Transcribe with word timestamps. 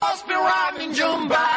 Must 0.00 0.28
be 0.28 0.34
riding 0.34 0.92
Jumba. 0.92 1.47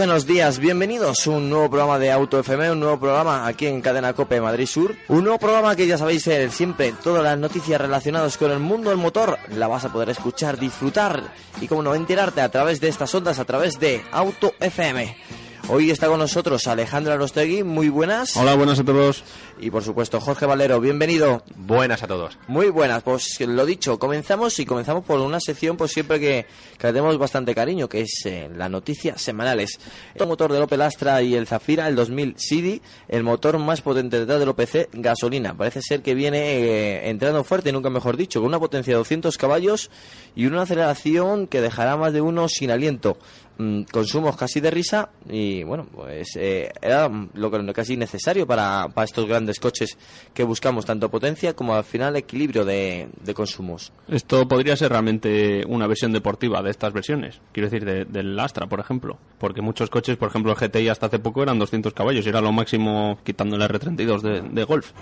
Buenos 0.00 0.24
días, 0.24 0.58
bienvenidos 0.58 1.26
a 1.26 1.30
un 1.30 1.50
nuevo 1.50 1.68
programa 1.68 1.98
de 1.98 2.10
Auto 2.10 2.40
FM, 2.40 2.72
un 2.72 2.80
nuevo 2.80 2.98
programa 2.98 3.46
aquí 3.46 3.66
en 3.66 3.82
Cadena 3.82 4.14
Cope 4.14 4.40
Madrid 4.40 4.64
Sur. 4.64 4.96
Un 5.08 5.24
nuevo 5.24 5.38
programa 5.38 5.76
que 5.76 5.86
ya 5.86 5.98
sabéis, 5.98 6.26
eh, 6.26 6.48
siempre 6.48 6.94
todas 7.04 7.22
las 7.22 7.38
noticias 7.38 7.78
relacionadas 7.78 8.38
con 8.38 8.50
el 8.50 8.60
mundo 8.60 8.88
del 8.88 8.98
motor 8.98 9.38
la 9.50 9.68
vas 9.68 9.84
a 9.84 9.92
poder 9.92 10.08
escuchar, 10.08 10.58
disfrutar 10.58 11.34
y 11.60 11.68
como 11.68 11.82
no 11.82 11.94
enterarte 11.94 12.40
a 12.40 12.48
través 12.48 12.80
de 12.80 12.88
estas 12.88 13.14
ondas, 13.14 13.38
a 13.38 13.44
través 13.44 13.78
de 13.78 14.02
Auto 14.10 14.54
FM. 14.58 15.39
Hoy 15.72 15.88
está 15.92 16.08
con 16.08 16.18
nosotros 16.18 16.66
Alejandro 16.66 17.12
Arostegui, 17.12 17.62
muy 17.62 17.90
buenas. 17.90 18.36
Hola, 18.36 18.56
buenas 18.56 18.80
a 18.80 18.84
todos. 18.84 19.22
Y 19.60 19.70
por 19.70 19.84
supuesto 19.84 20.20
Jorge 20.20 20.44
Valero, 20.44 20.80
bienvenido. 20.80 21.44
Buenas 21.54 22.02
a 22.02 22.08
todos. 22.08 22.36
Muy 22.48 22.70
buenas, 22.70 23.04
pues 23.04 23.38
lo 23.38 23.64
dicho, 23.64 23.96
comenzamos 23.96 24.58
y 24.58 24.66
comenzamos 24.66 25.04
por 25.04 25.20
una 25.20 25.38
sección 25.38 25.76
pues 25.76 25.92
siempre 25.92 26.18
que, 26.18 26.44
que 26.76 26.86
le 26.88 26.92
tenemos 26.92 27.16
bastante 27.18 27.54
cariño, 27.54 27.88
que 27.88 28.00
es 28.00 28.22
eh, 28.24 28.50
las 28.52 28.68
noticias 28.68 29.22
semanales. 29.22 29.78
El 30.16 30.26
motor 30.26 30.52
del 30.52 30.62
Opel 30.62 30.82
Astra 30.82 31.22
y 31.22 31.36
el 31.36 31.46
Zafira, 31.46 31.86
el 31.86 31.94
2000 31.94 32.34
CD, 32.36 32.82
el 33.06 33.22
motor 33.22 33.56
más 33.58 33.80
potente 33.80 34.18
detrás 34.18 34.40
del 34.40 34.48
OPC, 34.48 34.88
gasolina. 34.94 35.56
Parece 35.56 35.82
ser 35.82 36.02
que 36.02 36.14
viene 36.14 36.38
eh, 36.38 37.10
entrando 37.10 37.44
fuerte, 37.44 37.70
nunca 37.70 37.90
mejor 37.90 38.16
dicho, 38.16 38.40
con 38.40 38.48
una 38.48 38.58
potencia 38.58 38.92
de 38.92 38.98
200 38.98 39.38
caballos 39.38 39.88
y 40.34 40.46
una 40.46 40.62
aceleración 40.62 41.46
que 41.46 41.60
dejará 41.60 41.96
más 41.96 42.12
de 42.12 42.22
uno 42.22 42.48
sin 42.48 42.72
aliento. 42.72 43.18
Mm, 43.62 43.82
consumos 43.92 44.38
casi 44.38 44.58
de 44.60 44.70
risa 44.70 45.10
y 45.28 45.62
bueno, 45.64 45.86
pues 45.94 46.34
eh, 46.36 46.72
era 46.80 47.10
lo 47.34 47.50
que 47.50 47.72
casi 47.74 47.94
necesario 47.94 48.46
para, 48.46 48.88
para 48.94 49.04
estos 49.04 49.26
grandes 49.26 49.60
coches 49.60 49.98
que 50.32 50.44
buscamos, 50.44 50.86
tanto 50.86 51.10
potencia 51.10 51.54
como 51.54 51.74
al 51.74 51.84
final 51.84 52.16
equilibrio 52.16 52.64
de, 52.64 53.10
de 53.22 53.34
consumos. 53.34 53.92
Esto 54.08 54.48
podría 54.48 54.76
ser 54.76 54.92
realmente 54.92 55.62
una 55.68 55.86
versión 55.86 56.10
deportiva 56.10 56.62
de 56.62 56.70
estas 56.70 56.94
versiones. 56.94 57.38
Quiero 57.52 57.68
decir, 57.68 57.84
de- 57.84 58.06
del 58.06 58.38
Astra, 58.40 58.66
por 58.66 58.80
ejemplo. 58.80 59.18
Porque 59.38 59.60
muchos 59.60 59.90
coches, 59.90 60.16
por 60.16 60.28
ejemplo, 60.30 60.52
el 60.52 60.56
GTI 60.58 60.88
hasta 60.88 61.06
hace 61.06 61.18
poco 61.18 61.42
eran 61.42 61.58
200 61.58 61.92
caballos 61.92 62.24
y 62.24 62.30
era 62.30 62.40
lo 62.40 62.52
máximo 62.52 63.18
quitando 63.24 63.56
el 63.56 63.62
R32 63.62 64.22
de, 64.22 64.40
de 64.40 64.64
Golf. 64.64 64.92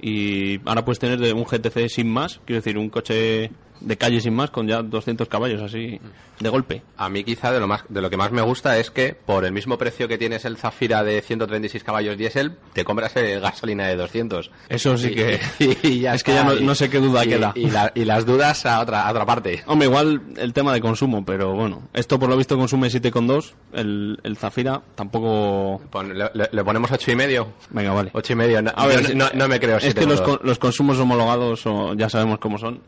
Y 0.00 0.60
ahora 0.66 0.84
puedes 0.84 0.98
tener 1.00 1.34
un 1.34 1.44
GTC 1.44 1.88
sin 1.88 2.08
más, 2.08 2.40
quiero 2.46 2.62
decir, 2.62 2.78
un 2.78 2.88
coche 2.88 3.50
de 3.80 3.96
calle 3.96 4.20
sin 4.20 4.34
más 4.34 4.50
con 4.50 4.66
ya 4.66 4.82
200 4.82 5.28
caballos 5.28 5.62
así 5.62 6.00
de 6.40 6.48
golpe. 6.48 6.82
A 6.96 7.08
mí 7.08 7.24
quizá 7.24 7.50
de 7.52 7.58
lo 7.60 7.66
más 7.66 7.82
de 7.88 8.00
lo 8.00 8.10
que 8.10 8.16
más 8.16 8.30
me 8.30 8.42
gusta 8.42 8.78
es 8.78 8.90
que 8.90 9.14
por 9.14 9.44
el 9.44 9.52
mismo 9.52 9.76
precio 9.78 10.06
que 10.08 10.18
tienes 10.18 10.44
el 10.44 10.56
Zafira 10.56 11.02
de 11.02 11.20
136 11.20 11.82
caballos 11.84 12.16
diésel, 12.16 12.52
te 12.72 12.84
compras 12.84 13.16
el 13.16 13.40
gasolina 13.40 13.86
de 13.88 13.96
200. 13.96 14.50
Eso 14.68 14.96
sí 14.96 15.08
Y- 15.08 15.14
que... 15.14 15.40
y- 15.58 15.78
y 15.88 16.00
ya 16.00 16.14
es 16.14 16.22
que 16.22 16.34
ya 16.34 16.44
no, 16.44 16.54
no 16.54 16.74
sé 16.74 16.88
qué 16.90 16.98
duda 16.98 17.24
queda. 17.24 17.52
Y, 17.54 17.70
la- 17.70 17.90
y 17.94 18.04
las 18.04 18.24
dudas 18.24 18.64
a 18.66 18.80
otra 18.80 19.06
a 19.06 19.10
otra 19.10 19.26
parte. 19.26 19.62
Hombre, 19.66 19.88
igual 19.88 20.22
el 20.36 20.52
tema 20.52 20.72
de 20.72 20.80
consumo, 20.80 21.24
pero 21.24 21.54
bueno, 21.54 21.88
esto 21.92 22.18
por 22.18 22.28
lo 22.28 22.36
visto 22.36 22.56
consume 22.56 22.88
7,2, 22.88 23.52
el, 23.72 24.18
el 24.22 24.36
Zafira 24.36 24.80
tampoco... 24.94 25.80
Le, 26.04 26.30
le- 26.34 26.48
le 26.52 26.64
ponemos 26.64 26.90
ocho 26.92 27.10
y 27.10 27.16
medio. 27.16 27.48
Venga, 27.70 27.92
vale. 27.92 28.10
Ocho 28.14 28.32
y 28.32 28.36
medio. 28.36 28.62
No, 28.62 28.70
A 28.74 28.86
ver, 28.86 29.14
no, 29.16 29.26
no 29.34 29.48
me 29.48 29.58
creo. 29.58 29.78
Es 29.78 29.94
que 29.94 30.06
los, 30.06 30.20
con- 30.20 30.40
los 30.42 30.58
consumos 30.58 30.98
homologados 30.98 31.66
o- 31.66 31.94
ya 31.94 32.08
sabemos 32.08 32.38
cómo 32.38 32.58
son. 32.58 32.80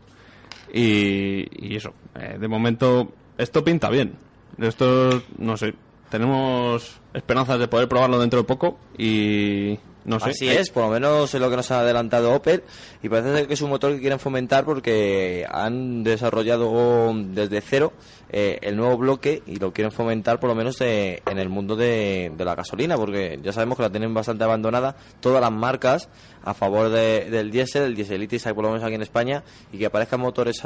Y, 0.72 1.74
eso, 1.76 1.94
eh, 2.14 2.36
de 2.38 2.48
momento, 2.48 3.12
esto 3.38 3.64
pinta 3.64 3.88
bien. 3.90 4.14
Esto, 4.58 5.22
no 5.38 5.56
sé, 5.56 5.74
tenemos 6.10 7.00
esperanzas 7.14 7.58
de 7.58 7.68
poder 7.68 7.88
probarlo 7.88 8.18
dentro 8.18 8.40
de 8.40 8.44
poco 8.44 8.78
y 8.98 9.78
no 10.04 10.18
sé. 10.20 10.30
Así 10.30 10.48
es, 10.48 10.70
por 10.70 10.84
lo 10.84 10.90
menos 10.90 11.32
es 11.34 11.40
lo 11.40 11.50
que 11.50 11.56
nos 11.56 11.70
ha 11.70 11.80
adelantado 11.80 12.34
Opel 12.34 12.62
y 13.02 13.08
parece 13.08 13.34
ser 13.34 13.46
que 13.46 13.54
es 13.54 13.60
un 13.62 13.70
motor 13.70 13.92
que 13.94 14.00
quieren 14.00 14.18
fomentar 14.18 14.64
porque 14.64 15.46
han 15.50 16.02
desarrollado 16.04 17.12
desde 17.14 17.60
cero 17.60 17.92
eh, 18.32 18.58
el 18.62 18.76
nuevo 18.76 18.96
bloque 18.96 19.42
y 19.46 19.56
lo 19.56 19.72
quieren 19.72 19.92
fomentar 19.92 20.38
por 20.40 20.48
lo 20.48 20.54
menos 20.54 20.80
eh, 20.80 21.20
en 21.26 21.38
el 21.38 21.48
mundo 21.48 21.76
de, 21.76 22.32
de 22.36 22.44
la 22.44 22.54
gasolina 22.54 22.96
porque 22.96 23.38
ya 23.42 23.52
sabemos 23.52 23.76
que 23.76 23.82
la 23.82 23.90
tienen 23.90 24.14
bastante 24.14 24.44
abandonada 24.44 24.96
todas 25.20 25.40
las 25.40 25.52
marcas 25.52 26.08
a 26.44 26.54
favor 26.54 26.88
de- 26.90 27.28
del 27.30 27.50
diésel, 27.50 27.82
el 27.82 27.94
dieselitis 27.96 28.46
hay 28.46 28.54
por 28.54 28.64
lo 28.64 28.70
menos 28.70 28.84
aquí 28.84 28.94
en 28.94 29.02
España 29.02 29.42
y 29.72 29.78
que 29.78 29.86
aparezcan 29.86 30.20
motores 30.20 30.62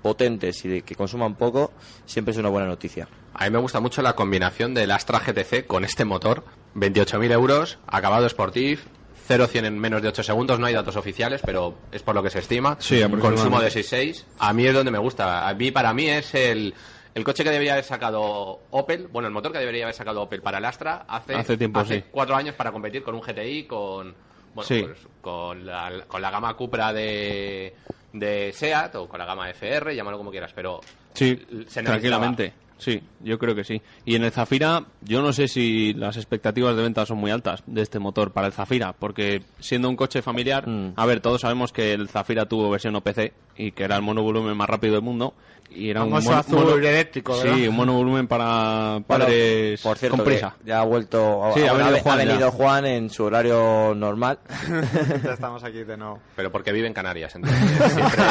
potentes 0.00 0.64
y 0.64 0.68
de- 0.68 0.82
que 0.82 0.94
consuman 0.94 1.34
poco 1.34 1.72
siempre 2.06 2.32
es 2.32 2.38
una 2.38 2.48
buena 2.48 2.66
noticia. 2.66 3.08
A 3.34 3.44
mí 3.44 3.50
me 3.50 3.58
gusta 3.58 3.80
mucho 3.80 4.02
la 4.02 4.14
combinación 4.14 4.74
del 4.74 4.90
Astra 4.90 5.20
GTC 5.20 5.66
con 5.66 5.84
este 5.84 6.04
motor. 6.04 6.44
28.000 6.74 7.30
euros, 7.32 7.78
acabado 7.86 8.28
Sportif, 8.28 8.84
0-100 9.28 9.66
en 9.66 9.78
menos 9.78 10.02
de 10.02 10.08
8 10.08 10.22
segundos. 10.22 10.58
No 10.58 10.66
hay 10.66 10.74
datos 10.74 10.96
oficiales, 10.96 11.40
pero 11.44 11.74
es 11.92 12.02
por 12.02 12.14
lo 12.14 12.22
que 12.22 12.30
se 12.30 12.40
estima. 12.40 12.76
Sí. 12.80 13.00
Consumo 13.20 13.60
de 13.60 13.68
6.6. 13.68 14.24
A 14.38 14.52
mí 14.52 14.66
es 14.66 14.74
donde 14.74 14.90
me 14.90 14.98
gusta. 14.98 15.48
A 15.48 15.54
mí, 15.54 15.70
para 15.70 15.92
mí 15.94 16.08
es 16.08 16.34
el, 16.34 16.74
el 17.14 17.24
coche 17.24 17.44
que 17.44 17.50
debería 17.50 17.72
haber 17.74 17.84
sacado 17.84 18.60
Opel. 18.70 19.06
Bueno, 19.08 19.28
el 19.28 19.34
motor 19.34 19.52
que 19.52 19.58
debería 19.58 19.84
haber 19.84 19.94
sacado 19.94 20.22
Opel 20.22 20.42
para 20.42 20.58
el 20.58 20.64
Astra 20.64 21.04
hace, 21.08 21.34
Hace 21.34 21.56
tiempo, 21.56 21.84
sí. 21.84 22.02
cuatro 22.10 22.34
años 22.34 22.54
para 22.54 22.72
competir 22.72 23.02
con 23.02 23.14
un 23.14 23.20
GTI, 23.20 23.64
con, 23.64 24.14
bueno, 24.54 24.66
Sí. 24.68 24.82
pues, 24.82 24.98
con, 25.20 25.64
la, 25.66 26.04
con 26.08 26.20
la 26.20 26.30
gama 26.30 26.54
Cupra 26.54 26.92
de, 26.92 27.74
de 28.12 28.52
SEAT 28.52 28.96
o 28.96 29.08
con 29.08 29.18
la 29.18 29.24
gama 29.24 29.48
FR, 29.50 29.94
llámalo 29.94 30.18
como 30.18 30.30
quieras, 30.30 30.52
pero 30.54 30.80
Sí, 31.14 31.46
se 31.68 31.82
tranquilamente. 31.82 32.52
Sí, 32.82 33.00
yo 33.20 33.38
creo 33.38 33.54
que 33.54 33.62
sí. 33.62 33.80
Y 34.04 34.16
en 34.16 34.24
el 34.24 34.32
Zafira, 34.32 34.84
yo 35.02 35.22
no 35.22 35.32
sé 35.32 35.46
si 35.46 35.92
las 35.94 36.16
expectativas 36.16 36.74
de 36.74 36.82
venta 36.82 37.06
son 37.06 37.18
muy 37.18 37.30
altas 37.30 37.62
de 37.66 37.80
este 37.82 38.00
motor 38.00 38.32
para 38.32 38.48
el 38.48 38.52
Zafira, 38.52 38.92
porque 38.92 39.42
siendo 39.60 39.88
un 39.88 39.94
coche 39.94 40.20
familiar, 40.20 40.66
Mm. 40.68 40.94
a 40.96 41.06
ver, 41.06 41.20
todos 41.20 41.42
sabemos 41.42 41.72
que 41.72 41.92
el 41.92 42.08
Zafira 42.08 42.46
tuvo 42.46 42.68
versión 42.70 42.96
OPC 42.96 43.32
y 43.56 43.70
que 43.72 43.84
era 43.84 43.94
el 43.96 44.02
monovolumen 44.02 44.56
más 44.56 44.68
rápido 44.68 44.94
del 44.94 45.02
mundo 45.02 45.34
y 45.70 45.90
era 45.90 46.02
un 46.02 46.10
mono- 46.10 46.32
azul 46.32 46.58
mono- 46.58 46.74
eléctrico, 46.76 47.36
¿verdad? 47.38 47.54
Sí, 47.54 47.68
un 47.68 47.76
monovolumen 47.76 48.26
para 48.26 48.94
Bueno, 49.06 49.06
padres 49.06 49.80
por 49.80 49.96
cierto, 49.96 50.16
con 50.16 50.26
prisa. 50.26 50.54
ya 50.64 50.80
ha 50.80 50.84
vuelto, 50.84 51.50
Sí, 51.54 51.60
ha 51.64 51.72
venido 51.72 51.96
ha 51.96 52.00
Juan 52.00 52.18
ya. 52.18 52.24
venido 52.24 52.50
Juan 52.50 52.86
en 52.86 53.10
su 53.10 53.24
horario 53.24 53.94
normal. 53.94 54.38
Ya 55.24 55.32
estamos 55.34 55.62
aquí 55.64 55.84
de 55.84 55.96
nuevo. 55.96 56.18
Pero 56.36 56.50
porque 56.50 56.72
vive 56.72 56.88
en 56.88 56.92
Canarias, 56.94 57.34
entonces 57.36 57.58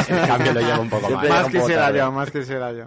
siempre 0.04 0.20
el 0.20 0.26
cambio 0.28 0.52
lo 0.52 0.60
lleva 0.60 0.78
un 0.80 0.90
poco 0.90 1.06
Siempre 1.06 1.28
más. 1.30 1.42
Más 1.44 1.52
quisiera 1.52 1.90
yo, 1.96 2.12
más 2.12 2.30
quisiera 2.30 2.72
yo. 2.72 2.84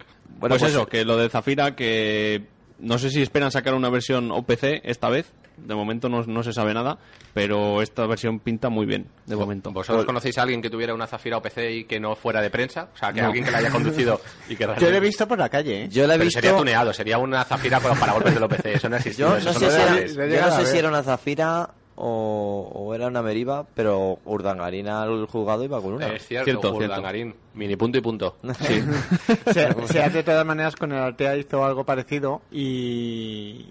Bueno, 0.49 0.59
pues, 0.59 0.71
eso, 0.71 0.85
que 0.87 1.05
lo 1.05 1.17
de 1.17 1.29
Zafira, 1.29 1.75
que 1.75 2.43
no 2.79 2.97
sé 2.97 3.09
si 3.09 3.21
esperan 3.21 3.51
sacar 3.51 3.73
una 3.73 3.89
versión 3.89 4.31
OPC 4.31 4.81
esta 4.83 5.09
vez. 5.09 5.31
De 5.57 5.73
momento 5.73 6.09
no, 6.09 6.21
no 6.23 6.43
se 6.43 6.51
sabe 6.51 6.73
nada, 6.73 6.97
pero 7.33 7.81
esta 7.81 8.05
versión 8.07 8.41
pinta 8.41 8.67
muy 8.67 8.85
bien, 8.85 9.07
de 9.25 9.37
momento. 9.37 9.71
¿Vosotros 9.71 10.03
conocéis 10.03 10.37
a 10.37 10.41
alguien 10.41 10.61
que 10.61 10.69
tuviera 10.69 10.93
una 10.93 11.07
Zafira 11.07 11.37
OPC 11.37 11.57
y 11.71 11.83
que 11.85 11.97
no 11.97 12.13
fuera 12.17 12.41
de 12.41 12.49
prensa? 12.49 12.89
O 12.93 12.97
sea, 12.97 13.13
que 13.13 13.21
No. 13.21 13.27
alguien 13.27 13.45
que 13.45 13.51
la 13.51 13.59
haya 13.59 13.69
conducido 13.71 14.19
y 14.49 14.57
que 14.57 14.63
Yo 14.63 14.67
lo 14.67 14.73
he 14.73 14.79
realmente- 14.79 14.99
visto 15.07 15.25
por 15.29 15.39
la 15.39 15.47
calle, 15.47 15.83
¿eh? 15.85 15.89
Yo 15.89 16.05
la 16.07 16.15
he 16.15 16.17
Pero 16.17 16.25
visto. 16.25 16.41
sería 16.41 16.57
tuneado, 16.57 16.91
sería 16.91 17.17
una 17.19 17.41
Zafira 17.45 17.79
con 17.79 17.91
los 17.91 17.97
paragolpes 17.99 18.33
del 18.33 18.43
OPC, 18.43 18.65
eso 18.65 18.89
no 18.89 18.97
existe. 18.97 19.21
Yo 19.21 19.29
no 19.29 19.39
sé, 19.39 19.53
si 19.53 19.65
era, 19.65 20.05
yo 20.27 20.41
no 20.41 20.55
sé 20.57 20.65
si 20.65 20.77
era 20.77 20.89
una 20.89 21.03
Zafira 21.03 21.69
o, 21.97 22.71
o 22.73 22.93
era 22.93 23.07
una 23.07 23.21
Meriva, 23.21 23.65
pero 23.73 24.19
Urdangarina 24.25 25.01
al 25.01 25.25
juzgado 25.27 25.63
iba 25.63 25.81
con 25.81 25.93
una. 25.93 26.07
Es 26.07 26.27
cierto, 26.27 26.45
Cierto, 26.45 26.73
Urdangarín. 26.75 27.35
Mini 27.53 27.77
punto 27.77 27.97
y 27.97 28.01
punto. 28.01 28.35
Sí. 28.59 28.81
Se, 29.53 29.73
se 29.87 30.03
hace 30.03 30.17
de 30.17 30.23
todas 30.23 30.45
maneras 30.45 30.75
con 30.75 30.91
el 30.91 30.97
Altea 30.97 31.37
hizo 31.37 31.63
algo 31.63 31.85
parecido 31.85 32.41
y, 32.51 33.63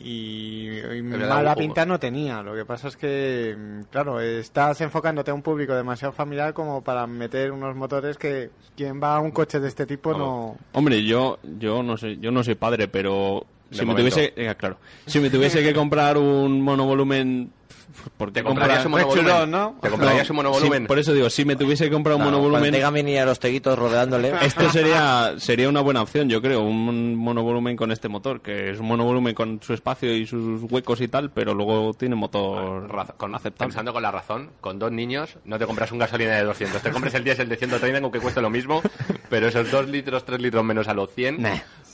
mala 1.03 1.55
pinta 1.55 1.85
no 1.85 1.99
tenía. 1.99 2.43
Lo 2.43 2.55
que 2.55 2.65
pasa 2.65 2.89
es 2.89 2.97
que, 2.97 3.55
mm, 3.57 3.83
claro, 3.91 4.21
estás 4.21 4.81
enfocándote 4.81 5.31
a 5.31 5.35
un 5.35 5.43
público 5.43 5.75
demasiado 5.75 6.13
familiar 6.13 6.55
como 6.55 6.83
para 6.83 7.07
meter 7.07 7.53
unos 7.53 7.77
motores 7.77 8.17
que 8.17 8.51
quien 8.77 9.03
va 9.03 9.17
a 9.17 9.21
un 9.21 9.33
coche 9.33 9.61
de 9.61 9.69
este 9.69 9.85
tipo 9.87 10.15
no... 10.15 10.57
Hombre, 10.73 11.05
yo, 11.05 11.39
yo 11.59 11.83
no 11.83 11.97
sé, 11.97 12.17
yo 12.19 12.31
no 12.31 12.43
soy 12.43 12.55
padre, 12.55 12.89
pero 12.89 13.47
si 13.71 13.85
me 13.85 13.95
tuviese, 13.95 14.33
eh, 14.37 14.55
claro, 14.57 14.79
si 15.07 15.21
me 15.21 15.31
tuviese 15.31 15.63
que 15.63 15.75
comprar 15.75 16.17
un 16.17 16.61
monovolumen, 16.61 17.51
¿por 18.17 18.29
qué 18.33 18.41
¿Te 18.41 18.45
comprarías 18.45 18.83
comprar- 18.83 18.87
un 18.87 18.93
monovolumen? 19.11 19.33
chulón, 19.35 19.51
¿no? 19.51 19.75
¿Te 19.81 19.91
comprarías 19.91 20.29
No, 20.29 20.33
un 20.33 20.37
monovolumen? 20.37 20.83
sí, 20.83 20.87
por 20.89 20.99
eso 20.99 21.13
digo, 21.13 21.31
si 21.31 21.45
me 21.45 21.57
tuviese 21.57 21.85
que 21.85 21.91
comprar 21.91 22.17
un 22.17 22.23
Claro, 22.23 22.39
monovolumen, 22.39 22.73
tenga 22.73 22.91
mini 22.91 23.17
a 23.19 23.25
los 23.25 23.39
teguitos 23.41 23.79
rodeándole. 23.79 24.33
este 24.43 24.69
sería 24.71 25.35
sería 25.39 25.69
una 25.69 25.81
buena 25.81 26.03
opción, 26.03 26.29
yo 26.29 26.41
creo, 26.43 26.63
un 26.63 27.15
monovolumen 27.17 27.77
con 27.77 27.93
este 27.93 28.09
motor, 28.09 28.41
que 28.41 28.71
es 28.71 28.79
un 28.81 28.87
monovolumen 28.87 29.35
con 29.35 29.61
su 29.63 29.73
espacio 29.75 30.15
y 30.15 30.27
sus 30.27 30.63
huecos 30.71 31.01
y 31.01 31.09
tal, 31.09 31.31
pero 31.31 31.55
luego 31.55 31.93
tiene 31.95 32.15
motor 32.17 32.89
con, 33.17 33.35
aceptable. 33.35 33.69
pensando 33.71 33.93
con 33.93 34.03
la 34.03 34.11
razón, 34.11 34.51
con 34.61 34.79
dos 34.79 34.93
niños 34.93 35.37
no 35.45 35.59
te 35.59 35.67
compras 35.67 35.93
un 35.93 35.99
gasolina 35.99 36.33
de 36.37 36.45
200, 36.45 36.83
te 36.83 36.91
compras 36.91 37.15
el 37.15 37.25
diésel 37.25 37.49
de 37.49 37.57
130 37.57 38.01
aunque 38.01 38.21
cueste 38.21 38.41
lo 38.41 38.51
mismo, 38.51 38.83
pero 39.29 39.49
esos 39.49 39.71
2 39.71 39.89
litros, 39.89 40.25
3 40.25 40.41
litros 40.41 40.65
menos 40.65 40.89
a 40.89 40.95
los 40.95 41.11
100, 41.15 41.39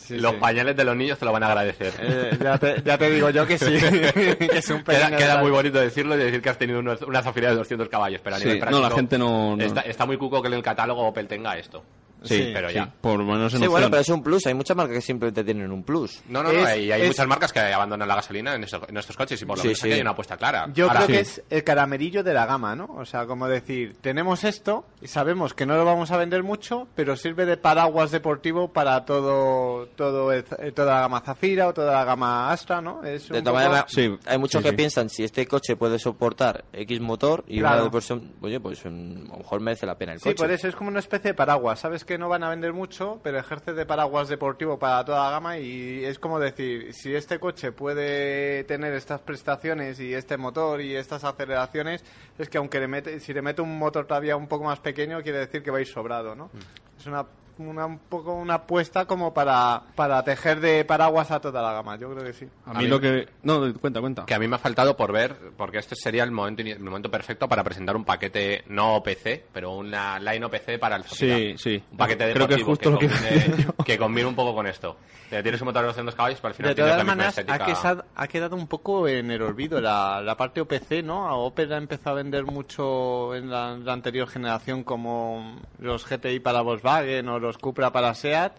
los 0.09 0.33
sí. 0.33 0.39
pañales 0.39 0.77
de 0.77 0.85
los 0.85 0.97
niños 0.97 1.19
te 1.19 1.25
lo 1.25 1.33
van 1.33 1.43
a 1.43 1.49
agradecer. 1.49 1.93
Eh, 2.01 2.39
ya, 2.43 2.59
te, 2.59 2.83
ya 2.85 2.97
te 2.99 3.11
digo 3.11 3.31
yo 3.31 3.47
que 3.47 3.59
sí. 3.59 3.67
que 3.79 4.51
es 4.53 4.69
un 4.71 4.83
Queda, 4.83 5.17
queda 5.17 5.39
muy 5.39 5.51
bonito 5.51 5.79
decirlo 5.81 6.15
y 6.17 6.19
decir 6.19 6.41
que 6.43 6.49
has 6.51 6.59
tenido 6.59 6.79
unos- 6.81 7.03
una 7.03 7.23
zafira 7.23 7.51
de 7.51 7.57
200 7.57 7.89
caballos, 7.89 8.21
pero 8.23 8.37
a 8.37 8.39
nivel 8.39 8.55
no, 8.55 8.61
práctico 8.61 8.89
la 8.89 8.95
gente 8.95 9.19
no- 9.19 9.57
no- 9.57 9.63
Está, 9.65 9.81
está 9.83 10.07
muy 10.07 10.17
cuco 10.17 10.41
que 10.43 10.49
en 10.49 10.55
el 10.55 10.63
catálogo 10.63 11.07
Opel 11.07 11.27
tenga 11.29 11.57
esto. 11.59 11.83
Sí, 12.23 12.51
pero 12.53 12.69
sí, 12.69 12.75
ya. 12.75 12.93
por 13.01 13.19
lo 13.19 13.25
menos 13.25 13.53
en 13.55 13.61
Sí, 13.61 13.67
bueno, 13.67 13.89
pero 13.91 14.03
es 14.03 14.09
un 14.09 14.23
plus. 14.23 14.47
Hay 14.47 14.55
muchas 14.55 14.77
marcas 14.77 14.97
que 14.97 15.01
simplemente 15.01 15.43
tienen 15.45 15.71
un 15.73 15.83
plus. 15.83 16.23
No, 16.29 16.43
no, 16.43 16.53
no, 16.53 16.59
Es- 16.59 16.67
hay 16.67 16.91
es- 16.93 17.07
muchas 17.09 17.27
marcas 17.27 17.53
que 17.53 17.61
abandonan 17.61 18.07
la 18.09 18.15
gasolina 18.17 18.55
en, 18.55 18.65
eso- 18.65 18.81
en 18.89 18.97
estos 18.97 19.17
coches 19.17 19.41
y 19.41 19.45
por 19.47 19.57
lo 19.57 19.63
Sí, 19.63 19.69
menos 19.69 19.79
sí. 19.81 19.87
aquí 19.89 19.95
hay 19.95 20.01
una 20.03 20.11
apuesta 20.11 20.37
clara. 20.37 20.69
Yo 20.75 20.87
Ahora, 20.89 21.05
creo 21.07 21.19
que 21.19 21.25
sí. 21.25 21.41
es 21.41 21.43
el 21.51 21.65
caramelillo 21.65 22.23
de 22.23 22.35
la 22.35 22.47
gama, 22.47 22.75
¿no? 22.77 22.87
O 22.97 23.05
sea, 23.05 23.27
como 23.27 23.49
decir, 23.49 23.97
tenemos 24.01 24.45
esto 24.45 24.85
y 25.01 25.09
sabemos 25.09 25.55
que 25.55 25.67
no 25.67 25.77
lo 25.77 25.85
vamos 25.85 26.11
a 26.11 26.17
vender 26.17 26.43
mucho, 26.43 26.89
pero 26.95 27.17
sirve 27.17 27.47
de 27.47 27.57
paraguas 27.57 28.11
deportivo 28.11 28.69
para 28.73 29.05
todo, 29.05 29.87
todo 29.97 30.33
el- 30.33 30.45
eh, 30.59 30.73
toda 30.73 30.95
la 30.95 31.01
gama 31.01 31.21
Zafira 31.21 31.69
o 31.69 31.75
toda 31.75 31.93
la 31.93 32.05
gama 32.05 32.51
Astra, 32.53 32.81
¿no? 32.81 33.03
Es 33.05 33.29
De 33.29 33.43
poco- 33.43 33.55
maneras, 33.57 33.85
Sí, 33.89 34.11
hay 34.27 34.39
muchos 34.39 34.61
sí, 34.61 34.65
que 34.65 34.71
sí. 34.71 34.77
piensan 34.77 35.09
si 35.09 35.25
este 35.25 35.47
coche 35.47 35.77
puede 35.77 35.99
soportar 35.99 36.65
X 36.73 37.01
motor 37.01 37.45
y 37.47 37.61
Claro. 37.61 37.89
una 37.89 38.01
de 38.01 38.21
oye, 38.43 38.61
pues 38.61 38.85
mm, 38.85 39.27
a 39.29 39.33
lo 39.33 39.39
mejor 39.39 39.61
merece 39.61 39.87
la 39.87 39.97
pena 39.97 40.13
el 40.13 40.19
Sí, 40.19 40.25
coche. 40.31 40.37
por 40.37 40.51
eso 40.51 40.69
es 40.69 40.75
como 40.77 40.91
una 40.91 40.99
especie 41.01 41.31
de 41.31 41.35
paraguas. 41.35 41.81
Sabes 41.81 42.05
que 42.11 42.19
no 42.19 42.29
van 42.29 42.43
a 42.43 42.49
vender 42.49 42.73
mucho, 42.73 43.21
pero 43.23 43.39
ejerce 43.39 43.73
de 43.73 43.87
paraguas 43.87 44.29
deportivo 44.29 44.81
para 44.81 45.05
toda 45.05 45.27
la 45.27 45.31
gama 45.31 45.59
y 45.59 46.05
es 46.05 46.19
como 46.19 46.41
decir, 46.41 46.93
si 46.93 47.15
este 47.15 47.39
coche 47.39 47.71
puede 47.71 48.65
tener 48.65 48.95
estas 48.95 49.21
prestaciones 49.21 50.01
y 50.01 50.13
este 50.13 50.37
motor 50.37 50.81
y 50.81 50.97
estas 50.97 51.23
aceleraciones, 51.23 52.05
es 52.37 52.49
que 52.49 52.59
aunque 52.59 52.81
le 52.81 52.89
mete, 52.89 53.21
si 53.21 53.33
le 53.33 53.43
mete 53.43 53.63
un 53.63 53.79
motor 53.79 54.09
todavía 54.09 54.35
un 54.35 54.49
poco 54.49 54.65
más 54.65 54.81
pequeño, 54.81 55.23
quiere 55.23 55.39
decir 55.39 55.63
que 55.63 55.71
va 55.71 55.79
a 55.79 55.83
ir 55.83 55.87
sobrado, 55.87 56.35
¿no? 56.35 56.51
Es 56.99 57.07
una, 57.07 57.25
una- 57.69 57.87
un 57.87 57.99
poco 57.99 58.35
una 58.35 58.55
apuesta 58.55 59.05
como 59.05 59.35
para, 59.35 59.83
para 59.95 60.23
tejer 60.25 60.61
de 60.61 60.85
paraguas 60.85 61.31
a 61.31 61.41
toda 61.41 61.61
la 61.63 61.73
gama, 61.73 61.97
yo 61.97 62.11
creo 62.11 62.25
que 62.25 62.33
sí. 62.33 62.47
A 62.67 62.71
A 62.71 62.75
mí 62.75 62.85
mí- 62.85 62.87
lo 62.91 63.01
que... 63.01 63.29
No, 63.43 63.61
cuenta, 63.81 64.01
cuenta. 64.01 64.25
Que 64.27 64.35
a 64.35 64.39
mí 64.39 64.49
me 64.49 64.57
ha 64.57 64.59
faltado 64.59 64.97
por 64.97 65.13
ver, 65.13 65.37
porque 65.57 65.79
este 65.79 65.95
sería 65.97 66.25
el 66.25 66.31
momento, 66.31 66.63
el 66.63 66.81
momento 66.81 67.11
perfecto 67.11 67.49
para 67.49 67.63
presentar 67.65 67.97
un 67.97 68.05
paquete, 68.05 68.65
no 68.69 68.97
OPC, 68.97 69.45
pero 69.53 69.73
una 69.73 70.19
line 70.19 70.45
OPC 70.45 70.79
para 70.79 70.97
el 70.97 71.05
Zafira. 71.05 71.37
Sí, 71.37 71.55
sí. 71.57 71.83
Un 71.93 71.97
paquete 71.97 72.33
Creo 72.33 72.49
que 72.49 72.63
justo 72.63 72.99
que 72.99 73.09
combine, 73.09 73.65
yo. 73.65 73.85
que 73.85 73.99
combine 73.99 74.27
un 74.27 74.35
poco 74.35 74.55
con 74.55 74.67
esto. 74.67 74.97
Que 75.29 75.43
tienes 75.43 75.61
un 75.61 75.67
motor 75.67 75.83
de 75.83 75.89
200 75.89 76.15
caballos, 76.17 76.41
pero 76.41 76.49
al 76.49 76.55
final 76.55 76.75
De 76.75 76.83
todas 76.83 77.05
maneras, 77.07 77.39
ha, 77.39 77.41
estética. 77.43 78.05
ha 78.17 78.27
quedado 78.29 78.57
un 78.57 78.67
poco 78.67 79.07
en 79.07 79.31
el 79.31 79.41
olvido 79.43 79.81
la, 79.81 80.21
la 80.21 80.37
parte 80.37 80.61
OPC, 80.61 81.05
¿no? 81.05 81.29
A 81.29 81.35
Opel 81.37 81.73
ha 81.73 81.77
empezado 81.77 82.17
a 82.17 82.23
vender 82.23 82.45
mucho 82.45 83.35
en 83.37 83.49
la, 83.49 83.77
la 83.77 83.93
anterior 83.93 84.27
generación 84.29 84.83
como 84.83 85.61
los 85.79 86.05
GTI 86.09 86.41
para 86.41 86.63
Volkswagen 86.63 87.29
o 87.29 87.39
los 87.39 87.50
Cupra 87.59 87.93
para 87.93 88.15
SEAT 88.15 88.53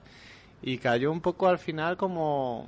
y 0.62 0.78
cayó 0.78 1.12
un 1.12 1.22
poco 1.22 1.48
al 1.48 1.60
final 1.60 1.98
como... 1.98 2.68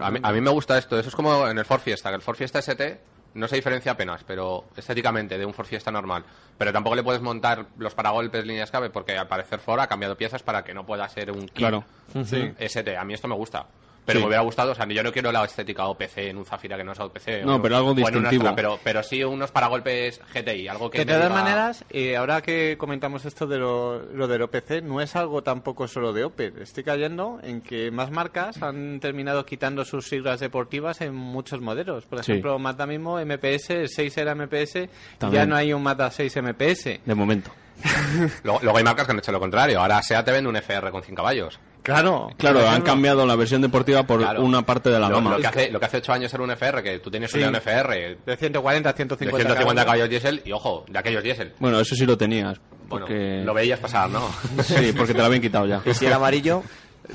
A 0.00 0.10
mí, 0.10 0.20
a 0.22 0.32
mí 0.32 0.40
me 0.40 0.50
gusta 0.50 0.78
esto, 0.78 0.98
eso 0.98 1.08
es 1.08 1.14
como 1.14 1.48
en 1.48 1.58
el 1.58 1.64
Ford 1.64 1.80
Fiesta, 1.80 2.08
que 2.10 2.16
el 2.16 2.22
Ford 2.22 2.36
Fiesta 2.36 2.60
ST 2.60 3.00
no 3.34 3.48
se 3.48 3.56
diferencia 3.56 3.92
apenas, 3.92 4.22
pero 4.24 4.64
estéticamente 4.76 5.38
de 5.38 5.46
un 5.46 5.54
Ford 5.54 5.66
Fiesta 5.66 5.90
normal. 5.90 6.24
Pero 6.58 6.72
tampoco 6.72 6.96
le 6.96 7.02
puedes 7.02 7.22
montar 7.22 7.66
los 7.78 7.94
paragolpes, 7.94 8.46
líneas 8.46 8.68
escape, 8.68 8.90
porque 8.90 9.16
al 9.16 9.26
parecer 9.26 9.58
Ford 9.58 9.80
ha 9.80 9.86
cambiado 9.86 10.16
piezas 10.16 10.42
para 10.42 10.62
que 10.62 10.74
no 10.74 10.84
pueda 10.84 11.08
ser 11.08 11.30
un 11.30 11.46
kit 11.46 11.56
Claro. 11.56 11.84
ST. 12.14 12.96
A 12.96 13.04
mí 13.04 13.14
esto 13.14 13.28
me 13.28 13.34
gusta. 13.34 13.66
Pero 14.04 14.18
Sí. 14.18 14.22
me 14.24 14.28
hubiera 14.28 14.42
gustado, 14.42 14.72
o 14.72 14.74
sea, 14.74 14.86
yo 14.88 15.02
no 15.04 15.12
quiero 15.12 15.30
la 15.30 15.44
estética 15.44 15.86
OPC 15.86 16.28
en 16.30 16.36
un 16.38 16.44
Zafira 16.44 16.76
que 16.76 16.82
no 16.82 16.90
es 16.92 16.98
OPC. 16.98 17.44
No, 17.44 17.56
o- 17.56 17.62
pero 17.62 17.76
algo 17.76 17.94
distintivo. 17.94 18.42
Astra, 18.42 18.56
pero, 18.56 18.78
pero 18.82 19.02
sí 19.04 19.22
unos 19.22 19.52
paragolpes 19.52 20.20
GTI, 20.34 20.66
algo 20.66 20.90
que 20.90 20.98
De 20.98 21.06
todas 21.06 21.30
maneras, 21.30 21.84
eh, 21.88 22.16
ahora 22.16 22.42
que 22.42 22.76
comentamos 22.78 23.24
esto 23.24 23.46
de 23.46 23.58
lo, 23.58 24.00
lo 24.12 24.26
del 24.26 24.42
OPC, 24.42 24.82
no 24.82 25.00
es 25.00 25.14
algo 25.14 25.42
tampoco 25.42 25.86
solo 25.86 26.12
de 26.12 26.24
Opel. 26.24 26.54
Estoy 26.60 26.82
cayendo 26.82 27.38
en 27.44 27.60
que 27.60 27.92
más 27.92 28.10
marcas 28.10 28.60
han 28.60 28.98
terminado 28.98 29.46
quitando 29.46 29.84
sus 29.84 30.08
siglas 30.08 30.40
deportivas 30.40 31.00
en 31.00 31.14
muchos 31.14 31.60
modelos. 31.60 32.04
Por 32.06 32.24
Sí. 32.24 32.32
ejemplo, 32.32 32.58
Mazda 32.58 32.86
mismo, 32.86 33.20
MPS, 33.20 33.70
el 33.82 33.88
6 33.88 34.16
era 34.18 34.32
MPS, 34.34 34.88
y 35.28 35.30
ya 35.30 35.46
no 35.46 35.54
hay 35.54 35.72
un 35.72 35.82
Mazda 35.82 36.10
6 36.10 36.36
MPS. 36.36 37.00
De 37.04 37.14
momento. 37.14 37.52
Luego, 38.44 38.60
luego 38.62 38.78
hay 38.78 38.84
marcas 38.84 39.06
que 39.06 39.12
han 39.12 39.18
hecho 39.18 39.32
lo 39.32 39.40
contrario. 39.40 39.80
Ahora 39.80 40.02
SEAT 40.02 40.24
te 40.24 40.32
vende 40.32 40.48
un 40.48 40.56
FR 40.56 40.90
con 40.90 41.02
100 41.02 41.14
caballos. 41.16 41.58
Claro, 41.82 42.30
Claro, 42.38 42.68
han 42.68 42.82
cambiado 42.82 43.26
la 43.26 43.34
versión 43.34 43.60
deportiva 43.60 44.04
por 44.06 44.20
Claro. 44.20 44.42
una 44.44 44.62
parte 44.62 44.88
de 44.88 45.00
la 45.00 45.08
lo, 45.08 45.16
gama. 45.16 45.30
lo 45.32 45.38
que 45.38 45.46
hace, 45.48 45.70
lo 45.70 45.80
que 45.80 45.86
hace 45.86 45.96
8 45.96 46.12
años 46.12 46.32
era 46.32 46.42
un 46.44 46.50
FR, 46.52 46.80
que 46.82 46.98
tú 47.00 47.10
tienes 47.10 47.30
Sí. 47.32 47.42
un 47.42 47.56
FR 47.56 48.18
De 48.24 48.36
140 48.36 48.88
a 48.88 48.92
de 48.92 48.96
150, 48.96 49.36
150 49.36 49.84
caballos 49.84 50.08
diésel 50.08 50.42
y 50.44 50.52
ojo, 50.52 50.84
de 50.88 50.98
aquellos 50.98 51.24
diésel. 51.24 51.52
Bueno, 51.58 51.80
eso 51.80 51.96
sí 51.96 52.06
lo 52.06 52.16
tenías. 52.16 52.60
Bueno, 52.88 53.06
lo 53.08 53.54
veías 53.54 53.80
pasar, 53.80 54.08
¿no? 54.10 54.28
Sí, 54.62 54.92
porque 54.96 55.12
te 55.12 55.18
lo 55.18 55.24
habían 55.26 55.42
quitado 55.42 55.66
ya. 55.66 55.80
Y 55.84 55.92
si 55.94 56.06
era 56.06 56.16
amarillo, 56.16 56.62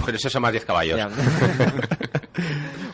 Pero 0.06 0.18
eso 0.18 0.30
son 0.30 0.42
más 0.42 0.52
10 0.52 0.66
caballos. 0.66 1.00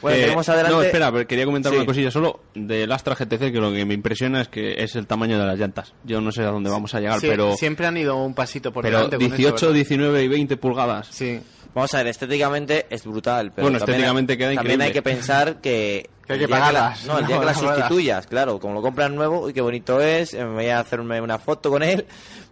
bueno, 0.04 0.18
Eh, 0.18 0.22
tenemos 0.22 0.48
adelante. 0.50 0.76
No, 0.78 0.84
espera, 0.84 1.12
pero 1.12 1.26
quería 1.28 1.46
comentar 1.46 1.72
Sí. 1.72 1.78
una 1.78 1.86
cosilla 1.88 2.12
solo 2.12 2.42
del 2.54 2.92
Astra 2.92 3.16
GTC, 3.16 3.52
que 3.52 3.60
lo 3.60 3.72
que 3.74 3.84
me 3.86 3.96
impresiona 3.96 4.42
es 4.42 4.50
que 4.50 4.76
es 4.84 4.96
el 4.96 5.08
tamaño 5.08 5.40
de 5.40 5.48
las 5.48 5.58
llantas. 5.58 5.94
Yo 6.04 6.22
no 6.22 6.32
sé 6.32 6.44
a 6.44 6.52
dónde 6.52 6.70
vamos 6.70 6.94
a 6.94 7.00
llegar, 7.00 7.20
Sí, 7.20 7.28
pero, 7.28 7.56
Siempre 7.58 7.88
han 7.88 7.98
ido 7.98 8.18
un 8.18 8.36
pasito 8.36 8.72
por 8.72 8.84
pero 8.84 8.98
delante 8.98 9.16
con 9.18 9.26
eso, 9.26 9.36
18, 9.36 9.66
¿verdad? 9.68 9.74
19 9.76 10.24
y 10.24 10.28
20 10.28 10.58
pulgadas. 10.58 11.08
Sí. 11.10 11.40
Vamos 11.74 11.92
a 11.96 11.98
ver, 11.98 12.08
estéticamente 12.08 12.86
es 12.92 13.04
brutal. 13.04 13.52
Pero 13.52 13.64
Bueno, 13.66 13.80
también- 13.80 13.96
estéticamente 13.96 14.38
queda 14.38 14.54
También 14.54 14.82
hay 14.84 14.92
que 14.92 15.02
pensar 15.02 15.60
que. 15.62 16.08
Que 16.24 16.34
hay 16.34 16.40
que 16.40 16.48
pagarlas, 16.48 17.06
no, 17.06 17.20
el 17.20 17.28
día 17.28 17.36
no, 17.36 17.42
que 17.42 17.46
la 17.48 17.52
las 17.52 17.60
sustituyas, 17.60 18.28
claro, 18.28 18.58
como 18.58 18.76
lo 18.76 18.82
compras 18.82 19.12
nuevo, 19.12 19.50
y 19.50 19.54
qué 19.54 19.60
bonito 19.60 20.00
es, 20.00 20.34
eh, 20.34 20.46
me 20.46 20.54
voy 20.54 20.68
a 20.68 20.80
hacerme 20.80 21.20
una 21.20 21.38
foto 21.38 21.70
con 21.70 21.84
él, 21.84 22.06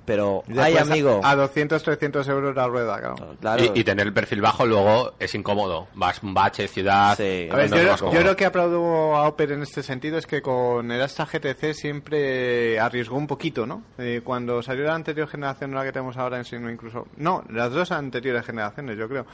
pero. 0.05 0.43
Y 0.47 0.57
¡Ay, 0.57 0.73
después 0.73 0.89
a- 0.89 0.93
amigo! 0.93 1.21
A, 1.23 1.35
200, 1.35 1.81
300 1.83 2.27
euros 2.29 2.55
la 2.55 2.67
rueda, 2.67 2.99
claro. 2.99 3.15
Claro. 3.39 3.63
Y, 3.75 3.79
y 3.79 3.83
tener 3.83 4.07
el 4.07 4.13
perfil 4.13 4.41
bajo 4.41 4.65
luego 4.65 5.13
es 5.19 5.33
incómodo. 5.35 5.87
Vas 5.95 6.21
un 6.23 6.33
bache, 6.33 6.67
ciudad. 6.67 7.15
Sí. 7.17 7.47
A 7.51 7.55
ver, 7.55 7.69
no 7.69 7.77
yo, 7.77 8.11
yo 8.13 8.21
lo 8.23 8.35
que 8.35 8.45
aplaudo 8.45 9.15
a 9.15 9.27
Opel 9.27 9.51
en 9.51 9.61
este 9.63 9.83
sentido 9.83 10.17
es 10.17 10.25
que 10.25 10.41
con 10.41 10.91
el 10.91 11.01
Astra 11.01 11.25
GTC 11.25 11.73
siempre 11.73 12.79
arriesgó 12.79 13.17
un 13.17 13.27
poquito, 13.27 13.65
¿no? 13.65 13.83
Eh, 13.97 14.21
cuando 14.23 14.61
salió 14.61 14.85
la 14.85 14.95
anterior 14.95 15.27
generación, 15.27 15.71
no 15.71 15.77
la 15.77 15.83
que 15.85 15.91
tenemos 15.91 16.17
ahora 16.17 16.37
en 16.37 16.45
signo 16.45 16.69
incluso... 16.69 17.07
No, 17.17 17.43
las 17.49 17.71
dos 17.71 17.91
anteriores 17.91 18.45
generaciones, 18.45 18.97
yo 18.97 19.07
creo. 19.07 19.25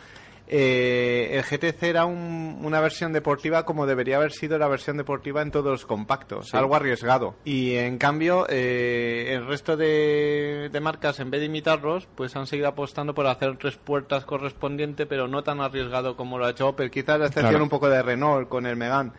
Eh, 0.49 1.29
el 1.33 1.43
GTC 1.43 1.83
era 1.89 2.05
un- 2.05 2.59
una 2.63 2.79
versión 2.79 3.11
deportiva 3.11 3.65
como 3.65 3.85
debería 3.85 4.15
haber 4.15 4.31
sido 4.31 4.57
la 4.57 4.67
versión 4.69 4.95
deportiva 4.95 5.41
en 5.41 5.51
todos 5.51 5.65
los 5.71 5.85
compactos, 5.85 6.53
algo 6.53 6.75
arriesgado. 6.75 7.35
Y 7.43 7.75
en 7.75 7.97
cambio, 7.97 8.45
eh, 8.49 9.33
el 9.33 9.45
resto 9.45 9.75
de, 9.75 10.69
de 10.71 10.79
marcas, 10.79 11.19
en 11.19 11.29
vez 11.31 11.41
de 11.41 11.47
imitarlos, 11.47 12.07
pues 12.15 12.35
han 12.37 12.47
seguido 12.47 12.69
apostando 12.69 13.13
por 13.13 13.27
hacer 13.27 13.57
tres 13.57 13.75
puertas 13.75 14.23
correspondiente, 14.25 15.05
pero 15.05 15.27
no 15.27 15.43
tan 15.43 15.59
arriesgado 15.59 16.15
como 16.15 16.37
lo 16.37 16.45
ha 16.45 16.51
hecho 16.51 16.69
Opel. 16.69 16.91
Quizás 16.91 17.19
la 17.19 17.25
excepción 17.25 17.49
Claro. 17.51 17.63
un 17.65 17.69
poco 17.69 17.89
de 17.89 18.01
Renault 18.01 18.47
con 18.47 18.65
el 18.65 18.77
Megane. 18.77 19.11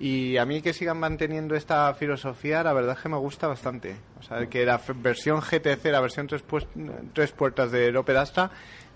Y 0.00 0.36
a 0.36 0.44
mí 0.46 0.62
que 0.62 0.72
sigan 0.72 1.00
manteniendo 1.00 1.56
esta 1.56 1.92
filosofía, 1.94 2.62
la 2.62 2.72
verdad 2.72 2.94
es 2.96 3.02
que 3.02 3.08
me 3.08 3.16
gusta 3.16 3.48
bastante. 3.48 3.96
O 4.20 4.22
sea, 4.22 4.46
que 4.46 4.64
la 4.64 4.80
versión 4.96 5.40
GTC, 5.40 5.90
la 5.90 6.00
versión 6.00 6.28
tres, 6.28 6.42
pues- 6.42 6.68
tres 7.14 7.32
puertas 7.32 7.72
del 7.72 7.96
Opel 7.96 8.16
Astra, 8.18 8.48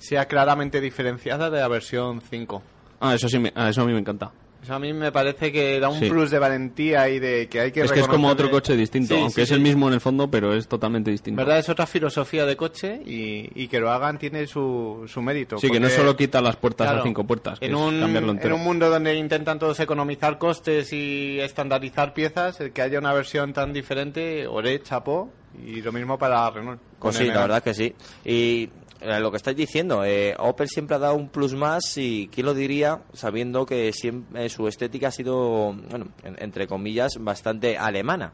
sea 0.02 0.26
claramente 0.26 0.80
diferenciada 0.80 1.48
de 1.50 1.60
la 1.60 1.68
versión 1.68 2.20
5. 2.20 2.62
Ah, 3.00 3.14
eso 3.14 3.28
sí, 3.28 3.38
me- 3.38 3.52
ah, 3.56 3.70
eso 3.70 3.82
a 3.82 3.84
mí 3.86 3.92
me 3.92 3.98
encanta. 4.00 4.30
Eso 4.62 4.74
a 4.74 4.78
mí 4.78 4.92
me 4.92 5.10
parece 5.10 5.50
que 5.50 5.80
da 5.80 5.88
un 5.88 5.98
Sí. 5.98 6.08
plus 6.08 6.30
de 6.30 6.38
valentía 6.38 7.08
y 7.08 7.18
de 7.18 7.48
que 7.48 7.58
hay 7.58 7.72
que 7.72 7.80
Es 7.80 7.90
que 7.90 7.98
es 7.98 8.06
como 8.06 8.28
otro 8.28 8.48
coche 8.48 8.76
distinto, 8.76 9.12
Sí, 9.16 9.20
aunque 9.20 9.34
sí, 9.34 9.40
es 9.40 9.48
sí. 9.48 9.54
el 9.54 9.60
mismo 9.60 9.88
en 9.88 9.94
el 9.94 10.00
fondo, 10.00 10.30
pero 10.30 10.54
es 10.54 10.68
totalmente 10.68 11.10
distinto. 11.10 11.36
verdad 11.36 11.58
es 11.58 11.68
otra 11.68 11.84
filosofía 11.84 12.46
de 12.46 12.54
coche 12.56 13.02
y, 13.04 13.50
y 13.60 13.66
que 13.66 13.80
lo 13.80 13.90
hagan 13.90 14.18
tiene 14.18 14.46
su, 14.46 15.02
su 15.08 15.20
mérito. 15.20 15.58
Sí, 15.58 15.68
que 15.68 15.80
no 15.80 15.88
solo 15.88 16.16
quita 16.16 16.40
las 16.40 16.54
puertas 16.54 16.86
Claro, 16.86 17.00
a 17.00 17.02
cinco 17.02 17.24
puertas, 17.24 17.58
que 17.58 17.66
en 17.66 17.72
es 17.72 17.76
un, 17.76 17.98
cambiarlo 17.98 18.30
en 18.30 18.36
entero. 18.36 18.54
un 18.54 18.62
mundo 18.62 18.88
donde 18.88 19.16
intentan 19.16 19.58
todos 19.58 19.80
economizar 19.80 20.38
costes 20.38 20.92
y 20.92 21.40
estandarizar 21.40 22.14
piezas, 22.14 22.60
el 22.60 22.70
que 22.72 22.82
haya 22.82 23.00
una 23.00 23.12
versión 23.12 23.52
tan 23.52 23.72
diferente, 23.72 24.46
oré, 24.46 24.80
chapó, 24.80 25.28
y 25.66 25.82
lo 25.82 25.90
mismo 25.90 26.16
para 26.18 26.48
Renault. 26.50 26.80
Pues 27.00 27.16
sí, 27.16 27.24
la 27.26 27.40
verdad 27.40 27.62
que 27.64 27.74
sí. 27.74 27.92
Y 28.24 28.70
eh, 29.02 29.20
lo 29.20 29.30
que 29.30 29.36
estáis 29.36 29.56
diciendo, 29.56 30.04
eh, 30.04 30.34
Opel 30.38 30.68
siempre 30.68 30.96
ha 30.96 30.98
dado 30.98 31.14
un 31.14 31.28
plus 31.28 31.54
más 31.54 31.96
y 31.98 32.28
quién 32.32 32.46
lo 32.46 32.54
diría 32.54 33.00
sabiendo 33.12 33.66
que 33.66 33.92
siempre, 33.92 34.46
eh, 34.46 34.48
su 34.48 34.66
estética 34.68 35.08
ha 35.08 35.10
sido, 35.10 35.72
bueno, 35.90 36.08
en- 36.22 36.42
entre 36.42 36.66
comillas, 36.66 37.12
bastante 37.20 37.76
alemana. 37.76 38.32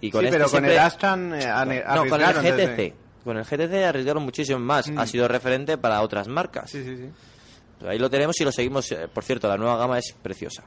Y 0.00 0.10
con 0.10 0.20
sí, 0.20 0.26
este 0.26 0.38
pero 0.38 0.50
con 0.50 0.64
el 0.64 0.78
Astra 0.78 1.12
han, 1.12 1.32
eh, 1.34 1.84
No, 1.94 2.06
con 2.06 2.20
el 2.20 2.34
desde- 2.34 2.66
GTC. 2.66 2.94
Con 3.24 3.36
el 3.36 3.44
GTC 3.44 3.84
arriesgaron 3.84 4.24
muchísimo 4.24 4.58
más. 4.58 4.90
Ha 4.96 5.06
sido 5.06 5.28
referente 5.28 5.78
para 5.78 6.02
otras 6.02 6.26
marcas. 6.26 6.70
Sí, 6.70 6.82
sí, 6.82 6.96
sí. 6.96 7.86
Ahí 7.86 7.98
lo 7.98 8.10
tenemos 8.10 8.40
y 8.40 8.44
lo 8.44 8.50
seguimos. 8.52 8.92
Por 9.14 9.22
cierto, 9.24 9.46
la 9.48 9.56
nueva 9.56 9.76
gama 9.76 9.98
es 9.98 10.12
preciosa. 10.20 10.64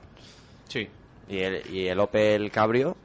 Sí. 0.69 0.87
Y 1.27 1.39
el, 1.39 1.69
y 1.73 1.87
el 1.87 1.99
Opel 1.99 2.49
Cabrio. 2.51 2.95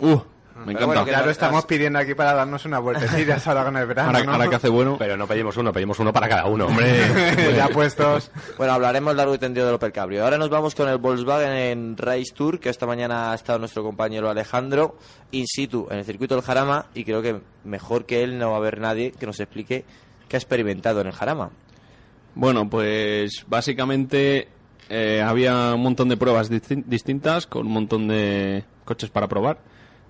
Uh, 0.00 0.18
me 0.64 0.72
encanta. 0.72 0.86
bueno, 0.86 1.06
ya 1.06 1.18
lo 1.20 1.26
las- 1.26 1.32
estamos 1.32 1.64
pidiendo 1.66 1.98
aquí 1.98 2.14
para 2.14 2.34
darnos 2.34 2.64
una 2.64 2.78
vueltecilla 2.78 3.38
ahora 3.44 3.64
con 3.64 3.76
el 3.76 3.86
verano, 3.86 4.08
ahora, 4.10 4.24
¿no? 4.24 4.32
ahora 4.32 4.48
que 4.48 4.56
hace 4.56 4.68
bueno. 4.68 4.96
Pero 4.98 5.16
no 5.16 5.26
pedimos 5.26 5.56
uno, 5.56 5.72
pedimos 5.72 5.98
uno 5.98 6.12
para 6.12 6.28
cada 6.28 6.46
uno. 6.46 6.68
ya 7.56 7.68
puestos. 7.68 8.30
Bueno, 8.58 8.72
hablaremos 8.72 9.14
largo 9.16 9.34
y 9.34 9.38
tendido 9.38 9.66
del 9.66 9.74
Opel 9.76 9.92
Cabrio. 9.92 10.24
Ahora 10.24 10.38
nos 10.38 10.50
vamos 10.50 10.74
con 10.74 10.88
el 10.88 10.98
Volkswagen 10.98 11.50
en 11.52 11.96
Race 11.96 12.32
Tour, 12.34 12.58
que 12.60 12.68
esta 12.68 12.86
mañana 12.86 13.32
ha 13.32 13.34
estado 13.34 13.58
nuestro 13.58 13.82
compañero 13.82 14.28
Alejandro 14.30 14.96
in 15.32 15.46
situ 15.46 15.86
en 15.90 15.98
el 15.98 16.04
circuito 16.04 16.34
del 16.34 16.44
Jarama 16.44 16.86
y 16.94 17.04
creo 17.04 17.22
que 17.22 17.40
mejor 17.64 18.04
que 18.06 18.22
él 18.22 18.38
no 18.38 18.50
va 18.50 18.56
a 18.56 18.58
haber 18.58 18.80
nadie 18.80 19.12
que 19.12 19.26
nos 19.26 19.38
explique 19.40 19.84
qué 20.28 20.36
ha 20.36 20.38
experimentado 20.38 21.00
en 21.00 21.06
el 21.08 21.12
Jarama. 21.12 21.50
Bueno, 22.34 22.68
pues 22.70 23.44
básicamente 23.48 24.48
eh, 24.88 25.22
había 25.24 25.74
un 25.74 25.82
montón 25.82 26.08
de 26.08 26.16
pruebas 26.16 26.50
distin- 26.50 26.84
distintas 26.86 27.46
con 27.46 27.66
un 27.66 27.72
montón 27.72 28.08
de 28.08 28.64
coches 28.84 29.10
para 29.10 29.28
probar. 29.28 29.58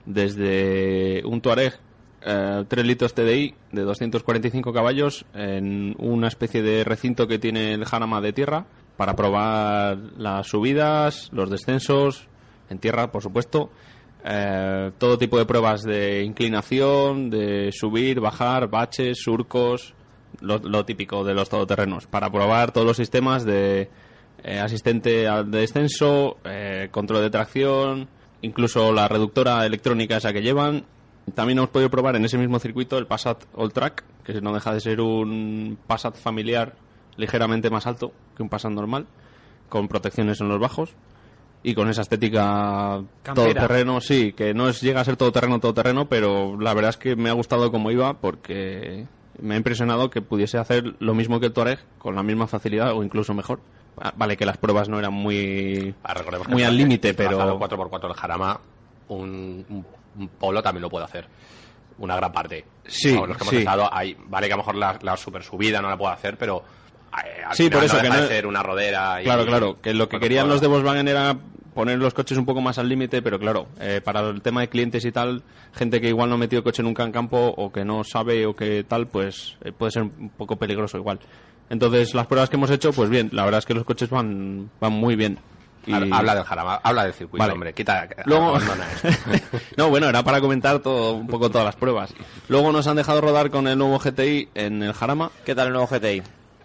Desde 0.06 1.22
un 1.24 1.40
Touareg 1.40 1.74
eh, 2.22 2.64
3 2.68 2.86
litros 2.86 3.14
TDI 3.14 3.54
de 3.72 3.82
245 3.82 4.72
caballos 4.72 5.24
en 5.34 5.94
una 5.98 6.28
especie 6.28 6.62
de 6.62 6.84
recinto 6.84 7.26
que 7.26 7.38
tiene 7.38 7.72
el 7.74 7.84
Jarama 7.84 8.20
de 8.20 8.32
tierra 8.32 8.66
para 8.96 9.16
probar 9.16 9.96
las 10.18 10.46
subidas, 10.46 11.30
los 11.32 11.48
descensos, 11.48 12.28
en 12.68 12.78
tierra, 12.78 13.10
por 13.10 13.22
supuesto. 13.22 13.70
eh, 14.24 14.90
todo 14.98 15.16
tipo 15.16 15.38
de 15.38 15.46
pruebas 15.46 15.82
de 15.82 16.22
inclinación, 16.22 17.30
de 17.30 17.70
subir, 17.72 18.20
bajar, 18.20 18.68
baches, 18.68 19.18
surcos, 19.22 19.94
lo, 20.40 20.58
lo 20.58 20.84
típico 20.84 21.24
de 21.24 21.32
los 21.34 21.48
todoterrenos, 21.48 22.06
para 22.06 22.30
probar 22.30 22.72
todos 22.72 22.86
los 22.86 22.96
sistemas 22.98 23.44
de 23.46 23.88
eh, 24.44 24.58
asistente 24.58 25.26
al 25.26 25.50
descenso, 25.50 26.36
eh, 26.44 26.88
control 26.90 27.22
de 27.22 27.30
tracción, 27.30 28.08
incluso 28.42 28.92
la 28.92 29.08
reductora 29.08 29.64
electrónica 29.66 30.16
esa 30.16 30.32
que 30.32 30.42
llevan. 30.42 30.84
También 31.34 31.58
hemos 31.58 31.70
podido 31.70 31.90
probar 31.90 32.16
en 32.16 32.24
ese 32.24 32.38
mismo 32.38 32.58
circuito 32.58 32.98
el 32.98 33.06
Passat 33.06 33.44
All 33.54 33.72
Track, 33.72 34.04
que 34.24 34.40
no 34.40 34.52
deja 34.52 34.72
de 34.74 34.80
ser 34.80 35.00
un 35.00 35.78
Passat 35.86 36.16
familiar 36.16 36.74
ligeramente 37.16 37.70
más 37.70 37.86
alto 37.86 38.12
que 38.36 38.42
un 38.42 38.48
Passat 38.48 38.72
normal, 38.72 39.06
con 39.68 39.88
protecciones 39.88 40.40
en 40.40 40.48
los 40.48 40.58
bajos 40.58 40.94
y 41.62 41.74
con 41.74 41.88
esa 41.88 42.02
estética 42.02 43.02
Campera. 43.22 43.52
todoterreno, 43.52 44.00
sí, 44.00 44.32
que 44.32 44.54
no 44.54 44.68
es, 44.68 44.80
llega 44.80 45.00
a 45.00 45.04
ser 45.04 45.16
todoterreno, 45.16 45.60
todoterreno, 45.60 46.08
pero 46.08 46.58
la 46.58 46.74
verdad 46.74 46.90
es 46.90 46.96
que 46.96 47.16
me 47.16 47.28
ha 47.28 47.34
gustado 47.34 47.70
cómo 47.70 47.90
iba 47.90 48.14
porque 48.14 49.06
me 49.40 49.54
ha 49.54 49.58
impresionado 49.58 50.10
que 50.10 50.22
pudiese 50.22 50.58
hacer 50.58 50.94
lo 50.98 51.14
mismo 51.14 51.38
que 51.40 51.46
el 51.46 51.52
Touareg 51.52 51.80
con 51.98 52.14
la 52.14 52.22
misma 52.22 52.46
facilidad 52.46 52.92
o 52.94 53.04
incluso 53.04 53.34
mejor. 53.34 53.60
Ah, 53.98 54.12
Vale, 54.16 54.36
que 54.36 54.46
las 54.46 54.56
pruebas 54.56 54.88
no 54.88 54.98
eran 54.98 55.12
muy, 55.12 55.94
Ah, 56.04 56.14
muy 56.48 56.62
al 56.62 56.76
límite, 56.76 57.14
pero... 57.14 57.58
4x4 57.58 58.06
el 58.08 58.14
Jarama, 58.14 58.60
un, 59.08 59.64
un- 59.68 59.86
un 60.18 60.28
polo 60.28 60.62
también 60.62 60.82
lo 60.82 60.90
puede 60.90 61.04
hacer. 61.04 61.26
Una 61.98 62.16
gran 62.16 62.32
parte. 62.32 62.64
Sí, 62.86 63.12
Vamos, 63.12 63.28
los 63.28 63.36
que 63.36 63.42
hemos 63.44 63.50
sí. 63.54 63.58
estado, 63.58 63.88
hay, 63.92 64.16
vale 64.26 64.46
que 64.46 64.54
a 64.54 64.56
lo 64.56 64.62
mejor 64.62 64.74
la, 64.76 64.98
la 65.02 65.16
super 65.16 65.42
subida 65.42 65.82
no 65.82 65.88
la 65.90 65.96
puedo 65.98 66.10
hacer, 66.12 66.36
pero 66.38 66.62
eh, 67.12 67.42
al 67.46 67.54
Sí, 67.54 67.64
final 67.64 67.78
por 67.78 67.84
eso 67.84 67.96
no 67.96 68.02
que 68.02 68.08
no- 68.08 68.20
de 68.22 68.28
ser 68.28 68.46
una 68.46 68.62
rodera. 68.62 69.20
y- 69.20 69.24
Claro, 69.24 69.44
claro, 69.46 69.80
que 69.80 69.92
lo 69.94 70.08
que 70.08 70.18
querían 70.18 70.48
los 70.48 70.60
de 70.62 70.66
Volkswagen 70.66 71.08
era 71.08 71.36
poner 71.74 71.98
los 71.98 72.14
coches 72.14 72.36
un 72.38 72.46
poco 72.46 72.60
más 72.60 72.78
al 72.78 72.88
límite, 72.88 73.20
pero 73.22 73.38
claro, 73.38 73.68
eh, 73.80 74.00
para 74.02 74.20
el 74.28 74.40
tema 74.42 74.62
de 74.62 74.68
clientes 74.68 75.04
y 75.04 75.12
tal, 75.12 75.42
gente 75.72 76.00
que 76.00 76.08
igual 76.08 76.28
no 76.30 76.34
ha 76.34 76.38
metido 76.38 76.64
coche 76.64 76.82
nunca 76.82 77.04
en 77.04 77.12
campo 77.12 77.54
o 77.56 77.70
que 77.70 77.84
no 77.84 78.02
sabe 78.02 78.46
o 78.46 78.54
que 78.56 78.82
tal, 78.84 79.06
pues 79.06 79.56
eh, 79.62 79.70
puede 79.72 79.92
ser 79.92 80.02
un 80.04 80.30
poco 80.36 80.56
peligroso 80.56 80.96
igual. 80.98 81.20
Entonces, 81.70 82.12
las 82.14 82.26
pruebas 82.26 82.50
que 82.50 82.56
hemos 82.56 82.70
hecho, 82.70 82.92
pues 82.92 83.08
bien, 83.08 83.30
la 83.32 83.44
verdad 83.44 83.58
es 83.60 83.64
que 83.66 83.72
los 83.74 83.84
coches 83.84 84.10
van, 84.10 84.70
van 84.80 84.92
muy 84.92 85.16
bien. 85.16 85.38
Y- 85.86 85.94
Habla- 86.12 86.34
del 86.34 86.44
Jarama, 86.44 86.74
habla 86.82 87.04
del 87.04 87.14
circuito, 87.14 87.38
Vale. 87.38 87.54
hombre, 87.54 87.72
quita. 87.72 88.06
Luego... 88.26 88.48
abandona 88.48 88.86
esto. 88.92 89.08
no, 89.78 89.88
bueno, 89.88 90.08
era 90.10 90.22
para 90.22 90.40
comentar 90.42 90.80
todo, 90.80 91.14
un 91.14 91.26
poco 91.26 91.48
todas 91.50 91.64
las 91.64 91.76
pruebas. 91.76 92.12
Luego 92.48 92.70
nos 92.70 92.86
han 92.86 92.96
dejado 92.96 93.22
rodar 93.22 93.50
con 93.50 93.66
el 93.66 93.78
nuevo 93.78 93.98
GTI 93.98 94.50
en 94.54 94.82
el 94.82 94.92
Jarama. 94.92 95.30
¿Qué 95.46 95.54
tal 95.54 95.68
el 95.68 95.72
nuevo 95.72 95.88
GTI? 95.88 96.22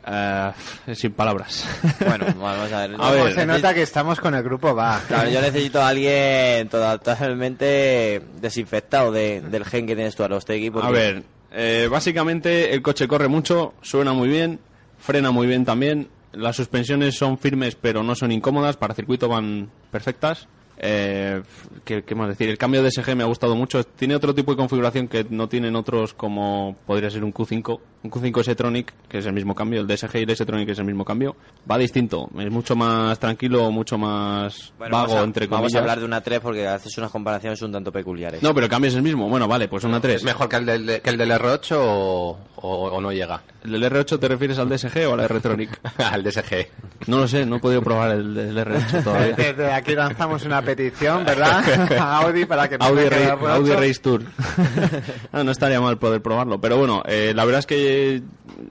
Eh, 0.08 0.52
sin 0.94 1.14
palabras. 1.14 1.66
Bueno, 2.06 2.26
vamos 2.38 2.72
a 2.74 2.88
ver. 2.88 2.96
A 3.00 3.12
ver, 3.12 3.34
se 3.34 3.46
nota 3.46 3.74
que 3.74 3.84
estamos 3.84 4.20
con 4.20 4.36
el 4.36 4.44
grupo 4.44 4.76
va. 4.76 5.00
Claro, 5.08 5.30
yo 5.30 5.40
necesito 5.42 5.82
a 5.82 5.88
alguien 5.88 6.68
totalmente 6.68 8.22
desinfectado 8.42 9.12
de- 9.12 9.42
del 9.42 9.66
gen 9.66 9.88
que 9.88 9.96
tienes 9.96 10.16
tú, 10.16 10.24
Arostegui. 10.24 10.70
porque- 10.72 10.88
A 10.88 10.92
ver, 10.92 11.24
eh, 11.52 11.88
básicamente 11.90 12.74
el 12.74 12.82
coche 12.82 13.08
corre 13.08 13.28
mucho, 13.28 13.74
suena 13.82 14.14
muy 14.14 14.28
bien, 14.28 14.60
frena 15.06 15.32
muy 15.32 15.48
bien 15.48 15.64
también. 15.64 16.10
Las 16.34 16.58
suspensiones 16.58 17.16
son 17.16 17.38
firmes 17.38 17.76
pero 17.76 18.04
no 18.04 18.16
son 18.16 18.32
incómodas, 18.32 18.76
para 18.76 18.94
circuito 18.94 19.30
van 19.30 19.70
perfectas. 19.92 20.48
Eh, 20.78 21.42
¿qué, 21.84 22.04
qué 22.04 22.16
más 22.16 22.28
decir? 22.28 22.50
El 22.50 22.58
cambio 22.58 22.84
de 22.84 22.92
SG 22.92 23.16
me 23.16 23.24
ha 23.24 23.28
gustado 23.28 23.56
mucho. 23.56 23.84
Tiene 23.84 24.16
otro 24.16 24.34
tipo 24.36 24.52
de 24.52 24.58
configuración 24.58 25.08
que 25.08 25.26
no 25.30 25.48
tienen 25.50 25.76
otros 25.76 26.14
como 26.14 26.76
podría 26.86 27.10
ser 27.10 27.24
un 27.24 27.34
Q5. 27.34 27.80
Un 28.04 28.12
Q5 28.12 28.40
S-Tronic, 28.42 28.94
que 29.10 29.18
es 29.18 29.26
el 29.26 29.34
mismo 29.34 29.56
cambio. 29.56 29.82
El 29.82 29.88
DSG 29.88 30.18
y 30.18 30.24
el 30.24 30.30
S-Tronic 30.30 30.70
es 30.70 30.78
el 30.80 30.86
mismo 30.86 31.04
cambio. 31.06 31.36
Va 31.70 31.78
distinto. 31.78 32.30
Es 32.38 32.52
mucho 32.52 32.76
más 32.76 33.18
tranquilo, 33.20 33.72
mucho 33.72 33.98
más 33.98 34.74
Bueno, 34.78 34.96
vago, 34.96 35.08
vamos 35.08 35.22
a, 35.22 35.26
entre 35.26 35.48
Vamos 35.48 35.62
comillas. 35.64 35.76
a 35.76 35.80
hablar 35.80 36.00
de 36.00 36.06
una 36.06 36.22
3 36.22 36.40
porque 36.40 36.68
haces 36.68 36.96
unas 36.98 37.10
comparaciones 37.10 37.62
un 37.64 37.72
tanto 37.72 37.92
peculiares. 37.92 38.44
No, 38.44 38.54
pero 38.54 38.66
el 38.66 38.70
cambio 38.70 38.90
es 38.90 38.96
el 38.96 39.02
mismo. 39.02 39.28
Bueno, 39.28 39.48
vale, 39.48 39.68
pues 39.68 39.84
una 39.86 40.00
3. 40.00 40.18
¿Es 40.18 40.24
mejor 40.24 40.48
que 40.50 40.58
el 40.58 40.66
del, 40.66 41.02
que 41.02 41.10
el 41.10 41.18
del 41.18 41.32
R8 41.32 41.76
o, 41.80 42.38
o- 42.58 42.90
o 42.92 43.02
no 43.02 43.12
llega? 43.12 43.42
¿El 43.64 43.72
del 43.72 43.84
R8 43.92 44.20
te 44.20 44.28
refieres 44.28 44.60
al 44.60 44.70
DSG 44.70 45.08
o 45.10 45.14
al 45.14 45.22
R-Tronic? 45.22 45.80
Al 45.98 46.24
DSG. 46.24 46.68
No 47.08 47.18
lo 47.20 47.28
sé, 47.28 47.46
no 47.48 47.56
he 47.56 47.60
podido 47.60 47.82
probar 47.82 48.12
el 48.12 48.36
del 48.36 48.58
R8 48.58 49.04
todavía. 49.04 49.36
Desde 49.38 49.72
aquí 49.74 49.96
lanzamos 49.96 50.46
una 50.46 50.62
petición, 50.66 51.24
¿verdad? 51.26 51.92
A 52.00 52.18
Audi 52.20 52.46
para 52.46 52.68
que 52.68 52.78
Audi, 52.80 53.04
deje 53.04 53.10
Ra- 53.10 53.34
el 53.34 53.40
R8. 53.40 53.50
Audi 53.50 53.72
Race 53.74 54.00
Tour. 54.02 54.22
No 55.34 55.52
estaría 55.52 55.80
mal 55.82 55.98
poder 55.98 56.22
probarlo. 56.22 56.60
Pero 56.60 56.78
bueno, 56.78 57.04
eh, 57.06 57.34
la 57.36 57.46
verdad 57.46 57.60
es 57.60 57.66
que 57.66 58.22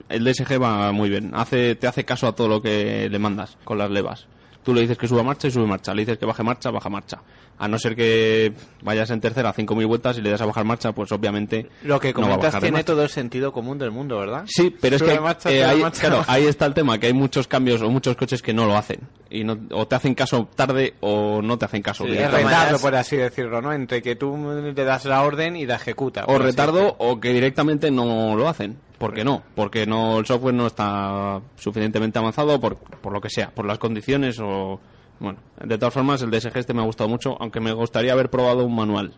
el 0.08 0.24
DSG 0.24 0.60
va 0.62 0.92
muy 0.92 1.08
bien. 1.08 1.30
Hace, 1.34 1.74
te 1.76 1.86
hace 1.86 2.04
caso 2.04 2.26
a 2.26 2.34
todo 2.34 2.48
lo 2.48 2.62
que 2.62 3.08
le 3.10 3.18
mandas 3.18 3.56
con 3.64 3.78
las 3.78 3.90
levas. 3.90 4.26
Tú 4.64 4.74
le 4.74 4.80
dices 4.80 4.96
que 4.96 5.06
suba 5.06 5.22
marcha 5.22 5.46
y 5.46 5.50
sube 5.50 5.66
marcha. 5.66 5.92
Le 5.94 6.02
dices 6.02 6.18
que 6.18 6.24
baje 6.24 6.42
marcha, 6.42 6.70
baja 6.70 6.88
marcha. 6.88 7.20
A 7.58 7.68
no 7.68 7.78
ser 7.78 7.94
que 7.94 8.52
vayas 8.82 9.10
en 9.10 9.20
tercera 9.20 9.50
a 9.50 9.54
5.000 9.54 9.86
vueltas 9.86 10.18
y 10.18 10.22
le 10.22 10.30
das 10.30 10.40
a 10.40 10.46
bajar 10.46 10.64
marcha, 10.64 10.92
pues 10.92 11.12
obviamente 11.12 11.68
Lo 11.82 12.00
que 12.00 12.12
no 12.12 12.22
va 12.22 12.26
a 12.26 12.28
comentas 12.30 12.54
bajar 12.54 12.62
tiene 12.62 12.82
todo 12.82 13.02
el 13.04 13.10
sentido 13.10 13.52
común 13.52 13.78
del 13.78 13.92
mundo, 13.92 14.18
¿verdad? 14.18 14.44
Sí, 14.46 14.74
pero 14.80 14.96
es 14.96 15.02
que 15.02 15.20
marcha, 15.20 15.52
eh, 15.52 15.76
marcha, 15.76 16.00
claro, 16.00 16.24
ahí 16.26 16.46
está 16.48 16.66
el 16.66 16.74
tema, 16.74 16.98
que 16.98 17.06
hay 17.06 17.12
muchos 17.12 17.46
cambios 17.46 17.80
o 17.82 17.90
muchos 17.90 18.16
coches 18.16 18.42
que 18.42 18.52
no 18.52 18.66
lo 18.66 18.76
hacen. 18.76 19.00
Y 19.30 19.44
no, 19.44 19.56
o 19.70 19.86
te 19.86 19.94
hacen 19.94 20.14
caso 20.14 20.48
tarde 20.54 20.94
o 21.00 21.42
no 21.42 21.56
te 21.58 21.66
hacen 21.66 21.82
caso. 21.82 22.04
Sí, 22.04 22.16
Es 22.16 22.30
retardo, 22.30 22.78
por 22.80 22.94
así 22.96 23.16
decirlo, 23.16 23.62
¿no? 23.62 23.72
Entre 23.72 24.02
que 24.02 24.16
tú 24.16 24.36
le 24.74 24.84
das 24.84 25.04
la 25.04 25.22
orden 25.22 25.56
y 25.56 25.66
la 25.66 25.76
ejecuta. 25.76 26.24
o 26.26 26.38
retardo 26.38 26.96
o 26.98 27.20
que 27.20 27.32
directamente 27.32 27.90
no 27.90 28.34
lo 28.34 28.48
hacen. 28.48 28.78
¿Por 28.98 29.12
qué 29.12 29.24
no? 29.24 29.42
Porque 29.54 29.86
no 29.86 30.18
el 30.18 30.26
software 30.26 30.54
no 30.54 30.66
está 30.66 31.40
suficientemente 31.56 32.18
avanzado 32.18 32.60
por, 32.60 32.76
por 32.76 33.12
lo 33.12 33.20
que 33.20 33.28
sea, 33.30 33.50
por 33.50 33.66
las 33.66 33.78
condiciones 33.78 34.38
o... 34.40 34.80
Bueno, 35.20 35.38
de 35.62 35.78
todas 35.78 35.94
formas 35.94 36.22
el 36.22 36.30
DSG 36.30 36.56
este 36.58 36.74
me 36.74 36.82
ha 36.82 36.84
gustado 36.84 37.08
mucho, 37.08 37.36
aunque 37.40 37.60
me 37.60 37.72
gustaría 37.72 38.12
haber 38.12 38.30
probado 38.30 38.64
un 38.64 38.74
manual. 38.74 39.14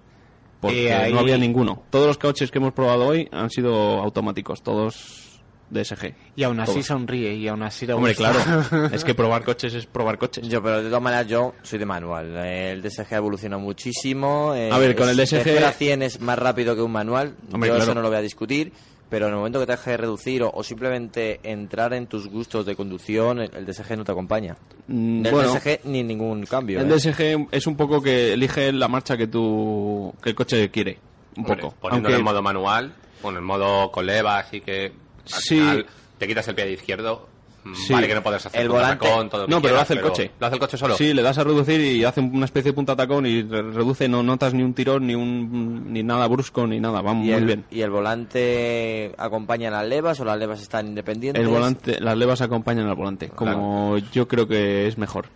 Porque 0.61 0.93
ahí- 0.93 1.13
no 1.13 1.21
había 1.21 1.39
ninguno. 1.39 1.83
Todos 1.91 2.07
los 2.07 2.19
coches 2.19 2.51
que 2.51 2.59
hemos 2.59 2.73
probado 2.73 3.07
hoy 3.07 3.29
han 3.33 3.51
sido 3.51 3.75
automáticos, 4.01 4.63
todos 4.63 5.41
DSG. 5.71 6.15
Y 6.37 6.43
aún 6.45 6.61
así 6.61 6.73
Todos. 6.75 6.87
sonríe 6.87 7.35
y 7.35 7.49
aún 7.49 7.63
así 7.63 7.91
Hombre, 7.91 8.15
gusta. 8.15 8.33
claro. 8.71 8.87
es 8.95 9.05
que 9.05 9.15
probar 9.15 9.43
coches 9.45 9.75
es 9.75 9.87
probar 9.87 10.17
coches. 10.19 10.47
Yo, 10.49 10.63
pero 10.63 10.79
de 10.83 10.89
todas 10.89 11.03
maneras, 11.03 11.27
yo 11.27 11.55
soy 11.63 11.79
de 11.79 11.87
manual. 11.87 12.37
El 12.37 12.83
DSG 12.83 13.15
ha 13.15 13.17
evolucionado 13.17 13.61
muchísimo. 13.61 14.55
eh, 14.55 14.71
A 14.73 14.79
ver, 14.79 14.95
con 14.97 15.09
el 15.09 15.17
DSG 15.17 15.37
De 15.39 15.45
0 15.45 15.67
a 15.67 15.73
100 15.73 16.03
es 16.03 16.21
más 16.21 16.39
rápido 16.39 16.75
que 16.77 16.83
un 16.83 16.93
manual. 16.93 17.35
Hombre, 17.53 17.71
yo 17.71 17.77
eso 17.79 17.95
no 17.95 18.01
lo 18.03 18.09
voy 18.09 18.19
a 18.19 18.23
discutir. 18.23 18.73
Pero 19.09 19.27
en 19.27 19.33
el 19.33 19.37
momento 19.39 19.61
que 19.61 19.67
te 19.67 19.73
dejes 19.73 19.87
de 19.87 19.97
reducir 19.99 20.43
o, 20.43 20.51
o 20.53 20.63
simplemente 20.65 21.39
entrar 21.45 21.95
en 21.95 22.07
tus 22.09 22.29
gustos 22.29 22.67
de 22.67 22.75
conducción, 22.75 23.41
el, 23.41 23.51
el 23.55 23.65
DSG 23.67 23.97
no 23.97 24.05
te 24.05 24.11
acompaña. 24.13 24.57
Mm, 24.89 25.23
bueno. 25.31 25.55
DSG 25.55 25.81
ni 25.85 26.03
ningún 26.03 26.45
cambio. 26.45 26.81
El 26.81 26.91
¿eh? 26.91 26.95
DSG 26.97 27.49
es 27.53 27.67
un 27.69 27.77
poco 27.77 28.03
que 28.03 28.33
elige 28.33 28.73
la 28.73 28.89
marcha 28.89 29.17
que 29.17 29.29
tú 29.29 30.13
que 30.23 30.31
el 30.31 30.35
coche 30.35 30.71
quiere. 30.71 30.99
Un 31.37 31.45
Hombre, 31.45 31.63
poco. 31.63 31.75
Poniéndolo 31.81 32.15
Aunque- 32.17 32.19
en 32.21 32.25
modo 32.25 32.43
manual, 32.43 32.95
con 33.23 33.37
el 33.37 33.43
modo 33.43 33.91
con 33.93 34.07
leva, 34.07 34.39
así 34.39 34.61
que 34.61 34.87
al 34.87 34.93
Sí. 35.25 35.55
final 35.59 35.87
te 36.19 36.27
quitas 36.27 36.49
el 36.49 36.55
pie 36.57 36.65
de 36.67 36.73
izquierdo. 36.73 37.29
Sí. 37.75 37.93
Vale 37.93 38.07
que 38.09 38.15
no 38.15 38.23
puedes 38.23 38.45
hacer 38.47 38.61
El 38.61 38.69
punta 38.69 38.83
volante- 38.83 39.07
tacón, 39.09 39.29
todo 39.31 39.47
No, 39.49 39.61
pero 39.63 39.75
lo 39.75 39.81
hace 39.81 39.95
el 39.95 40.01
coche. 40.01 40.31
¿Lo 40.39 40.47
hace 40.47 40.55
el 40.57 40.61
coche 40.61 40.77
solo? 40.77 40.97
Sí, 40.97 41.13
le 41.15 41.23
das 41.23 41.39
a 41.39 41.45
reducir 41.45 41.81
y 41.81 42.05
hace 42.05 42.21
una 42.21 42.45
especie 42.45 42.71
de 42.71 42.75
punta 42.75 42.95
tacón 42.97 43.27
y 43.27 43.43
re- 43.43 43.63
reduce, 43.63 44.09
no 44.09 44.23
notas 44.23 44.55
ni 44.55 44.63
un 44.63 44.75
tirón, 44.75 45.07
ni 45.07 45.15
un 45.15 45.93
ni 45.93 46.03
nada 46.03 46.27
brusco, 46.29 46.67
ni 46.67 46.81
nada. 46.81 47.01
Va 47.03 47.13
¿Y 47.13 47.15
muy 47.15 47.31
el, 47.33 47.45
bien. 47.45 47.65
¿Y 47.71 47.81
el 47.81 47.91
volante 47.91 49.15
acompaña 49.19 49.71
las 49.71 49.87
levas 49.87 50.19
o 50.21 50.25
las 50.25 50.39
levas 50.39 50.61
están 50.63 50.87
independientes? 50.87 51.43
El 51.43 51.49
volante, 51.49 52.01
las 52.01 52.17
levas 52.17 52.41
acompañan 52.41 52.87
al 52.89 52.95
volante, 52.95 53.29
como 53.31 53.99
yo 54.13 54.29
creo 54.29 54.47
que 54.47 54.87
es 54.87 54.99
mejor. 54.99 55.27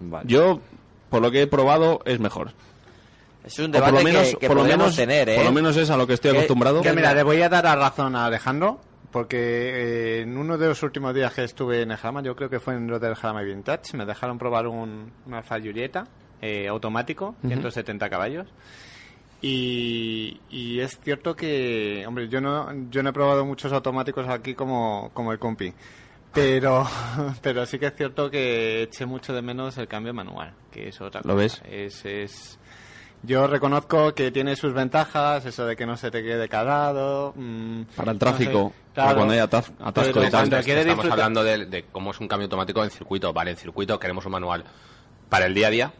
Vale. 0.00 0.24
Yo, 0.28 0.60
por 1.10 1.22
lo 1.22 1.30
que 1.30 1.42
he 1.42 1.46
probado, 1.46 2.00
es 2.04 2.18
mejor. 2.20 2.52
es 3.44 3.58
un 3.58 3.70
debate 3.72 3.92
por 3.92 4.00
lo 4.00 4.04
menos, 4.04 4.28
que, 4.28 4.36
que 4.36 4.46
por 4.48 4.56
lo 4.56 4.64
menos, 4.64 4.96
tener, 4.96 5.28
¿eh? 5.28 5.36
por 5.36 5.44
lo 5.44 5.52
menos 5.52 5.76
es 5.76 5.90
a 5.90 5.96
lo 5.96 6.06
que 6.06 6.14
estoy 6.14 6.30
acostumbrado. 6.32 6.80
Que 6.82 6.92
mira, 6.92 7.14
le 7.14 7.22
voy 7.22 7.40
a 7.42 7.48
dar 7.48 7.64
la 7.64 7.76
razón 7.76 8.16
a 8.16 8.26
Alejandro, 8.26 8.80
porque 9.14 9.36
eh, 9.36 10.20
en 10.22 10.36
uno 10.36 10.58
de 10.58 10.66
los 10.66 10.82
últimos 10.82 11.14
días 11.14 11.32
que 11.32 11.44
estuve 11.44 11.82
en 11.82 11.92
el 11.92 11.96
Jarama, 11.96 12.20
yo 12.20 12.34
creo 12.34 12.50
que 12.50 12.58
fue 12.58 12.74
en 12.74 12.88
lo 12.88 12.98
del 12.98 13.14
Jarama 13.14 13.42
Vintage, 13.42 13.96
me 13.96 14.04
dejaron 14.04 14.40
probar 14.40 14.66
un, 14.66 15.12
una 15.24 15.38
Alfa 15.38 15.60
Julieta 15.60 16.08
eh, 16.42 16.66
automático, 16.66 17.36
170 17.46 18.10
caballos. 18.10 18.48
Y, 19.40 20.40
y 20.50 20.80
es 20.80 20.98
cierto 20.98 21.36
que, 21.36 22.04
hombre, 22.08 22.28
yo 22.28 22.40
no, 22.40 22.66
yo 22.90 23.04
no 23.04 23.10
he 23.10 23.12
probado 23.12 23.46
muchos 23.46 23.72
automáticos 23.72 24.28
aquí 24.28 24.54
como, 24.54 25.12
como 25.14 25.30
el 25.30 25.38
compi. 25.38 25.72
Pero, 26.32 26.84
pero 27.40 27.66
sí 27.66 27.78
que 27.78 27.86
es 27.86 27.94
cierto 27.94 28.28
que 28.28 28.82
eché 28.82 29.06
mucho 29.06 29.32
de 29.32 29.42
menos 29.42 29.78
el 29.78 29.86
cambio 29.86 30.12
manual, 30.12 30.54
que 30.72 30.88
es 30.88 31.00
otra 31.00 31.20
¿Lo 31.22 31.34
cosa. 31.34 31.62
ves? 31.62 31.62
Es, 31.70 32.04
es, 32.04 32.58
yo 33.26 33.46
reconozco 33.46 34.14
que 34.14 34.30
tiene 34.30 34.56
sus 34.56 34.72
ventajas, 34.74 35.44
eso 35.46 35.66
de 35.66 35.76
que 35.76 35.86
no 35.86 35.96
se 35.96 36.10
te 36.10 36.22
quede 36.22 36.48
calado. 36.48 37.32
mm, 37.36 37.82
Para 37.96 38.12
el 38.12 38.16
no 38.16 38.18
tráfico, 38.18 38.72
sé, 38.74 38.82
para 38.94 39.06
claro. 39.06 39.14
cuando 39.16 39.34
hay 39.34 39.40
atas- 39.40 39.72
atasco 39.80 40.12
cuando 40.12 40.24
Estamos 40.24 40.64
disfrutar- 40.66 41.10
hablando 41.12 41.44
de, 41.44 41.66
de 41.66 41.84
cómo 41.90 42.10
es 42.10 42.20
un 42.20 42.28
cambio 42.28 42.44
automático 42.46 42.82
en 42.84 42.90
circuito. 42.90 43.32
Vale, 43.32 43.52
en 43.52 43.56
circuito 43.56 43.98
queremos 43.98 44.24
un 44.26 44.32
manual. 44.32 44.64
Para 45.28 45.46
el 45.46 45.54
día 45.54 45.68
a 45.68 45.70
día, 45.70 45.92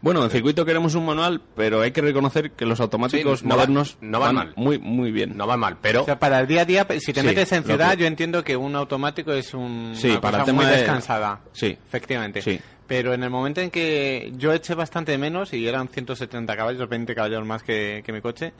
Bueno, 0.00 0.22
en 0.22 0.30
circuito 0.30 0.64
queremos 0.64 0.94
un 0.94 1.04
manual, 1.06 1.40
pero 1.56 1.80
hay 1.80 1.90
que 1.90 2.00
reconocer 2.00 2.52
que 2.52 2.64
los 2.64 2.78
automáticos 2.80 3.40
Sí, 3.40 3.44
no 3.44 3.50
va- 3.50 3.56
modernos 3.56 3.98
no 4.00 4.20
van 4.20 4.34
mal. 4.36 4.52
muy, 4.54 4.78
muy 4.78 5.10
bien. 5.10 5.36
no 5.36 5.44
va 5.48 5.56
mal, 5.56 5.76
pero 5.82 6.02
O 6.02 6.04
sea, 6.04 6.20
para 6.20 6.38
el 6.38 6.46
día 6.46 6.60
a 6.62 6.64
día, 6.64 6.86
si 7.00 7.12
te 7.12 7.20
Sí, 7.22 7.26
metes 7.26 7.50
en 7.50 7.64
ciudad, 7.64 7.90
que- 7.96 8.02
yo 8.02 8.06
entiendo 8.06 8.44
que 8.44 8.56
un 8.56 8.76
automático 8.76 9.32
es 9.32 9.52
un, 9.54 9.94
Sí, 9.96 10.10
una 10.10 10.20
para 10.20 10.38
cosa 10.38 10.42
el 10.42 10.46
tema 10.46 10.62
muy 10.62 10.70
de- 10.70 10.76
descansada. 10.78 11.40
Sí. 11.52 11.76
Efectivamente. 11.84 12.40
Sí. 12.42 12.60
Pero 12.88 13.14
en 13.14 13.22
el 13.22 13.30
momento 13.30 13.60
en 13.60 13.70
que 13.70 14.32
yo 14.36 14.52
eché 14.52 14.74
bastante 14.74 15.16
menos, 15.18 15.52
y 15.52 15.68
eran 15.68 15.88
170 15.88 16.56
caballos, 16.56 16.88
20 16.88 17.14
caballos 17.14 17.44
más 17.46 17.62
que, 17.62 18.02
que 18.04 18.12
mi 18.12 18.20
coche, 18.20 18.52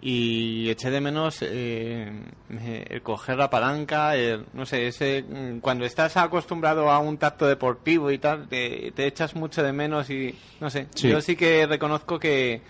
y 0.00 0.68
eché 0.70 0.90
de 0.90 1.00
menos 1.00 1.38
eh, 1.42 2.12
el 2.90 3.02
coger 3.02 3.36
la 3.38 3.50
palanca, 3.50 4.14
el- 4.16 4.44
no 4.52 4.64
sé, 4.66 4.86
ese 4.86 5.24
mm, 5.28 5.58
cuando 5.60 5.84
estás 5.86 6.16
acostumbrado 6.16 6.90
a 6.90 6.98
un 7.00 7.16
tacto 7.18 7.46
deportivo 7.46 8.10
y 8.10 8.18
tal, 8.18 8.46
te, 8.48 8.92
te 8.94 9.06
echas 9.06 9.34
mucho 9.34 9.62
de 9.62 9.72
menos 9.72 10.08
y 10.10 10.34
no 10.60 10.70
sé. 10.70 10.86
Sí. 10.94 11.08
Yo 11.08 11.20
sí 11.20 11.34
que 11.36 11.66
reconozco 11.66 12.18
que, 12.18 12.60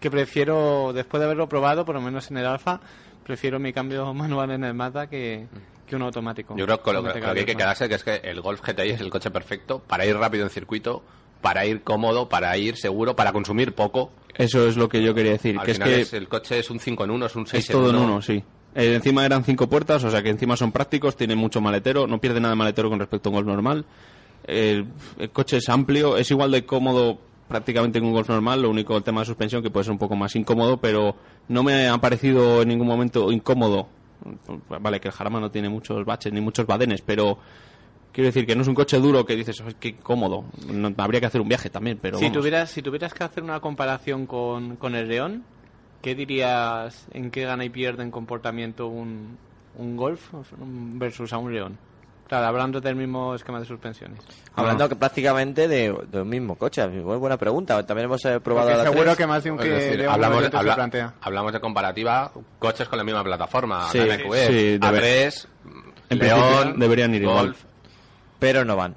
que 0.00 0.10
prefiero, 0.10 0.92
después 0.94 1.18
de 1.20 1.24
haberlo 1.26 1.48
probado, 1.48 1.84
por 1.84 1.94
lo 1.96 2.00
menos 2.00 2.30
en 2.30 2.38
el 2.38 2.46
Alfa, 2.46 2.80
prefiero 3.24 3.58
mi 3.58 3.72
cambio 3.72 4.14
manual 4.14 4.52
en 4.52 4.64
el 4.64 4.72
Mazda 4.74 5.08
que, 5.08 5.46
que 5.84 5.96
un 5.96 6.02
automático. 6.02 6.56
yo 6.56 6.64
creo 6.66 6.82
que 6.82 6.92
lo, 6.92 7.02
que 7.02 7.08
lo 7.20 7.32
que 7.32 7.38
hay 7.40 7.44
que 7.46 7.56
quedarse 7.56 7.88
que 7.88 7.94
es 7.96 8.04
que 8.04 8.16
el 8.24 8.40
Golf 8.40 8.60
GTI 8.62 8.90
es 8.90 9.00
el 9.00 9.10
coche 9.10 9.30
perfecto 9.30 9.80
para 9.86 10.04
ir 10.06 10.16
rápido 10.16 10.44
en 10.44 10.50
circuito, 10.50 11.02
para 11.40 11.66
ir 11.66 11.82
cómodo, 11.82 12.28
para 12.28 12.56
ir 12.56 12.76
seguro, 12.76 13.14
para 13.16 13.32
consumir 13.32 13.74
poco. 13.74 14.10
Eso 14.36 14.66
es 14.66 14.76
lo 14.76 14.88
que 14.88 15.02
yo 15.02 15.14
quería 15.14 15.32
decir, 15.32 15.56
Al 15.58 15.64
que 15.64 15.72
es 15.72 15.78
que 15.78 16.00
es- 16.00 16.12
el 16.14 16.28
coche 16.28 16.58
es 16.58 16.70
un 16.70 16.80
5 16.80 17.04
en 17.04 17.10
1, 17.10 17.26
es 17.26 17.36
un 17.36 17.46
6 17.46 17.64
es 17.64 17.70
todo 17.70 17.90
en 17.90 17.96
uno, 17.96 18.20
sí. 18.22 18.42
Eh, 18.74 18.94
encima 18.96 19.24
eran 19.24 19.44
cinco 19.44 19.68
puertas, 19.68 20.02
o 20.02 20.10
sea 20.10 20.20
que 20.22 20.30
encima 20.30 20.56
son 20.56 20.72
prácticos, 20.72 21.16
tienen 21.16 21.38
mucho 21.38 21.60
maletero, 21.60 22.08
no 22.08 22.18
pierde 22.20 22.40
nada 22.40 22.54
de 22.54 22.58
maletero 22.58 22.90
con 22.90 22.98
respecto 22.98 23.28
a 23.28 23.30
un 23.30 23.36
Golf 23.36 23.46
normal. 23.46 23.84
El, 24.46 24.86
el 25.18 25.30
coche 25.30 25.58
es 25.58 25.68
amplio, 25.68 26.16
es 26.16 26.30
igual 26.30 26.50
de 26.50 26.66
cómodo 26.66 27.18
prácticamente 27.48 28.00
que 28.00 28.04
un 28.06 28.12
Golf 28.12 28.28
normal, 28.28 28.62
lo 28.62 28.70
único 28.70 28.96
el 28.96 29.04
tema 29.04 29.20
de 29.20 29.26
suspensión 29.26 29.62
que 29.62 29.70
puede 29.70 29.84
ser 29.84 29.92
un 29.92 29.98
poco 29.98 30.16
más 30.16 30.34
incómodo, 30.34 30.78
pero 30.78 31.14
no 31.48 31.62
me 31.62 31.88
ha 31.88 31.96
parecido 31.98 32.62
en 32.62 32.68
ningún 32.68 32.86
momento 32.88 33.30
incómodo. 33.30 33.86
Vale, 34.80 35.00
que 35.00 35.08
el 35.08 35.14
Jarama 35.14 35.40
no 35.40 35.50
tiene 35.50 35.68
muchos 35.68 36.04
baches 36.04 36.32
ni 36.32 36.40
muchos 36.40 36.66
badenes, 36.66 37.02
pero 37.02 37.38
quiero 38.12 38.26
decir 38.26 38.46
que 38.46 38.54
no 38.56 38.62
es 38.62 38.68
un 38.68 38.74
coche 38.74 38.98
duro 38.98 39.24
que 39.26 39.36
dices, 39.36 39.60
"Ay, 39.66 39.74
qué 39.78 39.96
cómodo. 39.96 40.44
No- 40.72 40.92
habría 40.98 41.20
que 41.20 41.26
hacer 41.26 41.40
un 41.40 41.48
viaje 41.48 41.70
también, 41.70 41.98
pero 42.00 42.18
si 42.18 42.24
vamos. 42.24 42.38
tuvieras 42.38 42.70
si 42.70 42.82
tuvieras 42.82 43.12
que 43.14 43.24
hacer 43.24 43.42
una 43.42 43.60
comparación 43.60 44.26
con, 44.26 44.76
con 44.76 44.94
el 44.94 45.08
León, 45.08 45.44
¿qué 46.02 46.14
dirías 46.14 47.06
en 47.12 47.30
qué 47.30 47.44
gana 47.44 47.64
y 47.64 47.70
pierde 47.70 48.02
en 48.02 48.10
comportamiento 48.10 48.86
un, 48.86 49.36
un 49.76 49.96
Golf 49.96 50.32
versus 50.60 51.32
a 51.32 51.38
un 51.38 51.52
León? 51.52 51.78
Claro, 52.28 52.46
hablando 52.46 52.80
del 52.80 52.96
mismo 52.96 53.34
esquema 53.34 53.60
de 53.60 53.66
suspensiones. 53.66 54.18
Hablando 54.56 54.88
que 54.88 54.96
prácticamente 54.96 55.68
de, 55.68 55.94
del 56.10 56.24
mismo 56.24 56.56
coche. 56.56 56.86
Muy 56.88 57.18
buena 57.18 57.36
pregunta. 57.36 57.84
También 57.86 58.06
hemos 58.06 58.24
eh, 58.24 58.40
probado 58.40 58.68
Porque 58.68 58.78
la 58.78 58.84
seguro 58.84 59.04
3. 59.04 59.16
que 59.18 59.26
más 59.26 59.44
de 59.44 59.50
un 59.50 59.58
que 59.58 59.68
decir, 59.68 59.98
León 59.98 60.14
hablamos, 60.14 60.44
se 60.46 60.56
habla- 60.56 60.74
plantea. 60.74 61.14
hablamos 61.20 61.52
de 61.52 61.60
comparativa, 61.60 62.32
coches 62.58 62.88
con 62.88 62.96
la 62.98 63.04
misma 63.04 63.22
plataforma, 63.22 63.88
Sí, 63.90 63.98
BMW, 63.98 64.34
sí, 64.46 64.78
debe- 64.78 65.28
A3, 65.28 65.46
En 66.10 66.18
León, 66.18 66.78
deberían 66.78 67.14
ir 67.14 67.22
igual. 67.22 67.46
Golf. 67.48 67.62
Pero 68.38 68.64
no 68.64 68.74
van. 68.76 68.94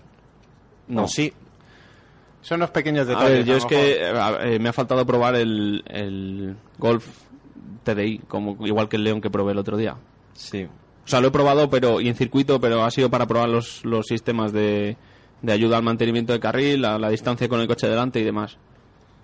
No. 0.88 1.04
O 1.04 1.08
sí. 1.08 1.34
Son 2.42 2.62
los 2.62 2.70
pequeños 2.70 3.08
A 3.08 3.10
detalles. 3.10 3.30
ver, 3.40 3.44
yo 3.46 3.54
a 3.56 3.58
es 3.58 3.64
lo 3.64 3.70
que 3.70 4.00
mejor. 4.14 4.42
eh, 4.46 4.56
eh, 4.56 4.60
me 4.60 4.70
ha 4.70 4.74
faltado 4.74 5.06
probar 5.06 5.36
el, 5.36 5.84
el 5.88 6.56
Golf 6.78 7.06
TDI, 7.84 8.20
como 8.20 8.66
igual 8.66 8.88
que 8.88 8.96
el 8.96 9.04
León 9.04 9.20
que 9.20 9.30
probé 9.30 9.52
el 9.52 9.58
otro 9.58 9.76
día. 9.76 9.96
Sí. 10.34 10.66
O 11.08 11.10
sea, 11.10 11.22
lo 11.22 11.30
he 11.30 11.32
probado 11.32 11.70
pero 11.70 12.02
y 12.02 12.10
en 12.10 12.16
circuito, 12.16 12.60
pero 12.60 12.84
ha 12.84 12.92
sido 12.92 13.10
para 13.10 13.26
probar 13.26 13.48
los, 13.48 13.86
los 13.86 14.06
sistemas 14.06 14.52
de, 14.52 14.98
de 15.42 15.54
ayuda 15.54 15.78
al 15.78 15.84
mantenimiento 15.84 16.34
de 16.34 16.42
carril, 16.42 16.84
a 16.84 17.00
la 17.00 17.10
distancia 17.10 17.48
con 17.48 17.62
el 17.62 17.68
coche 17.68 17.88
delante 17.88 18.20
y 18.20 18.26
demás. 18.26 18.58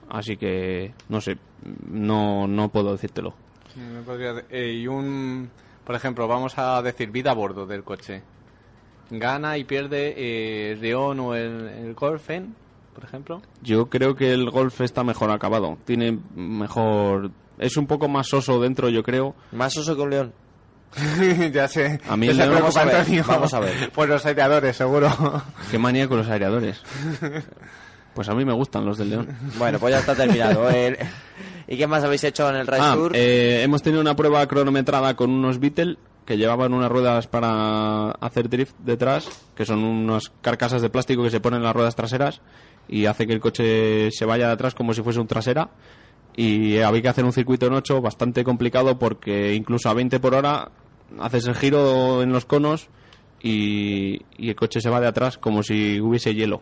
Así 0.10 0.38
que, 0.38 0.94
no 1.10 1.20
sé, 1.20 1.38
no, 1.90 2.48
no 2.48 2.70
puedo 2.70 2.94
decírtelo. 2.94 3.34
Eh, 4.50 4.80
y 4.80 4.88
un, 4.88 5.50
por 5.84 5.96
ejemplo, 5.96 6.26
vamos 6.26 6.58
a 6.58 6.82
decir 6.82 7.12
vida 7.12 7.32
a 7.32 7.34
bordo 7.34 7.66
del 7.66 7.84
coche. 7.84 8.24
Gana 9.10 9.58
y 9.58 9.66
pierde 9.66 10.14
eh, 10.16 10.72
el 10.72 10.80
León 10.80 11.20
o 11.20 11.36
el, 11.36 11.68
el 11.68 11.94
Golfen, 11.96 12.56
por 12.96 13.04
ejemplo. 13.04 13.42
Yo 13.62 13.88
creo 13.90 14.16
que 14.16 14.32
el 14.32 14.50
Golf 14.50 14.80
está 14.80 15.04
mejor 15.04 15.32
acabado. 15.32 15.78
Tiene 15.84 16.18
mejor... 16.34 17.32
Es 17.58 17.76
un 17.76 17.88
poco 17.88 18.08
más 18.08 18.30
soso 18.30 18.62
dentro, 18.62 18.88
yo 18.88 19.04
creo. 19.04 19.36
Más 19.52 19.76
oso 19.78 19.98
que 19.98 20.02
un 20.02 20.10
león. 20.10 20.34
ya 21.54 21.68
sé. 21.68 22.00
A 22.08 22.16
mí 22.18 22.28
preocupa 22.30 22.60
vamos 22.60 22.78
a 22.78 22.86
ver, 22.86 23.24
vamos 23.26 23.54
a 23.54 23.60
ver. 23.60 23.92
Por 23.92 24.08
los 24.10 24.26
aireadores, 24.26 24.76
seguro. 24.76 25.10
Qué 25.72 25.78
manía 25.78 26.08
con 26.08 26.18
los 26.18 26.30
aireadores. 26.30 26.82
Pues 28.14 28.30
a 28.30 28.36
mí 28.36 28.46
me 28.46 28.54
gustan 28.54 28.86
los 28.86 29.00
del 29.00 29.10
León. 29.10 29.28
Bueno, 29.58 29.80
pues 29.80 29.92
ya 29.92 30.00
está 30.00 30.14
terminado. 30.14 30.70
El- 30.72 31.00
¿Y 31.68 31.78
qué 31.78 31.88
más 31.88 32.04
habéis 32.04 32.24
hecho 32.24 32.48
en 32.48 32.58
el 32.58 32.68
Race 32.68 32.84
Ah, 32.86 32.94
Tour? 32.94 33.12
eh, 33.16 33.64
hemos 33.64 33.82
tenido 33.82 34.02
una 34.02 34.16
prueba 34.16 34.46
cronometrada 34.48 35.16
con 35.16 35.32
unos 35.32 35.60
Beetle 35.60 35.98
que 36.24 36.38
llevaban 36.38 36.76
unas 36.76 36.92
ruedas 36.92 37.26
para 37.26 38.12
hacer 38.12 38.50
drift 38.50 38.76
detrás, 38.78 39.28
que 39.56 39.66
son 39.66 39.84
unas 39.84 40.32
carcasas 40.42 40.84
de 40.84 40.92
plástico 40.92 41.24
que 41.24 41.32
se 41.32 41.40
ponen 41.40 41.58
en 41.62 41.64
las 41.64 41.74
ruedas 41.76 41.96
traseras 41.96 42.42
y 42.88 43.08
hace 43.08 43.26
que 43.26 43.34
el 43.34 43.40
coche 43.40 44.12
se 44.12 44.26
vaya 44.26 44.46
de 44.46 44.54
atrás 44.54 44.76
como 44.76 44.94
si 44.94 45.02
fuese 45.02 45.20
un 45.20 45.26
trasera. 45.26 45.70
Y 46.38 46.78
había 46.82 47.02
que 47.02 47.10
hacer 47.10 47.26
un 47.26 47.34
circuito 47.34 47.66
en 47.66 47.74
8 47.74 48.00
bastante 48.00 48.44
complicado 48.44 49.00
porque 49.00 49.56
incluso 49.56 49.90
a 49.90 49.94
20 49.96 50.20
por 50.20 50.36
hora 50.36 50.70
haces 51.20 51.48
el 51.48 51.56
giro 51.56 52.22
en 52.22 52.32
los 52.32 52.46
conos 52.46 52.88
y, 53.42 54.22
y 54.38 54.50
el 54.50 54.56
coche 54.56 54.82
se 54.82 54.90
va 54.90 55.00
de 55.02 55.08
atrás 55.08 55.38
como 55.38 55.64
si 55.64 56.00
hubiese 56.00 56.34
hielo 56.34 56.62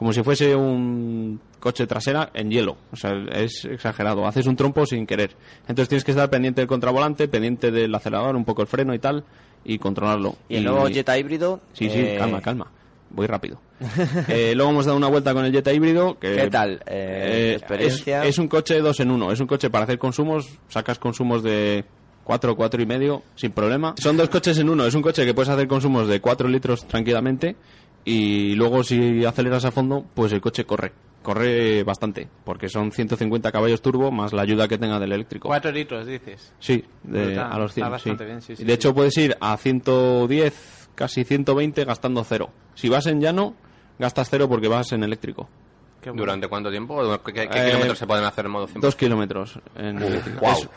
como 0.00 0.14
si 0.14 0.22
fuese 0.22 0.56
un 0.56 1.38
coche 1.60 1.86
trasera 1.86 2.30
en 2.32 2.50
hielo. 2.50 2.78
O 2.90 2.96
sea, 2.96 3.12
es 3.34 3.66
exagerado. 3.66 4.26
Haces 4.26 4.46
un 4.46 4.56
trompo 4.56 4.86
sin 4.86 5.06
querer. 5.06 5.32
Entonces 5.68 5.90
tienes 5.90 6.04
que 6.04 6.12
estar 6.12 6.30
pendiente 6.30 6.62
del 6.62 6.68
contravolante, 6.68 7.28
pendiente 7.28 7.70
del 7.70 7.94
acelerador, 7.94 8.34
un 8.34 8.46
poco 8.46 8.62
el 8.62 8.66
freno 8.66 8.94
y 8.94 8.98
tal, 8.98 9.24
y 9.62 9.78
controlarlo. 9.78 10.36
y 10.48 10.56
el 10.56 10.64
nuevo 10.64 10.86
Jetta 10.88 11.18
híbrido. 11.18 11.60
Sí, 11.74 11.90
sí, 11.90 11.98
eh, 11.98 12.16
calma, 12.18 12.40
calma. 12.40 12.70
Voy 13.10 13.26
rápido. 13.26 13.60
Eh, 14.28 14.54
luego 14.56 14.70
hemos 14.70 14.86
dado 14.86 14.96
una 14.96 15.08
vuelta 15.08 15.34
con 15.34 15.44
el 15.44 15.52
Jetta 15.52 15.70
híbrido. 15.70 16.18
Que, 16.18 16.34
¿Qué 16.34 16.48
tal? 16.48 16.82
Eh, 16.86 17.56
experiencia. 17.58 18.22
Es, 18.22 18.30
es 18.30 18.38
un 18.38 18.48
coche 18.48 18.80
dos 18.80 19.00
en 19.00 19.10
uno. 19.10 19.30
Es 19.30 19.40
un 19.40 19.46
coche 19.46 19.68
para 19.68 19.84
hacer 19.84 19.98
consumos. 19.98 20.48
Sacas 20.68 20.98
consumos 20.98 21.42
de 21.42 21.84
4, 22.30 22.54
4 22.54 22.80
y 22.80 22.86
medio 22.86 23.24
sin 23.34 23.50
problema. 23.50 23.92
Son 23.98 24.16
dos 24.16 24.28
coches 24.28 24.56
en 24.58 24.68
uno. 24.70 24.86
Es 24.86 24.94
un 24.94 25.02
coche 25.02 25.24
que 25.26 25.34
puedes 25.34 25.48
hacer 25.48 25.66
consumos 25.66 26.06
de 26.06 26.20
4 26.20 26.46
litros 26.46 26.86
tranquilamente. 26.86 27.56
Y 28.04 28.54
luego 28.54 28.84
si 28.84 29.24
aceleras 29.24 29.64
a 29.64 29.72
fondo, 29.72 30.04
pues 30.14 30.30
el 30.32 30.40
coche 30.40 30.64
corre. 30.64 30.92
Corre 31.24 31.82
bastante. 31.82 32.28
Porque 32.44 32.68
son 32.68 32.92
150 32.92 33.50
caballos 33.50 33.82
turbo 33.82 34.12
más 34.12 34.32
la 34.32 34.42
ayuda 34.42 34.68
que 34.68 34.78
tenga 34.78 35.00
del 35.00 35.10
eléctrico. 35.10 35.48
Cuatro 35.48 35.72
litros, 35.72 36.06
dices. 36.06 36.52
Sí, 36.60 36.84
de- 37.02 37.36
a 37.36 37.58
los 37.58 37.74
100. 37.74 37.86
está 37.86 37.98
sí. 37.98 38.10
bastante 38.10 38.24
bien, 38.26 38.42
sí, 38.42 38.54
sí, 38.54 38.62
de 38.62 38.68
sí. 38.70 38.74
hecho, 38.76 38.94
puedes 38.94 39.16
ir 39.18 39.36
a 39.40 39.56
110, 39.56 40.88
casi 40.94 41.24
120 41.24 41.84
gastando 41.84 42.22
cero. 42.22 42.50
Si 42.76 42.88
vas 42.88 43.06
en 43.06 43.20
llano, 43.20 43.56
gastas 43.98 44.28
cero 44.30 44.48
porque 44.48 44.68
vas 44.68 44.92
en 44.92 45.02
eléctrico. 45.02 45.48
Bueno. 46.02 46.20
¿Durante 46.22 46.48
cuánto 46.48 46.70
tiempo? 46.70 47.18
¿Qué, 47.24 47.32
qué 47.32 47.42
Eh, 47.42 47.66
kilómetros 47.66 47.98
se 47.98 48.06
pueden 48.06 48.24
hacer 48.24 48.46
en 48.46 48.50
modo 48.50 48.66
100%? 48.68 48.80
Dos 48.80 48.96
kilómetros 48.96 49.58
en. 49.76 50.02
Es- 50.02 50.68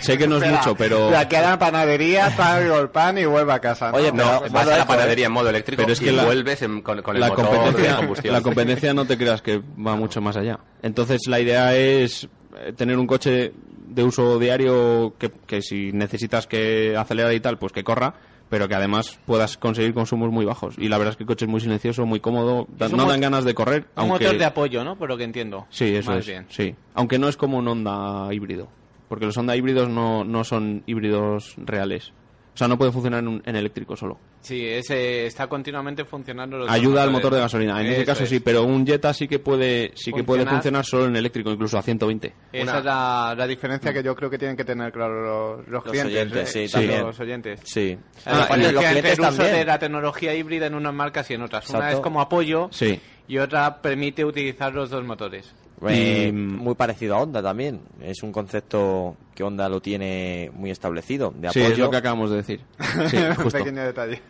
sé 0.00 0.18
que 0.18 0.26
no 0.26 0.36
es 0.36 0.42
Espera, 0.42 0.58
mucho, 0.58 0.74
pero, 0.74 1.10
La 1.10 1.28
que 1.28 1.40
la 1.40 1.58
panadería, 1.58 2.34
paga 2.36 2.78
el 2.80 2.88
pan 2.90 3.18
y 3.18 3.24
vuelve 3.26 3.52
a 3.52 3.58
casa. 3.60 3.90
¿no? 3.92 3.98
Oye, 3.98 4.10
No, 4.12 4.40
pero- 4.40 4.52
vas 4.52 4.62
a 4.66 4.70
la 4.70 4.76
esto, 4.78 4.88
panadería 4.88 5.26
en 5.26 5.32
modo 5.32 5.48
eléctrico 5.50 5.80
Pero 5.82 5.92
es 5.92 6.00
que 6.00 6.12
y 6.12 6.16
la- 6.16 6.24
vuelves 6.24 6.62
en- 6.62 6.82
con, 6.82 7.00
con 7.02 7.14
el 7.16 7.20
la 7.20 7.28
motor 7.28 7.44
de 7.50 7.56
competencia, 7.56 7.96
combustión. 7.96 8.34
la 8.34 8.40
competencia 8.42 8.94
no 8.94 9.04
te 9.04 9.16
creas 9.16 9.42
que 9.42 9.58
va 9.58 9.94
mucho 9.96 10.20
más 10.20 10.36
allá. 10.36 10.58
Entonces 10.82 11.22
la 11.28 11.38
idea 11.40 11.74
es 11.76 12.28
eh, 12.58 12.72
tener 12.72 12.98
un 12.98 13.06
coche 13.06 13.52
de 13.88 14.02
uso 14.02 14.38
diario 14.38 15.14
que, 15.18 15.30
que 15.46 15.62
si 15.62 15.92
necesitas 15.92 16.46
que 16.46 16.96
acelerar 16.96 17.32
y 17.32 17.40
tal, 17.40 17.56
pues 17.58 17.72
que 17.72 17.84
corra, 17.84 18.14
pero 18.48 18.68
que 18.68 18.74
además 18.74 19.18
puedas 19.26 19.56
conseguir 19.56 19.92
consumos 19.94 20.30
muy 20.30 20.44
bajos. 20.44 20.74
Y 20.78 20.88
la 20.88 20.98
verdad 20.98 21.12
es 21.12 21.16
que 21.16 21.24
el 21.24 21.26
coche 21.26 21.44
es 21.46 21.50
muy 21.50 21.60
silencioso, 21.60 22.06
muy 22.06 22.20
cómodo, 22.20 22.66
da- 22.78 22.88
no 22.88 23.06
dan 23.06 23.20
ganas 23.20 23.44
de 23.44 23.54
correr. 23.54 23.86
Un 23.96 24.02
aunque... 24.10 24.24
motor 24.24 24.38
de 24.38 24.44
apoyo, 24.44 24.84
¿no? 24.84 24.96
Por 24.96 25.08
lo 25.08 25.16
que 25.16 25.24
entiendo. 25.24 25.66
Sí, 25.70 25.94
eso 25.94 26.10
Más 26.10 26.20
es. 26.20 26.26
bien. 26.26 26.46
Sí. 26.48 26.74
Aunque 26.94 27.18
no 27.18 27.28
es 27.28 27.36
como 27.36 27.58
un 27.58 27.66
Honda 27.68 28.28
híbrido. 28.32 28.68
Porque 29.08 29.26
los 29.26 29.36
Honda 29.36 29.54
híbridos 29.56 29.88
no, 29.88 30.24
no 30.24 30.42
son 30.44 30.82
híbridos 30.86 31.54
reales. 31.58 32.12
O 32.56 32.58
sea, 32.58 32.68
no 32.68 32.78
puede 32.78 32.90
funcionar 32.90 33.20
en, 33.20 33.28
un- 33.28 33.42
en 33.44 33.54
eléctrico 33.54 33.94
solo. 33.96 34.18
Sí, 34.40 34.64
ese 34.66 35.26
está 35.26 35.46
continuamente 35.46 36.06
funcionando. 36.06 36.56
los 36.56 36.70
Ayuda 36.70 37.02
al 37.02 37.10
motor 37.10 37.34
de 37.34 37.40
gasolina. 37.40 37.78
En 37.82 37.88
ese 37.88 38.06
caso 38.06 38.22
es. 38.24 38.30
sí, 38.30 38.40
pero 38.40 38.62
un 38.64 38.86
Jetta 38.86 39.12
sí 39.12 39.28
que 39.28 39.38
puede 39.38 39.92
sí 39.94 40.10
que 40.10 40.24
puede 40.24 40.40
Funcionar. 40.40 40.54
funcionar 40.54 40.84
solo 40.86 41.04
en 41.04 41.16
eléctrico, 41.16 41.50
incluso 41.50 41.76
a 41.76 41.82
120. 41.82 42.32
Esa 42.54 42.62
Una- 42.70 42.78
es 42.78 42.84
la, 42.86 43.34
la 43.36 43.46
diferencia 43.46 43.92
que 43.92 44.02
yo 44.02 44.16
creo 44.16 44.30
que 44.30 44.38
tienen 44.38 44.56
que 44.56 44.64
tener 44.64 44.90
claro 44.90 45.58
los, 45.58 45.68
los 45.68 45.82
clientes. 45.84 46.14
oyentes, 46.14 46.56
¿eh? 46.56 46.66
sí, 46.66 46.72
también. 46.72 47.02
Los 47.02 47.20
oyentes. 47.20 47.60
Sí. 47.64 47.98
La 48.24 48.32
Ah, 48.32 48.34
y 48.34 48.40
diferencia 48.40 48.72
los 48.72 48.84
clientes 48.84 49.12
el 49.12 49.20
uso 49.20 49.28
también. 49.36 49.52
de 49.56 49.64
la 49.66 49.78
tecnología 49.78 50.34
híbrida 50.34 50.66
en 50.66 50.74
unas 50.76 50.94
marcas 50.94 51.30
y 51.30 51.34
en 51.34 51.42
otras. 51.42 51.68
Una 51.68 51.92
es 51.92 52.00
como 52.00 52.22
apoyo 52.22 52.68
Sí. 52.72 52.98
y 53.28 53.36
otra 53.36 53.82
permite 53.82 54.24
utilizar 54.24 54.72
los 54.72 54.88
dos 54.88 55.04
motores. 55.04 55.54
Eh, 55.88 56.28
Y- 56.28 56.32
muy 56.32 56.74
parecido 56.74 57.16
a 57.16 57.20
Honda 57.20 57.42
también. 57.42 57.80
Es 58.00 58.22
un 58.22 58.32
concepto 58.32 59.16
que 59.34 59.42
Honda 59.42 59.68
lo 59.68 59.80
tiene 59.80 60.50
muy 60.54 60.70
establecido. 60.70 61.32
De 61.36 61.50
Sí, 61.50 61.60
apoyo. 61.60 61.72
es 61.74 61.78
lo 61.78 61.90
que 61.90 61.96
acabamos 61.98 62.30
de 62.30 62.36
decir. 62.36 62.60
Sí, 63.10 63.16
Un 63.44 63.50
pequeño 63.50 63.82
detalle. 63.82 64.22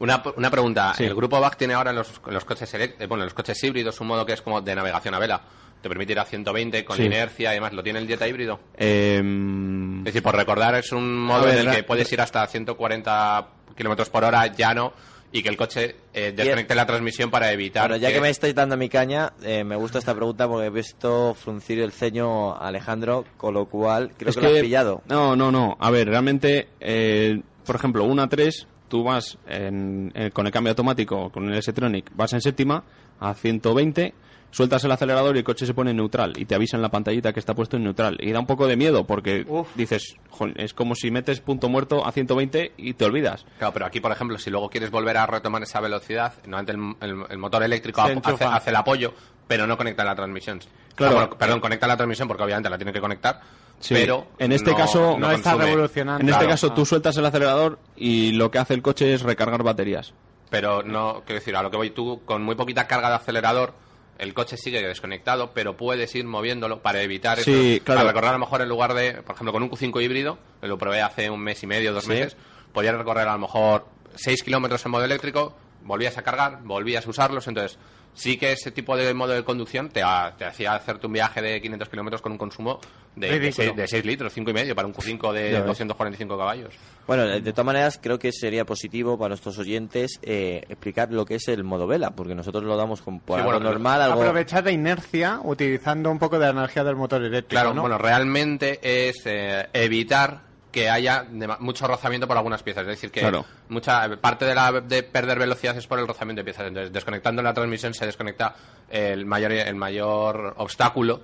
Una, 0.00 0.22
una 0.36 0.50
pregunta. 0.50 0.94
Sí. 0.96 1.04
El 1.04 1.14
grupo 1.14 1.38
BAC 1.40 1.56
tiene 1.58 1.74
ahora 1.74 1.90
en 1.90 1.96
los, 1.96 2.10
en 2.26 2.34
los 2.34 2.44
coches 2.44 2.72
eh, 2.74 2.94
bueno, 3.00 3.16
en 3.22 3.26
los 3.26 3.34
coches 3.34 3.62
híbridos 3.62 4.00
un 4.00 4.06
modo 4.08 4.24
que 4.24 4.32
es 4.32 4.40
como 4.42 4.60
de 4.62 4.74
navegación 4.74 5.14
a 5.14 5.18
vela. 5.18 5.42
Te 5.82 5.88
permite 5.88 6.12
ir 6.12 6.18
a 6.18 6.24
120 6.24 6.84
con 6.84 6.96
Sí. 6.96 7.04
inercia 7.04 7.52
y 7.52 7.54
demás. 7.54 7.72
¿Lo 7.72 7.82
tiene 7.82 7.98
el 8.00 8.06
Jetta 8.08 8.26
híbrido? 8.26 8.60
Em, 8.76 9.98
Es 10.00 10.04
decir, 10.06 10.22
por 10.22 10.34
recordar, 10.36 10.74
es 10.74 10.90
un 10.92 11.18
modo 11.18 11.44
ver, 11.44 11.58
en 11.58 11.68
el 11.68 11.74
que 11.76 11.82
puedes 11.84 12.10
ir 12.12 12.20
hasta 12.20 12.46
140 12.46 13.48
kilómetros 13.76 14.08
por 14.10 14.24
hora 14.24 14.46
llano 14.48 14.92
y 15.32 15.42
que 15.42 15.48
el 15.48 15.56
coche 15.56 15.94
eh, 16.12 16.32
desconecte 16.34 16.74
la 16.74 16.86
transmisión 16.86 17.30
para 17.30 17.52
evitar. 17.52 17.88
Bueno, 17.88 18.02
ya 18.02 18.12
que 18.12 18.20
me 18.20 18.30
estáis 18.30 18.54
dando 18.54 18.76
mi 18.76 18.88
caña, 18.88 19.32
eh, 19.42 19.62
me 19.64 19.76
gusta 19.76 19.98
esta 19.98 20.14
pregunta 20.14 20.48
porque 20.48 20.66
he 20.66 20.70
visto 20.70 21.34
fruncir 21.34 21.78
el 21.80 21.92
ceño 21.92 22.52
a 22.54 22.68
Alejandro, 22.68 23.24
con 23.36 23.54
lo 23.54 23.66
cual 23.66 24.10
creo 24.16 24.30
es 24.30 24.36
que, 24.36 24.42
lo 24.42 24.48
has 24.48 24.60
pillado. 24.60 25.02
No, 25.08 25.36
no, 25.36 25.52
no. 25.52 25.76
A 25.78 25.90
ver, 25.90 26.08
realmente, 26.08 26.68
eh, 26.80 27.40
por 27.64 27.76
ejemplo, 27.76 28.04
una 28.04 28.28
3, 28.28 28.66
tú 28.88 29.04
vas 29.04 29.38
en- 29.46 30.10
en- 30.16 30.30
con 30.30 30.46
el 30.46 30.52
cambio 30.52 30.70
automático, 30.72 31.30
con 31.30 31.48
el 31.48 31.58
S-Tronic, 31.58 32.10
vas 32.14 32.32
en 32.32 32.40
séptima 32.40 32.82
a 33.20 33.34
120, 33.34 34.14
sueltas 34.50 34.82
el 34.84 34.92
acelerador 34.92 35.36
y 35.36 35.38
el 35.40 35.44
coche 35.44 35.66
se 35.66 35.74
pone 35.74 35.90
en 35.90 35.96
neutral 35.98 36.32
y 36.36 36.44
te 36.44 36.54
avisa 36.54 36.76
en 36.76 36.82
la 36.82 36.88
pantallita 36.90 37.32
que 37.32 37.40
está 37.40 37.54
puesto 37.54 37.76
en 37.76 37.84
neutral. 37.84 38.16
Y 38.20 38.32
da 38.32 38.40
un 38.40 38.46
poco 38.46 38.66
de 38.66 38.76
miedo 38.76 39.04
porque 39.04 39.44
Uf. 39.48 39.68
dices, 39.74 40.16
"Jol, 40.30 40.54
es 40.56 40.74
como 40.74 40.94
si 40.94 41.10
metes 41.10 41.40
punto 41.40 41.68
muerto 41.68 42.04
a 42.06 42.12
120 42.12 42.72
y 42.76 42.94
te 42.94 43.04
olvidas. 43.04 43.44
Claro, 43.58 43.72
pero 43.72 43.86
aquí, 43.86 44.00
por 44.00 44.12
ejemplo, 44.12 44.38
si 44.38 44.50
luego 44.50 44.68
quieres 44.68 44.90
volver 44.90 45.16
a 45.16 45.26
retomar 45.26 45.62
esa 45.62 45.80
velocidad, 45.80 46.34
normalmente 46.46 46.72
el, 47.06 47.10
el- 47.10 47.26
el 47.30 47.38
motor 47.38 47.62
eléctrico 47.62 48.00
hace, 48.02 48.70
el 48.70 48.76
apoyo, 48.76 49.14
pero 49.46 49.66
no 49.66 49.76
conecta 49.76 50.04
la 50.04 50.14
transmisión. 50.14 50.60
Claro. 50.94 51.12
Ah, 51.12 51.20
bueno, 51.22 51.36
perdón, 51.38 51.60
conecta 51.60 51.86
la 51.86 51.96
transmisión 51.96 52.28
porque 52.28 52.42
obviamente 52.42 52.68
la 52.68 52.76
tiene 52.76 52.92
que 52.92 53.00
conectar, 53.00 53.40
Sí. 53.78 53.94
pero 53.94 54.26
En 54.38 54.52
este 54.52 54.72
no- 54.72 54.76
caso- 54.76 55.16
No 55.18 55.30
está 55.30 55.54
revolucionando. 55.54 56.22
En 56.22 56.28
este 56.28 56.46
caso, 56.46 56.72
tú 56.72 56.84
sueltas 56.84 57.16
el 57.16 57.24
acelerador 57.24 57.78
y 57.96 58.32
lo 58.32 58.50
que 58.50 58.58
hace 58.58 58.74
el 58.74 58.82
coche 58.82 59.14
es 59.14 59.22
recargar 59.22 59.62
baterías. 59.62 60.12
Pero 60.50 60.82
no, 60.82 61.22
quiero 61.24 61.38
decir, 61.40 61.54
a 61.56 61.62
lo 61.62 61.70
que 61.70 61.76
voy 61.76 61.90
tú, 61.90 62.20
con 62.24 62.42
muy 62.42 62.56
poquita 62.56 62.86
carga 62.86 63.08
de 63.08 63.14
acelerador, 63.14 63.72
el 64.20 64.34
coche 64.34 64.56
sigue 64.56 64.80
desconectado, 64.86 65.52
pero 65.54 65.76
puedes 65.76 66.14
ir 66.14 66.24
moviéndolo 66.26 66.80
para 66.82 67.02
evitar 67.02 67.38
Sí, 67.40 67.74
eso. 67.76 67.84
claro. 67.84 68.00
Para 68.00 68.08
recorrer 68.10 68.28
a 68.30 68.32
lo 68.34 68.38
mejor 68.38 68.60
en 68.62 68.68
lugar 68.68 68.94
de, 68.94 69.14
por 69.22 69.34
ejemplo, 69.34 69.52
con 69.52 69.62
un 69.62 69.70
Q5 69.70 70.02
híbrido, 70.02 70.38
lo 70.62 70.78
probé 70.78 71.00
hace 71.02 71.30
un 71.30 71.40
mes 71.40 71.62
y 71.62 71.66
medio, 71.66 71.92
dos 71.92 72.04
Sí. 72.04 72.10
meses, 72.10 72.36
podías 72.72 72.96
recorrer 72.96 73.26
a 73.26 73.32
lo 73.32 73.38
mejor 73.38 73.86
6 74.14 74.42
kilómetros 74.42 74.84
en 74.84 74.92
modo 74.92 75.04
eléctrico, 75.04 75.56
volvías 75.82 76.18
a 76.18 76.22
cargar, 76.22 76.60
volvías 76.62 77.06
a 77.06 77.10
usarlos, 77.10 77.48
entonces 77.48 77.78
sí 78.14 78.36
que 78.36 78.52
ese 78.52 78.70
tipo 78.70 78.96
de 78.96 79.12
modo 79.14 79.32
de 79.32 79.44
conducción 79.44 79.88
te, 79.88 80.02
ha- 80.02 80.34
te 80.36 80.44
hacía 80.44 80.74
hacerte 80.74 81.06
un 81.06 81.12
viaje 81.12 81.40
de 81.42 81.60
500 81.60 81.88
kilómetros 81.88 82.20
con 82.22 82.32
un 82.32 82.38
consumo 82.38 82.80
de, 83.16 83.26
de, 83.28 83.32
Ridículo. 83.38 83.64
6, 83.68 83.76
de 83.76 83.88
6 83.88 84.04
litros, 84.04 84.32
5 84.32 84.50
y 84.50 84.54
medio, 84.54 84.74
para 84.76 84.86
un 84.86 84.94
Q5 84.94 85.32
de 85.32 85.52
Ya 85.52 85.58
ves. 85.58 85.66
245 85.66 86.38
caballos. 86.38 86.74
Bueno, 87.06 87.26
de 87.26 87.40
todas 87.52 87.66
maneras, 87.66 87.98
creo 88.00 88.18
que 88.18 88.30
sería 88.30 88.64
positivo 88.64 89.18
para 89.18 89.30
nuestros 89.30 89.58
oyentes 89.58 90.20
eh, 90.22 90.62
explicar 90.68 91.10
lo 91.12 91.24
que 91.24 91.34
es 91.36 91.48
el 91.48 91.64
modo 91.64 91.86
vela, 91.88 92.10
porque 92.10 92.34
nosotros 92.36 92.62
lo 92.62 92.76
damos 92.76 93.02
como 93.02 93.18
por 93.20 93.38
Sí, 93.38 93.40
algo 93.40 93.52
bueno, 93.52 93.68
normal, 93.70 94.00
algo... 94.02 94.20
Aprovechar 94.22 94.64
la 94.64 94.70
inercia 94.70 95.40
utilizando 95.42 96.10
un 96.10 96.18
poco 96.20 96.38
de 96.38 96.44
la 96.46 96.50
energía 96.52 96.84
del 96.84 96.94
motor 96.96 97.20
eléctrico. 97.24 97.60
Claro, 97.60 97.74
¿no? 97.74 97.80
bueno, 97.80 97.98
realmente 97.98 98.78
es 98.82 99.22
eh, 99.24 99.66
evitar 99.72 100.49
que 100.70 100.88
haya 100.88 101.26
mucho 101.58 101.86
rozamiento 101.86 102.28
por 102.28 102.36
algunas 102.36 102.62
piezas. 102.62 102.82
Es 102.82 102.88
decir, 102.88 103.10
que 103.10 103.20
Claro. 103.20 103.44
mucha 103.68 104.08
parte 104.20 104.44
de, 104.44 104.54
la, 104.54 104.70
de 104.80 105.02
perder 105.02 105.38
velocidad 105.38 105.76
es 105.76 105.86
por 105.86 105.98
el 105.98 106.06
rozamiento 106.06 106.40
de 106.40 106.44
piezas. 106.44 106.66
Entonces, 106.68 106.92
desconectando 106.92 107.42
la 107.42 107.52
transmisión 107.52 107.92
se 107.94 108.06
desconecta 108.06 108.54
el 108.88 109.26
mayor, 109.26 109.52
el 109.52 109.74
mayor 109.74 110.54
obstáculo. 110.58 111.20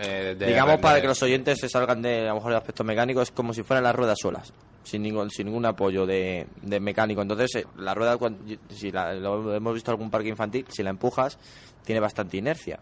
eh, 0.00 0.36
de- 0.38 0.46
Digamos, 0.46 0.76
de- 0.76 0.82
para 0.82 1.00
que 1.00 1.08
los 1.08 1.20
oyentes 1.22 1.58
se 1.60 1.68
salgan 1.68 2.00
de, 2.02 2.26
a 2.26 2.28
lo 2.28 2.34
mejor, 2.36 2.52
el 2.52 2.58
aspecto 2.58 2.84
mecánico, 2.84 3.20
es 3.20 3.30
como 3.32 3.52
si 3.52 3.62
fueran 3.64 3.82
las 3.82 3.96
ruedas 3.96 4.16
solas, 4.20 4.52
sin 4.84 5.02
ningún, 5.02 5.28
sin 5.30 5.46
ningún 5.46 5.66
apoyo 5.66 6.06
de, 6.06 6.46
de 6.62 6.78
mecánico. 6.78 7.20
Entonces, 7.20 7.52
eh, 7.56 7.66
la 7.78 7.94
rueda, 7.94 8.16
cuando- 8.16 8.38
si 8.70 8.92
la, 8.92 9.12
lo 9.14 9.54
hemos 9.56 9.74
visto 9.74 9.90
en 9.90 9.94
algún 9.94 10.10
parque 10.10 10.28
infantil, 10.28 10.66
si 10.68 10.84
la 10.84 10.90
empujas, 10.90 11.36
tiene 11.84 12.00
bastante 12.00 12.36
inercia. 12.36 12.78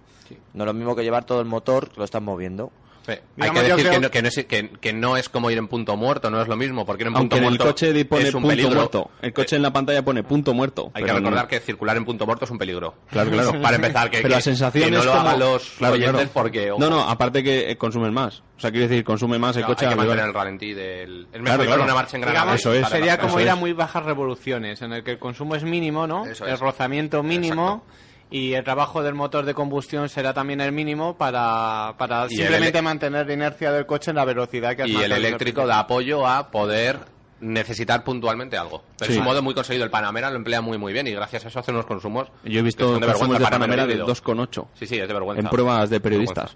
No 0.53 0.65
es 0.65 0.67
lo 0.67 0.75
mismo 0.75 0.95
que 0.95 1.05
llevar 1.05 1.25
todo 1.25 1.41
el 1.41 1.47
motor, 1.47 1.89
que 1.91 1.97
lo 1.99 2.05
estás 2.05 2.21
moviendo. 2.21 2.71
Hay 3.13 3.51
que 3.51 3.61
decir 3.63 3.75
creo- 3.77 3.91
que 3.93 4.01
no, 4.01 4.11
que, 4.11 4.23
no 4.23 4.29
es, 4.29 4.45
que, 4.47 4.71
que 4.81 4.93
no 4.93 5.17
es 5.17 5.29
como 5.29 5.51
ir 5.51 5.59
en 5.59 5.69
punto 5.69 5.97
muerto, 5.97 6.31
no 6.31 6.41
es 6.43 6.49
lo 6.49 6.57
mismo, 6.57 6.85
porque 6.85 7.03
ir 7.05 7.09
en 7.09 7.13
punto 7.15 7.21
Aunque 7.21 7.37
en 7.37 7.45
el 7.45 7.51
muerto 7.51 7.65
coche 7.67 8.05
pone 8.05 8.23
es 8.29 8.35
un 8.35 8.43
punto 8.43 8.49
peligro. 8.57 8.75
muerto. 8.75 9.11
El 9.23 9.33
coche 9.33 9.57
en 9.57 9.63
la 9.63 9.73
pantalla 9.73 10.05
pone 10.05 10.23
punto 10.23 10.55
muerto. 10.55 10.91
Hay 10.95 11.05
que 11.05 11.13
recordar 11.13 11.45
no- 11.45 11.49
que 11.49 11.61
circular 11.61 11.97
en 11.97 12.05
punto 12.05 12.27
muerto 12.27 12.45
es 12.45 12.51
un 12.51 12.59
peligro. 12.59 12.95
Claro, 13.11 13.31
claro. 13.31 13.53
Para 13.63 13.77
empezar, 13.77 14.11
que, 14.11 14.19
Pero 14.19 14.29
que- 14.29 14.35
la 14.35 14.41
sensación 14.41 14.85
que 14.85 14.91
no 14.91 14.99
es 14.99 15.05
lo 15.05 15.13
como... 15.13 15.23
hagan 15.29 15.39
los 15.41 15.71
Claro, 15.79 15.95
oyentes 15.95 16.13
claro. 16.15 16.31
porque... 16.33 16.71
ojo, 16.71 16.81
No, 16.81 16.91
no, 16.91 17.01
aparte 17.03 17.43
que 17.43 17.71
eh, 17.71 17.77
consumen 17.77 18.13
más. 18.13 18.43
O 18.57 18.61
sea, 18.61 18.71
quiere 18.71 18.89
decir, 18.89 19.05
consume 19.05 19.39
más 19.39 19.55
el 19.57 19.63
Claro, 19.63 19.75
coche 19.75 19.87
hay 19.87 19.91
que 19.93 19.97
mantener 19.97 20.25
el 20.25 20.33
ralentí 20.35 20.73
del... 20.73 21.27
Es 21.33 21.41
mejor 21.43 21.67
Claro, 21.67 21.85
una 21.85 21.95
marcha 21.95 22.17
en 22.17 22.21
gran 22.23 22.33
Digamos, 22.35 22.55
Eso 22.55 22.73
es. 22.73 22.89
sería 22.89 23.15
Eso 23.15 23.23
como 23.23 23.41
ir 23.41 23.51
a 23.51 23.55
muy 23.57 23.73
bajas 23.75 24.05
revoluciones, 24.05 24.81
en 24.83 24.93
el 24.95 25.05
que 25.05 25.13
el 25.13 25.19
consumo 25.19 25.55
es 25.57 25.63
mínimo, 25.65 26.07
¿no? 26.07 26.25
Eso 26.25 26.47
el 26.47 26.55
es. 26.55 26.61
rozamiento 26.61 27.23
mínimo 27.23 27.85
y 28.31 28.55
el 28.55 28.65
trabajo 28.65 29.03
del 29.03 29.15
motor 29.15 29.45
de 29.45 29.55
combustión 29.55 30.09
será 30.09 30.35
también 30.35 30.61
el 30.61 30.73
mínimo 30.73 31.17
para, 31.17 31.95
para 31.99 32.29
simplemente 32.29 32.83
mantener 32.83 33.27
la 33.27 33.33
inercia 33.33 33.71
del 33.73 33.87
coche 33.87 34.11
en 34.11 34.17
la 34.17 34.25
velocidad 34.25 34.75
que 34.77 34.83
has 34.83 34.89
Y 34.89 34.97
el 34.97 35.13
eléctrico 35.13 35.67
da 35.67 35.79
apoyo 35.81 36.27
a 36.27 36.51
poder 36.51 36.99
necesitar 37.41 38.03
puntualmente 38.03 38.57
algo. 38.57 38.83
Pero 38.99 39.07
Sí. 39.09 39.13
es 39.13 39.19
un 39.19 39.25
modo 39.25 39.43
muy 39.43 39.55
conseguido. 39.55 39.85
El 39.85 39.91
Panamera 39.91 40.31
lo 40.31 40.37
emplea 40.37 40.61
muy 40.61 40.79
muy 40.79 40.93
bien 40.93 41.07
y 41.07 41.13
gracias 41.13 41.45
a 41.45 41.49
eso 41.49 41.59
hace 41.61 41.71
unos 41.71 41.85
consumos. 41.87 42.29
Yo 42.45 42.61
he 42.61 42.63
visto 42.63 42.87
consumos 42.99 43.39
de 43.39 43.45
para 43.45 43.57
Panamera 43.59 43.87
de 43.87 43.93
híbrido. 43.95 44.07
2,8 44.15 44.67
Sí, 44.75 44.87
sí, 44.87 44.99
es 44.99 45.07
de 45.07 45.13
vergüenza. 45.15 45.43
en 45.43 45.49
pruebas 45.49 45.91
de 45.91 46.01
periodistas. 46.01 46.55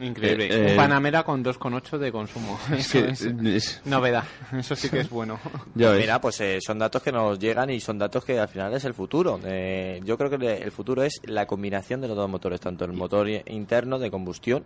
Increíble. 0.00 0.46
Eh, 0.46 0.68
eh, 0.68 0.70
Un 0.72 0.76
Panamera 0.76 1.22
con 1.22 1.44
2,8 1.44 1.98
de 1.98 2.10
consumo. 2.12 2.58
Es 2.72 2.94
Eso 2.94 3.06
que, 3.06 3.12
es 3.12 3.22
es- 3.22 3.82
novedad. 3.86 4.24
Eso 4.52 4.74
sí 4.74 4.88
que 4.88 5.00
es 5.00 5.10
bueno. 5.10 5.38
Mira, 5.74 6.20
pues 6.20 6.40
eh, 6.40 6.58
son 6.60 6.78
datos 6.78 7.02
que 7.02 7.12
nos 7.12 7.38
llegan 7.38 7.70
y 7.70 7.80
son 7.80 7.98
datos 7.98 8.24
que 8.24 8.38
al 8.40 8.48
final 8.48 8.72
es 8.74 8.84
el 8.84 8.94
futuro. 8.94 9.38
Eh, 9.44 10.00
yo 10.04 10.16
creo 10.18 10.30
que 10.30 10.36
el 10.56 10.70
futuro 10.72 11.02
es 11.02 11.20
la 11.24 11.46
combinación 11.46 12.00
de 12.00 12.08
los 12.08 12.16
dos 12.16 12.28
motores, 12.28 12.60
tanto 12.60 12.84
el 12.84 12.92
motor 12.92 13.28
interno 13.28 13.98
de 13.98 14.10
combustión 14.10 14.64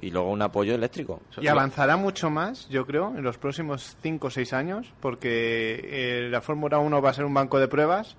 y 0.00 0.10
luego 0.10 0.30
un 0.30 0.40
apoyo 0.42 0.74
eléctrico. 0.74 1.20
Y 1.40 1.48
avanzará 1.48 1.96
mucho 1.96 2.30
más, 2.30 2.66
yo 2.70 2.86
creo, 2.86 3.12
en 3.16 3.22
los 3.22 3.36
próximos 3.36 3.96
5 4.02 4.26
o 4.26 4.30
6 4.30 4.52
años, 4.54 4.92
porque 5.00 5.80
eh, 5.84 6.28
la 6.30 6.40
Fórmula 6.40 6.78
1 6.78 7.02
va 7.02 7.10
a 7.10 7.14
ser 7.14 7.26
un 7.26 7.34
banco 7.34 7.58
de 7.60 7.68
pruebas 7.68 8.16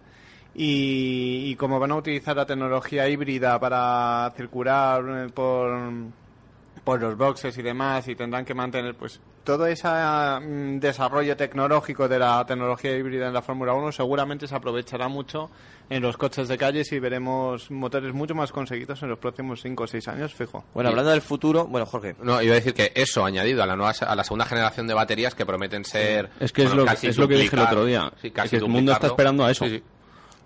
y, 0.54 1.46
y 1.50 1.56
como 1.56 1.80
van 1.80 1.92
a 1.92 1.96
utilizar 1.96 2.36
la 2.36 2.46
tecnología 2.46 3.10
híbrida 3.10 3.60
para 3.60 4.32
circular 4.38 5.04
eh, 5.08 5.32
por, 5.34 5.72
por 6.84 7.00
los 7.02 7.18
boxes 7.18 7.58
y 7.58 7.62
demás 7.62 8.08
y 8.10 8.16
tendrán 8.16 8.44
que 8.44 8.54
mantener 8.54 8.96
pues 8.96 9.20
todo 9.46 9.66
ese 9.68 9.88
mm, 9.88 10.80
desarrollo 10.80 11.38
tecnológico 11.38 12.08
de 12.10 12.20
la 12.20 12.46
tecnología 12.46 12.96
híbrida 12.98 13.28
en 13.28 13.34
la 13.34 13.42
Fórmula 13.42 13.74
1 13.74 13.92
seguramente 13.94 14.48
se 14.48 14.56
aprovechará 14.56 15.08
mucho 15.08 15.50
en 15.90 16.02
los 16.02 16.18
coches 16.18 16.48
de 16.48 16.58
calles 16.58 16.92
y 16.92 17.00
veremos 17.00 17.70
motores 17.72 18.14
mucho 18.14 18.36
más 18.36 18.52
conseguidos 18.52 19.02
en 19.04 19.10
los 19.10 19.20
próximos 19.20 19.62
5 19.62 19.84
o 19.84 19.88
6 19.88 20.08
años, 20.08 20.34
fijo. 20.34 20.64
Bueno, 20.74 20.90
hablando 20.90 21.12
del 21.12 21.22
futuro, 21.22 21.68
bueno, 21.68 21.86
Jorge, 21.86 22.16
No, 22.22 22.42
iba 22.42 22.54
a 22.54 22.56
decir 22.56 22.74
que 22.74 22.92
eso 22.96 23.24
añadido 23.26 23.64
a 23.64 23.66
la 23.66 23.76
nueva 23.76 23.94
a 24.02 24.16
la 24.16 24.24
segunda 24.24 24.46
generación 24.46 24.88
de 24.88 24.94
baterías 24.94 25.36
que 25.36 25.46
prometen 25.46 25.84
ser 25.86 26.30
Es 26.40 26.52
que 26.54 26.64
es 26.64 26.74
lo- 26.74 26.86
casi 26.86 27.08
es 27.08 27.18
lo 27.18 27.28
que 27.28 27.36
dije 27.36 27.56
el 27.56 27.62
otro 27.62 27.86
día. 27.86 28.12
sí, 28.22 28.28
Es 28.28 28.34
casi 28.34 28.50
que 28.52 28.56
el 28.58 28.68
mundo 28.70 28.92
está 28.94 29.08
esperando 29.08 29.46
a 29.46 29.52
eso. 29.52 29.66
Sí, 29.68 29.84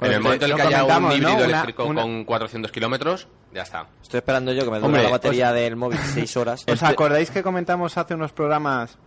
en 0.01 0.12
el 0.12 0.19
momento 0.21 0.45
en 0.45 0.51
el 0.51 0.57
que 0.57 0.63
haya 0.63 0.83
un 0.86 1.12
híbrido 1.12 1.43
eléctrico 1.43 1.86
una- 1.86 2.01
con 2.01 2.23
400 2.25 2.71
kilómetros, 2.71 3.27
ya 3.53 3.63
está. 3.63 3.88
estoy 4.01 4.19
esperando 4.19 4.51
yo 4.53 4.63
que 4.65 4.71
me 4.71 4.77
dure 4.77 4.86
Hombre, 4.88 5.03
la 5.03 5.10
batería 5.10 5.51
del 5.53 5.75
móvil 5.75 5.99
seis 5.99 6.36
horas. 6.38 6.63
¿Os 6.67 6.83
acordáis 6.83 7.31
que 7.31 7.41
comentamos 7.43 7.97
hace 7.97 8.13
unos 8.13 8.31
programas? 8.31 8.97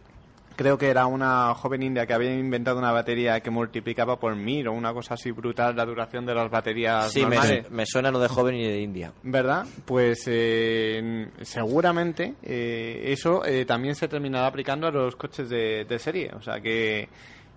Creo 0.57 0.77
que 0.77 0.91
era 0.91 1.07
una 1.07 1.55
joven 1.55 1.83
india 1.83 2.05
que 2.05 2.13
había 2.13 2.35
inventado 2.35 2.77
una 2.79 2.93
batería 2.93 3.41
que 3.41 3.49
multiplicaba 3.51 4.21
por 4.21 4.37
mil 4.37 4.69
o 4.69 4.73
una 4.73 4.93
cosa 4.93 5.15
así 5.15 5.31
brutal 5.31 5.75
la 5.75 5.87
duración 5.87 6.27
de 6.27 6.35
las 6.35 6.51
baterías 6.51 7.11
Sí, 7.11 7.25
me, 7.71 7.87
suena 7.87 8.11
lo 8.11 8.19
de 8.21 8.29
joven 8.29 8.57
y 8.57 8.65
de 8.69 8.79
India. 8.81 9.11
¿Verdad? 9.23 9.65
Pues 9.87 10.25
eh, 10.27 11.29
seguramente 11.41 12.35
eh, 12.43 13.05
eso 13.07 13.43
eh, 13.47 13.65
también 13.65 13.95
se 13.95 14.07
terminará 14.09 14.49
aplicando 14.49 14.87
a 14.87 14.91
los 14.91 15.17
coches 15.17 15.49
de, 15.49 15.87
de 15.89 15.99
serie. 15.99 16.31
O 16.37 16.43
sea 16.43 16.61
que 16.61 17.09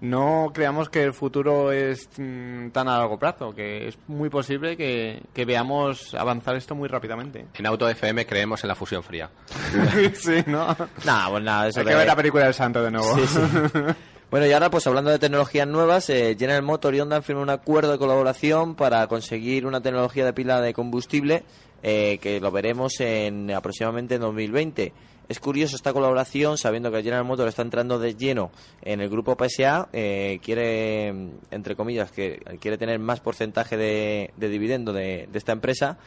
no 0.04 0.52
creamos 0.54 0.90
que 0.90 1.02
el 1.04 1.14
futuro 1.14 1.72
es 1.72 2.10
mm, 2.18 2.70
tan 2.70 2.88
a 2.90 2.98
largo 3.00 3.18
plazo, 3.18 3.56
que 3.56 3.88
es 3.88 3.98
muy 4.08 4.30
posible 4.30 4.76
que, 4.76 5.22
que 5.34 5.46
veamos 5.46 6.14
avanzar 6.14 6.56
esto 6.56 6.76
muy 6.76 6.90
rápidamente. 6.90 7.46
En 7.56 7.66
Auto 7.66 7.88
FM 7.88 8.26
creemos 8.26 8.64
en 8.64 8.68
la 8.68 8.76
fusión 8.76 9.02
fría. 9.02 9.30
sí, 10.14 10.44
¿no? 10.46 10.76
Nada, 11.06 11.30
pues 11.30 11.44
nada, 11.44 11.68
eso 11.70 11.80
Hay 11.80 11.86
de- 11.86 11.92
que 11.92 11.98
ver 11.98 12.08
la 12.08 12.16
película 12.16 12.44
del 12.46 12.54
santo 12.54 12.84
de 12.84 12.92
nuevo. 12.92 13.16
Sí, 13.16 13.28
sí. 13.28 13.40
Bueno, 14.34 14.48
y 14.48 14.52
ahora, 14.52 14.72
pues 14.72 14.88
hablando 14.88 15.12
de 15.12 15.20
tecnologías 15.20 15.68
nuevas, 15.68 16.10
eh, 16.10 16.36
General 16.40 16.64
Motors 16.64 16.98
y 16.98 17.00
Honda 17.02 17.18
han 17.18 17.22
firmado 17.24 17.44
un 17.44 17.52
acuerdo 17.52 17.92
de 17.92 18.00
colaboración 18.00 18.74
para 18.74 19.06
conseguir 19.06 19.68
una 19.68 19.80
tecnología 19.82 20.26
de 20.26 20.34
pila 20.34 20.60
de 20.60 20.74
combustible 20.74 21.44
eh, 21.84 22.18
que 22.20 22.40
lo 22.40 22.50
veremos 22.52 23.00
en 23.00 23.52
aproximadamente 23.52 24.16
en 24.16 24.22
2020. 24.22 24.92
Es 25.30 25.40
curioso 25.40 25.76
esta 25.76 25.94
colaboración, 25.94 26.58
sabiendo 26.58 26.92
que 26.92 27.02
General 27.02 27.24
Motors 27.24 27.50
está 27.50 27.62
entrando 27.62 27.98
de 27.98 28.16
lleno 28.16 28.52
en 28.82 29.02
el 29.02 29.10
grupo 29.10 29.38
PSA, 29.38 29.90
eh, 29.94 30.40
quiere, 30.44 31.08
entre 31.52 31.76
comillas, 31.76 32.12
que 32.12 32.40
quiere 32.60 32.78
tener 32.78 33.00
más 33.00 33.20
porcentaje 33.20 33.78
de, 33.78 34.34
de 34.36 34.50
dividendo 34.50 34.92
de, 34.94 35.30
esta 35.34 35.54
empresa. 35.54 35.98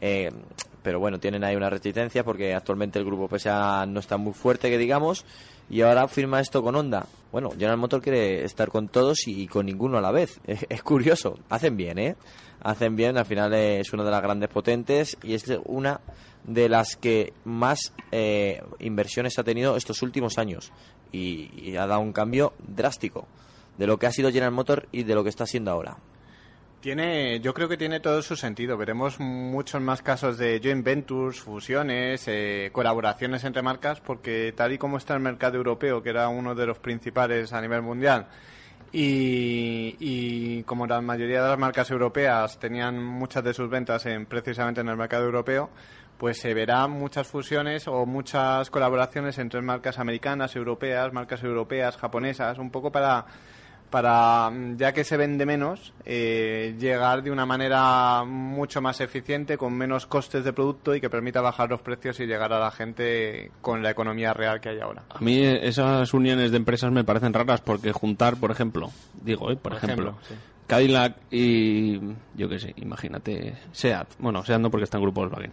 eh, 0.00 0.30
pero 0.86 1.00
bueno, 1.00 1.18
tienen 1.18 1.42
ahí 1.42 1.56
una 1.56 1.68
resistencia 1.68 2.22
porque 2.22 2.54
actualmente 2.54 3.00
el 3.00 3.04
grupo 3.04 3.28
PSA 3.28 3.86
no 3.86 3.98
está 3.98 4.18
muy 4.18 4.32
fuerte, 4.32 4.70
que 4.70 4.78
digamos, 4.78 5.24
y 5.68 5.80
ahora 5.80 6.06
firma 6.06 6.38
esto 6.38 6.62
con 6.62 6.76
Honda. 6.76 7.06
Bueno, 7.32 7.50
General 7.50 7.76
Motors 7.76 8.04
quiere 8.04 8.44
estar 8.44 8.68
con 8.68 8.86
todos 8.86 9.26
y 9.26 9.48
con 9.48 9.66
ninguno 9.66 9.98
a 9.98 10.00
la 10.00 10.12
vez. 10.12 10.40
Es 10.68 10.84
curioso, 10.84 11.40
hacen 11.48 11.76
bien, 11.76 11.98
¿eh? 11.98 12.14
Hacen 12.62 12.94
bien, 12.94 13.18
al 13.18 13.26
final 13.26 13.52
es 13.54 13.92
una 13.92 14.04
de 14.04 14.12
las 14.12 14.22
grandes 14.22 14.48
potentes 14.48 15.18
y 15.24 15.34
es 15.34 15.44
una 15.64 16.00
de 16.46 16.68
las 16.68 16.96
que 16.96 17.32
más 17.44 17.92
eh, 18.12 18.62
inversiones 18.78 19.38
ha 19.38 19.44
tenido 19.44 19.76
estos 19.76 20.02
últimos 20.02 20.38
años 20.38 20.72
y, 21.12 21.76
ha 21.76 21.86
dado 21.86 22.00
un 22.00 22.12
cambio 22.12 22.54
drástico 22.66 23.26
de 23.78 23.86
lo 23.86 23.98
que 23.98 24.06
ha 24.06 24.12
sido 24.12 24.30
General 24.30 24.52
Motors 24.52 24.86
y 24.92 25.02
de 25.02 25.14
lo 25.14 25.22
que 25.22 25.30
está 25.30 25.46
siendo 25.46 25.70
ahora. 25.70 25.96
Tiene, 26.80 27.40
yo 27.40 27.52
creo 27.52 27.68
que 27.68 27.76
tiene 27.76 28.00
todo 28.00 28.22
su 28.22 28.36
sentido. 28.36 28.76
Veremos 28.76 29.18
muchos 29.18 29.80
más 29.80 30.02
casos 30.02 30.38
de 30.38 30.60
joint 30.62 30.84
ventures, 30.84 31.40
fusiones, 31.40 32.24
eh, 32.28 32.70
colaboraciones 32.72 33.42
entre 33.44 33.62
marcas, 33.62 34.00
porque 34.00 34.54
tal 34.56 34.72
y 34.72 34.78
como 34.78 34.98
está 34.98 35.14
el 35.14 35.20
mercado 35.20 35.56
europeo, 35.56 36.02
que 36.02 36.10
era 36.10 36.28
uno 36.28 36.54
de 36.54 36.66
los 36.66 36.78
principales 36.78 37.52
a 37.52 37.60
nivel 37.60 37.82
mundial, 37.82 38.28
y, 38.92 39.96
y 39.98 40.62
como 40.62 40.86
la 40.86 41.00
mayoría 41.00 41.42
de 41.42 41.48
las 41.48 41.58
marcas 41.58 41.90
europeas 41.90 42.58
tenían 42.60 43.02
muchas 43.02 43.42
de 43.42 43.52
sus 43.52 43.68
ventas 43.68 44.06
en, 44.06 44.26
precisamente 44.26 44.80
en 44.80 44.88
el 44.88 44.96
mercado 44.96 45.24
europeo, 45.24 45.70
pues 46.18 46.38
se 46.38 46.54
verán 46.54 46.92
muchas 46.92 47.26
fusiones 47.26 47.88
o 47.88 48.06
muchas 48.06 48.70
colaboraciones 48.70 49.38
entre 49.38 49.60
marcas 49.60 49.98
americanas, 49.98 50.56
europeas, 50.56 51.12
marcas 51.12 51.42
europeas, 51.42 51.96
japonesas, 51.96 52.58
un 52.58 52.70
poco 52.70 52.90
para 52.90 53.26
para, 53.90 54.50
mm, 54.50 54.76
ya 54.76 54.92
que 54.92 55.04
se 55.04 55.16
vende 55.16 55.46
menos, 55.46 55.92
eh, 56.04 56.74
llegar 56.78 57.22
de 57.22 57.30
una 57.30 57.46
manera 57.46 58.24
mucho 58.24 58.80
más 58.80 59.00
eficiente, 59.00 59.56
con 59.56 59.74
menos 59.74 60.06
costes 60.06 60.44
de 60.44 60.52
producto 60.52 60.94
y 60.94 61.00
que 61.00 61.10
permita 61.10 61.40
bajar 61.40 61.70
los 61.70 61.80
precios 61.80 62.18
y 62.20 62.26
llegar 62.26 62.52
a 62.52 62.58
la 62.58 62.70
gente 62.70 63.50
con 63.60 63.82
la 63.82 63.90
economía 63.90 64.32
real 64.34 64.60
que 64.60 64.70
hay 64.70 64.80
ahora. 64.80 65.04
A 65.10 65.20
mí 65.20 65.42
esas 65.42 66.12
uniones 66.14 66.50
de 66.50 66.56
empresas 66.56 66.90
me 66.92 67.04
parecen 67.04 67.32
raras 67.32 67.60
porque 67.60 67.92
juntar, 67.92 68.36
por 68.36 68.50
ejemplo, 68.50 68.90
digo, 69.22 69.50
eh, 69.50 69.56
por, 69.56 69.72
Por 69.72 69.84
ejemplo, 69.84 70.10
ejemplo, 70.10 70.28
sí. 70.28 70.34
Cadillac 70.66 71.16
y 71.30 72.00
yo 72.34 72.48
qué 72.48 72.58
sé, 72.58 72.74
imagínate, 72.76 73.56
Seat, 73.72 74.08
bueno, 74.18 74.44
Seat 74.44 74.60
no 74.60 74.70
porque 74.70 74.84
está 74.84 74.98
en 74.98 75.04
grupo 75.04 75.20
Volkswagen. 75.20 75.52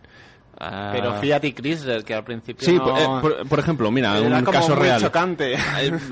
Ah, 0.59 0.91
Pero 0.93 1.13
Fiat 1.15 1.43
y 1.45 1.53
Chrysler, 1.53 2.03
que 2.03 2.13
al 2.13 2.23
principio 2.23 2.65
Sí, 2.65 2.75
no- 2.75 2.83
por, 2.85 2.97
eh, 2.99 3.07
por- 3.21 3.49
por 3.49 3.59
ejemplo, 3.59 3.89
mira, 3.91 4.17
Era 4.17 4.37
un 4.37 4.45
como 4.45 4.51
caso 4.59 4.75
muy 4.75 4.83
real. 4.83 5.01
chocante. 5.01 5.55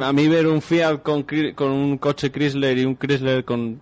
A 0.02 0.12
mí 0.12 0.28
ver 0.28 0.48
un 0.48 0.62
Fiat 0.62 1.02
con, 1.04 1.24
con 1.56 1.72
un 1.72 1.98
coche 2.00 2.32
Chrysler 2.32 2.78
y 2.80 2.86
un 2.86 2.98
Chrysler 2.98 3.46
con 3.46 3.80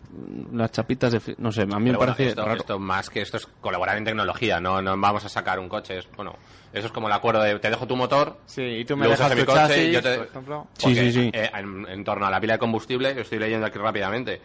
las 0.53 0.71
chapitas 0.71 1.13
de... 1.13 1.35
No 1.37 1.51
sé, 1.51 1.61
a 1.61 1.65
mí 1.65 1.73
me 1.75 1.85
Pero 1.85 1.97
bueno, 1.99 2.13
parece 2.13 2.29
esto, 2.31 2.45
raro. 2.45 2.59
esto 2.59 2.77
más 2.79 3.09
que 3.09 3.21
esto 3.21 3.37
es 3.37 3.47
colaborar 3.61 3.97
en 3.97 4.03
tecnología, 4.03 4.59
no, 4.59 4.81
no 4.81 4.97
vamos 4.97 5.23
a 5.25 5.29
sacar 5.29 5.59
un 5.59 5.69
coche. 5.69 5.97
Es, 5.99 6.07
bueno, 6.17 6.35
eso 6.73 6.87
es 6.87 6.91
como 6.91 7.07
el 7.07 7.13
acuerdo 7.13 7.41
de 7.41 7.57
te 7.57 7.69
dejo 7.69 7.87
tu 7.87 7.95
motor, 7.95 8.37
Sí, 8.45 8.61
y 8.61 8.85
tú 8.85 8.97
me 8.97 9.07
dejas 9.07 9.33
mi 9.35 9.43
coche 9.45 9.57
chasis, 9.59 9.77
y 9.87 9.91
yo 9.93 10.01
te... 10.01 10.17
por 10.17 10.27
ejemplo. 10.27 10.67
Sí, 10.77 10.83
porque, 10.87 10.95
sí, 10.95 11.11
sí. 11.13 11.29
eh, 11.33 11.49
en, 11.57 11.87
en 11.89 12.03
torno 12.03 12.25
a 12.25 12.29
la 12.29 12.39
pila 12.41 12.53
de 12.53 12.59
combustible, 12.59 13.15
yo 13.15 13.21
estoy 13.21 13.39
leyendo 13.39 13.65
aquí 13.65 13.79
rápidamente, 13.79 14.41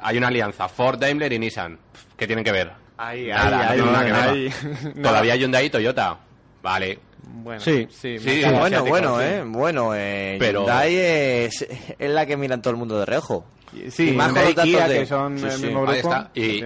hay 0.00 0.16
una 0.16 0.28
alianza 0.28 0.66
Ford, 0.68 0.98
Daimler 0.98 1.32
y 1.32 1.38
Nissan. 1.38 1.78
¿Qué 2.16 2.26
tienen 2.26 2.44
que 2.44 2.52
ver? 2.52 2.72
Ahí, 2.98 3.28
Nada, 3.28 3.70
ahí, 3.70 3.78
no 3.78 3.86
nada 3.92 4.24
ahí, 4.30 4.50
ahí. 4.50 4.92
Todavía 5.02 5.36
Hyundai 5.36 5.66
y 5.66 5.70
Toyota. 5.70 6.18
Vale. 6.62 6.98
Bueno, 7.30 7.60
Sí. 7.60 7.86
sí, 7.90 8.18
Sí, 8.18 8.42
bueno, 8.58 8.84
bueno, 8.84 9.18
sí. 9.18 9.24
eh, 9.24 9.42
bueno, 9.46 9.94
eh, 9.94 10.36
Pero- 10.38 10.60
Hyundai 10.62 10.96
es, 10.96 11.66
es 11.98 12.10
la 12.10 12.26
que 12.26 12.36
miran 12.36 12.60
todo 12.60 12.72
el 12.72 12.76
mundo 12.78 12.98
de 12.98 13.06
reojo. 13.06 13.44
Sí, 13.90 14.10
Y 14.10 14.12
más 14.12 14.28
Hyundai 14.34 14.54
Kia, 14.54 14.88
de- 14.88 14.98
que 15.00 15.06
son 15.06 15.38
Sí, 15.38 15.44
el 15.44 15.52
sí. 15.52 15.62
mismo 15.66 15.82
grupo. 15.82 15.92
Ahí 15.92 15.98
está. 16.00 16.30
Y 16.34 16.64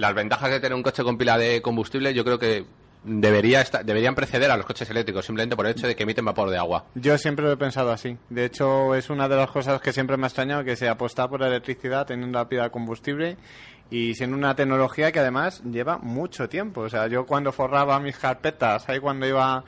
las 0.00 0.14
ventajas 0.14 0.50
de 0.50 0.60
tener 0.60 0.74
un 0.74 0.82
coche 0.82 1.02
con 1.02 1.18
pila 1.18 1.36
de 1.38 1.60
combustible 1.60 2.14
yo 2.14 2.24
creo 2.24 2.38
que 2.38 2.64
debería 3.04 3.64
deberían 3.84 4.14
preceder 4.16 4.50
a 4.50 4.56
los 4.56 4.66
coches 4.66 4.88
eléctricos 4.90 5.24
simplemente 5.24 5.54
por 5.56 5.64
el 5.66 5.72
hecho 5.72 5.86
de 5.86 5.94
que 5.94 6.02
emiten 6.02 6.24
vapor 6.24 6.50
de 6.50 6.58
agua. 6.58 6.86
Yo 6.94 7.16
siempre 7.18 7.44
lo 7.44 7.52
he 7.52 7.56
pensado 7.56 7.92
así. 7.92 8.16
De 8.30 8.44
hecho, 8.46 8.94
es 8.94 9.10
una 9.10 9.28
de 9.28 9.36
las 9.36 9.50
cosas 9.50 9.80
que 9.80 9.92
siempre 9.92 10.16
me 10.16 10.24
ha 10.24 10.28
extrañado, 10.28 10.64
que 10.64 10.74
se 10.76 10.88
apostar 10.88 11.28
por 11.28 11.40
la 11.40 11.46
electricidad 11.48 12.06
teniendo 12.06 12.38
la 12.38 12.48
pila 12.48 12.64
de 12.64 12.70
combustible 12.70 13.36
y 13.90 14.14
siendo 14.14 14.36
una 14.36 14.54
tecnología 14.56 15.12
que 15.12 15.20
además 15.20 15.62
lleva 15.64 15.98
mucho 15.98 16.48
tiempo. 16.48 16.82
O 16.82 16.88
sea, 16.88 17.06
yo 17.06 17.24
cuando 17.26 17.52
forraba 17.52 17.98
mis 18.00 18.16
carpetas, 18.18 18.88
ahí 18.88 18.98
cuando 18.98 19.26
iba 19.26 19.62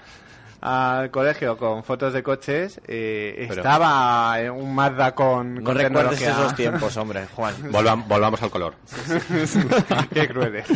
al 0.61 1.11
colegio 1.12 1.57
con 1.57 1.85
fotos 1.85 2.12
de 2.12 2.22
coches, 2.24 2.81
eh, 2.88 3.46
estaba 3.48 4.35
un 4.52 4.74
Mazda 4.74 5.14
con, 5.14 5.54
No 5.54 5.62
con 5.62 5.76
recuerdes 5.76 6.18
tecnología. 6.18 6.31
esos 6.31 6.57
tiempos, 6.57 6.96
hombre, 6.96 7.26
Juan. 7.33 7.54
Volvam- 7.70 8.04
volvamos 8.09 8.42
al 8.42 8.50
color. 8.50 8.74
Qué 10.12 10.26
crueles. 10.28 10.66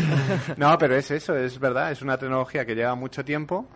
No, 0.57 0.79
pero 0.79 0.95
es 0.97 1.11
eso, 1.11 1.37
es 1.37 1.59
verdad, 1.59 1.91
es 1.91 2.01
una 2.03 2.17
tecnología 2.17 2.65
que 2.65 2.75
lleva 2.77 2.95
mucho 2.95 3.25
tiempo 3.25 3.67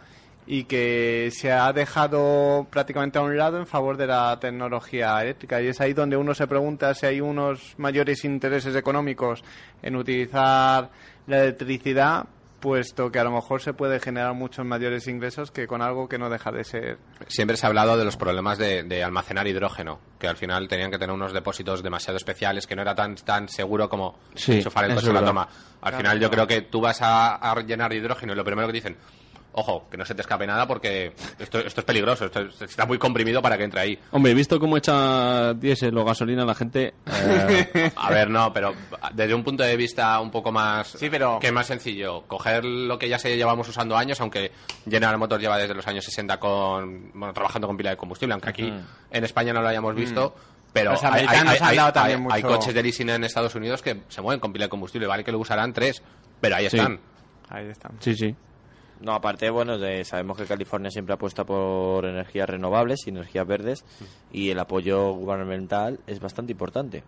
y 0.46 0.64
que 0.64 1.30
se 1.32 1.52
ha 1.52 1.72
dejado 1.72 2.66
prácticamente 2.70 3.18
a 3.18 3.22
un 3.22 3.36
lado 3.36 3.58
en 3.58 3.66
favor 3.66 3.96
de 3.96 4.06
la 4.06 4.38
tecnología 4.40 5.20
eléctrica. 5.20 5.60
Y 5.60 5.68
es 5.68 5.80
ahí 5.80 5.92
donde 5.92 6.16
uno 6.16 6.34
se 6.34 6.46
pregunta 6.46 6.94
si 6.94 7.06
hay 7.06 7.20
unos 7.20 7.74
mayores 7.78 8.24
intereses 8.24 8.74
económicos 8.76 9.42
en 9.82 9.96
utilizar 9.96 10.90
la 11.26 11.42
electricidad, 11.42 12.26
puesto 12.60 13.10
que 13.10 13.18
a 13.18 13.24
lo 13.24 13.32
mejor 13.32 13.60
se 13.60 13.74
puede 13.74 13.98
generar 14.00 14.34
muchos 14.34 14.64
mayores 14.64 15.06
ingresos 15.08 15.50
que 15.50 15.66
con 15.66 15.82
algo 15.82 16.08
que 16.08 16.16
no 16.18 16.30
deja 16.30 16.52
de 16.52 16.64
ser. 16.64 16.98
Siempre 17.26 17.56
se 17.56 17.66
ha 17.66 17.68
hablado 17.68 17.96
de 17.96 18.04
los 18.04 18.16
problemas 18.16 18.56
de, 18.56 18.84
de 18.84 19.02
almacenar 19.02 19.46
hidrógeno, 19.48 19.98
que 20.18 20.28
al 20.28 20.36
final 20.36 20.68
tenían 20.68 20.90
que 20.90 20.98
tener 20.98 21.14
unos 21.14 21.32
depósitos 21.32 21.82
demasiado 21.82 22.16
especiales, 22.16 22.66
que 22.66 22.76
no 22.76 22.82
era 22.82 22.94
tan, 22.94 23.16
tan 23.16 23.48
seguro 23.48 23.88
como 23.88 24.18
Sí, 24.34 24.54
enchufar 24.58 24.84
el 24.84 24.92
eso 24.92 25.00
coche 25.00 25.08
en 25.08 25.14
la 25.14 25.24
toma. 25.24 25.48
Al 25.82 25.94
final 25.94 26.20
yo 26.20 26.30
creo 26.30 26.46
que 26.46 26.62
tú 26.62 26.80
vas 26.80 27.02
a, 27.02 27.34
a 27.34 27.60
llenar 27.62 27.92
hidrógeno 27.92 28.32
y 28.32 28.36
lo 28.36 28.44
primero 28.44 28.68
que 28.68 28.72
dicen, 28.72 28.96
ojo, 29.58 29.88
que 29.90 29.96
no 29.96 30.04
se 30.04 30.14
te 30.14 30.20
escape 30.20 30.46
nada 30.46 30.66
porque 30.68 31.12
esto, 31.38 31.58
esto 31.58 31.80
es 31.80 31.84
peligroso, 31.84 32.26
esto 32.26 32.40
es- 32.42 32.62
está 32.62 32.86
muy 32.86 32.98
comprimido 32.98 33.42
para 33.42 33.56
que 33.58 33.64
entre 33.64 33.80
ahí. 33.80 33.98
Hombre, 34.12 34.32
visto 34.34 34.60
cómo 34.60 34.76
echa 34.76 35.52
diésel 35.54 35.96
o 35.98 36.04
gasolina 36.04 36.44
la 36.44 36.54
gente... 36.54 36.94
eh, 37.06 37.90
A 37.96 38.10
ver, 38.10 38.30
no, 38.30 38.52
pero 38.52 38.74
desde 39.14 39.34
un 39.34 39.42
punto 39.42 39.62
de 39.64 39.76
vista 39.76 40.20
un 40.20 40.30
poco 40.30 40.52
más... 40.52 40.88
Sí, 40.88 41.08
pero- 41.10 41.38
Que 41.40 41.50
más 41.52 41.66
sencillo. 41.66 42.22
Coger 42.26 42.64
lo 42.64 42.98
que 42.98 43.08
ya 43.08 43.18
se 43.18 43.36
llevamos 43.36 43.68
usando 43.68 43.96
años, 43.96 44.20
aunque 44.20 44.52
General 44.88 45.18
Motors 45.18 45.42
lleva 45.42 45.58
desde 45.58 45.74
los 45.74 45.86
años 45.86 46.04
60 46.04 46.38
con, 46.38 47.10
bueno, 47.14 47.32
trabajando 47.32 47.66
con 47.66 47.76
pila 47.76 47.90
de 47.90 47.96
combustible, 47.96 48.34
aunque 48.34 48.50
aquí 48.50 48.72
en 49.10 49.24
España 49.24 49.52
no 49.52 49.62
lo 49.62 49.68
hayamos 49.68 49.94
visto. 49.94 50.34
Pero 50.72 50.90
Los 50.92 51.02
hay, 51.04 51.74
dado 51.74 51.92
también 51.94 52.24
coches 52.42 52.74
de 52.74 52.82
leasing 52.82 53.08
en 53.08 53.24
Estados 53.24 53.54
Unidos 53.54 53.80
que 53.80 54.02
se 54.08 54.20
mueven 54.20 54.40
con 54.40 54.52
pila 54.52 54.66
de 54.66 54.68
combustible, 54.68 55.06
vale 55.06 55.24
que 55.24 55.32
lo 55.32 55.38
usarán 55.38 55.72
tres, 55.72 56.02
pero 56.38 56.56
ahí 56.56 56.68
Sí. 56.68 56.76
están. 56.76 57.00
Ahí 57.48 57.66
está. 57.68 57.88
sí, 58.00 58.14
sí. 58.14 58.36
No, 59.00 59.12
aparte, 59.12 59.50
bueno, 59.50 59.78
de- 59.78 60.04
sabemos 60.04 60.36
que 60.38 60.44
California 60.44 60.90
siempre 60.90 61.14
apuesta 61.14 61.44
por 61.44 62.04
energías 62.06 62.48
renovables 62.48 63.06
y 63.06 63.10
energías 63.10 63.46
verdes 63.46 63.84
y 64.32 64.50
el 64.50 64.58
apoyo 64.58 65.12
gubernamental 65.12 66.00
es 66.06 66.18
bastante 66.20 66.52
importante. 66.52 67.02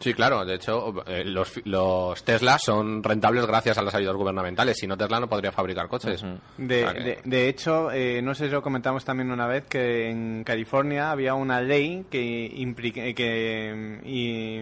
Sí, 0.00 0.12
claro. 0.12 0.44
De 0.44 0.56
hecho, 0.56 1.06
eh, 1.06 1.22
los, 1.24 1.48
fi- 1.48 1.62
los 1.64 2.24
Tesla 2.24 2.58
son 2.58 3.02
rentables 3.02 3.46
gracias 3.46 3.78
a 3.78 3.82
las 3.82 3.94
ayudas 3.94 4.16
gubernamentales. 4.16 4.76
Si 4.76 4.86
no, 4.88 4.96
Tesla 4.96 5.20
no 5.20 5.28
podría 5.28 5.52
fabricar 5.52 5.86
coches. 5.88 6.20
De, 6.58 6.84
O 6.84 6.90
sea 6.90 6.94
que- 6.94 7.04
de- 7.04 7.18
de 7.24 7.48
hecho, 7.48 7.90
eh, 7.92 8.20
no 8.20 8.34
sé 8.34 8.46
si 8.46 8.50
lo 8.50 8.60
comentamos 8.60 9.04
también 9.04 9.30
una 9.30 9.46
vez, 9.46 9.64
que 9.66 10.10
en 10.10 10.42
California 10.44 11.12
había 11.12 11.34
una 11.34 11.60
ley 11.62 12.04
que, 12.10 12.50
impli- 12.56 13.14
que 13.14 14.00
y, 14.04 14.60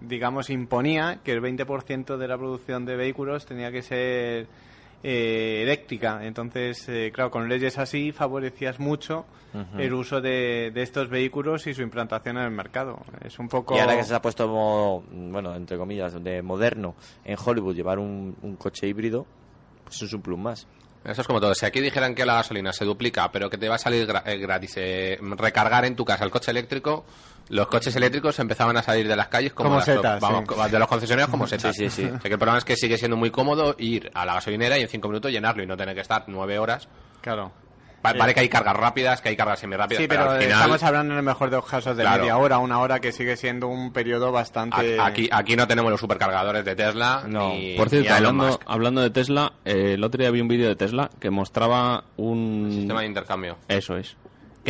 digamos, 0.00 0.50
imponía 0.50 1.20
que 1.24 1.32
el 1.32 1.40
20% 1.40 2.16
de 2.18 2.28
la 2.28 2.36
producción 2.36 2.84
de 2.84 2.96
vehículos 2.96 3.46
tenía 3.46 3.70
que 3.70 3.80
ser 3.82 4.48
eh, 5.04 5.60
eléctrica. 5.62 6.24
Entonces, 6.24 6.88
eh, 6.88 7.12
claro, 7.14 7.30
con 7.30 7.48
leyes 7.48 7.78
así 7.78 8.10
favorecías 8.10 8.80
mucho 8.80 9.26
el 9.78 9.94
uso 9.94 10.20
de, 10.20 10.72
de 10.74 10.82
estos 10.82 11.08
vehículos 11.08 11.68
y 11.68 11.74
su 11.74 11.82
implantación 11.82 12.38
en 12.38 12.42
el 12.42 12.50
mercado. 12.50 12.98
Es 13.24 13.38
un 13.38 13.48
poco... 13.48 13.76
Y 13.76 13.78
ahora 13.78 13.94
que 13.96 14.02
se 14.02 14.12
ha 14.12 14.20
puesto, 14.20 14.48
mo- 14.48 15.04
bueno, 15.12 15.54
entre 15.54 15.76
comillas, 15.78 16.20
de 16.24 16.42
moderno 16.42 16.96
en 17.24 17.36
Hollywood 17.38 17.76
llevar 17.76 18.00
un, 18.00 18.34
un 18.42 18.56
coche 18.56 18.88
híbrido, 18.88 19.26
pues 19.84 20.02
es 20.02 20.12
un 20.12 20.22
plus 20.22 20.38
más. 20.40 20.66
Eso 21.04 21.20
es 21.20 21.26
como 21.26 21.40
todo. 21.40 21.54
Si 21.54 21.66
aquí 21.66 21.80
dijeran 21.80 22.14
que 22.14 22.24
la 22.24 22.34
gasolina 22.34 22.72
se 22.72 22.84
duplica, 22.84 23.30
pero 23.30 23.50
que 23.50 23.58
te 23.58 23.68
va 23.68 23.74
a 23.74 23.78
salir 23.78 24.06
gra- 24.06 24.22
eh, 24.24 24.38
gratis 24.38 24.72
eh, 24.76 25.18
recargar 25.36 25.84
en 25.84 25.94
tu 25.96 26.04
casa 26.04 26.24
el 26.24 26.30
coche 26.30 26.50
eléctrico, 26.50 27.04
los 27.50 27.66
coches 27.66 27.94
eléctricos 27.94 28.38
empezaban 28.38 28.74
a 28.78 28.82
salir 28.82 29.06
de 29.06 29.14
las 29.14 29.28
calles 29.28 29.52
como, 29.52 29.68
Como 29.68 29.76
las- 29.76 29.84
setas, 29.84 30.20
vamos, 30.20 30.40
sí. 30.40 30.46
como 30.46 30.66
de 30.68 30.78
los 30.78 30.88
concesionarios 30.88 31.30
como 31.30 31.46
setas. 31.46 31.76
Sí, 31.76 31.90
sí, 31.90 32.02
sí. 32.02 32.04
O 32.06 32.10
sea, 32.12 32.20
que 32.20 32.28
el 32.32 32.38
problema 32.38 32.56
es 32.58 32.64
que 32.64 32.74
sigue 32.76 32.96
siendo 32.96 33.16
muy 33.18 33.30
cómodo 33.30 33.76
ir 33.78 34.10
a 34.14 34.24
la 34.24 34.34
gasolinera 34.34 34.78
y 34.78 34.82
en 34.82 34.88
cinco 34.88 35.08
minutos 35.08 35.30
llenarlo 35.30 35.62
y 35.62 35.66
no 35.66 35.76
tener 35.76 35.94
que 35.94 36.00
estar 36.00 36.24
nueve 36.26 36.58
horas. 36.58 36.88
Claro. 37.20 37.52
Va- 38.04 38.12
Vale 38.12 38.34
que 38.34 38.40
hay 38.40 38.48
cargas 38.48 38.76
rápidas, 38.76 39.20
que 39.20 39.30
hay 39.30 39.36
cargas 39.36 39.58
semi-rápidas, 39.60 40.02
Sí, 40.02 40.08
pero, 40.08 40.22
pero 40.22 40.32
al 40.32 40.40
final... 40.42 40.58
estamos 40.58 40.82
hablando 40.82 41.12
en 41.14 41.18
el 41.18 41.24
mejor 41.24 41.50
de 41.50 41.56
los 41.56 41.66
casos 41.66 41.96
de 41.96 42.02
Claro. 42.02 42.20
media 42.22 42.36
hora, 42.36 42.58
una 42.58 42.78
hora, 42.80 43.00
que 43.00 43.12
sigue 43.12 43.36
siendo 43.36 43.68
un 43.68 43.92
periodo 43.92 44.30
bastante... 44.32 44.98
Aquí, 45.00 45.28
aquí 45.32 45.56
no 45.56 45.66
tenemos 45.66 45.90
los 45.90 46.00
supercargadores 46.00 46.64
de 46.64 46.76
Tesla, 46.76 47.22
No. 47.26 47.50
ni, 47.50 47.74
Por 47.76 47.88
cierto, 47.88 48.12
hablando, 48.12 48.44
Musk. 48.46 48.62
hablando 48.66 49.00
de 49.00 49.10
Tesla, 49.10 49.52
eh, 49.64 49.92
el 49.94 50.04
otro 50.04 50.18
día 50.18 50.30
vi 50.30 50.40
un 50.40 50.48
vídeo 50.48 50.68
de 50.68 50.76
Tesla 50.76 51.10
que 51.18 51.30
mostraba 51.30 52.04
un... 52.16 52.68
Sistema 52.70 53.00
de 53.00 53.06
intercambio. 53.06 53.56
Eso 53.68 53.96
es. 53.96 54.16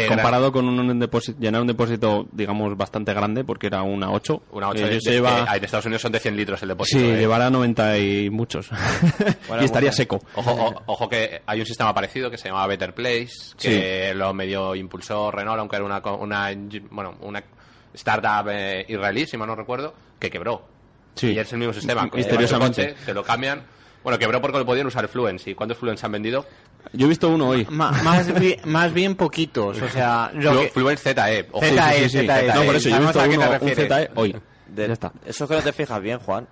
Comparado 0.09 0.51
con 0.53 0.67
un 0.69 0.99
depósito, 0.99 1.39
llenar 1.41 1.61
un 1.61 1.67
depósito, 1.69 2.27
digamos, 2.33 2.77
bastante 2.77 3.15
grande, 3.15 3.45
porque 3.45 3.69
era 3.69 3.83
una 3.83 4.11
8. 4.11 4.43
Una 4.53 4.69
8 4.71 4.87
eh, 4.87 4.99
de, 5.01 5.17
en 5.19 5.65
Estados 5.65 5.87
Unidos 5.87 6.03
son 6.03 6.13
de 6.13 6.19
100 6.21 6.37
litros 6.37 6.63
el 6.63 6.69
depósito. 6.71 6.99
Sí, 6.99 7.07
¿eh? 7.07 7.17
llevará 7.17 7.49
90 7.51 7.99
y 7.99 8.31
muchos. 8.31 8.71
y 9.61 9.65
estaría 9.65 9.93
seco. 9.93 10.21
Ojo, 10.35 10.51
o- 10.53 10.83
ojo 10.87 11.09
que 11.09 11.43
hay 11.47 11.61
un 11.61 11.67
sistema 11.67 11.95
parecido 11.95 12.31
que 12.31 12.39
se 12.39 12.49
llama 12.49 12.67
Better 12.67 12.95
Place, 12.95 13.55
que 13.59 14.13
lo 14.15 14.35
medio 14.35 14.75
impulsó 14.75 15.31
Renault, 15.31 15.61
aunque 15.61 15.77
era 15.77 15.85
una, 15.85 15.99
una 16.17 16.51
bueno, 16.91 17.17
una 17.21 17.43
startup 17.95 18.49
eh, 18.51 18.85
israelí, 18.89 19.27
si 19.27 19.37
mal 19.37 19.49
no 19.49 19.55
recuerdo, 19.55 19.95
que 20.19 20.31
quebró. 20.31 20.67
Sí. 21.15 21.29
Y 21.33 21.39
es 21.39 21.53
el 21.53 21.59
mismo 21.59 21.73
sistema. 21.73 22.11
Misteriosamente. 22.13 22.89
coche, 22.95 23.05
Te 23.07 23.15
lo 23.15 23.23
cambian. 23.23 23.63
Bueno, 24.05 24.19
quebró 24.19 24.41
porque 24.41 24.59
lo 24.59 24.67
podían 24.67 24.87
usar 24.87 25.09
Fluence. 25.09 25.51
¿Y 25.51 25.55
cuántos 25.57 25.79
Fluence 25.79 26.07
han 26.07 26.13
vendido? 26.13 26.47
Yo 26.93 27.07
he 27.07 27.09
visto 27.09 27.29
uno 27.31 27.49
hoy. 27.49 27.67
Ma- 27.71 27.91
más, 27.91 28.33
bi- 28.39 28.61
más 28.67 28.93
bien 28.93 29.17
poquitos, 29.17 29.81
o 29.83 29.89
sea... 29.89 30.31
Lo 30.35 30.53
Flu- 30.53 30.61
que- 30.63 30.69
Fluence 30.69 31.15
ZE. 31.15 31.49
Ojo. 31.51 31.65
ZE. 31.67 32.09
ZE, 32.11 32.23
No, 32.55 32.63
por 32.65 32.77
eso 32.77 32.89
yo 32.91 32.97
he 32.97 33.01
visto 33.01 33.19
uno, 33.25 33.51
un. 33.61 33.71
ZE 33.75 34.11
hoy. 34.15 34.37
De- 34.69 34.87
Ya 34.87 34.93
está. 34.93 35.11
Eso 35.27 35.45
es 35.45 35.51
que 35.51 35.57
no 35.57 35.63
te 35.63 35.73
fijas 35.73 36.01
bien, 36.03 36.19
Juan. 36.21 36.47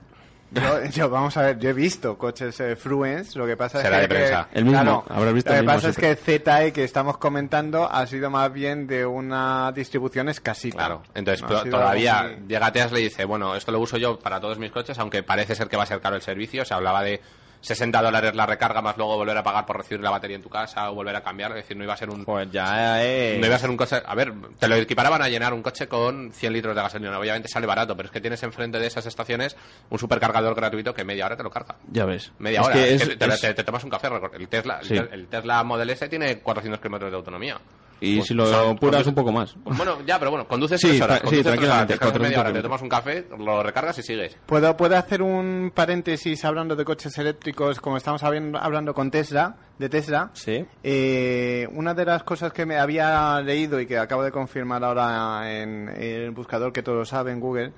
Yo, 0.55 0.85
yo, 0.91 1.09
vamos 1.09 1.35
a 1.39 1.43
ver, 1.45 1.59
yo 1.59 1.71
he 1.71 1.73
visto 1.73 2.19
coches 2.19 2.61
eh, 2.61 2.77
Fluence, 2.77 3.39
lo 3.39 3.47
que 3.47 3.57
pasa 3.57 3.81
Será 3.81 3.97
es 3.97 4.03
de 4.03 4.09
que... 4.09 4.15
prensa. 4.21 4.49
El 4.53 4.65
mismo, 4.67 4.81
claro, 4.83 5.05
habrás 5.09 5.33
visto 5.33 5.49
Lo 5.51 5.55
el 5.57 5.61
que 5.61 5.67
mismo 5.67 5.75
pasa 5.79 5.89
es 5.89 5.97
que 5.97 6.11
el 6.11 6.17
ZE 6.19 6.73
que 6.75 6.85
estamos 6.85 7.17
comentando 7.17 7.91
ha 7.91 8.07
sido 8.07 8.29
más 8.29 8.53
bien 8.53 8.87
de 8.87 9.07
una 9.07 9.73
distribución 9.73 10.29
escasita. 10.29 10.77
Claro, 10.77 11.03
entonces 11.15 11.41
No 11.49 11.65
todavía 11.65 12.37
llega 12.47 12.71
Tesla 12.71 12.99
y 13.01 13.05
dice, 13.05 13.25
bueno, 13.25 13.57
esto 13.57 13.73
lo 13.73 13.81
uso 13.81 13.97
yo 13.97 14.19
para 14.19 14.41
todos 14.41 14.59
mis 14.59 14.71
coches, 14.71 14.99
aunque 14.99 15.23
parece 15.23 15.55
ser 15.55 15.69
que 15.69 15.77
va 15.79 15.85
a 15.85 15.87
ser 15.87 16.01
caro 16.03 16.17
el 16.17 16.23
servicio. 16.23 16.67
Se 16.67 16.75
hablaba 16.75 17.03
de 17.03 17.23
60 17.63 18.03
dólares 18.03 18.35
la 18.35 18.45
recarga, 18.45 18.83
más 18.83 18.97
luego 18.99 19.17
volver 19.17 19.39
a 19.39 19.43
pagar 19.43 19.65
por 19.65 19.79
recibir 19.79 20.03
la 20.03 20.11
batería 20.11 20.37
en 20.37 20.43
tu 20.43 20.51
casa 20.51 20.91
o 20.91 20.95
volver 20.95 21.17
a 21.17 21.23
cambiar. 21.23 21.53
Es 21.53 21.59
decir, 21.65 21.77
no 21.77 21.85
iba 21.85 21.95
a 21.95 21.97
ser 21.97 22.11
un... 22.11 22.25
Pues 22.25 22.51
ya 22.51 23.03
eh, 23.03 23.39
No 23.41 23.47
iba 23.47 23.55
a 23.57 23.59
ser 23.59 23.71
un 23.71 23.77
coche... 23.77 24.03
A 24.05 24.15
ver, 24.15 24.35
te 24.59 24.69
lo 24.69 24.75
equiparaban 24.75 25.23
a 25.23 25.29
llenar 25.29 25.55
un 25.55 25.63
coche 25.63 25.87
con 25.89 26.33
100 26.33 26.53
litros 26.53 26.75
de 26.77 26.83
gasolina. 26.83 27.19
Obviamente 27.19 27.49
sale 27.49 27.67
barato, 27.67 27.97
pero 27.97 28.09
es 28.09 28.13
que 28.13 28.21
tienes 28.21 28.43
enfrente 28.43 28.79
de 28.79 28.87
esas 28.87 29.07
estaciones 29.07 29.57
un 29.91 29.99
supercargador 29.99 30.55
gratuito 30.55 30.93
que 30.93 31.05
media 31.05 31.25
hora 31.27 31.37
te 31.37 31.43
lo 31.45 31.51
carga. 31.51 31.77
Ya 31.91 32.05
ves. 32.05 32.33
Media 32.39 32.61
Es 32.61 32.67
hora. 32.67 32.75
que 32.75 32.95
Es 32.95 33.19
te, 33.19 33.25
es- 33.27 33.41
te- 33.41 33.55
te 33.55 33.65
tomas 33.65 33.85
un 33.85 33.91
café. 33.91 34.09
El 34.35 34.49
Tesla, 34.49 34.81
Sí. 34.83 34.97
El 34.97 35.29
Tesla 35.29 35.63
Model 35.63 35.89
S 35.91 36.09
tiene 36.09 36.41
400 36.41 36.81
kilómetros 36.81 37.11
de 37.13 37.17
autonomía. 37.17 37.59
Y 38.05 38.17
Pues 38.17 38.27
si 38.29 38.35
lo 38.35 38.47
son- 38.47 38.77
apuras 38.77 39.03
conduce- 39.05 39.09
un 39.11 39.15
poco 39.15 39.31
más. 39.33 39.55
Bueno, 39.63 39.99
ya, 40.05 40.19
pero 40.19 40.33
bueno, 40.33 40.49
conduces 40.49 40.81
Sí, 40.81 40.89
tres 40.89 41.01
horas. 41.03 41.21
conduces 41.21 41.39
sí, 41.39 41.45
tres 41.45 41.57
horas, 41.69 41.87
tranquilamente, 41.87 42.19
media 42.19 42.41
hora, 42.41 42.53
te 42.53 42.63
400 42.63 42.63
tomas 42.65 42.83
un 42.83 42.89
café, 42.89 43.27
lo 43.39 43.63
recargas 43.63 43.99
y 43.99 44.03
sigues. 44.03 44.37
¿Puedo, 44.45 44.77
¿Puedo 44.77 44.97
hacer 44.97 45.23
un 45.23 45.71
paréntesis 45.73 46.45
hablando 46.45 46.75
de 46.75 46.85
coches 46.85 47.17
eléctricos, 47.19 47.79
como 47.81 47.97
estamos 47.97 48.25
habiendo- 48.25 48.59
hablando 48.59 48.93
con 48.93 49.13
Tesla, 49.13 49.55
de 49.79 49.89
Tesla? 49.89 50.31
Sí. 50.33 50.65
Eh, 50.83 51.69
una 51.75 51.95
de 51.95 52.05
las 52.05 52.25
cosas 52.25 52.53
que 52.53 52.67
me 52.67 52.77
había 52.77 53.41
leído 53.41 53.81
y 53.81 53.87
que 53.87 53.99
acabo 53.99 54.25
de 54.25 54.33
confirmar 54.33 54.83
ahora 54.83 55.43
en, 55.63 55.89
el 55.89 56.33
buscador 56.33 56.73
que 56.73 56.83
todos 56.83 57.09
saben, 57.09 57.39
Google, 57.39 57.73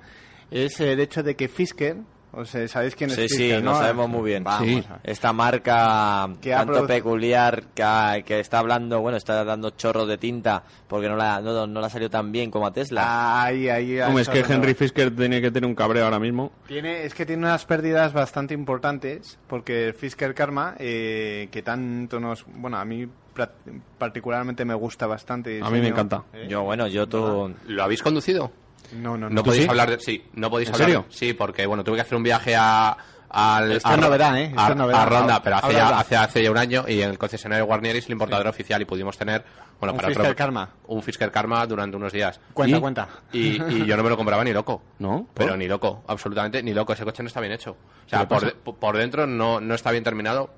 es 0.49 0.79
el 0.79 0.99
hecho 0.99 1.21
de 1.21 1.35
que 1.35 1.47
Fisker, 1.47 1.97
o 2.35 2.45
sea, 2.45 2.67
¿sabéis 2.67 2.95
quién 2.95 3.09
es 3.09 3.15
Sí, 3.15 3.27
sí, 3.29 3.37
Fisker? 3.37 3.63
lo 3.63 3.71
no? 3.71 3.77
sabemos 3.77 4.09
muy 4.09 4.29
bien. 4.29 4.43
Vamos 4.43 4.67
Sí. 4.67 4.83
a- 4.89 4.99
Esta 5.03 5.33
marca 5.33 6.29
Que 6.41 6.51
tanto 6.51 6.83
produ- 6.83 6.87
peculiar 6.87 7.63
que, 7.73 7.83
ha- 7.83 8.21
que 8.25 8.39
está 8.39 8.59
hablando, 8.59 9.01
bueno, 9.01 9.17
está 9.17 9.43
dando 9.43 9.71
chorros 9.71 10.07
de 10.07 10.17
tinta 10.17 10.63
porque 10.87 11.07
no 11.09 11.15
la, 11.15 11.41
no, 11.41 11.65
no 11.67 11.81
la 11.81 11.89
salió 11.89 12.09
tan 12.09 12.31
bien 12.31 12.51
como 12.51 12.67
a 12.67 12.71
Tesla. 12.73 13.43
Ahí, 13.43 13.69
ahí, 13.69 13.99
Hombre, 14.01 14.23
es 14.23 14.29
que 14.29 14.41
no- 14.43 14.53
Henry 14.53 14.73
Fisker 14.73 15.15
tiene 15.15 15.41
que 15.41 15.51
tener 15.51 15.67
un 15.67 15.75
cabreo 15.75 16.05
ahora 16.05 16.19
mismo. 16.19 16.51
Tiene, 16.67 17.05
es 17.05 17.13
que 17.13 17.25
tiene 17.25 17.45
unas 17.45 17.65
pérdidas 17.65 18.13
bastante 18.13 18.53
importantes 18.53 19.39
porque 19.47 19.87
el 19.87 19.93
Fisker 19.93 20.33
Karma, 20.33 20.75
eh, 20.79 21.47
que 21.51 21.61
tanto 21.61 22.19
nos... 22.19 22.45
Bueno, 22.47 22.77
a 22.77 22.85
mí 22.85 23.07
particularmente 23.97 24.65
me 24.65 24.73
gusta 24.73 25.07
bastante. 25.07 25.59
A 25.61 25.69
mí 25.69 25.79
me 25.79 25.89
encanta. 25.89 26.23
Eh, 26.33 26.47
Yo, 26.49 26.63
bueno, 26.63 26.87
yo 26.87 27.07
tú... 27.07 27.53
¿Lo 27.67 27.83
habéis 27.83 28.01
conducido? 28.01 28.51
No, 28.95 29.17
no, 29.17 29.29
no. 29.29 29.35
No 29.35 29.43
podéis 29.43 29.63
sí? 29.63 29.69
hablar 29.69 29.89
de... 29.91 29.99
Sí, 29.99 30.23
no 30.33 30.49
podéis 30.49 30.69
¿En 30.69 30.75
hablar 30.75 30.87
serio? 30.89 31.05
Sí, 31.09 31.33
porque, 31.33 31.65
bueno, 31.65 31.83
tuve 31.83 31.95
que 31.95 32.01
hacer 32.01 32.15
un 32.17 32.23
viaje 32.23 32.55
a... 32.55 32.97
Al, 33.27 33.71
Esto 33.73 33.89
a, 33.89 33.95
es 33.95 33.99
novedad, 33.99 34.37
¿eh? 34.39 34.45
Esto 34.45 34.61
a- 34.61 34.69
es 34.69 34.75
novedad. 34.77 35.01
a 35.01 35.05
Ronda, 35.07 35.43
pero 35.43 35.57
hace 35.57 35.73
ya, 35.73 35.99
hace, 35.99 36.15
hace 36.15 36.43
ya 36.43 36.51
un 36.51 36.57
año 36.57 36.85
y 36.87 37.01
en 37.01 37.09
el 37.09 37.17
concesionario 37.17 37.65
Guarnieri 37.65 37.99
es 37.99 38.05
el 38.05 38.13
importador 38.13 38.47
oficial 38.47 38.81
y 38.81 38.85
pudimos 38.85 39.17
tener... 39.17 39.43
Bueno, 39.77 39.91
Un 39.93 39.97
para 39.99 40.07
otro- 40.09 40.35
Karma. 40.35 40.69
Un 40.87 41.03
Fisker 41.03 41.31
Karma 41.31 41.65
durante 41.67 41.97
unos 41.97 42.13
días. 42.13 42.39
Cuenta, 42.53 42.77
¿Y? 42.77 42.79
cuenta. 42.79 43.07
Y, 43.33 43.61
y 43.61 43.85
yo 43.85 43.97
no 43.97 44.03
me 44.03 44.09
lo 44.09 44.15
compraba 44.15 44.41
ni 44.45 44.53
loco. 44.53 44.81
¿No? 44.99 45.27
Pero 45.33 45.49
¿Por? 45.49 45.57
ni 45.57 45.67
loco, 45.67 46.03
absolutamente 46.07 46.63
ni 46.63 46.73
loco. 46.73 46.93
Ese 46.93 47.03
coche 47.03 47.23
no 47.23 47.27
está 47.27 47.41
bien 47.41 47.51
hecho. 47.51 47.71
O 47.71 47.75
¿Qué 48.05 48.11
sea, 48.11 48.25
por, 48.27 48.45
de- 48.45 48.51
por 48.53 48.95
dentro 48.95 49.27
no, 49.27 49.59
no 49.59 49.75
está 49.75 49.91
bien 49.91 50.03
terminado. 50.05 50.51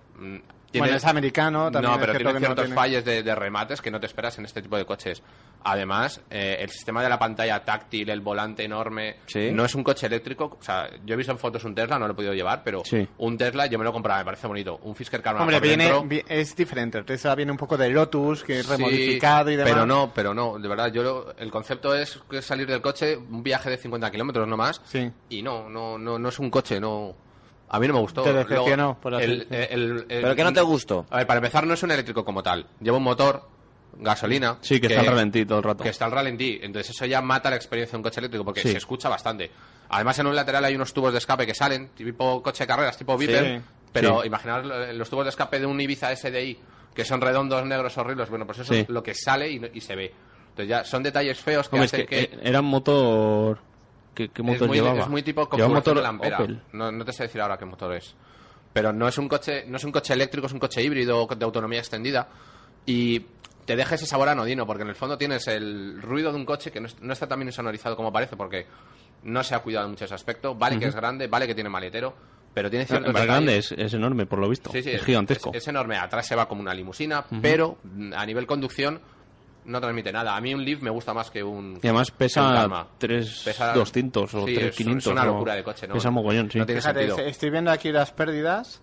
Tiene, 0.72 0.88
Bueno, 0.88 0.98
es 0.98 1.06
americano, 1.06 1.72
también 1.72 1.92
no, 1.92 1.96
es 1.96 2.00
pero 2.02 2.12
cierto 2.12 2.18
tiene 2.30 2.34
que 2.34 2.40
no 2.42 2.46
ciertos 2.48 2.66
tiene- 2.66 2.76
fallos 2.76 3.06
de, 3.06 3.24
de 3.24 3.36
remates 3.36 3.82
que 3.82 3.90
no 3.90 4.00
te 4.02 4.06
esperas 4.06 4.38
en 4.38 4.44
este 4.46 4.62
tipo 4.62 4.76
de 4.78 4.86
coches. 4.86 5.24
Además, 5.64 6.22
eh, 6.30 6.58
el 6.60 6.70
sistema 6.70 7.02
de 7.02 7.10
la 7.10 7.18
pantalla 7.18 7.64
táctil, 7.64 8.10
el 8.10 8.22
volante 8.22 8.64
enorme, 8.66 9.18
Sí. 9.26 9.50
no 9.52 9.66
es 9.66 9.76
un 9.76 9.84
coche 9.84 10.08
eléctrico. 10.08 10.58
O 10.60 10.64
sea, 10.64 10.90
yo 11.06 11.14
he 11.14 11.18
visto 11.18 11.32
en 11.32 11.40
fotos 11.40 11.64
un 11.64 11.74
Tesla, 11.74 11.98
no 11.98 12.06
lo 12.06 12.14
he 12.14 12.16
podido 12.16 12.34
llevar, 12.34 12.64
pero 12.64 12.84
Sí. 12.86 13.08
un 13.18 13.38
Tesla 13.38 13.66
yo 13.68 13.80
me 13.80 13.86
lo 13.86 13.94
compraba, 13.94 14.20
me 14.20 14.26
parece 14.26 14.46
bonito. 14.48 14.80
Un 14.84 14.94
Fisker 14.96 15.22
Hombre, 15.26 15.56
por 15.58 15.62
viene, 15.68 15.86
dentro, 15.86 16.04
vi- 16.04 16.24
es 16.28 16.56
diferente. 16.56 16.98
El 16.98 17.06
Tesla 17.06 17.34
viene 17.36 17.52
un 17.52 17.58
poco 17.58 17.78
de 17.78 17.90
Lotus, 17.90 18.44
que 18.44 18.60
es 18.60 18.66
Sí, 18.66 18.72
remodificado 18.72 19.50
y 19.52 19.56
demás. 19.56 19.72
Pero 19.74 19.86
no, 19.86 20.12
pero 20.14 20.34
no, 20.34 20.60
de 20.60 20.68
verdad, 20.68 20.92
yo 20.92 21.02
lo- 21.04 21.36
el 21.38 21.50
concepto 21.50 21.96
es 21.96 22.20
es 22.32 22.46
salir 22.46 22.68
del 22.68 22.82
coche, 22.82 23.16
un 23.18 23.42
viaje 23.42 23.70
de 23.70 23.78
50 23.78 24.12
kilómetros 24.12 24.48
no 24.48 24.58
más, 24.58 24.82
Sí. 24.86 25.10
y 25.30 25.42
no, 25.42 25.70
no, 25.70 25.98
no, 25.98 26.20
no 26.20 26.30
es 26.30 26.40
un 26.40 26.50
coche, 26.50 26.80
no. 26.80 27.16
A 27.70 27.80
mí 27.80 27.88
no 27.88 27.94
me 27.96 28.00
gustó. 28.00 28.24
Te 28.24 28.32
decepcionó, 28.34 28.76
Luego, 28.76 29.00
por 29.02 29.16
así 29.16 29.24
el- 29.26 29.40
decirlo. 29.50 29.58
el- 29.74 30.06
el- 30.10 30.22
¿Pero 30.22 30.36
qué 30.36 30.44
no 30.44 30.54
te 30.54 30.62
gustó? 30.62 31.06
A 31.10 31.18
ver, 31.18 31.28
para 31.28 31.38
empezar, 31.40 31.68
no 31.68 31.74
es 31.74 31.84
un 31.84 31.92
eléctrico 31.92 32.24
como 32.24 32.42
tal. 32.42 32.66
Lleva 32.80 32.98
un 32.98 33.04
motor, 33.04 33.44
gasolina. 34.00 34.58
Sí, 34.62 34.80
que 34.80 34.88
está 34.88 35.02
al 35.02 35.08
ralentí 35.08 35.46
todo 35.46 35.58
el 35.60 35.64
rato. 35.64 35.84
Que 35.84 35.90
está 35.90 36.06
al 36.06 36.12
ralentí. 36.12 36.60
Entonces 36.62 36.96
eso 36.96 37.06
ya 37.06 37.22
mata 37.22 37.50
la 37.50 37.56
experiencia 37.56 37.94
de 37.94 37.98
un 37.98 38.04
coche 38.04 38.20
eléctrico 38.20 38.46
porque 38.46 38.62
Sí. 38.62 38.72
se 38.72 38.78
escucha 38.78 39.10
bastante. 39.10 39.52
Además, 39.90 40.20
en 40.20 40.28
un 40.28 40.36
lateral 40.36 40.64
hay 40.66 40.76
unos 40.76 40.94
tubos 40.94 41.12
de 41.12 41.18
escape 41.20 41.46
que 41.46 41.54
salen, 41.56 41.90
tipo 41.90 42.42
coche 42.44 42.64
de 42.64 42.68
carreras, 42.68 42.98
tipo 42.98 43.18
Viper. 43.18 43.58
Sí. 43.60 43.66
Pero 43.92 44.22
Sí. 44.22 44.28
imaginaos 44.28 44.66
lo- 44.66 44.94
los 44.94 45.10
tubos 45.10 45.26
de 45.26 45.30
escape 45.30 45.60
de 45.60 45.66
un 45.66 45.80
Ibiza 45.80 46.12
SDI, 46.12 46.60
que 46.94 47.06
son 47.06 47.22
redondos, 47.22 47.66
negros, 47.66 47.98
horribles. 47.98 48.30
Bueno, 48.30 48.46
pues 48.46 48.60
eso 48.60 48.74
Sí. 48.74 48.82
es 48.82 48.90
lo 48.90 49.02
que 49.02 49.14
sale 49.14 49.50
y, 49.50 49.60
no- 49.60 49.68
y 49.74 49.82
se 49.82 49.96
ve. 49.96 50.14
Entonces 50.50 50.68
ya 50.70 50.84
son 50.84 51.04
detalles 51.04 51.40
feos 51.40 51.70
que 51.70 51.76
Hombre, 51.76 51.86
es 51.86 51.94
hacen 51.94 52.06
que, 52.08 52.28
que... 52.28 52.36
eh, 52.36 52.40
era 52.44 52.60
un 52.60 52.66
motor... 52.68 53.60
¿Qué, 54.18 54.30
qué 54.30 54.42
es, 54.42 54.48
motor 54.48 54.68
muy, 54.68 54.78
llevaba? 54.78 55.02
es 55.02 55.08
muy 55.10 55.22
tipo 55.22 55.48
motor 55.48 55.96
de 55.98 56.02
la 56.02 56.10
Ampera. 56.10 56.38
Opel. 56.40 56.60
No, 56.74 56.92
no 56.92 57.06
te 57.06 57.14
sé 57.14 57.24
decir 57.24 57.40
ahora 57.40 57.56
qué 57.56 57.66
motor 57.66 57.94
es. 57.94 58.16
Pero 58.74 58.92
no 58.92 59.08
es 59.08 59.16
un 59.20 59.28
coche, 59.30 59.66
no 59.68 59.78
es 59.78 59.84
un 59.84 59.92
coche 59.92 60.14
eléctrico, 60.14 60.48
es 60.48 60.54
un 60.54 60.60
coche 60.60 60.82
híbrido 60.82 61.28
de 61.28 61.46
autonomía 61.46 61.78
extendida. 61.78 62.28
Y 62.84 63.20
te 63.66 63.76
deja 63.76 63.94
ese 63.94 64.08
sabor 64.08 64.28
anodino, 64.30 64.66
porque 64.66 64.82
en 64.82 64.90
el 64.90 64.96
fondo 64.96 65.20
tienes 65.20 65.46
el 65.48 66.02
ruido 66.02 66.32
de 66.32 66.38
un 66.38 66.46
coche 66.46 66.72
que 66.72 66.80
no, 66.82 66.88
no 67.02 67.14
está 67.14 67.28
tan 67.28 67.38
bien 67.40 67.52
sonorizado 67.52 67.96
como 67.96 68.12
parece, 68.12 68.36
porque 68.36 68.66
no 69.22 69.44
se 69.44 69.54
ha 69.54 69.60
cuidado 69.60 69.88
mucho 69.88 70.06
ese 70.06 70.16
aspecto. 70.16 70.56
Vale 70.56 70.80
que 70.80 70.86
es 70.88 70.96
grande, 70.96 71.28
vale 71.28 71.46
que 71.46 71.54
tiene 71.54 71.70
maletero, 71.70 72.16
pero 72.56 72.72
tiene 72.72 72.88
No, 72.90 73.00
detalles- 73.02 73.26
grande, 73.26 73.58
es, 73.60 73.72
es 73.72 73.94
enorme, 73.94 74.26
por 74.26 74.40
lo 74.40 74.50
visto. 74.50 74.72
Sí, 74.72 74.82
sí, 74.82 74.90
es 74.90 75.04
gigantesco. 75.04 75.52
Es, 75.54 75.58
es 75.62 75.68
enorme. 75.68 75.96
Atrás 75.96 76.26
se 76.26 76.36
va 76.36 76.48
como 76.48 76.62
una 76.62 76.74
limusina, 76.74 77.24
pero 77.40 77.78
mm, 77.84 78.14
a 78.14 78.26
nivel 78.26 78.48
conducción 78.48 79.00
no 79.68 79.80
transmite 79.80 80.12
nada. 80.12 80.36
A 80.36 80.42
mí 80.42 80.54
un 80.54 80.66
Leaf 80.66 80.82
me 80.82 80.90
gusta 80.90 81.14
más 81.14 81.30
que 81.30 81.44
un. 81.44 81.76
Y 81.84 81.88
además 81.88 82.10
pesa 82.12 82.42
Karma. 82.54 82.88
3.200 83.00 84.34
o 84.34 84.46
sí, 84.48 84.56
es- 84.56 84.76
3.500. 84.76 84.98
Es 84.98 85.08
una 85.08 85.24
o- 85.24 85.26
locura 85.28 85.54
de 85.56 85.64
coche, 85.64 85.88
¿no? 85.88 85.94
Pesa 85.94 86.10
mogollón, 86.10 86.50
sí. 86.52 86.58
No 86.58 86.66
tiene 86.66 86.82
Fíjate, 86.82 87.00
sentido. 87.02 87.20
es- 87.26 87.32
estoy 87.32 87.50
viendo 87.52 87.72
aquí 87.72 87.92
las 87.92 88.12
pérdidas. 88.12 88.82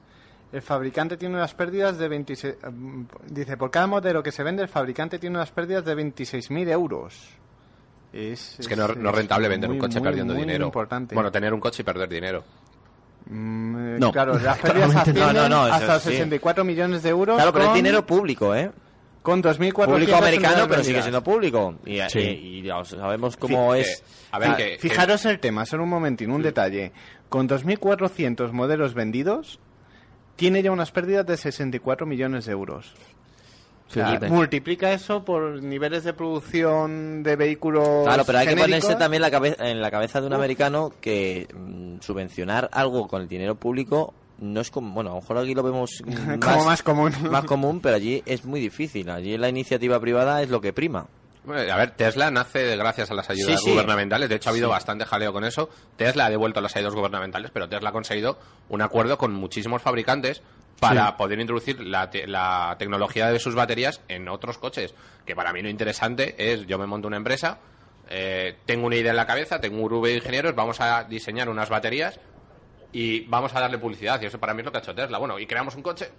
El 0.53 0.63
fabricante 0.63 1.17
tiene 1.17 1.35
unas 1.35 1.53
pérdidas 1.53 1.99
de 1.99 2.09
26... 2.09 2.55
mm, 2.71 3.03
Dice, 3.29 3.57
por 3.57 3.73
cada 3.73 3.89
modelo 3.89 4.23
que 4.23 4.31
se 4.31 4.45
vende, 4.45 4.63
el 4.63 4.69
fabricante 4.69 5.19
tiene 5.19 5.37
unas 5.37 5.51
pérdidas 5.51 5.85
de 5.85 5.97
26.000 5.97 6.69
euros. 6.71 7.29
Es, 8.13 8.61
Es 8.61 8.69
que 8.69 8.77
no, 8.77 8.87
no 8.87 9.11
es 9.11 9.17
rentable 9.17 9.49
vender 9.49 9.69
muy, 9.69 9.79
un 9.79 9.81
coche 9.81 9.99
muy, 9.99 10.07
perdiendo 10.09 10.35
muy 10.35 10.43
dinero. 10.45 10.67
importante. 10.67 11.15
Bueno, 11.17 11.33
tener 11.33 11.53
un 11.53 11.59
coche 11.59 11.83
y 11.83 11.85
perder 11.85 12.09
dinero. 12.09 12.45
Mm, 13.27 13.99
No, 13.99 14.13
claro, 14.13 14.39
las 14.39 14.59
pérdidas 14.61 14.93
no. 14.95 15.01
ascienden 15.01 15.27
No, 15.27 15.33
no, 15.33 15.49
no, 15.49 15.63
hasta 15.65 15.99
sí. 15.99 16.11
64 16.11 16.63
millones 16.63 17.03
de 17.03 17.09
euros. 17.09 17.35
Claro, 17.37 17.53
pero 17.53 17.67
es 17.69 17.75
dinero 17.75 18.07
público, 18.07 18.55
¿eh? 18.55 18.71
Con 19.25 19.43
2.400 19.43 19.87
Público 19.87 20.15
americano, 20.17 20.67
pero 20.69 20.85
sigue 20.85 21.01
siendo 21.01 21.25
público. 21.25 21.77
Y, 21.87 21.99
Sí. 22.11 22.19
y- 22.21 22.59
y 22.59 22.63
ya 22.63 22.85
sabemos 22.85 23.37
cómo 23.39 23.75
es... 23.75 24.05
a 24.31 24.39
ver, 24.39 24.51
Ah, 24.51 24.57
que, 24.57 24.65
que- 24.73 24.79
Fijaros 24.79 25.25
el 25.25 25.41
tema, 25.41 25.65
solo 25.65 25.85
un 25.85 25.89
momentín, 25.89 26.31
un 26.31 26.43
detalle. 26.43 26.93
Con 27.31 27.49
2.400 27.49 28.53
modelos 28.53 28.93
vendidos, 28.93 29.61
tiene 30.37 30.63
ya 30.63 30.71
unas 30.73 30.91
pérdidas 30.93 31.25
de 31.27 31.39
64 31.39 32.07
millones 32.07 32.45
de 32.45 32.53
euros. 32.53 32.93
O 33.89 33.91
sea, 33.95 34.09
Fíjate. 34.09 34.29
multiplica 34.29 34.93
eso 34.93 35.25
por 35.25 35.63
niveles 35.63 36.05
de 36.05 36.13
producción 36.13 37.23
de 37.23 37.37
vehículos. 37.37 38.05
Claro, 38.05 38.25
pero 38.27 38.39
hay 38.41 38.47
que 38.49 38.57
ponerse 38.57 38.95
también 38.97 39.23
la 39.23 39.29
en 39.59 39.81
la 39.81 39.91
cabeza 39.91 40.21
de 40.21 40.27
un 40.27 40.35
americano 40.35 40.93
que 41.01 41.49
mm, 41.55 42.01
subvencionar 42.01 42.69
algo 42.73 43.09
con 43.09 43.23
el 43.23 43.29
dinero 43.29 43.55
público 43.55 44.13
no 44.39 44.61
es 44.61 44.71
como, 44.71 44.93
bueno, 44.95 45.11
a 45.11 45.15
lo 45.15 45.21
mejor 45.21 45.39
aquí 45.39 45.55
lo 45.55 45.63
vemos 45.63 46.03
Como 46.41 46.65
más 46.65 46.83
común. 46.83 47.13
más 47.31 47.45
común, 47.45 47.81
pero 47.81 47.97
allí 47.97 48.23
es 48.27 48.45
muy 48.45 48.61
difícil. 48.61 49.09
Allí 49.11 49.37
la 49.39 49.49
iniciativa 49.49 49.99
privada 50.01 50.43
es 50.43 50.51
lo 50.51 50.61
que 50.61 50.73
prima. 50.73 51.07
Bueno, 51.45 51.71
a 51.73 51.77
ver, 51.77 51.91
Tesla 51.91 52.31
nace 52.31 52.75
gracias 52.77 53.11
a 53.11 53.15
las 53.15 53.29
ayudas 53.29 53.61
Sí, 53.61 53.67
sí. 53.67 53.71
gubernamentales. 53.73 54.29
De 54.31 54.37
hecho, 54.37 54.49
ha 54.49 54.53
habido 54.53 54.71
bastante 54.71 55.05
jaleo 55.05 55.33
con 55.33 55.45
eso. 55.45 55.69
Tesla 55.97 56.27
ha 56.27 56.31
devuelto 56.31 56.61
las 56.63 56.75
ayudas 56.75 56.95
gubernamentales, 56.95 57.51
pero 57.53 57.69
Tesla 57.69 57.91
ha 57.91 57.93
conseguido 57.93 58.39
un 58.71 58.81
acuerdo 58.81 59.19
con 59.19 59.35
muchísimos 59.35 59.83
fabricantes 59.83 60.43
para 60.81 61.09
Sí. 61.09 61.15
poder 61.19 61.39
introducir 61.41 61.81
la, 61.81 62.09
te- 62.11 62.27
la 62.27 62.75
tecnología 62.79 63.31
de 63.31 63.39
sus 63.39 63.55
baterías 63.55 64.01
en 64.09 64.29
otros 64.29 64.57
coches. 64.57 64.95
Que 65.27 65.37
para 65.37 65.53
mí 65.53 65.61
lo 65.61 65.69
interesante 65.69 66.35
es, 66.53 66.67
yo 66.67 66.79
me 66.79 66.87
monto 66.87 67.09
una 67.09 67.19
empresa, 67.19 67.59
eh, 68.09 68.57
tengo 68.67 68.87
una 68.87 68.97
idea 68.97 69.11
en 69.11 69.17
la 69.17 69.27
cabeza, 69.27 69.61
tengo 69.61 69.77
un 69.77 69.85
grupo 69.85 70.07
de 70.07 70.17
ingenieros, 70.17 70.55
vamos 70.55 70.81
a 70.81 71.05
diseñar 71.05 71.49
unas 71.51 71.69
baterías 71.69 72.19
y 72.95 73.21
vamos 73.27 73.55
a 73.55 73.61
darle 73.61 73.77
publicidad. 73.79 74.21
Y 74.23 74.27
eso 74.27 74.39
para 74.41 74.55
mí 74.55 74.61
es 74.61 74.65
lo 74.65 74.73
que 74.73 74.79
ha 74.79 74.81
hecho 74.81 74.95
Tesla. 74.95 75.19
Bueno, 75.19 75.39
y 75.39 75.47
creamos 75.47 75.75
un 75.77 75.83
coche, 75.83 76.11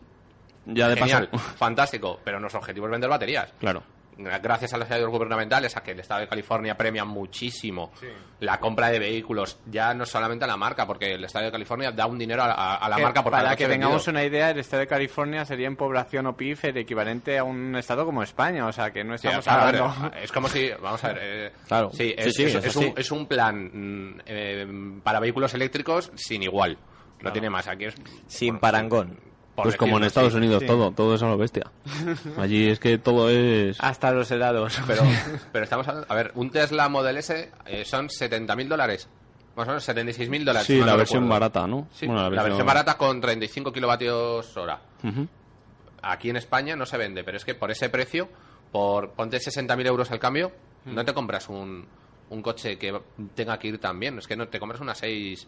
Ya 0.65 0.87
de 0.89 0.95
genial, 0.97 1.29
paso. 1.29 1.43
fantástico, 1.57 2.19
pero 2.23 2.39
nuestro 2.39 2.59
objetivo 2.59 2.85
es 2.87 2.91
vender 2.91 3.09
baterías 3.09 3.51
Claro. 3.59 3.81
Gracias 4.17 4.73
a 4.73 4.77
las 4.77 4.89
ayudas 4.91 5.09
gubernamentales, 5.11 5.75
a 5.77 5.83
que 5.83 5.91
el 5.91 5.99
Estado 5.99 6.21
de 6.21 6.27
California 6.27 6.75
premia 6.77 7.03
muchísimo 7.05 7.91
la 8.39 8.59
compra 8.59 8.89
de 8.89 8.99
vehículos, 8.99 9.59
ya 9.65 9.93
no 9.93 10.05
solamente 10.05 10.45
a 10.45 10.47
la 10.47 10.57
marca, 10.57 10.85
porque 10.85 11.13
el 11.13 11.23
Estado 11.23 11.45
de 11.45 11.51
California 11.51 11.91
da 11.91 12.05
un 12.05 12.17
dinero 12.17 12.43
a, 12.43 12.51
a- 12.51 12.75
a 12.77 12.89
la 12.89 12.95
Que 12.97 13.03
marca 13.03 13.23
por 13.23 13.31
para 13.31 13.55
que 13.55 13.67
tengamos 13.67 14.05
vendido. 14.05 14.11
una 14.11 14.23
idea, 14.23 14.49
el 14.51 14.59
estado 14.59 14.81
de 14.81 14.87
California 14.87 15.45
sería 15.45 15.67
en 15.67 15.75
población 15.75 16.27
o 16.27 16.35
PIB 16.35 16.57
el 16.63 16.77
equivalente 16.77 17.37
a 17.37 17.43
un 17.43 17.75
estado 17.75 18.05
como 18.05 18.23
España, 18.23 18.65
o 18.67 18.71
sea 18.71 18.91
que 18.91 19.03
no 19.03 19.15
estamos 19.15 19.43
claro, 19.43 19.61
a 19.61 19.71
ver, 19.71 19.81
hablando... 19.81 20.17
es 20.17 20.31
como 20.31 20.47
si, 20.49 20.69
vamos 20.81 21.03
a 21.03 21.07
ver, 21.09 21.17
eh, 21.21 21.51
Claro. 21.67 21.89
sí, 21.91 22.13
Sí, 22.31 22.43
es, 22.45 22.55
un, 22.55 22.81
así. 22.83 22.93
es 22.97 23.11
un 23.11 23.27
plan 23.27 24.21
eh, 24.25 24.99
para 25.03 25.19
vehículos 25.19 25.53
eléctricos 25.53 26.11
sin 26.15 26.43
igual, 26.43 26.77
no 27.21 27.31
tiene 27.31 27.49
más, 27.49 27.67
aquí 27.67 27.85
es 27.85 27.95
Sin 28.27 28.59
parangón. 28.59 29.19
Por 29.55 29.63
Pues 29.63 29.77
como 29.77 29.97
en 29.97 30.03
Estados 30.03 30.33
sí. 30.33 30.37
Unidos, 30.37 30.61
sí. 30.61 30.67
todo, 30.67 30.91
todo 30.91 31.15
es 31.15 31.23
a 31.23 31.27
lo 31.27 31.37
bestia. 31.37 31.71
Allí 32.37 32.67
es 32.69 32.79
que 32.79 32.97
todo 32.97 33.29
es... 33.29 33.77
Hasta 33.79 34.11
los 34.11 34.29
helados. 34.31 34.79
Pero, 34.87 35.03
pero 35.51 35.63
estamos 35.63 35.87
hablando, 35.87 36.11
a 36.11 36.15
ver, 36.15 36.31
un 36.35 36.49
Tesla 36.51 36.89
Model 36.89 37.17
S 37.17 37.51
eh, 37.65 37.85
son 37.85 38.07
70.000 38.09 38.67
dólares, 38.67 39.07
más 39.55 39.65
o 39.67 39.71
menos 39.71 39.87
76.000 39.87 40.43
dólares. 40.43 40.67
Sí, 40.67 40.79
la 40.79 40.95
versión 40.95 41.23
recuerdo. 41.23 41.29
barata, 41.29 41.67
¿no? 41.67 41.87
Sí, 41.93 42.05
Bueno, 42.05 42.29
la, 42.29 42.43
versión... 42.43 42.67
barata 42.67 42.97
con 42.97 43.21
35 43.21 43.71
kilovatios 43.71 44.55
hora. 44.57 44.79
Aquí 46.01 46.29
en 46.29 46.35
España 46.35 46.75
no 46.75 46.85
se 46.85 46.97
vende, 46.97 47.23
pero 47.23 47.37
es 47.37 47.45
que 47.45 47.55
por 47.55 47.71
ese 47.71 47.89
precio, 47.89 48.29
por 48.71 49.11
ponte 49.11 49.37
60.000 49.37 49.87
euros 49.87 50.11
al 50.11 50.19
cambio, 50.19 50.51
Mm. 50.85 50.93
no 50.93 51.03
te 51.03 51.15
compras 51.15 51.49
un, 51.49 51.83
un 52.29 52.41
coche 52.43 52.77
que 52.77 52.95
tenga 53.33 53.57
que 53.57 53.69
ir 53.69 53.79
tan 53.79 53.99
bien. 53.99 54.19
Es 54.19 54.27
que 54.27 54.35
no 54.35 54.47
te 54.47 54.59
compras 54.59 54.81
una 54.81 54.93
6 54.93 55.47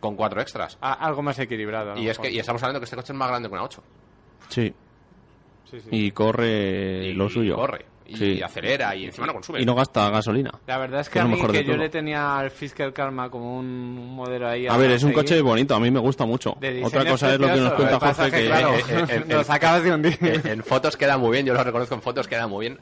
con 0.00 0.16
4 0.16 0.40
extras. 0.40 0.78
A- 0.80 0.92
algo 0.94 1.22
más 1.22 1.38
equilibrado. 1.38 1.92
a 1.92 1.98
Y 1.98 2.08
es 2.08 2.18
que 2.18 2.30
y 2.30 2.38
estamos 2.38 2.62
hablando 2.62 2.80
que 2.80 2.84
este 2.84 2.96
coche 2.96 3.12
es 3.12 3.18
más 3.18 3.28
grande 3.28 3.48
que 3.48 3.54
una 3.54 3.64
8. 3.64 3.82
Sí. 4.48 4.74
Sí, 5.70 5.80
sí. 5.80 5.88
Y 5.90 6.10
corre 6.12 7.06
y 7.08 7.12
lo 7.14 7.28
suyo. 7.28 7.56
corre. 7.56 7.84
Y, 8.08 8.16
Sí. 8.16 8.40
acelera 8.40 8.94
y 8.94 9.06
encima 9.06 9.26
no 9.26 9.32
consume. 9.32 9.60
Y 9.60 9.66
no 9.66 9.74
gasta 9.74 10.08
gasolina. 10.10 10.52
La 10.68 10.78
verdad 10.78 11.00
es 11.00 11.08
que 11.10 11.18
a 11.18 11.24
lo 11.24 11.30
mí 11.30 11.40
que 11.44 11.64
yo 11.64 11.72
todo. 11.72 11.76
le 11.78 11.88
tenía 11.88 12.38
al 12.38 12.52
Fisker 12.52 12.92
Karma 12.92 13.28
como 13.30 13.58
un 13.58 14.14
modelo 14.14 14.46
ahí... 14.48 14.68
A 14.68 14.76
ver, 14.76 14.92
es 14.92 15.02
un 15.02 15.08
seguir. 15.10 15.24
coche 15.24 15.40
bonito, 15.40 15.74
a 15.74 15.80
mí 15.80 15.90
me 15.90 15.98
gusta 15.98 16.24
mucho. 16.24 16.56
Otra 16.84 17.04
cosa 17.04 17.34
es 17.34 17.40
lo 17.40 17.48
que 17.48 17.56
nos 17.56 17.72
cuenta 17.72 17.94
lo 17.94 17.98
que 17.98 18.14
Jorge, 18.14 18.46
claro, 18.46 18.74
Eh, 18.76 18.84
eh, 18.88 19.06
eh, 19.08 19.24
nos 19.28 19.50
acabas 19.50 19.82
de 19.82 19.92
hundir. 19.92 20.16
en, 20.20 20.46
en 20.46 20.62
fotos 20.62 20.96
queda 20.96 21.18
muy 21.18 21.32
bien, 21.32 21.46
yo 21.46 21.52
lo 21.54 21.64
reconozco, 21.64 21.96
en 21.96 22.02
fotos 22.02 22.28
queda 22.28 22.46
muy 22.46 22.66
bien. 22.68 22.78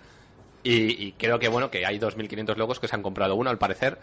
Y, 0.64 1.04
y 1.04 1.12
creo 1.12 1.38
que 1.38 1.48
bueno, 1.48 1.70
que 1.70 1.84
hay 1.86 1.98
2.500 1.98 2.56
locos 2.56 2.80
que 2.80 2.88
se 2.88 2.96
han 2.96 3.02
comprado 3.02 3.36
uno 3.36 3.50
al 3.50 3.58
parecer, 3.58 3.98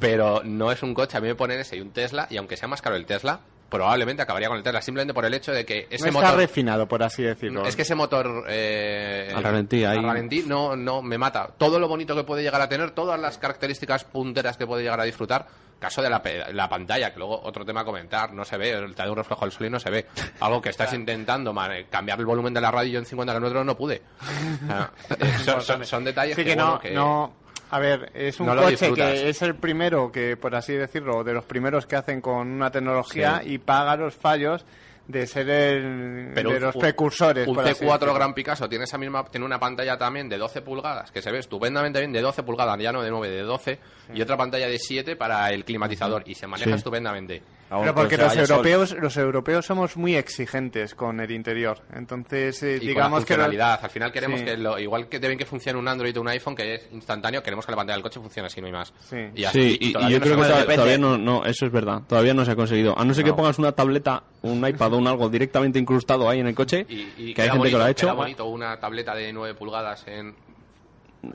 pero 0.00 0.42
no 0.44 0.70
es 0.72 0.82
un 0.82 0.92
coche, 0.92 1.16
a 1.16 1.20
mí 1.20 1.28
me 1.28 1.34
ponen 1.36 1.60
ese 1.60 1.76
y 1.76 1.80
un 1.80 1.92
Tesla, 1.92 2.26
y 2.30 2.36
aunque 2.36 2.56
sea 2.56 2.68
más 2.68 2.82
caro 2.82 2.96
el 2.96 3.06
Tesla, 3.06 3.40
probablemente 3.74 4.22
acabaría 4.22 4.46
con 4.48 4.56
el 4.56 4.62
Tesla, 4.62 4.80
simplemente 4.80 5.12
por 5.12 5.24
el 5.24 5.34
hecho 5.34 5.50
de 5.52 5.66
que 5.66 5.88
ese 5.90 6.04
no 6.04 6.10
está 6.10 6.20
motor... 6.28 6.36
refinado, 6.38 6.86
por 6.86 7.02
así 7.02 7.22
decirlo. 7.24 7.66
Es 7.66 7.74
que 7.74 7.82
ese 7.82 7.94
motor 7.96 8.44
eh, 8.48 9.32
Al 9.34 9.42
ralentí, 9.42 9.84
ahí- 9.84 9.98
al 9.98 10.04
ralentí 10.04 10.44
no, 10.46 10.76
no 10.76 11.02
me 11.02 11.18
mata. 11.18 11.48
Todo 11.58 11.78
lo 11.80 11.88
bonito 11.88 12.14
que 12.14 12.22
puede 12.24 12.42
llegar 12.42 12.60
a 12.60 12.68
tener, 12.68 12.92
todas 12.92 13.18
las 13.18 13.38
características 13.38 14.04
punteras 14.04 14.56
que 14.56 14.66
puede 14.66 14.82
llegar 14.84 15.00
a 15.00 15.04
disfrutar, 15.04 15.46
caso 15.80 16.00
de 16.02 16.08
la, 16.08 16.22
la 16.52 16.68
pantalla, 16.68 17.12
que 17.12 17.18
luego 17.18 17.40
otro 17.42 17.64
tema 17.64 17.80
a 17.80 17.84
comentar, 17.84 18.32
no 18.32 18.44
se 18.44 18.56
ve, 18.56 18.72
te 18.94 19.02
da 19.02 19.10
un 19.10 19.16
reflejo 19.16 19.44
del 19.44 19.52
sol 19.52 19.66
y 19.66 19.70
no 19.70 19.80
se 19.80 19.90
ve. 19.90 20.06
Algo 20.40 20.62
que 20.62 20.68
estás 20.70 20.92
intentando, 20.94 21.52
man, 21.52 21.72
cambiar 21.90 22.18
el 22.20 22.26
volumen 22.26 22.54
de 22.54 22.60
la 22.60 22.70
radio 22.70 22.88
y 22.90 22.92
yo 22.92 22.98
en 23.00 23.06
50 23.06 23.32
kilómetros 23.34 23.66
no 23.66 23.76
pude. 23.76 24.02
Ah, 24.70 24.90
eh, 25.18 25.32
son, 25.44 25.60
son- 25.60 25.84
son 25.84 26.04
detalles 26.04 26.36
Sí 26.36 26.44
que, 26.44 26.50
que 26.50 26.56
no, 26.56 26.64
bueno, 26.66 26.80
que- 26.80 26.90
no... 26.92 27.43
A 27.74 27.78
ver, 27.80 28.12
es 28.14 28.38
un 28.38 28.46
No 28.46 28.54
coche 28.56 28.92
que 28.92 29.28
es 29.28 29.42
el 29.42 29.56
primero 29.56 30.12
que, 30.12 30.36
por 30.36 30.54
así 30.54 30.74
decirlo, 30.74 31.24
de 31.24 31.32
los 31.32 31.44
primeros 31.44 31.86
que 31.86 31.96
hacen 31.96 32.20
con 32.20 32.48
una 32.52 32.70
tecnología 32.70 33.40
Sí. 33.42 33.54
y 33.54 33.58
paga 33.58 33.96
los 33.96 34.14
fallos 34.14 34.64
de 35.08 35.26
ser 35.26 35.50
el, 35.50 36.30
Pero 36.34 36.50
de 36.50 36.56
un- 36.56 36.62
los 36.62 36.76
precursores. 36.76 37.46
Un 37.48 37.54
por 37.56 37.64
así 37.64 37.74
C4 37.84 37.92
decirlo. 38.06 38.14
Gran 38.14 38.32
Picasso 38.32 38.68
tiene 38.68 38.84
esa 38.84 38.96
misma 38.96 39.24
tiene 39.26 39.44
una 39.44 39.58
pantalla 39.58 39.98
también 39.98 40.28
de 40.28 40.38
12 40.38 40.62
pulgadas 40.62 41.10
que 41.10 41.20
se 41.20 41.30
ve 41.32 41.40
estupendamente 41.40 41.98
bien 41.98 42.12
de 42.12 42.22
12 42.22 42.42
pulgadas, 42.42 42.78
ya 42.80 42.92
no 42.92 43.02
de 43.02 43.10
9, 43.10 43.28
de 43.28 43.42
12 43.42 43.78
y 44.14 44.22
otra 44.22 44.36
pantalla 44.36 44.66
de 44.68 44.78
7 44.78 45.16
para 45.16 45.50
el 45.50 45.64
climatizador 45.64 46.22
y 46.26 46.34
se 46.36 46.46
maneja 46.46 46.70
Sí. 46.70 46.76
estupendamente. 46.76 47.42
Pero 47.80 47.94
que 47.94 48.00
porque 48.00 48.16
los 48.16 48.32
sol. 48.32 48.40
europeos, 48.42 48.96
los 49.00 49.16
europeos 49.16 49.66
somos 49.66 49.96
muy 49.96 50.14
exigentes 50.16 50.94
con 50.94 51.20
el 51.20 51.30
interior. 51.30 51.80
Entonces, 51.94 52.62
eh, 52.62 52.78
Y 52.80 52.86
digamos 52.88 53.20
con 53.20 53.24
que... 53.26 53.36
la 53.36 53.44
funcionalidad. 53.44 53.80
Al 53.82 53.90
final 53.90 54.12
queremos 54.12 54.40
Sí. 54.40 54.46
que, 54.46 54.56
lo, 54.56 54.78
igual 54.78 55.08
que 55.08 55.18
deben 55.18 55.38
que 55.38 55.46
funcione 55.46 55.78
un 55.78 55.88
Android 55.88 56.16
o 56.16 56.20
un 56.20 56.28
iPhone 56.28 56.54
que 56.54 56.74
es 56.74 56.88
instantáneo, 56.92 57.42
queremos 57.42 57.64
que 57.66 57.72
la 57.72 57.76
pantalla 57.76 57.96
del 57.96 58.02
coche 58.02 58.20
funcione 58.20 58.46
así, 58.46 58.60
no 58.60 58.66
hay 58.66 58.72
más. 58.72 58.92
Sí. 59.00 59.16
Y 59.34 59.44
así- 59.44 59.60
Sí, 59.70 59.78
y 59.80 59.86
y, 59.86 59.88
y 59.88 59.92
todavía 59.92 60.10
yo 60.10 60.18
no 60.18 60.24
creo 60.24 60.36
que 60.36 60.40
puede- 60.42 60.50
to- 60.52 60.58
depende. 60.58 60.74
todavía 60.76 60.98
no, 60.98 61.18
no, 61.18 61.44
eso 61.44 61.66
es 61.66 61.72
verdad, 61.72 62.02
todavía 62.08 62.34
no 62.34 62.44
se 62.44 62.50
ha 62.50 62.56
conseguido. 62.56 62.98
A 62.98 63.04
no 63.04 63.14
ser 63.14 63.24
que 63.24 63.30
No. 63.30 63.36
pongas 63.36 63.58
una 63.58 63.72
tableta, 63.72 64.22
un 64.42 64.66
iPad 64.66 64.92
o 64.94 64.98
un 64.98 65.06
algo 65.06 65.28
directamente 65.28 65.78
incrustado 65.78 66.28
ahí 66.28 66.40
en 66.40 66.46
el 66.48 66.54
coche, 66.54 66.86
y, 66.88 67.08
y 67.16 67.34
que 67.34 67.42
hay 67.42 67.48
gente 67.48 67.58
bonito, 67.58 67.76
que 67.76 67.78
lo 67.78 67.84
ha 67.84 67.90
hecho, 67.90 68.14
bonito 68.14 68.44
una 68.46 68.78
tableta 68.78 69.14
de 69.14 69.32
9 69.32 69.54
pulgadas 69.54 70.04
en... 70.06 70.34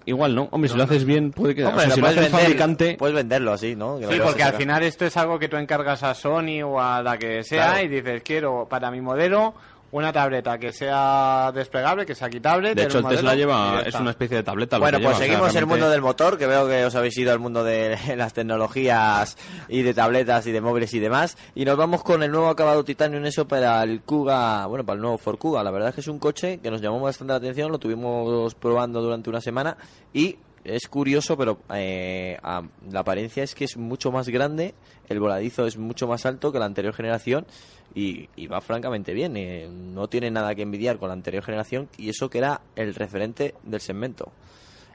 igual 0.06 0.36
no. 0.36 0.48
Hombre, 0.52 0.70
si 0.70 0.78
lo 0.78 0.84
haces 0.84 1.06
bien, 1.06 1.32
puede 1.32 1.56
que... 1.56 1.66
Hombre, 1.66 1.84
o 1.84 1.86
sea, 1.88 1.96
si 1.96 2.02
lo 2.02 2.08
hace 2.08 2.20
el 2.20 2.26
vender- 2.26 2.40
fabricante... 2.42 2.96
Puedes 2.98 3.16
venderlo 3.16 3.54
así, 3.54 3.76
¿no? 3.76 4.00
Que 4.00 4.08
Sí, 4.08 4.20
porque 4.24 4.44
al 4.44 4.54
final 4.54 4.84
esto 4.84 5.06
es 5.06 5.16
algo 5.18 5.38
que 5.40 5.48
tú 5.50 5.58
encargas 5.58 6.04
a 6.04 6.14
Sony 6.14 6.62
o 6.64 6.80
a 6.82 7.02
la 7.04 7.18
que 7.18 7.44
sea 7.44 7.72
Claro. 7.72 7.86
y 7.86 7.88
dices, 7.90 8.22
quiero 8.24 8.68
para 8.70 8.92
mi 8.92 9.02
modelo 9.02 9.54
una 9.92 10.14
tableta 10.14 10.58
que 10.58 10.72
sea 10.72 11.52
desplegable, 11.54 12.06
que 12.06 12.14
sea 12.16 12.30
quitable. 12.30 12.76
De 12.76 12.84
hecho, 12.84 13.00
el 13.00 13.08
Tesla 13.08 13.36
lleva... 13.36 13.82
Es 13.86 13.96
una 13.96 14.12
especie 14.12 14.38
de 14.38 14.44
tableta. 14.44 14.78
Bueno, 14.78 14.98
pues 15.00 15.18
lleva, 15.18 15.26
seguimos 15.26 15.56
el 15.56 15.66
mundo 15.66 15.90
del 15.90 16.02
motor, 16.02 16.38
que 16.38 16.46
veo 16.48 16.68
que 16.68 16.86
os 16.86 16.94
habéis 16.96 17.18
ido 17.18 17.32
al 17.32 17.40
mundo 17.40 17.64
de 17.64 17.98
las 18.16 18.34
tecnologías 18.34 19.38
y 19.68 19.82
de 19.82 19.94
tabletas 19.94 20.46
y 20.48 20.52
de 20.52 20.62
móviles 20.62 20.94
y 20.94 21.00
demás. 21.00 21.38
Y 21.56 21.66
nos 21.66 21.78
vamos 21.78 22.04
con 22.04 22.22
el 22.24 22.32
nuevo 22.32 22.50
acabado 22.50 22.84
Titanium 22.84 23.26
eso 23.26 23.48
para 23.48 23.82
el 23.84 24.02
Kuga, 24.02 24.66
bueno, 24.68 24.86
para 24.86 24.96
el 24.96 25.02
nuevo 25.02 25.18
Ford 25.18 25.38
Kuga. 25.38 25.64
La 25.64 25.72
verdad 25.72 25.90
es 25.90 25.96
que 25.96 26.02
es 26.02 26.08
un 26.08 26.20
coche 26.20 26.60
que 26.62 26.70
nos 26.72 26.82
llamó 26.82 27.00
bastante 27.00 27.34
la 27.34 27.38
atención, 27.38 27.72
lo 27.72 27.80
tuvimos 27.80 28.54
probando 28.56 29.02
durante 29.02 29.30
una 29.30 29.42
semana 29.42 29.78
y 30.14 30.38
es 30.64 30.88
curioso, 30.88 31.38
pero 31.38 31.60
eh, 31.74 32.38
a- 32.44 32.62
la 32.92 33.00
apariencia 33.00 33.44
es 33.44 33.56
que 33.56 33.64
es 33.66 33.78
mucho 33.78 34.12
más 34.12 34.28
grande, 34.30 34.76
el 35.08 35.20
voladizo 35.20 35.66
es 35.66 35.78
mucho 35.78 36.06
más 36.08 36.26
alto 36.26 36.52
que 36.52 36.60
la 36.60 36.66
anterior 36.66 36.94
generación 36.94 37.48
y, 37.96 38.30
y 38.36 38.48
va 38.48 38.62
francamente 38.62 39.14
bien. 39.14 39.36
eh, 39.38 39.68
no 39.70 40.08
tiene 40.08 40.32
nada 40.32 40.56
que 40.56 40.62
envidiar 40.62 40.98
con 41.00 41.10
la 41.10 41.14
anterior 41.14 41.44
generación 41.44 41.90
y 41.98 42.10
eso 42.10 42.30
que 42.30 42.38
era 42.40 42.62
el 42.76 42.94
referente 42.96 43.56
del 43.64 43.82
segmento. 43.82 44.32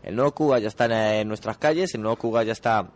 El 0.02 0.16
nuevo 0.16 0.32
Kuga 0.32 0.58
ya 0.58 0.68
está 0.68 0.84
en, 0.84 0.92
en 0.92 1.28
nuestras 1.28 1.58
calles, 1.58 1.94
el 1.94 2.02
nuevo 2.02 2.16
Kuga 2.16 2.42
ya 2.42 2.52
está 2.52 2.90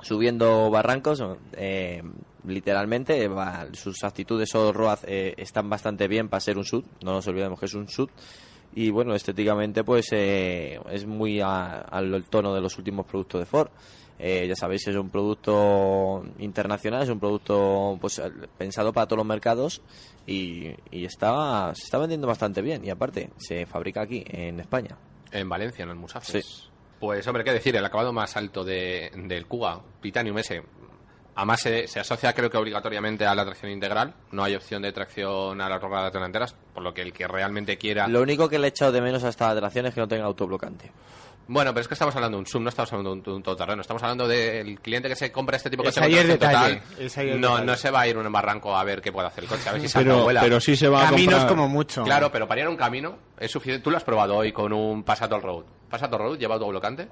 subiendo 0.00 0.70
barrancos, 0.70 1.22
eh, 1.52 2.02
literalmente, 2.46 3.22
eh, 3.22 3.28
va- 3.28 3.66
sus 3.72 4.02
actitudes 4.04 4.54
o 4.54 4.72
road 4.72 5.00
eh, 5.06 5.34
están 5.36 5.68
bastante 5.68 6.08
bien 6.08 6.28
para 6.28 6.40
ser 6.40 6.56
un 6.56 6.64
sud, 6.64 6.84
no 7.02 7.12
nos 7.12 7.26
olvidemos 7.26 7.58
que 7.58 7.66
es 7.66 7.74
un 7.74 7.88
sud, 7.88 8.08
y 8.74 8.90
bueno, 8.90 9.14
estéticamente 9.14 9.82
pues 9.82 10.08
eh, 10.12 10.78
es 10.90 11.04
muy 11.04 11.40
al 11.40 12.24
tono 12.30 12.54
de 12.54 12.60
los 12.60 12.78
últimos 12.78 13.06
productos 13.06 13.40
de 13.40 13.46
Ford. 13.46 13.68
Eh, 14.18 14.46
ya 14.48 14.56
sabéis, 14.56 14.86
es 14.88 14.96
un 14.96 15.10
producto 15.10 16.24
internacional, 16.38 17.04
es 17.04 17.08
un 17.08 17.20
producto 17.20 17.96
pues 18.00 18.20
pensado 18.56 18.92
para 18.92 19.06
todos 19.06 19.18
los 19.18 19.26
mercados 19.26 19.80
y, 20.26 20.70
y 20.90 21.04
está, 21.04 21.72
se 21.74 21.84
está 21.84 21.98
vendiendo 21.98 22.26
bastante 22.26 22.60
bien 22.60 22.84
y 22.84 22.90
aparte 22.90 23.30
se 23.36 23.64
fabrica 23.66 24.02
aquí 24.02 24.24
en 24.26 24.58
España. 24.58 24.96
En 25.30 25.48
Valencia, 25.48 25.84
en 25.84 25.90
el 25.90 25.96
Musafes. 25.96 26.44
Sí. 26.44 26.68
Pues, 26.98 27.24
hombre, 27.28 27.44
qué 27.44 27.52
decir, 27.52 27.76
el 27.76 27.84
acabado 27.84 28.12
más 28.12 28.36
alto 28.36 28.64
de, 28.64 29.12
del 29.14 29.46
Kuga, 29.46 29.80
Titanium 30.00 30.38
S. 30.38 30.60
Además, 31.36 31.60
se, 31.60 31.86
se 31.86 32.00
asocia, 32.00 32.32
creo 32.32 32.50
que 32.50 32.56
obligatoriamente 32.56 33.24
a 33.24 33.32
la 33.32 33.44
tracción 33.44 33.70
integral. 33.70 34.12
No 34.32 34.42
hay 34.42 34.56
opción 34.56 34.82
de 34.82 34.90
tracción 34.90 35.60
a 35.60 35.68
las 35.68 35.80
ruedas 35.80 36.12
delanteras, 36.12 36.56
por 36.74 36.82
lo 36.82 36.92
que 36.92 37.02
el 37.02 37.12
que 37.12 37.28
realmente 37.28 37.78
quiera. 37.78 38.08
Lo 38.08 38.22
único 38.22 38.48
que 38.48 38.58
le 38.58 38.66
he 38.66 38.70
echado 38.70 38.90
de 38.90 39.00
menos 39.00 39.22
a 39.22 39.28
esta 39.28 39.48
atracción 39.48 39.86
es 39.86 39.94
que 39.94 40.00
no 40.00 40.08
tenga 40.08 40.24
autoblocante. 40.24 40.90
Bueno, 41.48 41.72
pero 41.72 41.80
es 41.80 41.88
que 41.88 41.94
estamos 41.94 42.14
hablando 42.14 42.36
de 42.36 42.40
un 42.40 42.46
sub, 42.46 42.60
no 42.60 42.68
estamos 42.68 42.92
hablando 42.92 43.10
de 43.10 43.16
un, 43.16 43.22
de 43.22 43.30
un 43.32 43.42
todoterreno. 43.42 43.80
Estamos 43.80 44.02
hablando 44.02 44.28
del 44.28 44.78
cliente 44.80 45.08
que 45.08 45.16
se 45.16 45.32
compra 45.32 45.56
este 45.56 45.70
tipo 45.70 45.82
de 45.82 45.88
Es 45.88 45.98
coche 45.98 46.24
total. 46.36 46.82
es 46.98 47.16
el 47.18 47.40
no, 47.40 47.48
detalle. 47.52 47.66
no 47.66 47.76
se 47.76 47.90
va 47.90 48.00
a 48.02 48.06
ir 48.08 48.16
a 48.16 48.20
un 48.20 48.30
barranco 48.30 48.76
a 48.76 48.84
ver 48.84 49.00
qué 49.00 49.10
puede 49.12 49.28
hacer 49.28 49.44
el 49.44 49.50
coche, 49.50 49.68
a 49.68 49.72
ver 49.72 49.80
si 49.80 49.86
o 49.86 50.00
Pero, 50.00 50.22
vuela. 50.24 50.40
pero 50.42 50.60
sí 50.60 50.76
se 50.76 50.88
va 50.88 51.00
a 51.06 51.10
Caminos 51.10 51.34
comprar... 51.36 51.48
como 51.48 51.68
mucho. 51.68 52.04
Claro, 52.04 52.30
pero 52.30 52.46
para 52.46 52.60
ir 52.60 52.66
a 52.66 52.70
un 52.70 52.76
camino 52.76 53.18
es 53.38 53.50
suficiente. 53.50 53.82
Tú 53.82 53.90
lo 53.90 53.96
has 53.96 54.04
probado 54.04 54.36
hoy 54.36 54.52
con 54.52 54.72
un 54.74 55.02
Passat 55.04 55.32
All 55.32 55.42
Road. 55.42 55.64
¿Passat 55.88 56.12
All 56.12 56.18
Road 56.20 56.38
lleva 56.38 56.54
autoblocante? 56.56 57.08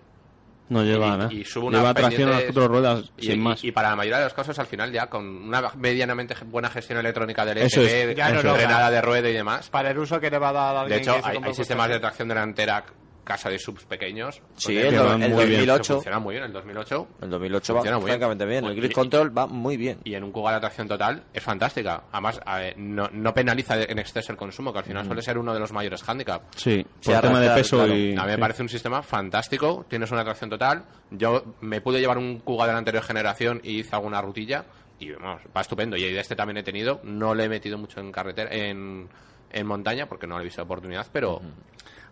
No 0.68 0.82
lleva 0.82 1.06
y, 1.06 1.10
nada. 1.10 1.32
y 1.32 1.44
sube 1.44 1.66
una 1.66 1.78
Lleva 1.78 1.94
tracción 1.94 2.28
a 2.28 2.32
las 2.32 2.42
cuatro 2.42 2.66
ruedas 2.68 3.12
y, 3.16 3.26
sin 3.26 3.40
más. 3.40 3.62
y 3.62 3.70
para 3.72 3.90
la 3.90 3.96
mayoría 3.96 4.18
de 4.18 4.24
los 4.24 4.34
casos, 4.34 4.58
al 4.58 4.66
final, 4.66 4.92
ya 4.92 5.06
con 5.06 5.24
una 5.24 5.62
medianamente 5.76 6.34
buena 6.44 6.68
gestión 6.68 6.98
electrónica 6.98 7.44
del 7.46 7.58
Eso 7.58 7.80
es, 7.82 7.92
ESP, 7.92 8.16
Ya 8.18 8.30
no 8.30 8.40
es. 8.40 8.52
frenada 8.56 8.90
de 8.90 9.00
rueda 9.00 9.30
y 9.30 9.32
demás. 9.32 9.70
Para 9.70 9.92
el 9.92 9.98
uso 9.98 10.18
que 10.20 10.28
le 10.28 10.38
va 10.38 10.48
a 10.48 10.52
dar 10.52 10.76
a 10.76 10.84
De 10.84 10.96
hecho, 10.96 11.14
se 11.22 11.28
hay, 11.28 11.38
hay 11.42 11.54
sistemas 11.54 11.88
de 11.88 12.00
tracción 12.00 12.26
delantera 12.28 12.84
casa 13.26 13.50
de 13.50 13.58
subs 13.58 13.84
pequeños. 13.84 14.40
Sí, 14.56 14.78
el, 14.78 14.94
el 14.94 15.18
muy 15.30 15.44
que 15.44 15.56
2008. 15.56 15.94
funciona 15.96 16.18
muy 16.20 16.34
bien, 16.36 16.44
el 16.46 16.52
2008. 16.52 17.08
El 17.22 17.28
2008 17.30 17.74
va 17.74 17.80
Funciona 17.80 17.98
muy 17.98 18.06
bien. 18.06 18.14
francamente 18.18 18.46
bien. 18.46 18.64
El 18.64 18.76
Grid 18.76 18.90
y- 18.90 18.94
Control 18.94 19.36
va 19.36 19.46
muy 19.46 19.76
bien. 19.76 19.98
Y 20.04 20.14
en 20.14 20.24
un 20.24 20.32
Kuga 20.32 20.52
la 20.52 20.60
tracción 20.60 20.88
total 20.88 21.24
es 21.34 21.42
fantástica. 21.42 22.04
Además, 22.12 22.40
eh, 22.58 22.72
no, 22.76 23.08
no 23.12 23.34
penaliza 23.34 23.82
en 23.82 23.98
exceso 23.98 24.32
el 24.32 24.38
consumo, 24.38 24.72
que 24.72 24.78
al 24.78 24.84
final 24.84 25.04
suele 25.04 25.20
ser 25.22 25.36
uno 25.36 25.52
de 25.52 25.60
los 25.60 25.72
mayores 25.72 26.02
handicaps. 26.08 26.46
Sí, 26.62 26.86
Sí, 27.00 27.10
por 27.12 27.20
tema 27.20 27.40
de 27.40 27.50
peso 27.50 27.76
claro. 27.78 27.94
y... 27.94 28.16
A 28.16 28.20
mí 28.22 28.26
me 28.28 28.34
sí. 28.36 28.40
parece 28.40 28.62
un 28.62 28.68
sistema 28.68 29.02
fantástico. 29.02 29.84
Tienes 29.88 30.10
una 30.12 30.22
tracción 30.24 30.48
total. 30.48 30.84
Yo 31.10 31.44
me 31.60 31.80
pude 31.80 31.98
llevar 32.00 32.18
un 32.18 32.38
Kuga 32.38 32.66
de 32.66 32.72
la 32.72 32.78
anterior 32.78 33.02
generación 33.02 33.60
y 33.62 33.80
hice 33.80 33.94
alguna 33.94 34.22
rutilla. 34.22 34.64
Y 34.98 35.10
vamos, 35.10 35.42
va 35.54 35.60
estupendo. 35.60 35.96
Y 35.96 36.02
de 36.12 36.20
este 36.20 36.36
también 36.36 36.56
he 36.58 36.62
tenido. 36.62 37.00
No 37.02 37.34
le 37.34 37.44
he 37.44 37.48
metido 37.48 37.76
mucho 37.76 38.00
en 38.00 38.12
carretera, 38.12 38.48
en, 38.54 39.08
en 39.52 39.66
montaña, 39.66 40.06
porque 40.08 40.26
no 40.26 40.36
le 40.36 40.42
he 40.42 40.44
visto 40.44 40.62
oportunidad, 40.62 41.06
pero 41.12 41.40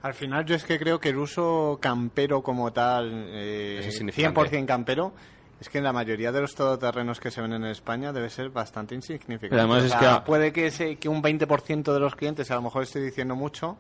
Al 0.04 0.12
final 0.14 0.44
yo 0.44 0.54
es 0.54 0.64
que 0.64 0.78
creo 0.78 1.00
que 1.00 1.08
el 1.08 1.16
uso 1.16 1.78
campero 1.80 2.42
como 2.42 2.72
tal, 2.74 3.10
eh, 3.28 3.78
Es 3.80 3.86
insignificante. 3.86 4.38
100% 4.50 4.66
campero, 4.66 5.14
es 5.58 5.68
que 5.70 5.78
en 5.78 5.84
la 5.84 5.94
mayoría 5.94 6.30
de 6.30 6.42
los 6.42 6.54
todoterrenos 6.54 7.18
que 7.20 7.30
se 7.30 7.40
ven 7.40 7.54
en 7.54 7.64
España 7.64 8.12
debe 8.12 8.28
ser 8.28 8.50
bastante 8.50 8.94
insignificante. 8.94 9.56
Además 9.58 9.82
O 9.82 9.86
es 9.86 9.90
sea, 9.92 10.00
que 10.00 10.06
a- 10.06 10.24
puede 10.24 10.52
que, 10.52 10.70
se- 10.70 10.96
que 10.96 11.08
un 11.08 11.22
20% 11.22 11.94
de 11.94 12.00
los 12.00 12.14
clientes, 12.16 12.50
a 12.50 12.56
lo 12.56 12.60
mejor 12.62 12.82
estoy 12.82 13.00
diciendo 13.02 13.34
mucho, 13.34 13.78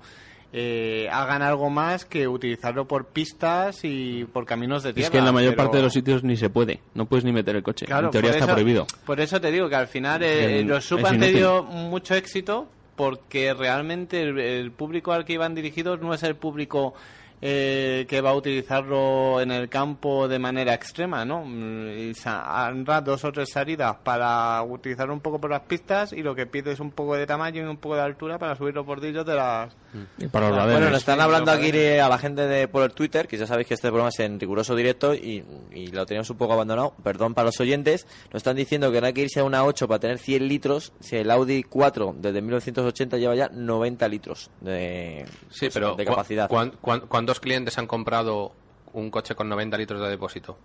eh, 0.56 1.08
hagan 1.12 1.42
algo 1.42 1.68
más 1.68 2.06
que 2.06 2.26
utilizarlo 2.26 2.86
por 2.88 3.08
pistas 3.08 3.80
y 3.82 4.24
por 4.24 4.46
caminos 4.46 4.82
de 4.82 4.94
tierra. 4.94 5.06
Es 5.08 5.10
que 5.10 5.18
en 5.18 5.24
la 5.26 5.32
mayor 5.32 5.52
pero- 5.54 5.64
parte 5.64 5.76
de 5.76 5.82
los 5.82 5.92
sitios 5.92 6.24
ni 6.24 6.38
se 6.38 6.48
puede. 6.48 6.80
No 6.94 7.04
puedes 7.04 7.26
ni 7.26 7.32
meter 7.32 7.54
el 7.56 7.62
coche. 7.62 7.84
Claro, 7.84 8.06
en 8.06 8.12
teoría 8.12 8.30
está 8.30 8.44
eso- 8.46 8.54
prohibido. 8.54 8.86
Por 9.04 9.20
eso 9.20 9.38
te 9.42 9.50
digo 9.50 9.68
que 9.68 9.74
al 9.76 9.88
final 9.88 10.22
eh, 10.22 10.60
Es 10.60 10.66
los 10.66 10.84
sub 10.86 11.00
es 11.00 11.04
han 11.04 11.20
tenido 11.20 11.64
mucho 11.64 12.14
éxito 12.14 12.68
porque 12.96 13.54
realmente 13.54 14.22
el, 14.22 14.72
público 14.72 15.12
al 15.12 15.24
que 15.24 15.34
iban 15.34 15.54
dirigidos 15.54 16.00
no 16.00 16.14
es 16.14 16.22
el 16.22 16.36
público 16.36 16.94
eh, 17.40 18.06
que 18.08 18.20
va 18.20 18.30
a 18.30 18.34
utilizarlo 18.34 19.40
en 19.40 19.50
el 19.50 19.68
campo 19.68 20.28
de 20.28 20.38
manera 20.38 20.74
extrema, 20.74 21.24
¿no? 21.24 21.44
Mm, 21.44 22.12
Habrá 22.24 23.00
dos 23.00 23.24
o 23.24 23.32
tres 23.32 23.50
salidas 23.50 23.96
para 24.02 24.62
utilizarlo 24.62 25.12
un 25.12 25.20
poco 25.20 25.40
por 25.40 25.50
las 25.50 25.62
pistas 25.62 26.12
y 26.12 26.22
lo 26.22 26.34
que 26.34 26.46
pide 26.46 26.72
es 26.72 26.80
un 26.80 26.92
poco 26.92 27.16
de 27.16 27.26
tamaño 27.26 27.62
y 27.62 27.66
un 27.66 27.76
poco 27.76 27.96
de 27.96 28.02
altura 28.02 28.38
para 28.38 28.56
subir 28.56 28.74
los 28.74 28.86
bordillos 28.86 29.26
de 29.26 29.34
las... 29.34 29.76
Y 30.18 30.26
para 30.28 30.48
los 30.48 30.56
laderos. 30.56 30.78
Bueno, 30.80 30.90
nos 30.90 30.98
están 31.00 31.20
hablando 31.20 31.50
aquí 31.52 31.70
a 31.98 32.08
la 32.08 32.18
gente 32.18 32.46
de, 32.46 32.66
por 32.68 32.82
el 32.82 32.92
Twitter, 32.92 33.28
que 33.28 33.36
ya 33.36 33.46
sabéis 33.46 33.68
que 33.68 33.74
este 33.74 33.88
programa 33.88 34.08
es 34.08 34.18
en 34.20 34.40
riguroso 34.40 34.74
directo 34.74 35.14
y, 35.14 35.44
y 35.72 35.86
lo 35.88 36.04
teníamos 36.06 36.28
un 36.30 36.36
poco 36.36 36.52
abandonado. 36.54 36.94
Perdón 37.02 37.34
para 37.34 37.46
los 37.46 37.60
oyentes. 37.60 38.06
Nos 38.32 38.40
están 38.40 38.56
diciendo 38.56 38.90
que 38.90 39.00
no 39.00 39.06
hay 39.06 39.12
que 39.12 39.22
irse 39.22 39.40
a 39.40 39.44
una 39.44 39.64
8 39.64 39.86
para 39.86 40.00
tener 40.00 40.18
100 40.18 40.48
litros. 40.48 40.92
Si 41.00 41.16
el 41.16 41.30
Audi 41.30 41.62
4 41.62 42.14
desde 42.18 42.42
1980 42.42 43.16
lleva 43.18 43.34
ya 43.36 43.48
90 43.52 44.08
litros 44.08 44.50
de, 44.60 45.26
sí, 45.50 45.66
pues, 45.66 45.74
pero 45.74 45.94
de 45.94 46.04
¿cu- 46.04 46.10
capacidad. 46.12 46.48
cuán- 46.48 46.72
cuán- 46.80 47.00
¿cuántos 47.06 47.38
clientes 47.40 47.78
han 47.78 47.86
comprado 47.86 48.52
un 48.92 49.10
coche 49.10 49.34
con 49.34 49.48
90 49.48 49.76
litros 49.78 50.00
de 50.00 50.08
depósito? 50.08 50.58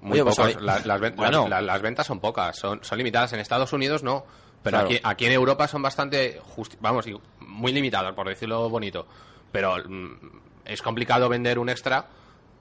Muy 0.00 0.12
Oye, 0.20 0.24
pues 0.24 0.36
pocos. 0.36 0.62
las, 0.62 1.00
ven- 1.00 1.16
Bueno. 1.16 1.48
las- 1.48 1.62
las 1.62 1.82
ventas 1.82 2.06
son 2.06 2.20
pocas, 2.20 2.56
son, 2.56 2.80
son 2.84 2.98
limitadas. 2.98 3.32
En 3.32 3.40
Estados 3.40 3.72
Unidos 3.72 4.02
no, 4.04 4.24
pero 4.62 4.76
Claro. 4.76 4.86
aquí, 4.86 5.00
aquí 5.02 5.26
en 5.26 5.32
Europa 5.32 5.66
son 5.66 5.82
bastante, 5.82 6.40
vamos, 6.80 7.06
muy 7.58 7.72
limitadas, 7.72 8.14
por 8.14 8.28
decirlo 8.28 8.68
bonito. 8.70 9.06
Pero 9.52 9.76
mm, 9.86 10.12
es 10.64 10.80
complicado 10.82 11.28
vender 11.28 11.58
un 11.58 11.68
extra 11.68 12.06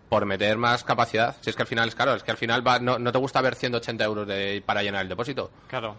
por 0.09 0.25
meter 0.25 0.57
más 0.57 0.83
capacidad. 0.83 1.35
Si 1.41 1.49
es 1.49 1.55
que 1.55 1.63
al 1.63 1.67
final 1.67 1.87
es 1.89 1.95
caro, 1.95 2.13
es 2.15 2.23
que 2.23 2.31
al 2.31 2.37
final 2.37 2.65
va- 2.65 2.79
no, 2.79 2.97
no 2.97 3.11
te 3.11 3.17
gusta 3.17 3.41
ver 3.41 3.55
180 3.55 4.03
euros 4.05 4.27
de, 4.27 4.63
para 4.65 4.81
llenar 4.81 5.01
el 5.03 5.09
depósito. 5.09 5.51
Claro. 5.67 5.95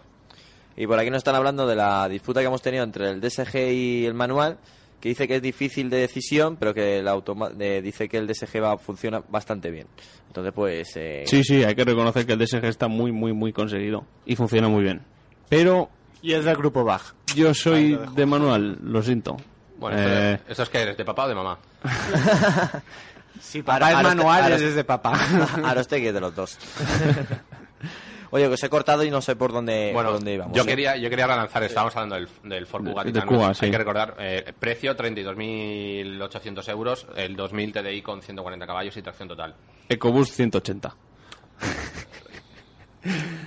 Y 0.75 0.87
por 0.87 0.97
aquí 0.97 1.09
nos 1.09 1.17
están 1.19 1.35
hablando 1.35 1.67
de 1.67 1.75
la 1.75 2.07
disputa 2.09 2.39
que 2.39 2.47
hemos 2.47 2.61
tenido 2.61 2.83
entre 2.83 3.09
el 3.09 3.21
DSG 3.21 3.55
y 3.71 4.05
el 4.05 4.13
manual, 4.13 4.57
que 4.99 5.09
dice 5.09 5.27
que 5.27 5.35
es 5.35 5.41
difícil 5.41 5.89
de 5.89 5.97
decisión, 5.97 6.55
pero 6.57 6.73
que 6.73 6.99
el 6.99 7.07
automa 7.07 7.49
de- 7.49 7.81
dice 7.81 8.09
que 8.09 8.17
el 8.17 8.27
DSG 8.27 8.63
va, 8.63 8.77
funciona 8.77 9.21
bastante 9.29 9.69
bien. 9.71 9.87
Entonces, 10.27 10.53
pues... 10.53 10.95
eh, 10.95 11.23
Sí, 11.27 11.43
sí, 11.43 11.63
hay 11.63 11.75
que 11.75 11.83
reconocer 11.83 12.25
que 12.25 12.33
el 12.33 12.39
DSG 12.39 12.65
está 12.65 12.87
muy, 12.87 13.11
muy, 13.11 13.33
muy 13.33 13.51
conseguido. 13.53 14.05
Y 14.25 14.35
funciona 14.35 14.67
muy 14.69 14.83
bien. 14.83 15.01
Pero 15.49 15.89
Y 16.21 16.33
es 16.33 16.45
del 16.45 16.55
grupo 16.55 16.83
Bach. 16.83 17.13
Yo 17.35 17.49
Ahí 17.49 17.53
soy 17.55 17.89
lo 17.91 18.05
de 18.11 18.25
manual, 18.25 18.77
lo 18.83 19.01
siento. 19.03 19.37
Bueno, 19.77 19.97
Eh, 19.99 20.33
esto, 20.33 20.51
esto 20.51 20.63
es 20.63 20.69
que 20.69 20.81
eres 20.81 20.97
de 20.97 21.05
papá 21.05 21.25
o 21.25 21.27
de 21.29 21.35
mamá. 21.35 21.57
Si 23.41 23.61
papá 23.63 23.89
es 23.91 23.95
ahora- 23.95 24.09
manual, 24.09 24.43
ahora- 24.43 24.55
es 24.55 24.61
desde 24.61 24.83
papá. 24.83 25.13
Arostegui 25.63 26.07
es 26.07 26.13
de 26.13 26.19
los 26.19 26.35
dos. 26.35 26.57
Oye, 28.31 28.47
que 28.47 28.53
os 28.53 28.63
he 28.63 28.69
cortado 28.69 29.03
y 29.03 29.09
no 29.09 29.21
sé 29.21 29.35
por 29.35 29.51
dónde, 29.51 29.89
Bueno, 29.93 30.09
por 30.09 30.17
dónde 30.19 30.33
íbamos. 30.35 30.55
yo 30.55 30.63
quería 30.65 30.95
yo 30.97 31.09
quería 31.09 31.25
relanzar, 31.25 31.63
estábamos 31.63 31.95
hablando 31.95 32.15
del, 32.15 32.27
del 32.43 32.67
Ford 32.67 32.83
De- 32.83 32.91
Kuga 32.91 33.03
de. 33.05 33.21
Kuga, 33.25 33.53
sí. 33.55 33.65
Hay 33.65 33.71
que 33.71 33.77
recordar, 33.79 34.15
eh, 34.19 34.53
precio 34.59 34.95
32.800 34.95 36.69
euros, 36.69 37.07
el 37.15 37.35
2000 37.35 37.71
TDI 37.73 38.01
con 38.03 38.21
140 38.21 38.67
caballos 38.67 38.95
y 38.97 39.01
tracción 39.01 39.29
total. 39.29 39.55
EcoBoost 39.87 40.33
180. 40.33 40.95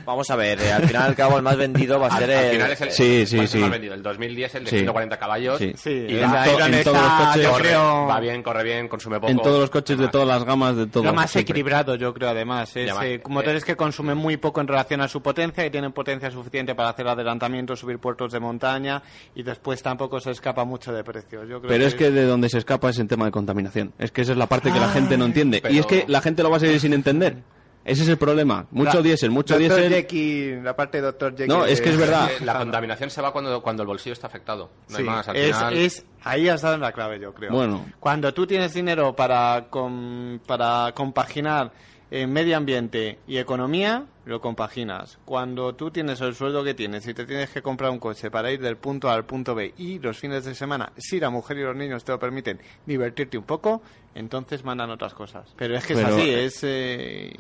Vamos 0.05 0.30
a 0.30 0.36
ver, 0.36 0.61
eh, 0.61 0.72
al 0.72 0.82
final 0.84 1.03
al 1.03 1.14
cabo 1.14 1.36
el 1.36 1.42
más 1.42 1.57
vendido 1.57 2.00
va 2.00 2.09
a 2.09 2.14
Al, 2.16 2.18
ser 2.24 2.30
al 2.36 2.44
el... 2.46 2.50
final 2.53 2.72
es 2.72 2.80
el, 2.80 2.90
Sí, 2.90 3.26
sí, 3.26 3.36
¿cuál 3.36 3.44
es 3.44 3.55
el 3.55 3.59
sí. 3.59 3.59
más 3.59 3.70
vendido? 3.70 3.94
El 3.94 4.03
2010, 4.03 4.55
el 4.57 4.64
de 4.64 4.70
Sí. 4.70 4.76
140 4.76 5.18
caballos. 5.18 5.59
Sí. 5.59 5.72
Sí, 5.76 5.90
Y 6.09 6.18
en 6.18 6.30
to- 6.32 6.61
en 6.66 6.82
todos 6.84 6.96
los 7.03 7.12
coches- 7.12 7.48
Corre, 7.48 7.62
creo, 7.68 8.07
Va 8.07 8.20
bien, 8.20 8.42
corre 8.42 8.64
bien, 8.64 8.88
consume 8.88 9.20
poco. 9.20 9.30
En 9.30 9.38
todos 9.40 9.61
los 9.61 9.70
coches 9.70 9.98
de 9.98 10.09
todas 10.09 10.26
las 10.26 10.44
gamas, 10.44 10.76
de 10.76 10.86
todo. 10.86 11.05
lo 11.05 11.12
más 11.12 11.30
siempre. 11.30 11.50
equilibrado, 11.53 11.94
yo 11.96 12.12
creo, 12.14 12.30
además. 12.30 12.74
Es 12.76 12.90
además, 12.90 13.05
eh, 13.05 13.14
eh, 13.14 13.22
motores 13.28 13.64
que 13.64 13.76
consumen 13.76 14.16
muy 14.16 14.38
poco 14.38 14.61
en 14.61 14.68
relación 14.68 15.00
a 15.03 15.09
su 15.09 15.20
potencia 15.22 15.64
y 15.66 15.70
tienen 15.70 15.92
potencia 15.92 16.30
suficiente 16.30 16.74
para 16.74 16.88
hacer 16.88 17.07
adelantamientos, 17.07 17.78
subir 17.80 17.98
puertos 17.98 18.32
de 18.32 18.40
montaña 18.40 19.03
y 19.34 19.42
después 19.42 19.82
tampoco 19.82 20.18
se 20.18 20.30
escapa 20.30 20.64
mucho 20.64 20.92
de 20.92 21.05
precio. 21.05 21.44
Yo 21.44 21.61
creo 21.61 21.68
Pero 21.68 21.84
es 21.86 21.94
que 21.94 22.11
de 22.11 22.24
donde 22.24 22.48
se 22.48 22.59
escapa 22.59 22.90
es 22.90 22.98
en 22.98 23.07
tema 23.09 23.26
de 23.26 23.30
contaminación. 23.30 23.92
Es 23.98 24.11
que 24.11 24.22
esa 24.22 24.32
es 24.32 24.38
la 24.38 24.46
parte 24.46 24.72
que 24.72 24.80
la 24.80 24.88
gente 24.88 25.16
no 25.16 25.26
entiende. 25.26 25.61
pero- 25.62 25.74
Y 25.74 25.78
es 25.78 25.86
que 25.86 26.05
la 26.09 26.20
gente 26.22 26.42
lo 26.42 26.50
va 26.50 26.57
a 26.57 26.61
seguir 26.61 26.80
sin 26.80 26.92
entender. 26.94 27.36
Ese 27.84 28.02
es 28.02 28.08
el 28.08 28.16
problema. 28.16 28.66
Mucho 28.70 28.94
La- 28.98 29.02
diésel, 29.02 29.30
mucho 29.30 29.54
Dr. 29.54 29.60
diésel. 29.76 29.92
Jekyll, 29.92 30.62
la 30.64 30.76
parte 30.76 30.98
de 31.00 31.02
Dr. 31.12 31.32
Jekyll. 31.32 31.48
No, 31.48 31.64
es 31.66 31.80
que 31.80 31.90
es 31.90 31.96
verdad. 31.96 32.28
La 32.44 32.58
contaminación 32.58 33.10
se 33.10 33.20
va 33.20 33.32
cuando, 33.32 33.60
cuando 33.62 33.82
el 33.82 33.86
bolsillo 33.88 34.12
está 34.12 34.28
afectado. 34.28 34.70
No 34.88 34.98
hay 34.98 35.04
más. 35.04 35.28
Al 35.28 35.36
es, 35.36 35.56
final, 35.56 35.76
es- 35.76 36.04
ahí 36.22 36.48
has 36.48 36.62
dado 36.62 36.76
en 36.76 36.80
la 36.80 36.92
clave, 36.92 37.18
yo 37.18 37.34
creo. 37.34 37.50
Bueno. 37.52 37.84
Cuando 37.98 38.32
tú 38.32 38.46
tienes 38.46 38.72
dinero 38.74 39.14
para, 39.16 39.66
com- 39.68 40.38
para 40.46 40.92
compaginar 40.94 41.72
eh, 42.14 42.26
medio 42.26 42.58
ambiente 42.58 43.18
y 43.26 43.38
economía, 43.38 44.04
lo 44.26 44.38
compaginas. 44.42 45.18
Cuando 45.24 45.74
tú 45.74 45.90
tienes 45.90 46.20
el 46.20 46.34
sueldo 46.34 46.62
que 46.62 46.74
tienes 46.74 47.08
y 47.08 47.14
te 47.14 47.24
tienes 47.24 47.48
que 47.48 47.62
comprar 47.62 47.90
un 47.90 47.98
coche 47.98 48.30
para 48.30 48.52
ir 48.52 48.60
del 48.60 48.76
punto 48.76 49.08
A 49.08 49.14
al 49.14 49.24
punto 49.24 49.54
B 49.54 49.72
y 49.78 49.98
los 49.98 50.18
fines 50.18 50.44
de 50.44 50.54
semana, 50.54 50.92
si 50.98 51.18
la 51.18 51.30
mujer 51.30 51.56
y 51.56 51.62
los 51.62 51.74
niños 51.74 52.04
te 52.04 52.12
lo 52.12 52.18
permiten, 52.18 52.60
divertirte 52.84 53.38
un 53.38 53.44
poco, 53.44 53.80
entonces 54.14 54.62
mandan 54.62 54.90
otras 54.90 55.14
cosas. 55.14 55.54
Pero 55.56 55.74
es 55.74 55.86
que 55.86 55.94
Pero- 55.94 56.08
es 56.08 56.14
así, 56.14 56.30
es, 56.30 56.60
eh, 56.64 57.32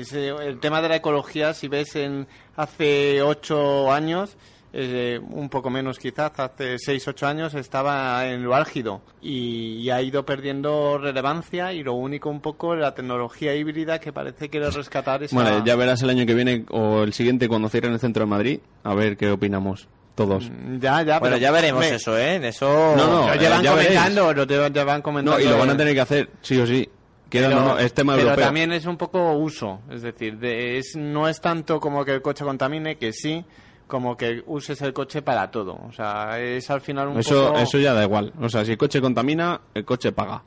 es, 0.00 0.12
eh, 0.14 0.30
el 0.30 0.58
tema 0.58 0.80
de 0.80 0.88
la 0.88 0.96
ecología, 0.96 1.52
si 1.52 1.68
ves 1.68 1.94
en 1.94 2.26
hace 2.56 3.20
ocho 3.20 3.92
años, 3.92 4.38
eh, 4.76 5.20
un 5.30 5.48
poco 5.48 5.70
menos 5.70 6.00
quizás, 6.00 6.32
hace 6.36 6.78
6, 6.80 7.06
8 7.06 7.26
años 7.28 7.54
estaba 7.54 8.26
en 8.26 8.42
lo 8.42 8.56
álgido 8.56 9.02
y, 9.22 9.76
y 9.76 9.90
ha 9.90 10.02
ido 10.02 10.26
perdiendo 10.26 10.98
relevancia 10.98 11.72
y 11.72 11.84
lo 11.84 11.92
único 11.92 12.28
un 12.28 12.40
poco 12.40 12.74
la 12.74 12.92
tecnología 12.92 13.54
híbrida 13.54 14.00
que 14.00 14.12
parece 14.12 14.48
quiere 14.48 14.68
rescatar 14.70 15.22
esa... 15.22 15.36
Bueno, 15.36 15.64
ya 15.64 15.76
verás 15.76 16.02
el 16.02 16.10
año 16.10 16.26
que 16.26 16.34
viene 16.34 16.64
o 16.70 17.04
el 17.04 17.12
siguiente 17.12 17.46
cuando 17.48 17.68
cierren 17.68 17.92
el 17.92 18.00
centro 18.00 18.24
de 18.24 18.30
Madrid. 18.30 18.60
A 18.82 18.94
ver 18.94 19.16
qué 19.16 19.30
opinamos 19.30 19.86
todos. 20.16 20.50
Mm, 20.50 20.80
Ya, 20.80 21.02
ya, 21.02 21.20
Bueno, 21.20 21.34
pero- 21.34 21.36
ya 21.38 21.50
veremos 21.52 21.80
me- 21.80 21.94
eso, 21.94 22.18
¿eh? 22.18 22.34
En 22.34 22.44
Eso... 22.44 22.94
No, 22.96 23.06
no, 23.06 23.26
Lo 23.28 23.34
eh, 23.34 23.38
llevan 23.38 23.62
ya 23.62 23.70
comentando, 23.70 24.34
lo 24.34 24.44
llevan, 24.44 24.72
llevan 24.74 25.02
comentando. 25.02 25.38
No, 25.38 25.44
y 25.44 25.48
lo 25.48 25.56
van 25.58 25.70
a 25.70 25.76
tener 25.76 25.94
que 25.94 26.00
hacer, 26.00 26.30
sí 26.42 26.58
o 26.58 26.66
sí. 26.66 26.88
Quieran 27.28 27.50
Pero- 27.52 27.62
o 27.62 27.68
no, 27.74 27.78
es 27.78 27.92
tema 27.94 28.14
pero 28.14 28.26
europeo. 28.28 28.44
también 28.46 28.72
es 28.72 28.86
un 28.86 28.96
poco 28.96 29.32
uso, 29.34 29.80
es 29.90 30.02
decir, 30.02 30.38
de- 30.38 30.78
es, 30.78 30.94
no 30.96 31.28
es 31.28 31.40
tanto 31.40 31.80
como 31.80 32.04
que 32.04 32.12
el 32.14 32.22
coche 32.22 32.44
contamine, 32.44 32.96
que 32.96 33.12
sí, 33.12 33.44
como 33.86 34.16
que 34.16 34.42
uses 34.46 34.80
el 34.82 34.92
coche 34.92 35.22
para 35.22 35.50
todo. 35.50 35.78
O 35.88 35.92
sea, 35.92 36.38
es 36.40 36.68
al 36.70 36.80
final 36.80 37.08
un 37.08 37.18
Eso, 37.18 37.48
poco... 37.48 37.58
eso 37.58 37.78
ya 37.78 37.92
da 37.94 38.02
igual. 38.04 38.32
O 38.40 38.48
sea, 38.48 38.64
si 38.64 38.72
el 38.72 38.78
coche 38.78 39.00
contamina, 39.00 39.60
el 39.74 39.84
coche 39.84 40.12
paga. 40.12 40.42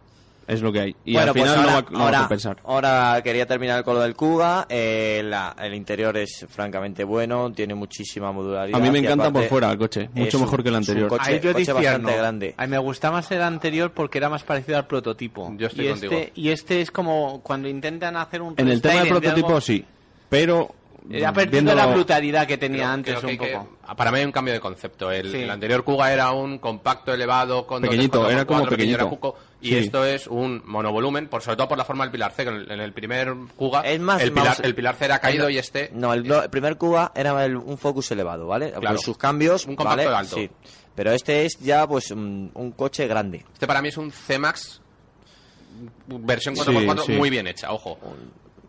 Es 0.47 0.61
lo 0.61 0.71
que 0.71 0.79
hay. 0.79 0.95
Y 1.03 1.11
bueno, 1.11 1.31
al 1.31 1.33
final 1.33 1.55
pues 1.55 1.59
ahora, 1.59 1.71
no 1.71 1.75
va, 1.75 1.91
no 1.91 1.99
va 1.99 2.05
ahora- 2.05 2.17
a 2.17 2.21
compensar. 2.21 2.57
ahora 2.63 3.21
quería 3.21 3.45
terminar 3.45 3.83
con 3.83 3.95
lo 3.95 3.99
del 3.99 4.15
Kuga. 4.15 4.65
eh, 4.69 5.21
la- 5.25 5.53
el 5.61 5.73
interior 5.73 6.15
es 6.15 6.45
francamente 6.47 7.03
bueno, 7.03 7.51
tiene 7.51 7.75
muchísima 7.75 8.31
modularidad. 8.31 8.79
A 8.79 8.81
mí 8.81 8.89
me 8.89 8.99
encanta 8.99 9.25
aparte 9.27 9.39
por 9.41 9.49
fuera 9.49 9.71
el 9.73 9.77
coche, 9.77 10.09
mucho 10.13 10.38
un- 10.38 10.43
mejor 10.45 10.63
que 10.63 10.69
el 10.69 10.75
anterior. 10.75 11.09
coche- 11.09 11.23
Ahí 11.33 11.41
yo 11.41 11.51
coche 11.51 11.73
bastante 11.73 12.15
grande. 12.15 12.55
A 12.57 12.63
mí 12.65 12.71
me 12.71 12.77
gusta 12.77 13.11
más 13.11 13.29
el 13.31 13.41
anterior 13.41 13.91
porque 13.91 14.19
era 14.19 14.29
más 14.29 14.43
parecido 14.43 14.77
al 14.77 14.88
prototipo. 14.88 15.53
Yo 15.57 15.67
estoy 15.67 15.85
y 15.88 15.89
contigo. 15.89 16.13
Este, 16.13 16.31
y 16.35 16.49
este 16.49 16.79
es 16.79 16.91
como 16.91 17.41
cuando 17.43 17.67
intentan 17.67 18.15
hacer 18.15 18.41
un 18.41 18.53
En 18.55 18.69
el 18.69 18.81
tema 18.81 19.01
del 19.01 19.09
prototipo 19.09 19.47
algo- 19.47 19.59
sí, 19.61 19.83
pero 20.29 20.73
Ha 21.26 21.34
perdido 21.34 21.51
viéndolo- 21.51 21.76
la 21.76 21.86
brutalidad 21.88 22.45
que 22.47 22.58
tenía 22.58 22.80
Creo- 22.84 22.89
antes 22.93 23.14
creo 23.16 23.20
que 23.22 23.26
un 23.26 23.32
hay 23.32 23.38
que- 23.38 23.58
poco. 23.58 23.95
para 23.95 24.12
mí 24.12 24.20
hay 24.20 24.26
un 24.26 24.32
cambio 24.32 24.53
de 24.53 24.60
concepto. 24.60 25.12
El, 25.12 25.32
Sí. 25.32 25.38
el 25.38 25.49
anterior 25.49 25.84
Kuga 25.84 26.12
era 26.12 26.32
un 26.32 26.58
compacto 26.60 27.14
elevado 27.14 27.66
con 27.66 27.82
Pequeñito, 27.82 28.30
era 28.30 28.45
como 28.45 28.60
4x4, 28.62 28.70
pequeño 28.70 28.95
era 28.95 29.03
pequeñito. 29.05 29.20
cuco, 29.32 29.39
y 29.62 29.70
Sí. 29.70 29.78
esto 29.78 30.03
es 30.05 30.28
un 30.28 30.62
monovolumen, 30.66 31.28
por 31.30 31.41
sobre 31.41 31.58
todo 31.58 31.70
por 31.70 31.78
la 31.78 31.86
forma 31.86 32.03
del 32.03 32.12
pilar 32.12 32.32
C. 32.34 32.41
En 32.43 32.47
el, 32.49 32.72
en 32.72 32.80
el 32.82 32.93
primer 32.93 33.34
Kuga 33.55 33.82
Es 33.82 33.99
más, 33.99 34.22
el, 34.22 34.32
pilar, 34.32 34.45
vamos- 34.47 34.60
el 34.62 34.76
pilar 34.76 34.95
C 34.95 35.05
era 35.05 35.20
caído 35.20 35.49
y 35.49 35.58
este 35.58 35.91
No, 35.93 36.14
el, 36.14 36.30
el 36.32 36.49
primer 36.49 36.78
Cuba 36.78 37.12
era 37.16 37.45
el- 37.45 37.55
un 37.58 37.78
Focus 37.78 38.12
elevado, 38.12 38.47
¿vale? 38.47 38.72
Claro. 38.72 38.88
Con 38.95 38.99
sus 38.99 39.18
cambios, 39.18 39.66
Un 39.66 39.76
compacto 39.76 40.03
¿vale? 40.03 40.16
alto. 40.16 40.36
Sí. 40.36 40.49
Pero 40.95 41.12
este 41.12 41.45
es 41.45 41.60
ya, 41.60 41.88
pues, 41.88 42.12
un, 42.12 42.51
un 42.55 42.72
coche 42.72 43.08
grande. 43.08 43.45
Este 43.53 43.68
para 43.68 43.82
mí 43.82 43.89
es 43.89 43.97
un 43.97 44.12
C-Max 44.12 44.82
versión 46.08 46.55
4x4 46.55 47.05
Sí, 47.05 47.12
sí. 47.14 47.18
muy 47.18 47.30
bien 47.30 47.47
hecha, 47.47 47.72
ojo. 47.72 47.97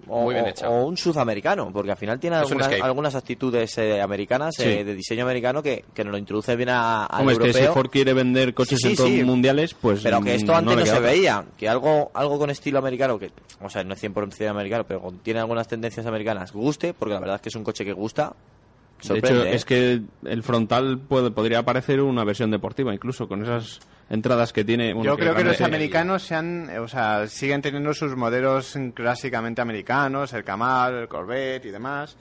O, 0.08 0.22
Muy 0.22 0.34
bien 0.34 0.46
o- 0.46 0.48
hecha. 0.48 0.68
o 0.68 0.86
un 0.86 0.96
sudamericano, 0.96 1.70
porque 1.72 1.90
al 1.90 1.96
final 1.96 2.18
tiene 2.18 2.36
algunas, 2.36 3.14
actitudes 3.14 3.76
eh, 3.78 4.00
americanas, 4.00 4.54
Sí. 4.56 4.64
eh, 4.64 4.84
de 4.84 4.94
diseño 4.94 5.24
americano, 5.24 5.62
que, 5.62 5.84
que 5.94 6.04
nos 6.04 6.12
lo 6.12 6.18
introduce 6.18 6.56
bien 6.56 6.70
a, 6.70 7.04
al 7.06 7.20
Hombre, 7.20 7.34
es 7.34 7.38
que 7.38 7.52
si 7.52 7.58
europeo. 7.60 7.74
Ford 7.74 7.90
quiere 7.90 8.12
vender 8.14 8.54
coches 8.54 8.78
Sí, 8.78 8.84
sí, 8.84 8.90
en 8.90 8.96
todos 8.96 9.10
sí. 9.10 9.24
mundiales, 9.24 9.74
pues. 9.74 10.00
pero 10.02 10.20
que 10.20 10.34
esto 10.34 10.54
antes 10.54 10.76
no, 10.76 10.86
se 10.86 11.00
veía, 11.00 11.44
que 11.56 11.68
algo 11.68 12.10
algo 12.14 12.38
con 12.38 12.50
estilo 12.50 12.78
americano, 12.78 13.18
que 13.18 13.30
o 13.60 13.68
sea, 13.68 13.84
no 13.84 13.94
es 13.94 14.00
100% 14.02 14.48
americano, 14.48 14.84
pero 14.86 15.00
con- 15.00 15.18
tiene 15.18 15.40
algunas 15.40 15.68
tendencias 15.68 16.06
americanas, 16.06 16.52
guste, 16.52 16.94
porque 16.94 17.14
la 17.14 17.20
verdad 17.20 17.36
es 17.36 17.42
que 17.42 17.48
es 17.50 17.54
un 17.56 17.64
coche 17.64 17.84
que 17.84 17.92
gusta. 17.92 18.32
De 19.00 19.04
Sorprende, 19.06 19.40
hecho, 19.42 19.48
¿eh? 19.50 19.54
es 19.54 19.64
que 19.64 20.00
el 20.24 20.42
frontal 20.42 20.98
puede, 20.98 21.30
podría 21.30 21.62
parecer 21.64 22.00
una 22.00 22.24
versión 22.24 22.50
deportiva, 22.50 22.92
incluso 22.92 23.28
con 23.28 23.42
esas 23.44 23.78
entradas 24.10 24.52
que 24.52 24.64
tiene. 24.64 24.94
bueno, 24.94 25.10
Yo 25.12 25.18
creo 25.18 25.34
que 25.34 25.44
los 25.44 25.60
americanos 25.60 26.22
se 26.22 26.34
han, 26.34 26.70
o 26.78 26.88
sea, 26.88 27.26
siguen 27.26 27.62
teniendo 27.62 27.92
sus 27.94 28.16
modelos 28.16 28.76
clásicamente 28.94 29.60
americanos, 29.60 30.32
el 30.32 30.44
Camaro, 30.44 31.00
el 31.00 31.08
Corvette 31.08 31.66
y 31.66 31.70
demás, 31.70 32.16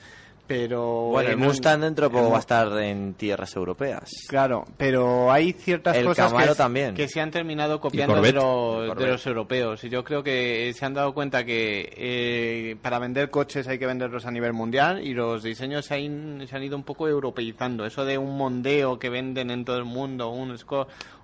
pero 0.48 1.10
Bueno, 1.10 1.30
el 1.30 1.38
Mustang 1.38 1.82
dentro 1.82 2.10
poco 2.10 2.28
el- 2.28 2.32
va 2.34 2.38
a 2.38 2.40
estar 2.40 2.72
en 2.82 3.14
tierras 3.16 3.54
europeas. 3.56 4.10
Claro, 4.30 4.64
pero 4.78 5.32
hay 5.32 5.52
ciertas 5.54 5.98
El 5.98 6.06
cosas 6.06 6.32
que, 6.34 6.56
también. 6.56 6.96
que 6.96 7.08
se 7.10 7.20
han 7.20 7.30
terminado 7.32 7.80
copiando 7.82 8.22
de 8.22 8.32
los, 8.32 8.98
de 8.98 9.08
los 9.08 9.28
europeos. 9.28 9.84
Y 9.84 9.90
yo 9.90 10.04
creo 10.04 10.24
que 10.24 10.72
se 10.74 10.86
han 10.86 10.94
dado 10.94 11.14
cuenta 11.14 11.44
que 11.46 11.94
eh, 11.98 12.76
para 12.82 12.98
vender 13.00 13.30
coches 13.30 13.68
hay 13.68 13.78
que 13.78 13.86
venderlos 13.86 14.26
a 14.26 14.32
nivel 14.32 14.54
mundial 14.54 15.06
y 15.06 15.14
los 15.14 15.44
diseños 15.44 15.86
se 15.86 15.96
han, 15.96 16.48
se 16.48 16.56
han 16.56 16.64
ido 16.64 16.78
un 16.78 16.84
poco 16.84 17.08
europeizando. 17.08 17.86
Eso 17.86 18.06
de 18.06 18.18
un 18.18 18.38
Mondeo 18.38 18.98
que 19.00 19.10
venden 19.10 19.52
en 19.52 19.66
todo 19.66 19.78
el 19.78 19.86
mundo, 19.86 20.30
un, 20.30 20.56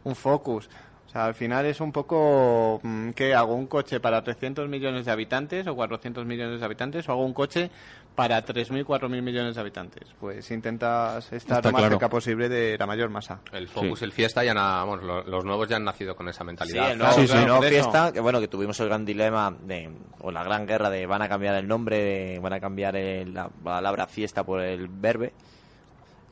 un 0.04 0.16
Focus. 0.16 0.70
O 1.08 1.10
sea, 1.14 1.26
al 1.26 1.36
final 1.36 1.68
es 1.68 1.80
un 1.80 1.92
poco, 1.92 2.80
mm, 2.82 3.12
¿qué 3.12 3.36
hago? 3.36 3.54
¿Un 3.54 3.68
coche 3.68 4.00
para 4.00 4.24
300 4.24 4.68
millones 4.68 5.06
de 5.06 5.12
habitantes 5.12 5.68
o 5.68 5.76
400 5.76 6.26
millones 6.26 6.60
de 6.60 6.66
habitantes? 6.66 7.08
¿O 7.08 7.12
hago 7.12 7.24
un 7.24 7.34
coche 7.36 7.70
para 8.16 8.44
3.000, 8.46 8.84
4.000 8.86 9.22
millones 9.22 9.56
de 9.56 9.62
habitantes? 9.62 10.08
Pues 10.20 10.50
intentas 10.52 11.26
estar 11.34 11.58
Está 11.58 11.70
lo 11.70 11.74
más 11.74 11.80
claro. 11.82 11.94
cerca 11.96 12.10
posible 12.10 12.48
de 12.50 12.78
la 12.78 12.86
mayor 12.86 13.10
masa. 13.10 13.40
El 13.52 13.68
Focus, 13.68 14.00
Sí. 14.00 14.06
el 14.06 14.12
Fiesta, 14.12 14.44
ya 14.44 14.54
na- 14.54 14.84
vamos, 14.86 15.02
lo- 15.04 15.24
los 15.24 15.44
nuevos 15.46 15.68
ya 15.68 15.78
han 15.78 15.84
nacido 15.84 16.16
con 16.16 16.30
esa 16.30 16.42
Sí, 16.42 16.46
mentalidad. 16.46 16.92
el 16.92 16.98
nuevo, 17.00 17.14
Sí, 17.14 17.28
sí, 17.28 17.38
el 17.38 17.44
eso. 17.50 17.62
fiesta, 17.64 18.12
que 18.14 18.20
bueno, 18.20 18.40
que 18.40 18.48
tuvimos 18.48 18.80
el 18.80 18.88
gran 18.88 19.04
dilema 19.06 19.56
de, 19.64 19.90
o 20.22 20.32
la 20.32 20.44
gran 20.44 20.66
guerra 20.68 20.90
de 20.90 21.06
van 21.06 21.22
a 21.22 21.30
cambiar 21.30 21.56
el 21.56 21.68
nombre, 21.68 21.98
de- 21.98 22.40
van 22.40 22.54
a 22.54 22.60
cambiar 22.60 22.96
el- 22.96 23.34
la 23.34 23.50
palabra 23.50 24.08
fiesta 24.08 24.44
por 24.44 24.62
el 24.62 24.88
verbe. 24.88 25.34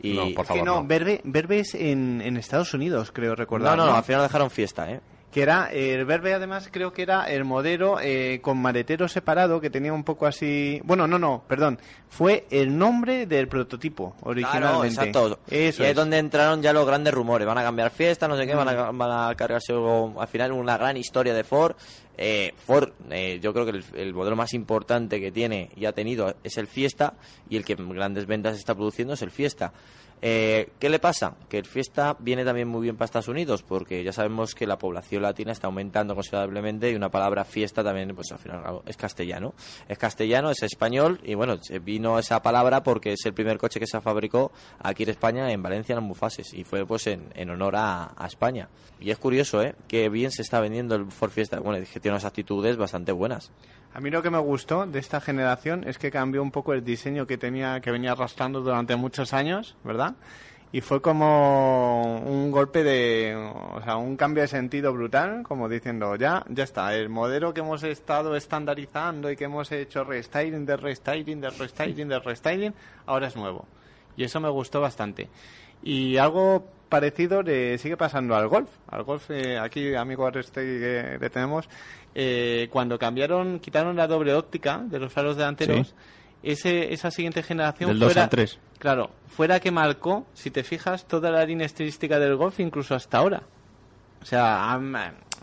Y 0.04 0.14
No, 0.14 0.22
por 0.22 0.30
Es 0.30 0.36
que 0.38 0.44
favor, 0.46 0.66
no, 0.66 0.76
no. 0.82 0.88
Verbe, 0.88 1.22
Verbe 1.24 1.60
es 1.60 1.76
en, 1.76 2.22
en 2.22 2.36
Estados 2.38 2.74
Unidos, 2.74 3.12
creo 3.12 3.36
recordar. 3.36 3.78
no, 3.78 3.86
no, 3.86 3.96
al 3.96 4.04
final 4.04 4.24
dejaron 4.24 4.50
fiesta, 4.50 4.92
¿eh? 4.92 5.00
Que 5.32 5.42
era, 5.44 5.72
el 5.72 6.04
Verbe 6.06 6.34
además 6.34 6.68
creo 6.72 6.92
que 6.92 7.04
era 7.04 7.24
el 7.24 7.46
modelo 7.46 8.00
eh, 8.02 8.40
con 8.42 8.62
maletero 8.62 9.08
separado 9.08 9.62
que 9.62 9.70
tenía 9.70 9.94
un 9.94 10.04
poco 10.04 10.26
así... 10.26 10.82
Bueno, 10.84 11.08
no, 11.08 11.18
no, 11.18 11.44
perdón. 11.48 11.80
Fue 12.10 12.46
el 12.52 12.78
nombre 12.78 13.26
del 13.26 13.48
prototipo 13.48 14.14
Claro, 14.20 14.30
originalmente. 14.32 14.88
exacto. 14.88 15.40
Eso 15.48 15.50
y 15.50 15.56
ahí 15.56 15.68
es. 15.68 15.80
es 15.80 15.96
donde 15.96 16.18
entraron 16.18 16.62
ya 16.62 16.74
los 16.74 16.86
grandes 16.86 17.14
rumores. 17.14 17.48
Van 17.48 17.58
a 17.58 17.64
cambiar 17.64 17.92
fiesta, 17.92 18.28
no 18.28 18.36
sé 18.36 18.46
qué, 18.46 18.56
van, 18.56 18.68
a, 18.68 18.92
van 18.92 19.30
a 19.32 19.34
cargarse 19.36 19.72
al 19.74 20.28
final 20.28 20.52
una 20.52 20.78
gran 20.78 20.98
historia 20.98 21.34
de 21.34 21.46
Ford. 21.46 21.76
Eh, 22.18 22.54
Ford, 22.66 22.90
eh, 23.10 23.40
yo 23.42 23.54
creo 23.54 23.66
que 23.66 23.72
el, 23.72 23.86
el 23.96 24.14
modelo 24.14 24.36
más 24.36 24.54
importante 24.54 25.22
que 25.22 25.32
tiene 25.32 25.70
y 25.78 25.86
ha 25.86 25.94
tenido 25.94 26.36
es 26.44 26.58
el 26.58 26.68
Fiesta 26.68 27.14
y 27.50 27.56
el 27.56 27.64
que 27.64 27.76
grandes 27.76 28.26
ventas 28.28 28.58
está 28.58 28.76
produciendo 28.76 29.14
es 29.14 29.22
el 29.22 29.32
Fiesta. 29.32 29.72
Eh, 30.22 30.70
¿Qué 30.78 30.90
le 30.90 31.00
pasa? 31.00 31.36
Que 31.50 31.58
el 31.58 31.66
Fiesta 31.66 32.16
viene 32.20 32.46
también 32.46 32.68
muy 32.68 32.82
bien 32.84 32.96
para 32.96 33.06
Estados 33.06 33.28
Unidos 33.28 33.64
porque 33.64 34.04
ya 34.04 34.14
sabemos 34.14 34.54
que 34.54 34.68
la 34.68 34.78
población 34.78 35.24
latina 35.24 35.52
está 35.52 35.66
aumentando 35.68 36.14
considerablemente 36.14 36.92
y 36.92 36.96
una 36.96 37.10
palabra 37.10 37.44
fiesta 37.44 37.84
también, 37.84 38.14
pues 38.14 38.32
al 38.32 38.38
final 38.38 38.82
es 38.86 38.98
castellano. 38.98 39.56
Es 39.88 39.98
castellano, 39.98 40.52
es 40.52 40.62
español 40.62 41.20
y 41.24 41.34
bueno, 41.34 41.58
vino 41.84 42.20
esa 42.20 42.42
palabra 42.44 42.84
porque 42.84 43.14
es 43.14 43.26
el 43.26 43.34
primer 43.34 43.58
coche 43.58 43.80
que 43.80 43.88
se 43.88 44.00
fabricó 44.00 44.52
aquí 44.80 45.04
en 45.04 45.10
España, 45.10 45.52
en 45.52 45.64
Valencia, 45.64 45.94
en 45.94 46.00
Almufases 46.00 46.54
y 46.54 46.64
fue 46.64 46.86
pues 46.86 47.08
en, 47.08 47.32
en 47.34 47.50
honor 47.50 47.76
a, 47.76 48.14
a 48.16 48.28
España. 48.28 48.70
Y 49.00 49.10
es 49.10 49.18
curioso, 49.18 49.64
¿eh? 49.64 49.74
Que 49.88 50.10
bien 50.10 50.30
se 50.30 50.44
está 50.44 50.60
vendiendo 50.60 50.94
el 50.94 51.12
Ford 51.12 51.32
Fiesta. 51.32 51.60
Bueno, 51.60 51.82
es 51.82 51.90
que 51.90 52.00
tiene 52.00 52.14
unas 52.14 52.26
actitudes 52.26 52.78
bastante 52.78 53.12
buenas. 53.12 53.52
A 53.94 54.00
mí 54.00 54.10
lo 54.10 54.22
que 54.22 54.30
me 54.30 54.38
gustó 54.38 54.86
de 54.86 55.00
esta 55.00 55.20
generación 55.20 55.84
es 55.86 55.98
que 55.98 56.12
cambió 56.12 56.42
un 56.42 56.52
poco 56.52 56.74
el 56.74 56.84
diseño 56.84 57.28
que 57.28 57.38
tenía, 57.38 57.82
que 57.82 57.92
venía 57.92 58.14
arrastrando 58.14 58.62
durante 58.62 58.96
muchos 58.96 59.34
años, 59.34 59.76
¿verdad? 59.84 60.11
Y 60.74 60.80
fue 60.80 61.02
como 61.02 62.22
un 62.22 62.50
golpe 62.50 62.82
de, 62.84 63.36
o 63.36 63.82
sea, 63.84 63.98
un 63.98 64.16
cambio 64.16 64.44
de 64.44 64.48
sentido 64.48 64.94
brutal, 64.94 65.44
como 65.44 65.68
diciendo, 65.68 66.16
ya, 66.16 66.46
ya 66.48 66.64
está, 66.64 66.96
el 66.96 67.10
modelo 67.10 67.54
que 67.54 67.60
hemos 67.60 67.84
estado 67.84 68.38
estandarizando 68.38 69.30
y 69.30 69.36
que 69.36 69.44
hemos 69.46 69.70
hecho 69.74 70.06
restyling 70.06 70.66
de 70.66 70.78
restyling 70.78 71.42
de 71.42 71.50
restyling 71.50 72.08
de 72.08 72.20
restyling, 72.20 72.74
ahora 73.06 73.28
es 73.28 73.36
nuevo. 73.36 73.66
Y 74.16 74.24
eso 74.24 74.40
me 74.40 74.50
gustó 74.50 74.80
bastante. 74.80 75.28
Y 75.84 76.16
algo 76.16 76.66
parecido 76.88 77.42
le 77.42 77.78
sigue 77.78 77.98
pasando 77.98 78.36
al 78.36 78.48
golf. 78.48 78.70
Al 78.88 79.04
golf, 79.04 79.30
eh, 79.30 79.58
aquí, 79.60 79.94
amigo 79.96 80.26
Arreste, 80.26 80.62
que 80.62 81.18
le 81.20 81.30
tenemos, 81.30 81.68
eh, 82.16 82.68
cuando 82.72 82.98
cambiaron, 82.98 83.60
quitaron 83.60 83.96
la 83.98 84.08
doble 84.08 84.34
óptica 84.34 84.82
de 84.86 85.00
los 85.00 85.12
faros 85.12 85.36
delanteros, 85.36 85.88
Sí. 85.88 85.94
Ese, 86.44 86.94
esa 86.94 87.12
siguiente 87.12 87.44
generación 87.44 87.90
Del 87.90 88.00
2 88.00 88.08
fuera, 88.08 88.24
al 88.24 88.30
3. 88.30 88.60
Claro, 88.80 89.12
fuera 89.28 89.60
que 89.60 89.72
marcó, 89.72 90.26
si 90.34 90.50
te 90.52 90.64
fijas, 90.64 91.06
toda 91.08 91.30
la 91.32 91.46
línea 91.46 91.66
estilística 91.66 92.20
del 92.20 92.36
golf, 92.36 92.60
incluso 92.60 92.96
hasta 92.96 93.18
ahora. 93.20 93.44
O 94.22 94.26
sea, 94.26 94.72
han- 94.72 94.96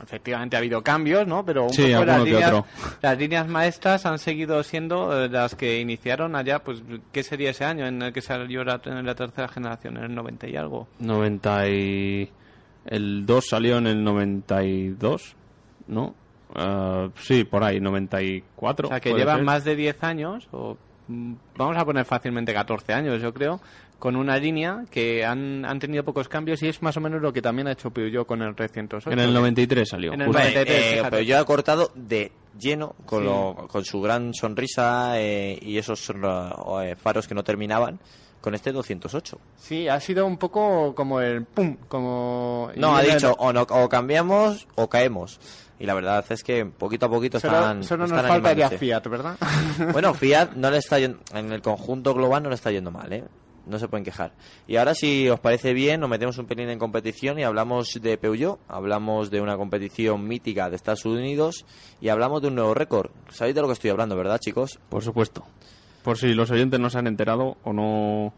efectivamente 0.02 0.54
ha 0.56 0.60
habido 0.60 0.82
cambios, 0.82 1.26
¿no? 1.26 1.44
Pero 1.44 1.64
un 1.64 1.72
Sí, 1.72 1.90
poco 1.92 2.04
las 2.04 2.22
líneas, 2.22 2.64
las 3.02 3.18
líneas 3.18 3.48
maestras 3.48 4.06
han 4.06 4.18
seguido 4.20 4.62
siendo 4.62 5.24
eh, 5.24 5.28
las 5.28 5.54
que 5.56 5.80
iniciaron 5.80 6.36
allá, 6.36 6.60
pues, 6.62 6.82
¿qué 7.12 7.22
sería 7.24 7.50
ese 7.50 7.64
año 7.64 7.86
en 7.86 8.00
el 8.02 8.12
que 8.12 8.20
salió 8.22 8.62
la, 8.64 8.80
en 8.84 9.04
la 9.04 9.14
tercera 9.16 9.48
generación? 9.48 9.96
En 9.96 10.04
el 10.04 10.14
90 10.14 10.46
y 10.48 10.56
algo. 10.56 10.86
90 11.00 11.68
y... 11.68 12.30
El 12.86 13.26
2 13.26 13.44
salió 13.48 13.78
en 13.78 13.86
el 13.88 14.02
92, 14.02 15.34
¿no? 15.88 16.14
Ah, 16.54 17.08
sí, 17.20 17.44
por 17.44 17.62
ahí, 17.62 17.80
94. 17.80 18.88
O 18.88 18.90
sea, 18.90 19.00
que 19.00 19.12
llevan 19.12 19.44
más 19.44 19.64
de 19.64 19.76
10 19.76 20.02
años, 20.04 20.48
o 20.52 20.78
vamos 21.08 21.76
a 21.76 21.84
poner 21.84 22.04
fácilmente 22.04 22.52
14 22.54 22.92
años, 22.92 23.20
yo 23.20 23.32
creo, 23.32 23.60
con 23.98 24.14
una 24.14 24.36
línea 24.38 24.84
que 24.90 25.24
han, 25.24 25.64
han 25.64 25.78
tenido 25.80 26.04
pocos 26.04 26.28
cambios 26.28 26.62
y 26.62 26.68
es 26.68 26.82
más 26.82 26.96
o 26.96 27.00
menos 27.00 27.20
lo 27.20 27.32
que 27.32 27.42
también 27.42 27.66
ha 27.68 27.72
hecho 27.72 27.90
Peugeot 27.90 28.26
con 28.26 28.42
el 28.42 28.54
Red108. 28.54 29.10
En 29.12 29.18
el 29.18 29.32
93 29.34 29.88
salió. 29.88 30.12
En 30.12 30.20
el. 30.20 30.28
93, 30.30 30.68
Eh, 30.68 30.90
fíjate. 30.92 31.10
pero 31.10 31.22
yo 31.22 31.38
he 31.40 31.44
cortado 31.44 31.90
de 31.94 32.30
lleno 32.58 32.94
con, 33.06 33.20
Sí. 33.22 33.24
lo- 33.26 33.68
con 33.68 33.84
su 33.84 34.00
gran 34.00 34.34
sonrisa 34.34 35.18
eh, 35.20 35.58
y 35.62 35.78
esos 35.78 36.08
eh, 36.10 36.94
faros 36.96 37.26
que 37.26 37.34
no 37.34 37.42
terminaban 37.42 37.98
con 38.40 38.54
este 38.54 38.70
208. 38.70 39.38
Sí, 39.56 39.88
ha 39.88 39.98
sido 39.98 40.24
un 40.26 40.36
poco 40.38 40.94
como 40.94 41.20
el 41.20 41.44
pum, 41.44 41.76
como... 41.88 42.70
No, 42.76 42.96
ha 42.96 43.02
el- 43.02 43.14
dicho 43.14 43.32
o, 43.38 43.52
no, 43.52 43.62
o 43.62 43.88
cambiamos 43.88 44.68
o 44.76 44.88
caemos. 44.88 45.40
Y 45.80 45.86
la 45.86 45.94
verdad 45.94 46.24
es 46.28 46.42
que 46.42 46.64
poquito 46.66 47.06
a 47.06 47.08
poquito 47.08 47.38
Solo, 47.38 47.56
están. 47.56 47.84
solo 47.84 48.06
nos 48.06 48.10
están 48.12 48.28
faltaría. 48.28 48.70
Fiat, 48.70 49.02
¿verdad? 49.08 49.36
Bueno, 49.92 50.12
Fiat 50.14 50.52
no 50.56 50.70
le 50.70 50.78
está 50.78 50.98
yendo, 50.98 51.18
en 51.32 51.52
el 51.52 51.62
conjunto 51.62 52.14
global 52.14 52.42
no 52.42 52.48
le 52.48 52.56
está 52.56 52.70
yendo 52.72 52.90
mal, 52.90 53.12
¿eh? 53.12 53.24
No 53.66 53.78
se 53.78 53.86
pueden 53.86 54.02
quejar. 54.02 54.32
Y 54.66 54.76
ahora, 54.76 54.94
si 54.94 55.28
os 55.28 55.40
parece 55.40 55.74
bien, 55.74 56.00
nos 56.00 56.08
metemos 56.08 56.38
un 56.38 56.46
pelín 56.46 56.70
en 56.70 56.78
competición 56.78 57.38
y 57.38 57.44
hablamos 57.44 57.98
de 58.00 58.16
Peugeot, 58.16 58.58
hablamos 58.66 59.30
de 59.30 59.42
una 59.42 59.58
competición 59.58 60.26
mítica 60.26 60.70
de 60.70 60.76
Estados 60.76 61.04
Unidos 61.04 61.66
y 62.00 62.08
hablamos 62.08 62.40
de 62.40 62.48
un 62.48 62.54
nuevo 62.54 62.72
récord. 62.72 63.10
Sabéis 63.30 63.54
de 63.54 63.60
lo 63.60 63.66
que 63.66 63.74
estoy 63.74 63.90
hablando, 63.90 64.16
¿verdad, 64.16 64.38
chicos? 64.38 64.80
Por 64.88 65.04
supuesto. 65.04 65.44
Por 66.02 66.16
si 66.16 66.32
los 66.32 66.50
oyentes 66.50 66.80
no 66.80 66.88
se 66.88 66.98
han 66.98 67.06
enterado 67.06 67.58
o 67.62 67.72
no... 67.74 68.32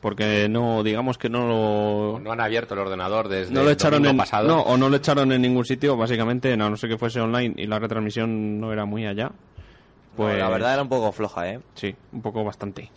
Porque 0.00 0.48
no, 0.48 0.82
digamos 0.82 1.18
que 1.18 1.28
no 1.28 1.46
lo... 1.48 2.20
No 2.20 2.32
han 2.32 2.40
abierto 2.40 2.74
el 2.74 2.80
ordenador 2.80 3.28
desde 3.28 3.52
no 3.52 3.62
lo 3.62 3.68
el 3.68 3.72
echaron 3.74 4.04
en 4.06 4.16
pasado. 4.16 4.46
no 4.46 4.60
o 4.60 4.76
no 4.76 4.88
lo 4.88 4.96
echaron 4.96 5.32
en 5.32 5.40
ningún 5.42 5.64
sitio 5.64 5.96
básicamente 5.96 6.52
a 6.52 6.56
no 6.56 6.76
ser 6.76 6.90
que 6.90 6.98
fuese 6.98 7.20
online 7.20 7.54
y 7.56 7.66
la 7.66 7.78
retransmisión 7.78 8.60
no 8.60 8.72
era 8.72 8.84
muy 8.84 9.06
allá 9.06 9.30
pues 10.14 10.38
la 10.38 10.48
verdad 10.48 10.74
era 10.74 10.82
un 10.82 10.88
poco 10.88 11.12
floja, 11.12 11.48
¿eh? 11.50 11.60
sí 11.74 11.94
un 12.12 12.22
poco 12.22 12.44
bastante 12.44 12.90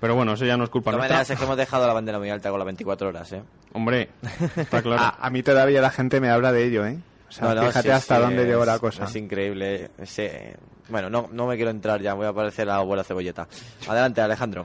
pero 0.00 0.14
bueno 0.14 0.32
eso 0.34 0.44
ya 0.44 0.56
no 0.56 0.64
es 0.64 0.70
culpa 0.70 0.90
De 0.92 0.98
nuestra 0.98 1.22
es 1.22 1.38
que 1.38 1.44
hemos 1.44 1.56
dejado 1.56 1.86
la 1.86 1.92
bandera 1.92 2.18
muy 2.18 2.30
alta 2.30 2.50
con 2.50 2.58
las 2.60 2.66
24 2.66 3.08
horas, 3.08 3.32
¿eh? 3.32 3.42
hombre 3.72 4.08
está 4.56 4.82
claro 4.82 5.02
a, 5.04 5.16
a 5.26 5.30
mí 5.30 5.42
todavía 5.42 5.80
la 5.80 5.90
gente 5.90 6.20
me 6.20 6.30
habla 6.30 6.52
de 6.52 6.64
ello, 6.66 6.86
¿eh? 6.86 6.98
O 7.28 7.32
sea, 7.32 7.48
No, 7.48 7.54
no, 7.56 7.62
fíjate 7.66 7.88
sí, 7.88 7.92
hasta 7.92 8.16
sí, 8.16 8.22
dónde 8.22 8.42
es- 8.42 8.48
llegó 8.48 8.64
la 8.64 8.78
cosa. 8.78 9.04
Es 9.06 9.16
increíble. 9.16 9.90
ese- 9.98 10.56
Bueno, 10.88 11.10
no, 11.10 11.28
no 11.32 11.46
me 11.48 11.56
quiero 11.56 11.72
entrar 11.72 12.00
ya, 12.00 12.14
voy 12.14 12.26
a 12.26 12.32
parecer 12.32 12.68
la 12.68 12.76
abuela 12.76 13.02
cebolleta. 13.02 13.48
Adelante, 13.88 14.20
Alejandro. 14.20 14.64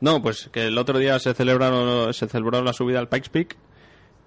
No, 0.00 0.22
pues 0.22 0.48
que 0.52 0.66
el 0.68 0.78
otro 0.78 0.98
día 0.98 1.18
se 1.18 1.34
celebraron 1.34 2.12
se 2.14 2.28
celebró 2.28 2.62
la 2.62 2.72
subida 2.72 2.98
al 2.98 3.08
Pikes 3.08 3.30
Peak 3.30 3.56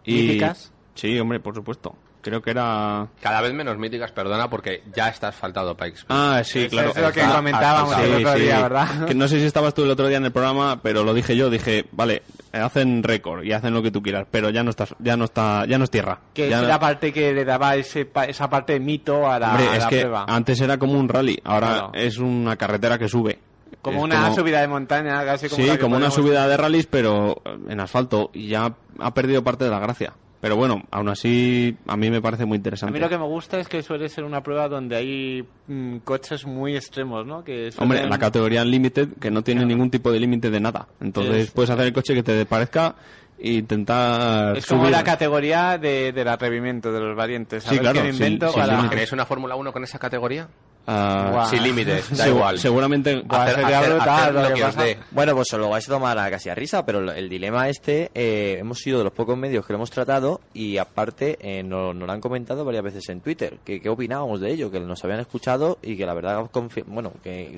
y 0.06 0.14
¿Míticas? 0.24 0.72
Sí, 0.96 1.18
hombre, 1.20 1.40
por 1.40 1.56
supuesto. 1.56 1.96
Creo 2.24 2.40
que 2.44 2.52
era 2.52 3.08
Cada 3.20 3.42
vez 3.42 3.52
menos 3.52 3.80
míticas, 3.80 4.12
perdona, 4.12 4.48
porque 4.48 4.84
ya 4.94 5.10
está 5.10 5.30
asfaltado 5.30 5.76
Pikes 5.76 6.02
Peak. 6.06 6.06
Ah, 6.10 6.42
sí, 6.44 6.60
Eso 6.66 6.70
claro. 6.70 6.90
es 6.92 6.98
lo 6.98 7.12
que 7.12 7.22
Está 7.22 7.36
comentábamos 7.38 7.92
asfaltado. 7.94 8.18
el 8.18 8.26
otro 8.26 8.38
Sí, 8.38 8.44
día, 8.44 8.56
sí. 8.58 8.62
¿verdad? 8.62 9.06
Que 9.08 9.16
no 9.16 9.28
sé 9.28 9.40
si 9.40 9.46
estabas 9.46 9.74
tú 9.74 9.84
el 9.84 9.90
otro 9.90 10.08
día 10.08 10.18
en 10.18 10.26
el 10.26 10.32
programa, 10.32 10.80
pero 10.84 11.04
lo 11.04 11.16
dije 11.16 11.36
yo, 11.36 11.50
dije, 11.50 11.86
vale, 11.94 12.22
hacen 12.52 13.02
récord 13.02 13.44
y 13.44 13.54
hacen 13.54 13.74
lo 13.74 13.82
que 13.82 13.90
tú 13.90 14.04
quieras, 14.04 14.28
pero 14.30 14.52
ya 14.52 14.64
no 14.64 14.70
está 14.70 14.86
ya 15.00 15.18
no 15.18 15.26
está 15.26 15.66
ya 15.66 15.80
no 15.80 15.86
es 15.86 15.90
tierra. 15.90 16.20
Que 16.34 16.48
Ya 16.50 16.58
es 16.58 16.62
no- 16.62 16.68
la 16.68 16.80
parte 16.80 17.12
que 17.12 17.34
le 17.34 17.44
daba 17.44 17.76
ese, 17.76 18.06
pa- 18.06 18.26
esa 18.26 18.48
parte 18.48 18.74
de 18.74 18.82
mito 18.82 19.28
a 19.28 19.40
la, 19.40 19.52
Hombre, 19.54 19.68
a 19.70 19.76
es 19.78 19.84
la 19.84 19.90
que 19.90 20.00
prueba. 20.02 20.26
antes 20.28 20.62
era 20.62 20.78
como 20.78 20.94
un 21.00 21.10
rally, 21.10 21.40
ahora 21.44 21.68
Claro. 21.70 21.92
es 21.96 22.18
una 22.20 22.56
carretera 22.56 23.00
que 23.00 23.08
sube. 23.08 23.40
Como 23.82 24.02
una 24.04 24.22
como- 24.24 24.36
subida 24.36 24.62
de 24.62 24.68
montaña, 24.68 25.24
casi 25.26 25.50
como 25.50 25.62
Sí, 25.62 25.68
la 25.68 25.74
que 25.76 25.80
como 25.80 25.96
una 25.98 26.12
subida 26.12 26.48
de 26.48 26.58
rallies, 26.58 26.86
pero 26.88 27.42
en 27.68 27.80
asfalto 27.80 28.30
y 28.34 28.48
ya 28.48 28.74
ha 29.00 29.14
perdido 29.14 29.44
parte 29.44 29.64
de 29.66 29.72
la 29.72 29.80
gracia. 29.80 30.14
Pero 30.40 30.56
bueno, 30.56 30.82
aún 30.90 31.08
así 31.08 31.78
a 31.86 31.96
mí 31.96 32.10
me 32.10 32.20
parece 32.20 32.46
muy 32.46 32.56
A 32.56 32.58
interesante. 32.58 32.94
mí 32.94 33.00
lo 33.00 33.10
que 33.10 33.18
me 33.20 33.26
gusta 33.26 33.60
es 33.60 33.68
que 33.68 33.84
suele 33.84 34.10
ser 34.10 34.24
una 34.24 34.42
prueba 34.42 34.68
donde 34.68 34.96
hay 34.96 35.46
mm, 35.68 35.98
coches 35.98 36.48
muy 36.48 36.76
extremos, 36.76 37.28
¿no? 37.28 37.44
Que 37.44 37.70
Hombre, 37.78 38.00
suelen- 38.00 38.10
la 38.10 38.18
categoría 38.18 38.64
Unlimited, 38.64 39.10
que 39.20 39.30
no 39.30 39.44
tiene 39.44 39.66
ningún 39.68 39.92
tipo 39.92 40.12
de 40.12 40.20
límite 40.20 40.50
de 40.50 40.60
nada. 40.60 40.88
Entonces 41.00 41.36
Es- 41.46 41.52
puedes 41.52 41.70
hacer 41.70 41.86
el 41.86 41.94
coche 41.94 42.16
que 42.16 42.24
te 42.24 42.44
parezca 42.48 42.96
e 43.38 43.52
intentar 43.54 44.58
Es 44.58 44.66
como 44.66 44.82
subir. 44.82 44.92
la 44.94 45.04
categoría 45.04 45.78
de, 45.78 46.12
del 46.12 46.28
atrevimiento, 46.28 46.92
de 46.92 47.00
los 47.02 47.16
valientes. 47.16 47.66
A 47.66 47.70
Sí, 47.70 47.76
ver 47.76 47.82
claro, 47.84 48.00
para... 48.00 48.66
límite. 48.78 48.90
¿Queréis 48.90 49.12
una 49.12 49.26
Fórmula 49.28 49.56
1 49.56 49.72
con 49.72 49.84
esa 49.84 50.00
categoría? 50.00 50.48
Guau. 50.86 51.50
Sin 51.50 51.64
límites, 51.64 52.10
da 52.18 52.26
segu- 52.26 52.36
igual. 52.36 52.60
Seguramente 52.60 53.22
que 53.22 54.64
que. 54.76 54.98
Bueno, 55.12 55.36
pues 55.36 55.54
os 55.54 55.60
lo 55.60 55.70
vais 55.70 55.88
a 55.88 55.92
tomar 55.92 56.18
a 56.18 56.30
casi 56.32 56.50
a 56.50 56.56
risa, 56.56 56.86
pero 56.86 57.12
el 57.12 57.30
dilema 57.30 57.70
este 57.70 58.10
eh, 58.14 58.58
hemos 58.60 58.80
sido 58.80 58.98
de 58.98 59.04
los 59.06 59.14
pocos 59.14 59.38
medios 59.38 59.66
que 59.66 59.74
lo 59.74 59.78
hemos 59.78 59.92
tratado 59.92 60.42
y 60.54 60.78
aparte 60.78 61.38
eh, 61.42 61.64
nos, 61.64 61.96
nos 61.96 62.08
lo 62.08 62.14
han 62.14 62.22
comentado 62.22 62.66
varias 62.66 62.84
veces 62.84 63.08
en 63.10 63.22
Twitter. 63.22 63.58
Que, 63.64 63.80
¿Qué 63.82 63.90
opinábamos 63.90 64.42
de 64.42 64.52
ello? 64.52 64.72
Que 64.72 64.80
nos 64.80 65.04
habían 65.04 65.20
escuchado 65.20 65.78
y 65.82 65.96
que 65.98 66.06
la 66.06 66.14
verdad, 66.14 66.50
bueno, 66.88 67.14
que 67.24 67.56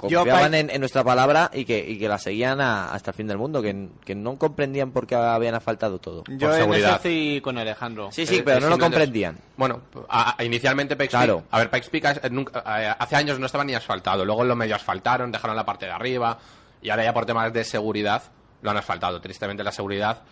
confiaban 0.00 0.54
en, 0.54 0.70
en 0.70 0.80
nuestra 0.80 1.04
palabra 1.04 1.50
y 1.52 1.64
que, 1.64 1.78
y 1.78 1.98
que 1.98 2.08
la 2.08 2.18
seguían 2.18 2.60
a- 2.60 2.92
hasta 2.92 3.10
el 3.10 3.16
fin 3.16 3.26
del 3.26 3.38
mundo, 3.38 3.60
que, 3.62 3.88
que 4.04 4.14
no 4.14 4.36
comprendían 4.36 4.90
por 4.90 5.06
qué 5.06 5.14
habían 5.14 5.54
asfaltado 5.54 5.98
todo. 5.98 6.24
Yo 6.28 6.38
Por 6.38 6.48
en 6.48 6.50
eso 6.50 6.56
seguridad. 6.56 6.94
estoy 6.96 7.40
con 7.42 7.58
Alejandro. 7.58 8.10
Sí, 8.12 8.26
sí, 8.26 8.36
Eh, 8.36 8.42
pero 8.44 8.58
es 8.58 8.62
no 8.64 8.70
lo 8.70 8.78
comprendían. 8.78 9.38
Bueno, 9.56 9.82
a- 10.08 10.36
a- 10.38 10.44
inicialmente 10.44 10.96
Pikes 10.96 11.10
Claro. 11.10 11.38
Peak... 11.40 11.48
A 11.50 11.58
ver, 11.58 11.70
Pikes 11.70 11.88
Peak 11.90 12.20
eh, 12.24 12.30
nunca- 12.30 12.62
eh, 12.66 12.94
hace 12.98 13.16
años 13.16 13.38
no 13.38 13.46
estaba 13.46 13.64
ni 13.64 13.74
asfaltado. 13.74 14.24
Luego 14.24 14.44
lo 14.44 14.56
medio 14.56 14.74
asfaltaron, 14.76 15.30
dejaron 15.32 15.56
la 15.56 15.64
parte 15.64 15.86
de 15.86 15.92
arriba. 15.92 16.38
Y 16.82 16.90
ahora 16.90 17.04
ya 17.04 17.12
por 17.12 17.26
temas 17.26 17.52
de 17.52 17.64
seguridad 17.64 18.22
lo 18.62 18.70
han 18.70 18.76
asfaltado. 18.76 19.20
Tristemente 19.20 19.62
la 19.64 19.72
seguridad 19.72 20.22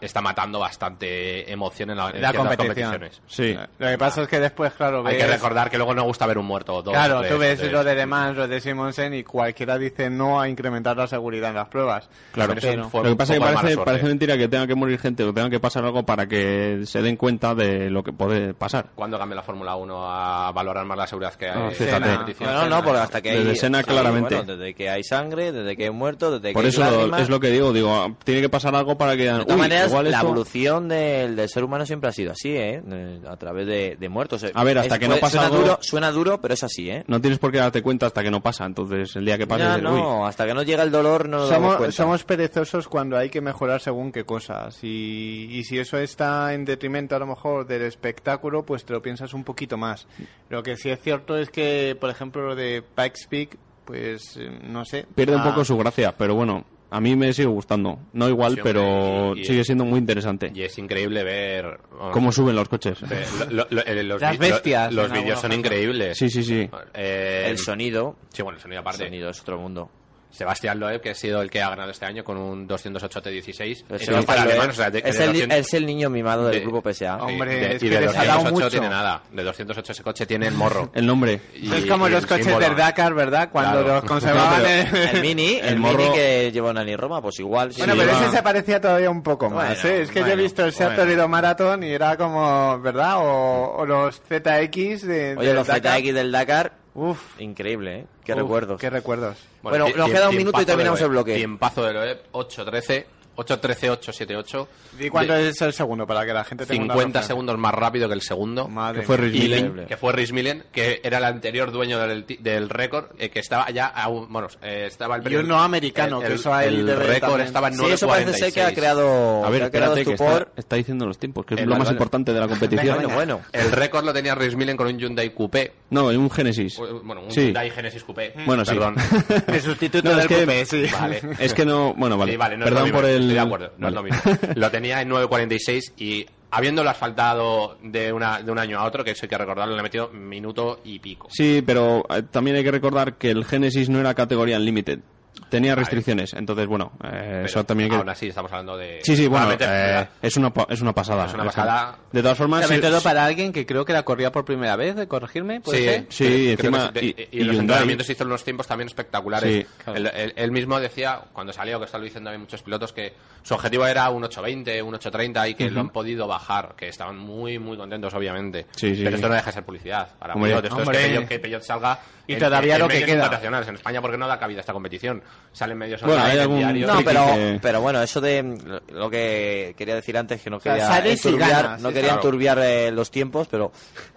está 0.00 0.20
matando 0.20 0.58
bastante 0.58 1.50
emoción 1.50 1.90
en, 1.90 1.96
la, 1.96 2.10
en 2.10 2.20
La 2.22 2.30
ciertas 2.30 2.56
competición. 2.56 2.90
competiciones. 2.92 3.22
sí. 3.26 3.56
Lo 3.78 3.88
que 3.88 3.98
pasa 3.98 4.22
es 4.22 4.28
que 4.28 4.40
después, 4.40 4.72
claro, 4.72 4.98
Hay 5.06 5.14
ves... 5.16 5.24
que 5.24 5.30
recordar 5.30 5.70
que 5.70 5.76
luego 5.76 5.94
no 5.94 6.02
gusta 6.04 6.26
ver 6.26 6.38
un 6.38 6.46
muerto. 6.46 6.74
o 6.76 6.82
Dos, 6.82 6.92
Claro, 6.94 7.20
tres, 7.20 7.32
tú 7.32 7.38
ves 7.38 7.58
tres. 7.58 7.72
lo 7.72 7.84
de 7.84 7.94
Le 7.94 8.06
Mans, 8.06 8.36
lo 8.36 8.48
de 8.48 8.60
Simonsen 8.60 9.14
y 9.14 9.22
cualquiera 9.24 9.78
dice 9.78 10.10
no 10.10 10.40
a 10.40 10.48
incrementar 10.48 10.96
la 10.96 11.06
seguridad 11.06 11.50
en 11.50 11.56
las 11.56 11.68
pruebas. 11.68 12.08
Claro, 12.32 12.54
Pero 12.54 12.68
eso 12.80 12.88
fue 12.90 13.02
lo 13.04 13.10
que 13.10 13.16
pasa 13.16 13.34
es 13.34 13.38
que 13.40 13.44
parece, 13.54 13.76
parece 13.78 14.06
mentira 14.06 14.36
que 14.36 14.48
tenga 14.48 14.66
que 14.66 14.74
morir 14.74 14.98
gente 14.98 15.24
o 15.24 15.32
tenga 15.32 15.50
que 15.50 15.60
pasar 15.60 15.84
algo 15.84 16.04
para 16.04 16.26
que 16.26 16.82
se 16.84 17.02
den 17.02 17.16
cuenta 17.16 17.54
de 17.54 17.90
lo 17.90 18.02
que 18.02 18.12
puede 18.12 18.54
pasar. 18.54 18.86
¿Cuándo 18.94 19.18
cambia 19.18 19.36
la 19.36 19.42
Fórmula 19.42 19.76
1 19.76 20.06
a 20.10 20.52
valorar 20.52 20.84
más 20.86 20.98
la 20.98 21.06
seguridad 21.06 21.34
que 21.34 21.48
Ah, 21.48 21.68
hay 21.68 21.74
fíjate. 21.74 21.96
en 21.96 22.02
la 22.10 22.16
competición? 22.16 22.52
No, 22.54 22.62
no, 22.62 22.68
no, 22.68 22.84
porque 22.84 22.98
hasta 23.00 23.20
que 23.20 23.30
hay... 23.30 23.38
Desde 23.38 23.56
Senna, 23.56 23.78
sí, 23.78 23.84
claramente. 23.84 24.36
bueno, 24.36 24.56
desde 24.56 24.74
que 24.74 24.90
hay 24.90 25.02
sangre, 25.04 25.52
desde 25.52 25.76
que 25.76 25.84
hay 25.84 25.90
muertos, 25.90 26.40
desde 26.42 26.52
Por 26.52 26.62
que 26.62 26.68
eso 26.68 26.82
hay 26.84 26.90
lo- 26.90 26.96
lágrimas. 26.98 27.20
es 27.22 27.28
lo 27.28 27.40
que 27.40 27.50
digo, 27.50 27.72
digo, 27.72 27.94
ah, 27.94 28.12
tiene 28.24 28.40
que 28.40 28.48
pasar 28.48 28.74
algo 28.74 28.96
para 28.96 29.16
que 29.16 29.28
todas 29.52 29.56
"Uy, 29.56 29.68
maneras, 29.68 29.88
igual 29.90 30.04
la 30.10 30.10
esto-". 30.16 30.26
evolución 30.26 30.88
del, 30.88 31.36
del 31.36 31.48
ser 31.48 31.64
humano 31.64 31.86
siempre 31.86 32.10
ha 32.10 32.12
sido 32.12 32.32
así, 32.32 32.50
¿eh? 32.56 32.82
Eh, 32.90 33.20
A 33.28 33.36
través 33.36 33.66
de, 33.66 33.96
de 33.98 34.08
muertos. 34.08 34.44
A 34.52 34.64
ver, 34.64 34.78
hasta 34.78 34.98
que 34.98 35.08
no 35.08 35.16
pasa 35.18 35.38
suena 35.40 35.46
algo- 35.46 35.58
Duro, 35.62 35.78
suena 35.80 36.10
duro, 36.12 36.40
pero 36.40 36.54
es 36.54 36.62
así, 36.62 36.90
¿eh? 36.90 37.04
No 37.06 37.20
tienes 37.20 37.38
por 37.38 37.52
qué 37.52 37.58
darte 37.58 37.82
cuenta 37.82 38.06
hasta 38.06 38.22
que 38.22 38.30
no 38.30 38.40
pasa, 38.42 38.64
entonces 38.64 39.14
el 39.16 39.24
día 39.24 39.38
que 39.38 39.46
dices, 39.46 39.76
"Uy". 39.76 39.82
no, 39.82 40.26
hasta 40.26 40.46
que 40.46 40.54
no 40.54 40.62
llega 40.62 40.82
el 40.82 40.90
dolor 40.90 41.28
no 41.28 41.46
Somos, 41.48 41.76
cuenta. 41.76 41.96
somos 41.96 42.24
perezosos 42.24 42.88
cuando 42.88 43.16
hay 43.16 43.30
que 43.30 43.40
mejorar 43.40 43.80
según 43.80 44.12
qué 44.12 44.24
cosas. 44.24 44.78
Y, 44.82 45.48
y 45.50 45.64
si 45.64 45.78
eso 45.78 45.98
está 45.98 46.54
en 46.54 46.64
detrimento 46.64 47.16
a 47.16 47.18
lo 47.18 47.26
mejor 47.26 47.66
del 47.66 47.82
espectáculo, 47.82 48.64
pues 48.64 48.84
te 48.84 48.92
lo 48.92 49.02
piensas 49.02 49.34
un 49.34 49.44
poquito 49.44 49.76
más. 49.76 50.06
Lo 50.48 50.62
que 50.62 50.76
sí 50.76 50.90
es 50.90 51.00
cierto 51.00 51.36
es 51.36 51.50
que, 51.50 51.96
por 52.00 52.10
ejemplo, 52.10 52.46
lo 52.46 52.54
de 52.54 52.82
Pikes 52.82 53.26
Peak, 53.28 53.56
pues 53.84 54.36
eh, 54.36 54.48
no 54.64 54.84
sé. 54.84 55.06
pierde 55.14 55.36
un 55.36 55.42
poco 55.42 55.64
su 55.64 55.76
gracia, 55.76 56.12
pero 56.16 56.34
bueno, 56.34 56.64
a 56.92 57.00
mí 57.00 57.16
me 57.16 57.32
sigue 57.32 57.48
gustando. 57.48 57.98
No 58.12 58.28
igual, 58.28 58.54
Sí, 58.56 58.60
pero 58.62 59.34
y- 59.36 59.40
y- 59.40 59.44
sigue 59.44 59.64
siendo 59.64 59.84
muy 59.84 59.98
interesante. 59.98 60.52
Y 60.54 60.62
es 60.62 60.76
increíble 60.78 61.24
ver... 61.24 61.78
bueno, 61.90 62.10
Cómo 62.12 62.30
suben 62.32 62.54
los 62.54 62.68
coches. 62.68 62.98
eh, 63.10 63.24
lo- 63.50 63.66
lo- 63.70 63.84
eh, 63.84 64.02
los 64.02 64.20
Las 64.20 64.38
bestias, 64.38 64.92
Los 64.92 65.10
vídeos 65.10 65.40
son 65.40 65.52
increíbles. 65.52 66.18
Sí, 66.18 66.28
sí, 66.28 66.42
sí. 66.44 66.68
Eh, 66.94 67.46
El 67.48 67.58
sonido, 67.58 68.16
Sí, 68.32 68.42
bueno, 68.42 68.56
el 68.58 68.62
sonido 68.62 68.80
el 68.80 68.86
aparte. 68.86 69.04
sonido 69.04 69.30
es 69.30 69.40
otro 69.40 69.58
mundo. 69.58 69.90
Sebastián 70.32 70.80
Loeb, 70.80 71.00
que 71.00 71.10
ha 71.10 71.14
sido 71.14 71.42
el 71.42 71.50
que 71.50 71.62
ha 71.62 71.68
ganado 71.68 71.90
este 71.90 72.06
año 72.06 72.24
con 72.24 72.36
un 72.38 72.66
208 72.66 73.22
T16. 73.22 73.84
Pero 73.86 74.02
Y 74.02 74.06
sí, 74.06 74.10
no 74.10 74.22
para 74.22 74.40
es, 74.40 74.46
alemán, 74.50 74.70
o 74.70 74.72
sea, 74.72 74.90
de- 74.90 75.02
es 75.04 75.18
de 75.18 75.24
el, 75.24 75.30
200 75.32 75.58
es 75.58 75.74
el 75.74 75.86
niño 75.86 76.08
mimado 76.10 76.46
del 76.46 76.54
de- 76.54 76.60
grupo 76.66 76.80
PSA. 76.92 77.16
Hombre, 77.22 77.54
de- 77.54 77.76
es 77.76 77.82
y 77.82 77.88
que 77.88 77.94
de 77.94 78.00
les 78.00 78.10
ha 78.16 78.24
dado 78.24 78.38
208 78.38 78.52
mucho. 78.54 78.70
tiene 78.70 78.88
nada. 78.88 79.22
De 79.30 79.42
208 79.44 79.92
ese 79.92 80.02
coche 80.02 80.26
tiene 80.26 80.46
el 80.48 80.54
morro. 80.54 80.90
El 80.94 81.06
nombre. 81.06 81.40
Y- 81.54 81.72
es 81.72 81.84
como 81.86 82.08
los 82.08 82.24
coches 82.26 82.46
símbolo. 82.46 82.66
del 82.66 82.76
Dakar, 82.76 83.14
¿verdad? 83.14 83.50
Cuando 83.52 83.80
Claro. 83.82 83.94
los 83.96 84.04
conservaban 84.04 84.62
No, 84.62 84.68
El 84.68 85.20
mini, 85.20 85.56
el, 85.56 85.64
El 85.68 85.78
mini 85.78 85.92
morro- 85.92 86.14
que 86.14 86.50
lleva 86.52 86.72
Nani 86.72 86.96
Roma, 86.96 87.20
pues 87.20 87.38
igual. 87.38 87.72
sí. 87.72 87.80
Bueno, 87.82 87.94
Sí, 87.94 88.00
pero 88.00 88.12
ese 88.18 88.30
se 88.30 88.42
parecía 88.42 88.80
todavía 88.80 89.10
un 89.10 89.22
poco 89.22 89.50
más, 89.50 89.82
Bueno, 89.82 89.96
¿eh? 89.98 90.02
Es 90.02 90.08
que 90.10 90.20
yo 90.20 90.26
bueno, 90.26 90.40
he 90.40 90.42
visto 90.44 90.64
el 90.64 90.72
Seat 90.72 90.90
bueno. 90.90 91.02
Toledo 91.02 91.28
Marathon 91.28 91.82
y 91.82 91.90
era 91.92 92.16
como, 92.16 92.80
¿verdad? 92.80 93.18
O, 93.18 93.74
o 93.78 93.86
los 93.86 94.16
ZX 94.22 95.06
de... 95.06 95.34
Oye, 95.36 95.46
del 95.48 95.56
los 95.56 95.66
Dakar. 95.66 96.00
ZX 96.00 96.14
del 96.14 96.32
Dakar, 96.32 96.72
Uf, 96.94 97.40
increíble, 97.40 98.00
¿eh? 98.00 98.06
Qué 98.24 98.32
uf, 98.32 98.38
recuerdos. 98.38 98.80
Qué 98.80 98.90
recuerdos. 98.90 99.38
Bueno, 99.62 99.86
tie- 99.86 99.96
nos 99.96 100.10
queda 100.10 100.28
un 100.28 100.36
minuto 100.36 100.60
y 100.60 100.64
terminamos 100.66 101.00
el 101.00 101.08
bloque. 101.08 101.36
Tiempazo 101.36 101.84
de 101.84 101.92
Loeb, 101.94 102.18
8-13, 102.32 103.06
8-13, 103.36 103.90
8-7-8. 104.00 104.66
¿Y 105.00 105.08
cuánto 105.08 105.32
De- 105.32 105.48
es 105.48 105.60
el 105.62 105.72
segundo 105.72 106.06
para 106.06 106.24
que 106.26 106.32
la 106.32 106.44
gente 106.44 106.66
tenga 106.66 106.82
una 106.84 106.92
50 106.94 107.06
referencia? 107.20 107.28
segundos 107.28 107.58
más 107.58 107.74
rápido 107.74 108.08
que 108.08 108.14
el 108.14 108.20
segundo. 108.22 108.68
Madre 108.68 109.00
Que 109.00 109.06
fue 109.06 109.16
Y 109.16 109.20
Millen. 109.30 109.86
Que 109.86 109.96
fue 109.96 110.12
Rhys 110.12 110.32
Millen, 110.32 110.64
que 110.72 111.00
era 111.02 111.18
el 111.18 111.24
anterior 111.24 111.70
dueño 111.72 111.98
del, 111.98 112.24
del 112.40 112.68
récord, 112.68 113.06
eh, 113.18 113.30
que 113.30 113.40
estaba 113.40 113.70
ya 113.70 113.86
aún, 113.86 114.30
bueno, 114.30 114.48
eh, 114.62 114.84
estaba 114.86 115.16
el 115.16 115.32
Y 115.32 115.36
uno 115.36 115.62
americano, 115.62 116.18
el- 116.20 116.26
que 116.26 116.32
el- 116.34 116.38
eso 116.38 116.52
a 116.52 116.64
él 116.64 116.80
el 116.80 116.86
debe 116.86 117.06
récord 117.06 117.40
estaba 117.40 117.68
en 117.68 117.74
Sí, 117.76 117.84
eso 117.90 118.06
parece 118.06 118.32
ser 118.34 118.52
que 118.52 118.60
ha 118.62 118.70
9.46. 118.70 118.74
creado, 118.74 119.44
A 119.44 119.50
ver, 119.50 119.62
ha 119.64 119.70
creado 119.70 119.94
espérate, 119.96 120.04
que 120.04 120.12
estupor. 120.14 120.42
está, 120.48 120.60
está 120.60 120.76
diciendo 120.76 121.06
los 121.06 121.18
tiempos, 121.18 121.46
que 121.46 121.54
es 121.54 121.60
Eh, 121.60 121.64
lo 121.64 121.70
vale, 121.70 121.78
más 121.78 121.88
vale. 121.88 121.94
importante 121.96 122.32
de 122.32 122.40
la 122.40 122.48
competición. 122.48 122.94
Bueno, 122.96 123.08
bueno. 123.14 123.40
El 123.52 123.70
récord 123.72 124.04
lo 124.04 124.12
tenía 124.12 124.34
Rhys 124.34 124.56
Millen 124.56 124.76
con 124.76 124.86
un 124.86 124.98
Hyundai 124.98 125.30
Coupé. 125.30 125.72
No, 125.90 126.10
en 126.10 126.18
un 126.18 126.30
Genesis. 126.30 126.76
Bueno, 127.02 127.22
un 127.22 127.30
Sí. 127.30 127.40
Hyundai 127.46 127.70
Genesis 127.70 128.02
Coupé. 128.04 128.34
Bueno, 128.46 128.64
sí. 128.64 128.72
Perdón. 128.72 128.96
El 129.46 129.60
sustituto 129.62 130.04
No, 130.08 130.10
del 130.16 130.20
es 130.20 130.26
que- 130.26 130.34
coupé, 130.36 130.64
sí. 130.66 130.84
Vale. 130.92 131.20
Es 131.38 131.54
que 131.54 131.64
no, 131.64 131.94
bueno, 131.94 132.16
vale. 132.18 132.32
Sí, 132.32 132.36
vale, 132.38 132.56
no 132.56 132.64
es 132.66 132.70
Perdón 132.70 132.90
por 132.90 133.04
el. 133.04 133.21
Estoy 133.22 133.34
de 133.34 133.40
acuerdo, 133.40 133.72
no 133.78 133.90
Vale. 133.90 134.10
es 134.10 134.14
lo 134.22 134.30
mismo. 134.32 134.52
Lo 134.56 134.70
tenía 134.70 135.00
en 135.02 135.10
9.46 135.10 135.92
y 135.98 136.26
habiéndolo 136.50 136.90
asfaltado 136.90 137.78
de, 137.82 138.12
una, 138.12 138.42
de 138.42 138.52
un 138.52 138.58
año 138.58 138.78
a 138.78 138.84
otro, 138.84 139.02
que 139.04 139.12
eso 139.12 139.24
hay 139.24 139.28
que 139.30 139.38
recordarlo, 139.38 139.74
le 139.74 139.80
he 139.80 139.82
metido 139.82 140.08
minuto 140.10 140.80
y 140.84 140.98
pico. 140.98 141.28
Sí, 141.30 141.62
pero 141.64 142.04
eh, 142.10 142.22
también 142.30 142.56
hay 142.56 142.64
que 142.64 142.70
recordar 142.70 143.14
que 143.14 143.30
el 143.30 143.44
Genesis 143.44 143.88
no 143.88 143.98
era 144.00 144.14
categoría 144.14 144.58
Unlimited. 144.58 145.00
Tenía 145.48 145.74
restricciones, 145.74 146.32
entonces 146.34 146.66
bueno, 146.66 146.92
eh, 147.04 147.42
eso 147.44 147.62
también 147.64 147.92
Aún 147.92 148.04
que... 148.04 148.10
así, 148.10 148.28
estamos 148.28 148.50
hablando 148.52 148.76
de. 148.76 149.00
Sí, 149.02 149.16
sí, 149.16 149.26
bueno, 149.26 149.48
eh, 149.58 150.06
es, 150.22 150.36
una, 150.36 150.52
es 150.68 150.80
una 150.80 150.94
pasada. 150.94 151.26
Es 151.26 151.34
una 151.34 151.42
Eso. 151.44 151.52
pasada. 151.52 151.96
De 152.10 152.22
todas 152.22 152.38
formas, 152.38 152.62
Sobre 152.64 152.76
sí- 152.76 152.82
todo 152.82 153.00
para 153.02 153.24
alguien 153.26 153.52
que 153.52 153.66
creo 153.66 153.84
que 153.84 153.92
la 153.92 154.02
corría 154.02 154.32
por 154.32 154.44
primera 154.46 154.76
vez, 154.76 154.96
de 154.96 155.06
corregirme, 155.08 155.60
¿puede 155.60 155.78
Sí, 155.78 155.84
ser? 155.84 156.06
Sí, 156.08 156.56
creo- 156.56 156.70
encima- 156.70 156.92
que 156.92 157.04
y- 157.04 157.08
y, 157.08 157.38
y 157.38 157.40
en 157.40 157.46
los 157.48 157.56
Hyundai. 157.56 157.60
entrenamientos 157.60 158.08
hizo 158.10 158.24
unos 158.24 158.44
tiempos 158.44 158.66
también 158.66 158.88
espectaculares. 158.88 159.50
Sí, 159.66 159.66
claro. 159.84 159.98
él, 159.98 160.10
él- 160.14 160.32
él 160.36 160.50
mismo 160.52 160.78
decía, 160.80 161.20
cuando 161.32 161.52
salió, 161.52 161.78
que 161.78 161.84
está 161.86 161.98
lo 161.98 162.04
diciendo 162.04 162.28
también 162.28 162.42
muchos 162.42 162.62
pilotos, 162.62 162.92
que 162.92 163.12
su 163.42 163.54
objetivo 163.54 163.86
era 163.86 164.08
un 164.10 164.22
8.20, 164.22 164.82
un 164.82 164.94
8.30 164.94 165.48
y 165.50 165.54
que 165.54 165.70
lo 165.70 165.80
han 165.80 165.90
podido 165.90 166.26
bajar, 166.26 166.74
que 166.76 166.88
estaban 166.88 167.18
muy, 167.18 167.58
muy 167.58 167.76
contentos, 167.76 168.12
obviamente. 168.14 168.66
Sí, 168.76 168.94
sí, 168.94 169.02
Pero 169.04 169.16
esto 169.16 169.28
no 169.28 169.34
deja 169.34 169.46
de 169.46 169.52
ser 169.52 169.64
publicidad. 169.64 170.08
Para 170.18 170.34
Hombre, 170.34 170.52
Peugeot, 170.52 170.64
esto 170.72 170.82
es 170.82 170.88
que 170.98 171.04
Peugeot, 171.04 171.28
que 171.28 171.38
Peugeot 171.40 171.62
salga 171.62 171.98
Y 172.26 172.34
en- 172.34 172.38
todavía 172.38 172.74
en 172.76 172.80
lo 172.82 172.88
que 172.88 173.04
queda. 173.04 173.14
internacionales. 173.14 173.68
En 173.68 173.74
España, 173.74 174.00
porque 174.00 174.16
no 174.16 174.28
da 174.28 174.38
cabida 174.38 174.58
a 174.58 174.60
esta 174.60 174.72
competición. 174.72 175.22
Salen 175.52 175.76
medios 175.76 176.00
Bueno, 176.02 176.16
online, 176.22 176.30
hay 176.30 176.36
en 176.36 176.42
algún- 176.42 176.58
diarios. 176.58 176.94
No, 176.94 177.04
pero, 177.04 177.26
que- 177.34 177.58
pero 177.60 177.80
bueno, 177.80 178.02
eso 178.02 178.20
de 178.20 178.80
lo 178.92 179.10
que 179.10 179.74
quería 179.76 179.94
decir 179.96 180.16
antes, 180.16 180.40
que 180.40 180.48
no 180.50 180.60
sea, 180.60 180.74
quería 180.74 181.08
y 181.08 181.12
enturbiar, 181.16 181.50
ganas, 181.64 181.80
no 181.82 181.88
sí, 181.88 181.94
quería 181.94 182.08
claro. 182.10 182.22
enturbiar 182.22 182.58
eh, 182.60 182.90
los 182.92 183.10
tiempos, 183.10 183.48
pero 183.48 183.72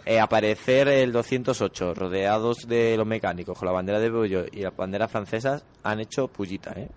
eh, 0.06 0.20
aparecer 0.20 0.88
el 0.88 1.12
208 1.12 1.93
rodeados 1.95 2.68
de 2.68 2.95
los 2.97 3.08
mecánicos 3.08 3.58
con 3.58 3.66
la 3.66 3.72
bandera 3.72 3.99
de 3.99 4.10
Peugeot 4.12 4.53
y 4.56 4.62
las 4.62 4.76
banderas 4.76 5.10
francesas 5.12 5.66
han 5.84 5.99
hecho 5.99 6.28
pullita, 6.28 6.72
¿eh? 6.76 6.88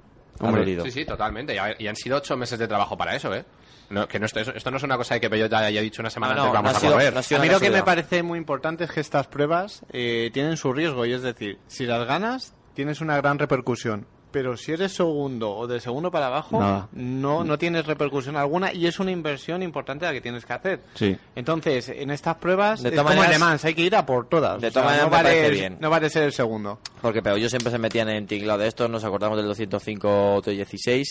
Hombre. 0.40 0.80
Sí, 0.84 0.90
sí, 0.92 1.04
totalmente. 1.04 1.56
Y 1.78 1.86
han 1.88 1.96
sido 1.96 2.18
ocho 2.18 2.36
meses 2.36 2.58
de 2.60 2.68
trabajo 2.68 2.96
para 2.96 3.16
eso, 3.16 3.34
¿eh? 3.34 3.44
No, 3.90 4.06
que 4.06 4.18
no, 4.18 4.26
esto, 4.26 4.40
esto 4.40 4.70
no 4.70 4.76
es 4.76 4.82
una 4.82 4.96
cosa 4.96 5.14
de 5.14 5.20
que 5.20 5.30
Peugeot 5.30 5.52
haya 5.52 5.80
dicho 5.80 6.02
una 6.02 6.10
semana 6.10 6.34
No, 6.34 6.42
antes 6.42 6.52
vamos 6.54 6.72
no 6.72 6.76
a 6.76 6.80
sido- 6.80 6.92
correr. 6.92 7.12
no 7.14 7.20
ha 7.20 7.22
sido 7.22 7.40
A 7.40 7.44
mí 7.44 7.48
lo 7.50 7.58
que 7.60 7.70
me 7.70 7.82
parece 7.82 8.22
muy 8.22 8.38
importante 8.38 8.84
es 8.84 8.90
que 8.92 9.00
estas 9.00 9.26
pruebas 9.28 9.82
eh, 9.92 10.30
tienen 10.32 10.56
su 10.58 10.72
riesgo 10.72 11.06
y 11.06 11.12
es 11.12 11.22
decir, 11.22 11.58
si 11.68 11.86
las 11.86 12.06
ganas 12.06 12.54
tienes 12.74 13.00
una 13.00 13.16
gran 13.16 13.38
repercusión, 13.38 14.06
pero 14.30 14.58
si 14.58 14.72
eres 14.72 14.92
segundo 14.92 15.52
o 15.56 15.66
de 15.66 15.80
segundo 15.80 16.10
para 16.10 16.26
abajo 16.26 16.60
Nada. 16.60 16.88
no 16.92 17.44
no 17.44 17.56
tienes 17.56 17.86
repercusión 17.86 18.36
alguna 18.36 18.74
y 18.74 18.86
es 18.86 19.00
una 19.00 19.10
inversión 19.10 19.62
importante 19.62 20.04
la 20.04 20.12
que 20.12 20.20
tienes 20.20 20.44
que 20.44 20.52
hacer. 20.52 20.80
Sí. 20.92 21.16
Entonces, 21.34 21.88
en 21.88 22.10
estas 22.10 22.36
pruebas 22.36 22.82
De 22.82 22.90
es 22.90 22.94
como 22.94 23.08
maneras- 23.14 23.64
hay 23.64 23.72
que 23.74 23.80
ir 23.82 23.96
a 23.96 24.04
por 24.04 24.28
todas. 24.28 24.60
de 24.60 24.68
O 24.68 24.70
sea, 24.70 24.82
todas 24.82 24.84
maneras 24.84 25.06
no 25.06 25.10
vale, 25.16 25.50
bien. 25.50 25.78
no 25.80 25.88
vale 25.88 26.10
ser 26.10 26.24
el 26.24 26.32
segundo. 26.34 26.78
Porque 27.00 27.22
pero 27.22 27.36
ellos 27.36 27.50
siempre 27.50 27.72
se 27.72 27.78
metían 27.78 28.10
en 28.10 28.26
tinglado 28.26 28.58
de 28.58 28.68
esto, 28.68 28.86
nos 28.86 29.02
acordamos 29.02 29.38
del 29.38 29.46
205 29.46 30.42
T16 30.42 31.04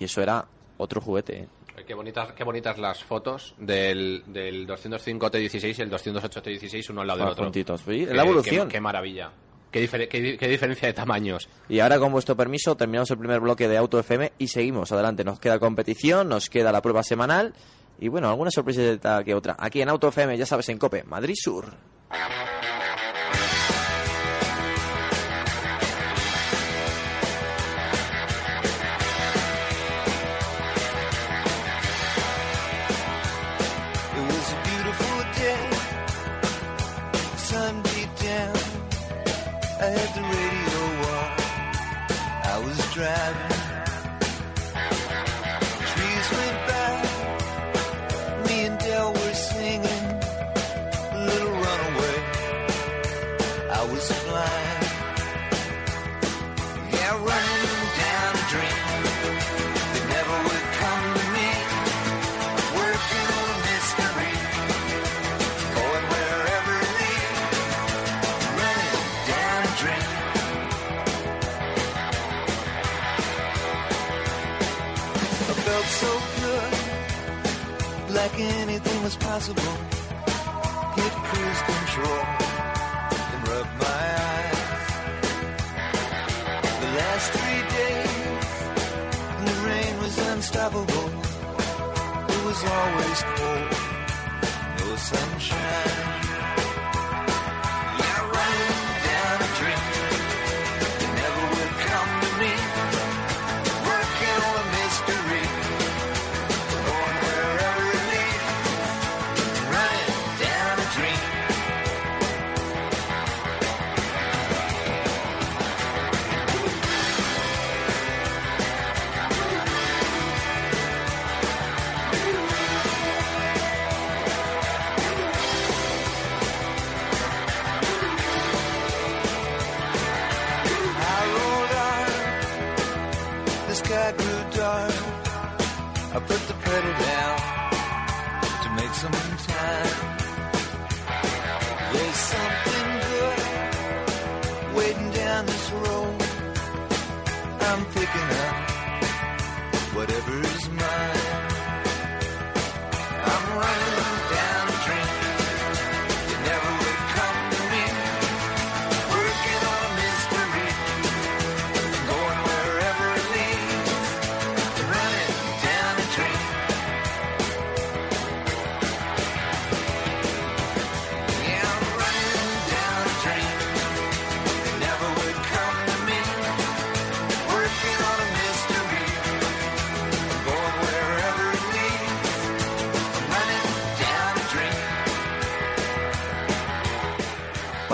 y 0.00 0.04
eso 0.06 0.22
era 0.22 0.46
otro 0.78 1.02
juguete. 1.02 1.46
¿Eh? 1.76 1.84
Qué 1.86 1.94
bonitas, 1.94 2.32
qué 2.32 2.44
bonitas 2.44 2.78
las 2.78 3.02
fotos 3.04 3.54
del, 3.58 4.22
del 4.26 4.66
205 4.66 5.30
T16 5.30 5.78
y 5.78 5.82
el 5.82 5.90
208 5.90 6.42
T16 6.42 6.90
uno 6.90 7.00
al 7.02 7.06
lado 7.06 7.20
del 7.20 7.28
otro. 7.28 7.44
juntitos. 7.44 7.80
Sí, 7.82 8.04
Qué- 8.06 8.14
la 8.14 8.22
evolución. 8.22 8.68
Qué, 8.68 8.74
qué 8.74 8.80
maravilla. 8.80 9.30
Qué, 9.70 9.82
difer- 9.90 10.06
qué 10.08 10.36
qué 10.38 10.48
diferencia 10.48 10.86
de 10.86 10.94
tamaños. 10.94 11.48
Y 11.68 11.80
ahora, 11.80 11.98
con 11.98 12.12
vuestro 12.12 12.36
permiso, 12.36 12.76
terminamos 12.76 13.10
el 13.10 13.18
primer 13.18 13.40
bloque 13.40 13.66
de 13.66 13.76
Auto 13.76 13.98
FM 13.98 14.32
y 14.38 14.46
seguimos 14.48 14.92
adelante. 14.92 15.24
Nos 15.24 15.40
queda 15.40 15.58
competición, 15.58 16.28
nos 16.28 16.48
queda 16.48 16.70
la 16.70 16.80
prueba 16.80 17.02
semanal 17.02 17.54
y, 17.98 18.06
bueno, 18.08 18.28
alguna 18.28 18.52
sorpresa 18.52 19.24
que 19.24 19.34
otra. 19.34 19.56
Aquí 19.58 19.82
en 19.82 19.88
Auto 19.88 20.06
FM, 20.08 20.38
ya 20.38 20.46
sabes, 20.46 20.68
en 20.68 20.78
COPE, 20.78 21.02
Madrid 21.04 21.34
Sur. 21.36 21.74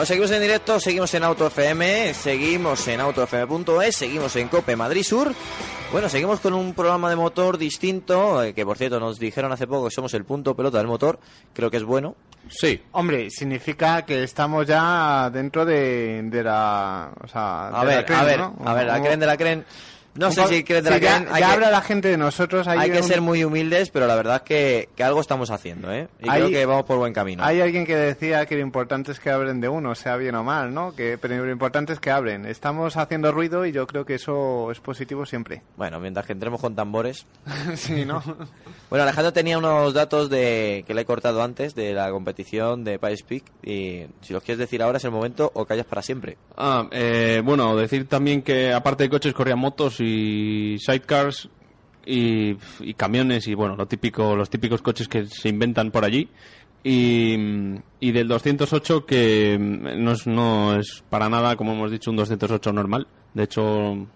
Bueno, 0.00 0.06
seguimos 0.06 0.30
en 0.30 0.40
directo, 0.40 0.80
seguimos 0.80 1.12
en 1.12 1.24
Auto 1.24 1.46
FM, 1.48 2.14
seguimos 2.14 2.88
en 2.88 3.00
autofm.es, 3.00 3.94
seguimos 3.94 4.34
en 4.36 4.48
Cope 4.48 4.74
Madrid 4.74 5.02
Sur. 5.02 5.34
Bueno, 5.92 6.08
seguimos 6.08 6.40
con 6.40 6.54
un 6.54 6.72
programa 6.72 7.10
de 7.10 7.16
motor 7.16 7.58
distinto, 7.58 8.42
eh, 8.42 8.54
que 8.54 8.64
por 8.64 8.78
cierto 8.78 8.98
nos 8.98 9.18
dijeron 9.18 9.52
hace 9.52 9.66
poco 9.66 9.88
que 9.88 9.94
somos 9.94 10.14
el 10.14 10.24
punto 10.24 10.56
pelota 10.56 10.78
del 10.78 10.86
motor, 10.86 11.20
creo 11.52 11.70
que 11.70 11.76
es 11.76 11.84
bueno. 11.84 12.16
Sí. 12.48 12.80
Hombre, 12.92 13.28
significa 13.28 14.06
que 14.06 14.22
estamos 14.22 14.66
ya 14.66 15.28
dentro 15.30 15.66
de, 15.66 16.22
de 16.24 16.42
la... 16.44 17.12
O 17.22 17.28
sea, 17.28 17.66
A 17.66 17.84
de 17.84 17.90
la 17.90 17.96
ver, 17.96 18.04
creen, 18.06 18.20
a 18.20 18.24
ver, 18.24 18.38
¿no? 18.38 18.56
a 18.64 18.72
ver, 18.72 18.86
la 18.86 19.02
creen 19.02 19.20
de 19.20 19.26
la 19.26 19.36
creen. 19.36 19.66
No 20.14 20.30
sé 20.32 20.46
si 20.48 20.64
creen 20.64 20.84
de 20.84 20.90
sí, 20.90 21.00
la 21.00 21.00
ya, 21.00 21.24
que- 21.36 21.44
habla 21.44 21.70
la 21.70 21.80
gente 21.82 22.08
de 22.08 22.16
nosotros. 22.16 22.66
Hay, 22.66 22.78
Hay 22.78 22.90
que 22.90 22.98
un- 22.98 23.04
ser 23.04 23.20
muy 23.20 23.44
humildes, 23.44 23.90
pero 23.90 24.06
la 24.06 24.16
verdad 24.16 24.36
es 24.36 24.42
que, 24.42 24.88
que 24.96 25.04
algo 25.04 25.20
estamos 25.20 25.50
haciendo, 25.50 25.92
¿eh? 25.92 26.08
Y 26.20 26.28
Hay- 26.28 26.40
creo 26.40 26.50
que 26.50 26.66
vamos 26.66 26.84
por 26.84 26.98
buen 26.98 27.12
camino. 27.12 27.44
Hay 27.44 27.60
alguien 27.60 27.86
que 27.86 27.94
decía 27.94 28.44
que 28.46 28.56
lo 28.56 28.60
importante 28.62 29.12
es 29.12 29.20
que 29.20 29.30
hablen 29.30 29.60
de 29.60 29.68
uno, 29.68 29.94
sea 29.94 30.16
bien 30.16 30.34
o 30.34 30.42
mal, 30.42 30.74
¿no? 30.74 30.94
Que, 30.96 31.16
pero 31.16 31.44
lo 31.44 31.52
importante 31.52 31.92
es 31.92 32.00
que 32.00 32.10
hablen. 32.10 32.44
Estamos 32.44 32.96
haciendo 32.96 33.30
ruido 33.32 33.64
y 33.66 33.72
yo 33.72 33.86
creo 33.86 34.04
que 34.04 34.14
eso 34.16 34.70
es 34.72 34.80
positivo 34.80 35.24
siempre. 35.26 35.62
Bueno, 35.76 36.00
mientras 36.00 36.26
que 36.26 36.32
entremos 36.32 36.60
con 36.60 36.74
tambores. 36.74 37.26
sí, 37.76 38.04
¿no? 38.04 38.22
Bueno, 38.90 39.04
Alejandro 39.04 39.32
tenía 39.32 39.56
unos 39.56 39.94
datos 39.94 40.28
de 40.30 40.82
que 40.84 40.94
le 40.94 41.02
he 41.02 41.04
cortado 41.04 41.44
antes 41.44 41.76
de 41.76 41.92
la 41.92 42.10
competición 42.10 42.82
de 42.82 42.98
Pies 42.98 43.22
Peak 43.22 43.44
y 43.62 44.06
si 44.20 44.32
los 44.32 44.42
quieres 44.42 44.58
decir 44.58 44.82
ahora 44.82 44.98
es 44.98 45.04
el 45.04 45.12
momento 45.12 45.48
o 45.54 45.64
callas 45.64 45.86
para 45.86 46.02
siempre. 46.02 46.38
Ah, 46.56 46.88
eh, 46.90 47.40
bueno, 47.44 47.76
decir 47.76 48.08
también 48.08 48.42
que 48.42 48.72
aparte 48.72 49.04
de 49.04 49.10
coches 49.10 49.32
corrían 49.32 49.60
motos 49.60 49.99
y 50.00 50.76
sidecars 50.78 51.48
y, 52.06 52.56
y 52.80 52.94
camiones 52.94 53.46
y 53.46 53.54
bueno, 53.54 53.76
lo 53.76 53.86
típico, 53.86 54.34
los 54.34 54.50
típicos 54.50 54.82
coches 54.82 55.06
que 55.08 55.26
se 55.26 55.48
inventan 55.48 55.90
por 55.90 56.04
allí. 56.04 56.28
Y, 56.82 57.36
y 58.00 58.12
del 58.12 58.26
208 58.28 59.04
que 59.04 59.58
no 59.60 60.12
es, 60.12 60.26
no 60.26 60.76
es 60.78 61.04
para 61.10 61.28
nada, 61.28 61.54
como 61.56 61.72
hemos 61.72 61.90
dicho, 61.90 62.10
un 62.10 62.16
208 62.16 62.72
normal. 62.72 63.06
De 63.34 63.42
hecho, 63.44 64.06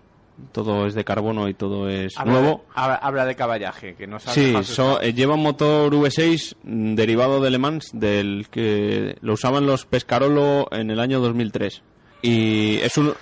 todo 0.50 0.86
es 0.86 0.94
de 0.94 1.04
carbono 1.04 1.46
y 1.48 1.52
todo 1.54 1.90
es 1.90 2.16
Habla 2.18 2.32
nuevo. 2.32 2.48
de- 2.66 2.72
habla, 2.74 2.94
habla 2.96 3.26
de 3.26 3.36
caballaje, 3.36 3.94
que 3.96 4.06
no 4.06 4.18
sabe 4.18 4.34
Sí, 4.34 4.64
so- 4.72 5.00
eh, 5.02 5.12
lleva 5.12 5.34
un 5.34 5.42
motor 5.42 5.92
V6 5.94 6.56
mm, 6.64 6.94
derivado 6.94 7.42
de 7.42 7.50
Le 7.50 7.58
Mans, 7.58 7.90
del 7.92 8.46
que 8.50 9.16
lo 9.20 9.34
usaban 9.34 9.66
los 9.66 9.84
Pescarolo 9.84 10.66
en 10.72 10.90
el 10.90 11.00
año 11.00 11.20
2003. 11.20 11.82
Y 12.22 12.76
es 12.76 12.96
un, 12.96 13.12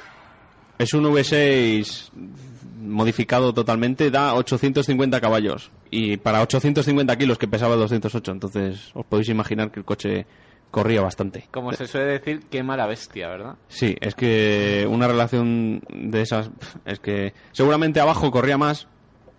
es 0.79 0.95
un 0.95 1.05
V6 1.07 2.11
modificado 2.83 3.55
totalmente, 3.55 4.11
da 4.11 4.35
850 4.35 5.21
caballos. 5.21 5.71
Y 5.91 6.17
para 6.17 6.43
850 6.43 7.17
kilos 7.17 7.39
que 7.39 7.49
pesaba 7.49 7.77
208, 7.77 8.33
entonces 8.33 8.91
os 8.95 9.07
podéis 9.07 9.29
imaginar 9.29 9.71
que 9.71 9.81
el 9.81 9.87
coche 9.87 10.27
corría 10.71 11.03
bastante. 11.03 11.49
Como 11.51 11.73
se 11.73 11.87
suele 11.87 12.07
decir, 12.07 12.45
qué 12.51 12.63
mala 12.63 12.87
bestia, 12.87 13.29
¿verdad? 13.29 13.57
Sí, 13.69 13.95
es 14.01 14.15
que 14.15 14.87
una 14.91 15.07
relación 15.07 15.83
de 15.93 16.23
esas 16.23 16.51
es 16.85 16.99
que 16.99 17.35
seguramente 17.53 18.01
abajo 18.01 18.31
corría 18.31 18.59
más 18.59 18.89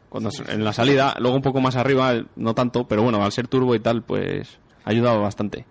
cuando 0.09 0.29
en 0.47 0.63
la 0.63 0.73
salida, 0.73 1.15
luego 1.19 1.35
un 1.35 1.41
poco 1.41 1.59
más 1.59 1.75
arriba 1.75 2.13
no 2.35 2.53
tanto, 2.53 2.87
pero 2.87 3.01
bueno, 3.01 3.23
al 3.23 3.31
ser 3.31 3.47
turbo 3.47 3.73
y 3.73 3.79
tal, 3.79 4.03
pues 4.03 4.59
ayudaba 4.85 5.17
bastante. 5.17 5.65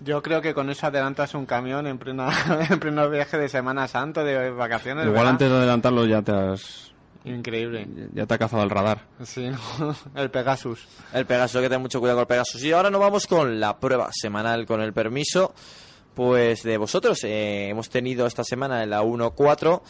Yo 0.00 0.22
creo 0.22 0.40
que 0.40 0.54
con 0.54 0.70
eso 0.70 0.86
adelantas 0.86 1.34
un 1.34 1.44
camión 1.44 1.86
en 1.86 1.98
plena 1.98 2.30
en 2.70 2.80
pleno 2.80 3.08
viaje 3.10 3.36
de 3.36 3.50
Semana 3.50 3.88
Santa, 3.88 4.24
de 4.24 4.50
vacaciones. 4.50 5.04
Igual 5.04 5.18
¿verdad? 5.18 5.30
antes 5.32 5.50
de 5.50 5.56
adelantarlo 5.56 6.06
ya 6.06 6.22
te 6.22 6.32
has 6.32 6.91
Increíble. 7.24 7.86
ya 8.12 8.26
te 8.26 8.34
ha 8.34 8.38
cazado 8.38 8.62
el 8.62 8.70
radar. 8.70 9.06
Sí, 9.24 9.48
¿no? 9.48 9.94
el 10.20 10.30
Pegasus. 10.30 10.86
El 11.12 11.24
Pegasus, 11.26 11.56
hay 11.56 11.62
que 11.62 11.68
tener 11.68 11.80
mucho 11.80 12.00
cuidado 12.00 12.16
con 12.18 12.22
el 12.22 12.26
Pegasus. 12.28 12.62
Y 12.64 12.72
ahora 12.72 12.90
nos 12.90 13.00
vamos 13.00 13.26
con 13.26 13.60
la 13.60 13.78
prueba 13.78 14.10
semanal, 14.12 14.66
con 14.66 14.80
el 14.80 14.92
permiso 14.92 15.54
pues 16.14 16.62
de 16.62 16.76
vosotros. 16.78 17.22
Eh, 17.24 17.68
hemos 17.68 17.88
tenido 17.88 18.26
esta 18.26 18.44
semana 18.44 18.82
en 18.82 18.90
la 18.90 19.02
1.4. 19.02 19.82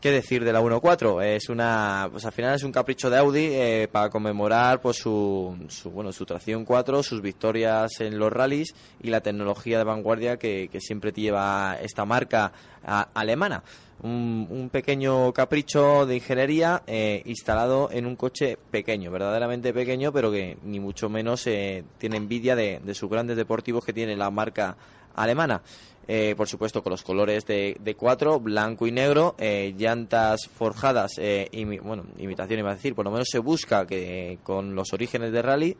¿Qué 0.00 0.10
decir 0.10 0.44
de 0.44 0.52
la 0.52 0.60
1.4? 0.60 1.22
Es 1.24 1.48
una, 1.48 2.08
pues 2.12 2.24
al 2.26 2.32
final 2.32 2.54
es 2.54 2.62
un 2.62 2.70
capricho 2.70 3.10
de 3.10 3.16
Audi 3.18 3.46
eh, 3.50 3.88
para 3.90 4.08
conmemorar 4.10 4.80
pues 4.80 4.98
su, 4.98 5.56
su, 5.68 5.90
bueno, 5.90 6.12
su 6.12 6.24
tracción 6.26 6.64
4, 6.64 7.02
sus 7.02 7.20
victorias 7.22 8.00
en 8.00 8.18
los 8.18 8.30
rallies 8.32 8.74
y 9.02 9.08
la 9.08 9.22
tecnología 9.22 9.78
de 9.78 9.84
vanguardia 9.84 10.36
que, 10.38 10.68
que 10.70 10.80
siempre 10.80 11.12
lleva 11.12 11.76
esta 11.80 12.04
marca 12.04 12.52
a- 12.84 13.08
alemana. 13.14 13.62
Un, 14.02 14.46
un 14.50 14.68
pequeño 14.68 15.32
capricho 15.32 16.04
de 16.04 16.16
ingeniería 16.16 16.82
eh, 16.86 17.22
instalado 17.24 17.88
en 17.90 18.04
un 18.04 18.14
coche 18.14 18.58
pequeño, 18.70 19.10
verdaderamente 19.10 19.72
pequeño, 19.72 20.12
pero 20.12 20.30
que 20.30 20.58
ni 20.64 20.80
mucho 20.80 21.08
menos 21.08 21.46
eh, 21.46 21.82
tiene 21.98 22.18
envidia 22.18 22.54
de, 22.54 22.80
sus 22.94 23.08
grandes 23.08 23.38
deportivos 23.38 23.84
que 23.84 23.94
tiene 23.94 24.14
la 24.14 24.30
marca 24.30 24.76
alemana. 25.14 25.62
Eh, 26.08 26.34
por 26.36 26.46
supuesto, 26.46 26.82
con 26.82 26.90
los 26.90 27.02
colores 27.02 27.46
de, 27.46 27.76
de 27.80 27.94
cuatro, 27.96 28.38
blanco 28.38 28.86
y 28.86 28.92
negro, 28.92 29.34
llantas 29.40 30.46
forjadas, 30.46 31.12
eh, 31.18 31.48
imi- 31.52 31.80
bueno, 31.80 32.04
imitación 32.18 32.60
iba 32.60 32.70
a 32.70 32.74
decir, 32.74 32.94
por 32.94 33.06
lo 33.06 33.10
menos 33.10 33.28
se 33.28 33.38
busca 33.38 33.86
que 33.86 34.38
con 34.42 34.74
los 34.74 34.92
orígenes 34.92 35.32
de 35.32 35.42
rally. 35.42 35.76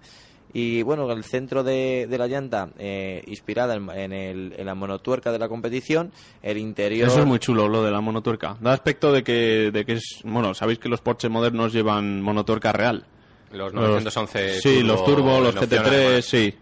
Y 0.59 0.81
bueno, 0.83 1.11
el 1.13 1.23
centro 1.23 1.63
de, 1.63 2.07
de 2.09 2.17
la 2.17 2.27
llanta, 2.29 2.71
eh, 2.79 3.23
inspirada 3.27 3.75
en, 3.75 3.91
en 3.91 4.13
el- 4.15 4.55
en 4.57 4.65
la 4.65 4.75
monotuerca 4.75 5.31
de 5.31 5.39
la 5.39 5.49
competición, 5.51 6.13
el 6.43 6.57
interior. 6.57 7.09
Eso 7.09 7.21
es 7.21 7.27
muy 7.27 7.39
chulo, 7.39 7.69
lo 7.69 7.83
de 7.83 7.91
la 7.91 8.01
monotuerca. 8.01 8.57
Da 8.61 8.73
aspecto 8.73 9.13
de 9.13 9.23
que, 9.23 9.71
de 9.71 9.85
que 9.85 9.93
es... 9.95 10.21
Bueno, 10.25 10.55
sabéis 10.55 10.79
que 10.79 10.89
los 10.89 11.03
Porsche 11.03 11.29
modernos 11.29 11.75
llevan 11.75 12.23
monotuerca 12.23 12.73
real. 12.73 13.05
Los 13.53 13.75
Los- 13.75 13.91
911 13.91 14.61
Sí, 14.63 14.83
los 14.83 15.05
turbo, 15.05 15.41
los 15.41 15.55
en 15.57 15.63
opción, 15.63 15.85
GT3, 15.85 15.89
además. 15.89 16.25
sí. 16.25 16.55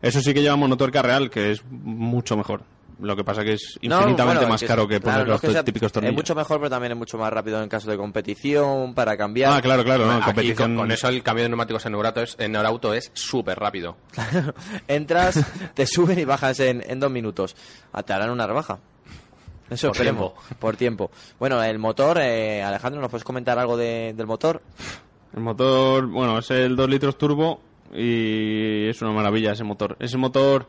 Eso 0.00 0.20
sí 0.22 0.32
que 0.32 0.40
lleva 0.40 0.56
monotuerca 0.56 1.02
real, 1.02 1.28
que 1.28 1.52
es 1.52 1.62
mucho 1.70 2.36
mejor. 2.38 2.62
Lo 3.00 3.16
que 3.16 3.24
pasa 3.24 3.42
que 3.42 3.54
es 3.54 3.78
No, 3.82 3.96
infinitamente 4.00 4.40
bueno, 4.40 4.48
más 4.50 4.60
que 4.60 4.64
es- 4.66 4.70
caro 4.70 4.86
que 4.86 5.00
claro, 5.00 5.14
poner 5.18 5.26
no 5.26 5.32
los 5.34 5.42
es 5.42 5.48
que 5.48 5.52
sea- 5.52 5.64
típicos 5.64 5.90
tornillos. 5.92 6.12
Es 6.12 6.16
mucho 6.16 6.34
mejor, 6.34 6.58
pero 6.58 6.70
también 6.70 6.92
es 6.92 6.98
mucho 6.98 7.18
más 7.18 7.32
rápido 7.32 7.62
en 7.62 7.68
caso 7.68 7.90
de 7.90 7.96
competición, 7.96 8.94
para 8.94 9.16
cambiar. 9.16 9.52
Ah, 9.52 9.60
claro, 9.62 9.82
claro, 9.84 10.04
no, 10.06 10.12
en 10.12 10.16
Aquí, 10.18 10.24
competición... 10.26 10.56
con, 10.70 10.76
con 10.76 10.92
eso 10.92 11.08
el 11.08 11.22
cambio 11.22 11.42
de 11.44 11.48
neumáticos 11.48 11.84
en 11.86 11.92
Neurauto 11.92 12.20
es, 12.22 12.36
en 12.38 12.52
Neurauto 12.52 12.94
es 12.94 13.10
súper 13.14 13.58
rápido. 13.58 13.96
Entras, 14.88 15.44
te 15.74 15.86
suben 15.86 16.18
y 16.18 16.24
bajas 16.24 16.60
en, 16.60 16.82
en 16.86 17.00
dos 17.00 17.10
minutos. 17.10 17.56
Ah, 17.92 18.02
Te 18.02 18.12
harán 18.12 18.30
una 18.30 18.46
rebaja. 18.46 18.78
Eso 19.70 19.88
Por 19.88 19.96
esperemos, 19.96 20.32
por 20.58 20.76
tiempo. 20.76 21.10
Bueno, 21.38 21.62
el 21.62 21.78
motor, 21.78 22.18
eh, 22.20 22.62
Alejandro, 22.62 23.00
¿nos 23.00 23.10
puedes 23.10 23.24
comentar 23.24 23.58
algo 23.58 23.76
de- 23.76 24.12
del 24.14 24.26
motor? 24.26 24.60
El 25.34 25.40
motor, 25.40 26.06
bueno, 26.08 26.38
es 26.38 26.50
el 26.50 26.76
2 26.76 26.90
litros 26.90 27.16
turbo 27.16 27.60
y 27.94 28.88
es 28.88 29.00
una 29.00 29.12
maravilla 29.12 29.52
ese 29.52 29.64
motor. 29.64 29.96
Ese 29.98 30.18
motor 30.18 30.68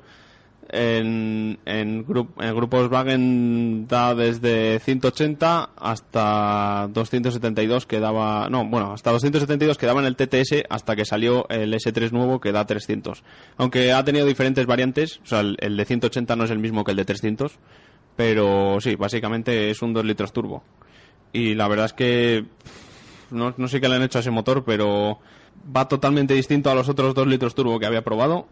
en, 0.70 1.60
en, 1.66 2.06
gru- 2.06 2.30
en 2.40 2.56
grupos 2.56 2.90
Wagen 2.92 3.88
da 3.88 4.16
desde 4.16 4.80
180 4.80 5.70
hasta 5.76 6.88
272 6.92 7.86
que 7.86 8.00
daba, 8.00 8.50
no, 8.50 8.66
bueno, 8.66 8.94
hasta 8.94 9.12
272 9.12 9.78
que 9.78 9.86
daba 9.86 10.00
en 10.02 10.08
el 10.08 10.16
TTS 10.16 10.64
hasta 10.70 10.96
que 10.96 11.06
salió 11.06 11.48
el 11.50 11.74
S3 11.74 12.12
nuevo 12.12 12.40
que 12.40 12.52
da 12.52 12.66
300. 12.66 13.24
Aunque 13.58 13.92
ha 13.94 14.04
tenido 14.04 14.26
diferentes 14.26 14.66
variantes, 14.66 15.20
o 15.24 15.26
sea, 15.28 15.42
el, 15.42 15.58
el 15.60 15.78
de 15.78 15.86
180 15.86 16.36
no 16.36 16.44
es 16.46 16.52
el 16.52 16.60
mismo 16.60 16.84
que 16.84 16.92
el 16.92 16.98
de 16.98 17.06
300, 17.06 17.60
pero 18.16 18.78
sí, 18.80 18.96
básicamente 18.96 19.70
es 19.70 19.82
un 19.82 19.94
2 19.94 20.06
litros 20.06 20.34
turbo. 20.34 20.64
Y 21.32 21.56
la 21.56 21.68
verdad 21.68 21.88
es 21.88 21.94
que 21.94 22.46
no, 23.32 23.54
no 23.58 23.68
sé 23.68 23.82
qué 23.82 23.90
le 23.90 23.96
han 23.96 24.04
hecho 24.04 24.20
a 24.20 24.22
ese 24.22 24.32
motor, 24.32 24.64
pero 24.64 25.20
va 25.76 25.88
totalmente 25.88 26.34
distinto 26.34 26.70
a 26.70 26.76
los 26.76 26.90
otros 26.90 27.16
2 27.16 27.28
litros 27.28 27.56
turbo 27.56 27.80
que 27.80 27.86
había 27.86 28.04
probado. 28.04 28.48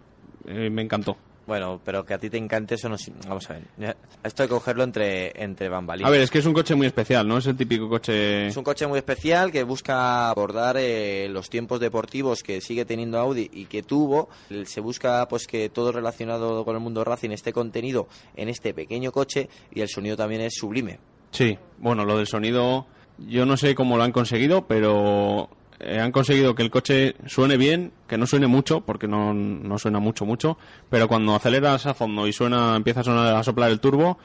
Eh, 0.47 0.69
me 0.71 0.81
encantó. 0.81 1.17
Bueno, 1.47 1.81
pero 1.83 2.05
que 2.05 2.13
a 2.13 2.17
ti 2.17 2.29
te 2.29 2.37
encante 2.37 2.75
eso 2.75 2.87
no... 2.87 2.95
Vamos 3.27 3.49
a 3.49 3.53
ver. 3.53 3.95
Esto 4.23 4.43
hay 4.43 4.49
que 4.49 4.53
cogerlo 4.53 4.83
entre, 4.83 5.31
entre 5.43 5.69
bambalinas. 5.69 6.07
A 6.07 6.11
ver, 6.11 6.21
es 6.21 6.29
que 6.29 6.39
es 6.39 6.45
un 6.45 6.53
coche 6.53 6.75
muy 6.75 6.87
especial, 6.87 7.27
¿no? 7.27 7.39
Es 7.39 7.47
el 7.47 7.57
típico 7.57 7.89
coche... 7.89 8.47
Es 8.47 8.57
un 8.57 8.63
coche 8.63 8.85
muy 8.87 8.99
especial 8.99 9.51
que 9.51 9.63
busca 9.63 10.29
abordar 10.29 10.77
eh, 10.79 11.27
los 11.29 11.49
tiempos 11.49 11.79
deportivos 11.79 12.43
que 12.43 12.61
sigue 12.61 12.85
teniendo 12.85 13.17
Audi 13.19 13.49
y 13.51 13.65
que 13.65 13.83
tuvo. 13.83 14.29
Se 14.65 14.81
busca 14.81 15.27
pues 15.27 15.47
que 15.47 15.69
todo 15.69 15.91
relacionado 15.91 16.63
con 16.63 16.75
el 16.75 16.81
mundo 16.81 17.03
Racing 17.03 17.31
esté 17.31 17.51
contenido 17.51 18.07
en 18.35 18.49
este 18.49 18.73
pequeño 18.73 19.11
coche 19.11 19.49
y 19.73 19.81
el 19.81 19.89
sonido 19.89 20.15
también 20.15 20.41
es 20.41 20.53
sublime. 20.55 20.99
Sí, 21.31 21.57
bueno, 21.79 22.05
lo 22.05 22.17
del 22.17 22.27
sonido, 22.27 22.85
yo 23.17 23.45
no 23.45 23.57
sé 23.57 23.73
cómo 23.73 23.97
lo 23.97 24.03
han 24.03 24.11
conseguido, 24.11 24.67
pero 24.67 25.49
eh, 25.83 25.99
han 25.99 26.11
conseguido 26.11 26.53
que 26.53 26.61
el 26.61 26.69
coche 26.69 27.15
suene 27.25 27.57
bien, 27.57 27.91
que 28.07 28.17
no 28.17 28.27
suene 28.27 28.47
mucho, 28.47 28.81
porque 28.81 29.07
no, 29.07 29.33
no 29.33 29.79
suena 29.79 29.99
mucho, 29.99 30.25
mucho, 30.25 30.57
pero 30.89 31.07
cuando 31.07 31.33
aceleras 31.35 31.85
a 31.87 31.93
fondo 31.93 32.27
y 32.27 32.33
suena, 32.33 32.75
empieza 32.75 32.99
a 32.99 33.03
sonar, 33.03 33.35
a 33.35 33.43
soplar 33.43 33.71
el 33.71 33.79
turbo, 33.79 34.17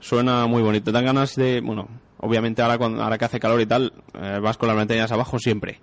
suena 0.00 0.46
muy 0.46 0.62
bonito. 0.62 0.86
Te 0.86 0.92
dan 0.92 1.04
ganas 1.04 1.36
de, 1.36 1.60
bueno, 1.60 1.88
obviamente 2.18 2.62
ahora, 2.62 2.78
cuando, 2.78 3.02
ahora 3.02 3.18
que 3.18 3.24
hace 3.24 3.40
calor 3.40 3.60
y 3.60 3.66
tal, 3.66 3.92
eh, 4.14 4.40
vas 4.42 4.56
con 4.56 4.68
las 4.68 4.76
ventanillas 4.76 5.12
abajo 5.12 5.38
siempre, 5.38 5.80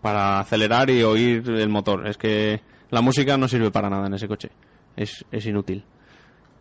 para 0.00 0.40
acelerar 0.40 0.88
y 0.90 1.02
oír 1.02 1.48
el 1.50 1.68
motor. 1.68 2.06
Es 2.06 2.16
que 2.16 2.60
la 2.90 3.00
música 3.00 3.36
no 3.36 3.48
sirve 3.48 3.70
para 3.70 3.90
nada 3.90 4.06
en 4.06 4.14
ese 4.14 4.28
coche, 4.28 4.50
es, 4.96 5.24
es 5.30 5.46
inútil. 5.46 5.84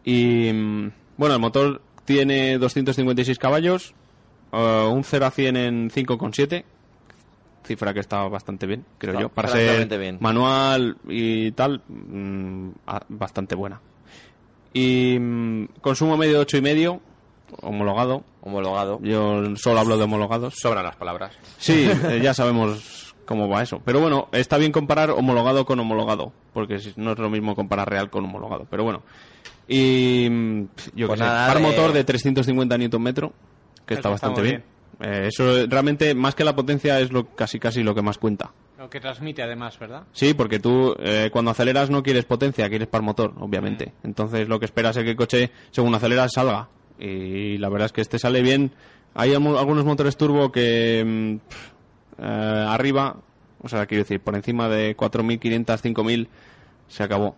Y 0.03 0.51
mm, 0.51 0.91
bueno, 1.17 1.35
el 1.35 1.41
motor 1.41 1.81
tiene 2.05 2.57
256 2.57 3.39
caballos, 3.39 3.93
eh, 4.51 4.87
un 4.91 5.03
0 5.03 5.25
a 5.25 5.31
100 5.31 5.57
en 5.57 5.89
5,7, 5.89 6.65
cifra 7.63 7.93
que 7.93 7.99
está 7.99 8.27
bastante 8.27 8.65
bien, 8.65 8.85
creo 8.97 9.13
Está 9.13 9.21
yo. 9.21 9.29
Para 9.29 9.49
ser 9.49 9.87
bien. 9.99 10.17
manual 10.19 10.97
y 11.07 11.51
tal, 11.51 11.81
mm, 11.87 12.69
bastante 13.09 13.55
buena. 13.55 13.81
Y 14.73 15.17
mm, 15.19 15.65
consumo 15.81 16.17
medio 16.17 16.39
de 16.39 16.45
8,5, 16.45 16.99
homologado. 17.61 18.23
Homologado. 18.41 18.99
Yo 19.01 19.55
solo 19.55 19.79
hablo 19.79 19.97
de 19.97 20.03
homologados. 20.03 20.55
Sobran 20.57 20.83
las 20.83 20.95
palabras. 20.95 21.37
Sí, 21.57 21.89
eh, 22.09 22.19
ya 22.21 22.33
sabemos 22.33 23.15
cómo 23.25 23.47
va 23.47 23.63
eso. 23.63 23.81
Pero 23.85 24.01
bueno, 24.01 24.27
está 24.31 24.57
bien 24.57 24.71
comparar 24.71 25.11
homologado 25.11 25.65
con 25.65 25.79
homologado, 25.79 26.33
porque 26.53 26.79
no 26.97 27.13
es 27.13 27.19
lo 27.19 27.29
mismo 27.29 27.55
comparar 27.55 27.89
real 27.89 28.09
con 28.09 28.25
homologado. 28.25 28.65
Pero 28.69 28.83
bueno. 28.83 29.03
Y 29.67 30.27
mm, 30.29 30.63
yo 30.95 31.07
Pues 31.07 31.19
sé, 31.19 31.25
nada, 31.25 31.47
par 31.47 31.57
eh, 31.57 31.61
motor 31.61 31.93
de 31.93 32.03
350 32.03 32.77
Nm, 32.77 32.89
que 32.89 32.89
está 32.91 33.29
Eso 33.29 33.31
está 33.95 34.09
bastante 34.09 34.41
bien. 34.41 34.63
Eh, 35.03 35.27
eso 35.27 35.67
realmente, 35.67 36.15
más 36.15 36.33
que 36.35 36.43
la 36.43 36.55
potencia, 36.55 36.99
es 36.99 37.11
lo 37.11 37.27
casi 37.35 37.59
casi 37.59 37.83
lo 37.83 37.93
que 37.93 38.01
más 38.01 38.17
cuenta. 38.17 38.51
Lo 38.77 38.89
que 38.89 38.99
transmite 38.99 39.41
además, 39.43 39.77
¿verdad? 39.79 40.03
Sí, 40.11 40.33
porque 40.33 40.59
tú 40.59 40.95
eh, 40.99 41.29
cuando 41.31 41.51
aceleras 41.51 41.89
no 41.89 42.03
quieres 42.03 42.25
potencia, 42.25 42.69
quieres 42.69 42.87
par 42.87 43.01
motor, 43.01 43.33
obviamente. 43.39 43.93
Entonces 44.03 44.47
lo 44.47 44.59
que 44.59 44.65
esperas 44.65 44.95
es 44.97 45.03
que 45.03 45.11
el 45.11 45.15
coche, 45.15 45.51
según 45.71 45.93
aceleras, 45.95 46.31
salga. 46.33 46.69
Y 46.99 47.57
la 47.57 47.69
verdad 47.69 47.87
es 47.87 47.91
que 47.93 48.01
este 48.01 48.19
sale 48.19 48.41
bien. 48.41 48.71
Hay 49.15 49.33
algunos 49.33 49.85
motores 49.85 50.17
turbo 50.17 50.51
que 50.51 51.03
mm, 51.05 51.47
pff, 51.47 51.71
eh, 52.19 52.65
arriba, 52.67 53.17
o 53.61 53.69
sea, 53.69 53.85
quiero 53.85 54.03
decir, 54.03 54.19
por 54.21 54.35
encima 54.35 54.67
de 54.69 54.95
4.500, 54.97 55.81
5.000, 55.81 56.27
se 56.87 57.03
acabó. 57.03 57.35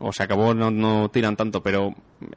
O 0.00 0.12
se 0.12 0.22
acabó, 0.22 0.54
no, 0.54 0.70
no 0.70 1.10
tiran 1.10 1.36
tanto, 1.36 1.62
pero 1.62 1.94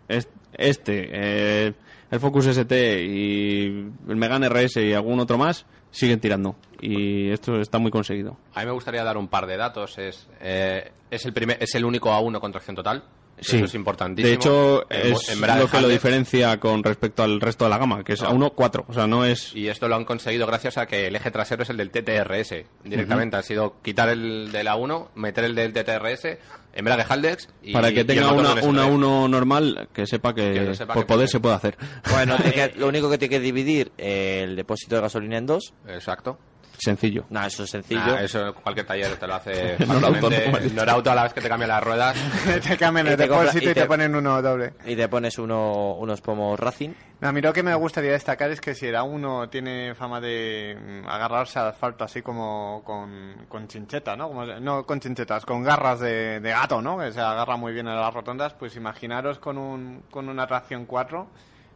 es- 0.08 0.28
este, 0.54 1.10
eh, 1.12 1.74
el 2.12 2.20
Focus 2.20 2.48
ST 2.48 3.04
y 3.06 3.66
el 4.08 4.16
Megane 4.16 4.50
RS 4.50 4.78
y 4.78 4.94
algún 4.94 5.20
otro 5.20 5.38
más 5.38 5.66
siguen 5.90 6.20
tirando. 6.20 6.56
Y 6.80 7.30
esto 7.32 7.60
está 7.60 7.78
muy 7.80 7.92
conseguido. 7.92 8.38
A 8.54 8.60
mí 8.62 8.66
me 8.66 8.72
gustaría 8.72 9.04
dar 9.04 9.18
un 9.18 9.28
par 9.28 9.48
de 9.48 9.58
datos. 9.58 9.98
Es, 9.98 10.28
eh, 10.42 10.92
es, 11.10 11.26
el, 11.26 11.34
primer, 11.34 11.58
es 11.62 11.74
el 11.76 11.86
único 11.86 12.10
A1 12.12 12.40
con 12.40 12.52
tracción 12.52 12.76
total. 12.76 13.04
Sí. 13.40 13.56
Eso 13.56 13.66
es 13.66 13.74
importantísimo. 13.76 14.28
De 14.28 14.36
hecho, 14.36 14.88
es 14.90 15.36
lo 15.40 15.68
que 15.68 15.82
lo 15.82 15.88
diferencia 15.88 16.60
con 16.60 16.84
respecto 16.84 17.24
al 17.24 17.42
resto 17.42 17.64
de 17.66 17.72
la 17.72 17.80
gama, 17.80 18.04
que 18.04 18.14
es 18.14 18.22
Ah. 18.22 18.28
a 18.28 18.34
1.4. 18.34 18.86
O 18.88 18.94
sea, 18.94 19.08
no 19.08 19.26
es. 19.26 19.56
Y 19.56 19.68
esto 19.68 19.88
lo 19.88 19.96
han 19.96 20.06
conseguido 20.06 20.46
gracias 20.46 20.78
a 20.78 20.86
que 20.86 21.08
el 21.08 21.16
eje 21.16 21.32
trasero 21.32 21.64
es 21.64 21.70
el 21.72 21.78
del 21.78 21.90
TTRS. 21.90 22.66
Directamente 22.84 23.38
ha 23.38 23.42
sido 23.42 23.78
quitar 23.82 24.10
el 24.10 24.52
del 24.52 24.68
A1, 24.68 25.08
meter 25.16 25.46
el 25.46 25.56
del 25.56 25.74
TTRS, 25.74 26.38
embrague 26.74 27.04
Haldex 27.04 27.50
y 27.64 27.74
para 27.74 27.92
que 27.92 28.04
tenga 28.06 28.32
una, 28.34 28.54
una. 28.64 28.86
1 28.86 29.28
normal, 29.28 29.90
que 29.94 30.06
sepa 30.08 30.34
que, 30.34 30.54
Que 30.54 30.62
lo 30.62 30.76
sepa 30.76 30.94
por 30.94 31.04
que 31.04 31.08
poder 31.08 31.20
puede. 31.26 31.28
se 31.28 31.40
puede 31.40 31.56
hacer. 31.56 31.78
Bueno, 32.12 32.38
que- 32.44 32.74
lo 32.78 32.88
único 32.88 33.10
que 33.10 33.18
tiene 33.18 33.30
que 33.36 33.40
dividir 33.40 33.92
eh, 33.98 34.42
el 34.44 34.56
depósito 34.56 34.96
de 34.96 35.02
gasolina 35.02 35.38
en 35.38 35.46
dos. 35.46 35.74
Exacto. 35.88 36.38
Sencillo. 36.84 37.26
No, 37.30 37.46
eso 37.46 37.64
es 37.64 37.70
sencillo. 37.70 38.00
Nah, 38.02 38.22
eso 38.22 38.54
cualquier 38.56 38.86
taller 38.86 39.16
te 39.18 39.28
lo 39.28 39.36
hace 39.36 39.78
Norauto, 39.86 40.22
fácilmente. 40.30 40.52
no 40.52 40.60
dicho. 40.60 40.76
Norauto 40.76 41.12
a 41.12 41.16
la 41.16 41.24
vez 41.24 41.34
que 41.34 41.42
te 41.42 41.50
cambia 41.50 41.68
las 41.68 41.84
ruedas. 41.84 42.18
te 42.68 42.78
cambian 42.78 43.08
Y 43.08 43.10
el 43.12 43.18
depósito 43.18 43.66
y 43.68 43.72
y 43.72 43.74
te 43.74 43.86
ponen 43.86 44.16
uno 44.16 44.42
doble. 44.42 44.74
Y 44.86 44.96
te 44.96 45.08
pones 45.08 45.38
uno, 45.38 45.94
unos 45.96 46.22
pomos 46.22 46.60
Racing. 46.60 46.90
No, 47.22 47.28
a 47.30 47.32
mí 47.32 47.40
lo 47.42 47.54
que 47.54 47.62
me 47.62 47.76
gustaría 47.76 48.12
destacar 48.14 48.50
es 48.50 48.60
que 48.60 48.74
si 48.74 48.88
era 48.88 49.04
uno 49.04 49.48
tiene 49.48 49.94
fama 49.94 50.20
de 50.20 50.76
mm, 51.04 51.08
agarrarse 51.08 51.60
al 51.60 51.68
asfalto 51.68 52.04
así 52.04 52.24
como 52.24 52.82
con, 52.84 53.46
con 53.48 53.68
chincheta, 53.68 54.16
¿no? 54.16 54.28
Como- 54.30 54.46
no 54.46 54.86
con 54.88 55.00
chinchetas, 55.00 55.46
con 55.46 55.62
garras 55.62 56.00
de, 56.00 56.40
de 56.40 56.50
gato, 56.50 56.82
¿no? 56.82 56.98
Que 56.98 57.12
se 57.12 57.20
agarra 57.22 57.58
muy 57.58 57.74
bien 57.74 57.88
a 57.88 57.94
las 57.96 58.12
rotondas, 58.14 58.54
pues 58.56 58.76
imaginaros 58.76 59.38
con, 59.38 59.60
un, 59.60 60.04
con 60.10 60.30
una 60.30 60.48
tracción 60.48 60.86
4, 60.88 61.28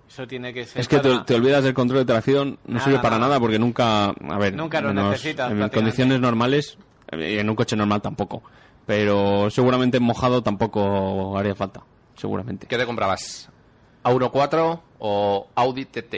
eso 0.07 0.27
tiene 0.27 0.53
que 0.53 0.65
ser... 0.65 0.81
Es 0.81 0.87
que 0.87 0.99
te, 0.99 1.09
para- 1.09 1.25
te 1.25 1.35
olvidas 1.35 1.63
del 1.63 1.73
control 1.73 1.99
de 1.99 2.05
tracción, 2.05 2.59
no 2.65 2.73
Nada, 2.75 2.85
sirve 2.85 2.99
para 2.99 3.15
nada. 3.17 3.27
nada 3.29 3.39
porque 3.39 3.59
nunca, 3.59 4.05
a 4.09 4.37
ver, 4.39 4.53
Nunca 4.55 4.81
lo 4.81 4.89
menos 4.89 5.11
necesitas, 5.11 5.51
en 5.51 5.69
condiciones 5.69 6.19
normales 6.19 6.77
y 7.11 7.37
en 7.37 7.49
un 7.49 7.55
coche 7.55 7.75
normal 7.75 8.01
tampoco, 8.01 8.43
pero 8.85 9.49
seguramente 9.49 9.97
en 9.97 10.03
mojado 10.03 10.41
tampoco 10.43 11.37
haría 11.37 11.55
falta, 11.55 11.81
seguramente. 12.15 12.67
¿Qué 12.67 12.77
te 12.77 12.85
comprabas? 12.85 13.49
¿A1.4 14.03 14.79
o 14.99 15.47
Audi 15.55 15.85
TT? 15.85 16.15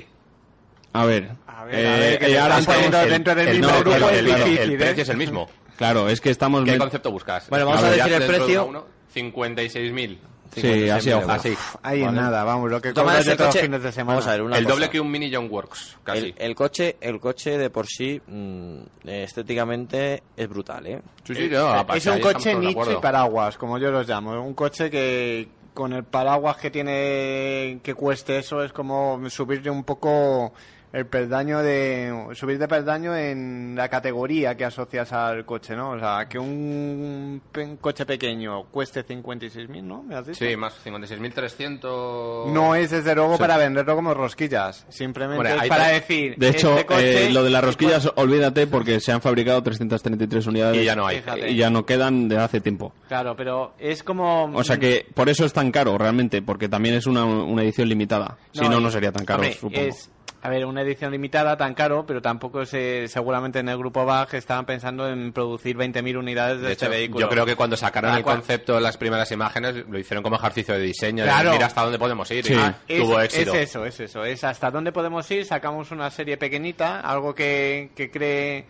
A 0.93 1.05
ver, 1.05 1.31
A 1.47 1.63
ver, 1.65 1.75
eh, 1.75 1.87
a 1.87 1.97
ver, 1.97 2.19
que 2.19 2.31
eh, 2.33 2.39
ahora 2.39 2.59
poniendo 2.65 2.97
dentro 3.05 3.35
del 3.35 3.47
el, 3.49 3.57
mismo 3.59 3.71
no, 3.71 3.79
grupo 3.81 4.09
el- 4.09 4.27
¿eh? 4.29 4.77
precio 4.77 5.03
es 5.03 5.09
el 5.09 5.17
mismo. 5.17 5.47
Claro, 5.77 6.09
es 6.09 6.19
que 6.21 6.31
estamos 6.31 6.63
¿Qué 6.63 6.77
concepto 6.77 7.11
buscas? 7.11 7.47
Bueno, 7.49 7.67
vamos 7.67 7.83
a 7.83 7.89
ver, 7.89 7.97
decir 7.97 8.13
el 8.13 8.25
precio. 8.27 8.65
uno, 8.65 8.85
56.000. 9.13 10.17
Sí, 10.55 10.89
así. 10.89 11.11
Así. 11.11 11.57
Ahí 11.83 12.03
en 12.03 12.15
nada, 12.15 12.43
vamos, 12.43 12.69
lo 12.71 12.81
que 12.81 12.93
todos 12.93 13.25
los 13.25 13.37
coche- 13.37 13.61
fines 13.61 13.83
de 13.83 13.91
semana. 13.91 14.15
Vamos 14.19 14.27
a 14.27 14.31
ver, 14.31 14.41
una 14.41 14.57
El 14.57 14.63
cosa. 14.63 14.75
doble 14.75 14.89
que 14.89 14.99
un 14.99 15.11
Mini 15.11 15.33
John 15.33 15.47
Works, 15.49 15.97
casi. 16.03 16.19
El, 16.27 16.35
el 16.37 16.55
coche, 16.55 16.97
el 17.01 17.19
coche 17.19 17.57
de 17.57 17.69
por 17.69 17.85
sí, 17.87 18.21
mm, 18.25 18.77
estéticamente, 19.05 20.23
es 20.35 20.49
brutal, 20.49 20.87
¿eh? 20.87 21.01
Sí, 21.23 21.35
sí, 21.35 21.49
no, 21.49 21.75
Eh, 21.75 21.79
aparte, 21.79 21.97
es 21.99 22.05
un 22.07 22.19
coche 22.19 22.55
nicho 22.55 22.91
y 22.91 22.95
paraguas, 23.01 23.57
como 23.57 23.77
yo 23.77 23.91
los 23.91 24.07
llamo. 24.07 24.41
Un 24.41 24.53
coche 24.53 24.89
que 24.89 25.47
con 25.73 25.93
el 25.93 26.03
paraguas 26.05 26.57
que 26.57 26.71
tiene 26.71 27.79
que 27.83 27.93
cueste 27.93 28.39
eso 28.39 28.63
es 28.63 28.73
como 28.73 29.21
subirle 29.29 29.69
un 29.69 29.83
poco 29.83 30.53
el 30.93 31.05
peldaño 31.05 31.59
de 31.61 32.27
subir 32.33 32.57
de 32.57 32.67
peldaño 32.67 33.15
en 33.15 33.75
la 33.75 33.89
categoría 33.89 34.55
que 34.55 34.65
asocias 34.65 35.11
al 35.13 35.45
coche, 35.45 35.75
¿no? 35.75 35.91
O 35.91 35.99
sea, 35.99 36.27
que 36.29 36.39
un 36.39 37.41
coche 37.81 38.05
pequeño 38.05 38.63
cueste 38.71 39.05
56.000, 39.05 39.83
¿no? 39.83 40.03
¿Me 40.03 40.15
has 40.15 40.25
dicho? 40.25 40.45
Sí, 40.45 40.55
más 40.55 40.73
56.300. 40.85 42.51
No 42.51 42.75
es 42.75 42.91
desde 42.91 43.15
luego 43.15 43.37
para 43.37 43.57
venderlo 43.57 43.95
como 43.95 44.13
rosquillas, 44.13 44.85
simplemente 44.89 45.37
Bueno, 45.37 45.55
es 45.55 45.61
hay 45.61 45.69
para 45.69 45.87
decir. 45.89 46.35
De 46.37 46.49
hecho, 46.49 46.71
este 46.71 46.85
coche- 46.85 47.27
eh, 47.27 47.29
lo 47.31 47.43
de 47.43 47.49
las 47.49 47.63
rosquillas, 47.63 48.09
olvídate 48.15 48.67
porque 48.67 48.99
se 48.99 49.11
han 49.11 49.21
fabricado 49.21 49.61
333 49.63 50.47
unidades 50.47 50.81
Y 50.81 50.85
ya 50.85 50.95
no 50.95 51.05
hay. 51.07 51.17
Fíjate. 51.21 51.51
y 51.51 51.55
ya 51.55 51.69
no 51.69 51.85
quedan 51.85 52.27
de 52.29 52.37
hace 52.37 52.61
tiempo. 52.61 52.93
Claro, 53.07 53.35
pero 53.35 53.73
es 53.79 54.03
como. 54.03 54.45
O 54.53 54.63
sea 54.63 54.77
que 54.77 55.05
por 55.13 55.29
eso 55.29 55.45
es 55.45 55.53
tan 55.53 55.71
caro 55.71 55.97
realmente, 55.97 56.41
porque 56.41 56.69
también 56.69 56.95
es 56.95 57.05
una, 57.07 57.25
una 57.25 57.63
edición 57.63 57.89
limitada. 57.89 58.37
si 58.51 58.67
no, 58.67 58.79
no 58.79 58.89
sería 58.89 59.11
tan 59.11 59.25
caro, 59.25 59.41
hombre, 59.41 59.53
supongo. 59.55 59.81
Es, 59.81 60.09
a 60.41 60.49
ver, 60.49 60.65
una 60.65 60.81
edición 60.83 61.11
limitada 61.11 61.57
tan 61.57 61.73
caro, 61.73 62.05
pero 62.05 62.21
tampoco 62.21 62.65
se, 62.65 63.07
seguramente 63.07 63.59
en 63.59 63.69
el 63.69 63.77
grupo 63.77 64.05
BAG 64.05 64.35
estaban 64.35 64.65
pensando 64.65 65.09
en 65.09 65.33
producir 65.33 65.75
20.000 65.75 66.17
unidades 66.17 66.61
de, 66.61 66.67
De 66.67 66.73
este 66.73 66.85
hecho, 66.85 66.91
vehículo. 66.91 67.25
yo 67.25 67.29
creo 67.29 67.45
que 67.45 67.55
cuando 67.55 67.75
sacaron 67.75 68.15
el 68.15 68.23
cual- 68.23 68.37
concepto, 68.37 68.79
las 68.79 68.97
primeras 68.97 69.31
imágenes, 69.31 69.85
lo 69.89 69.97
hicieron 69.97 70.23
como 70.23 70.35
ejercicio 70.37 70.75
de 70.75 70.81
diseño. 70.81 71.23
de 71.23 71.29
Claro. 71.29 71.51
mira 71.53 71.65
hasta 71.65 71.81
dónde 71.81 71.97
podemos 71.99 72.29
ir. 72.31 72.45
Sí. 72.45 72.53
Y 72.53 72.57
Ah, 72.57 72.77
Es, 72.87 73.01
tuvo 73.01 73.19
es 73.21 73.33
éxito. 73.33 73.53
eso, 73.55 73.85
es 73.85 73.99
eso. 73.99 74.23
Es 74.25 74.43
hasta 74.43 74.69
dónde 74.71 74.91
podemos 74.91 75.29
ir, 75.31 75.43
sacamos 75.45 75.91
una 75.91 76.09
serie 76.11 76.37
pequeñita, 76.37 76.99
algo 77.01 77.33
que, 77.35 77.89
que 77.95 78.09
cree 78.11 78.65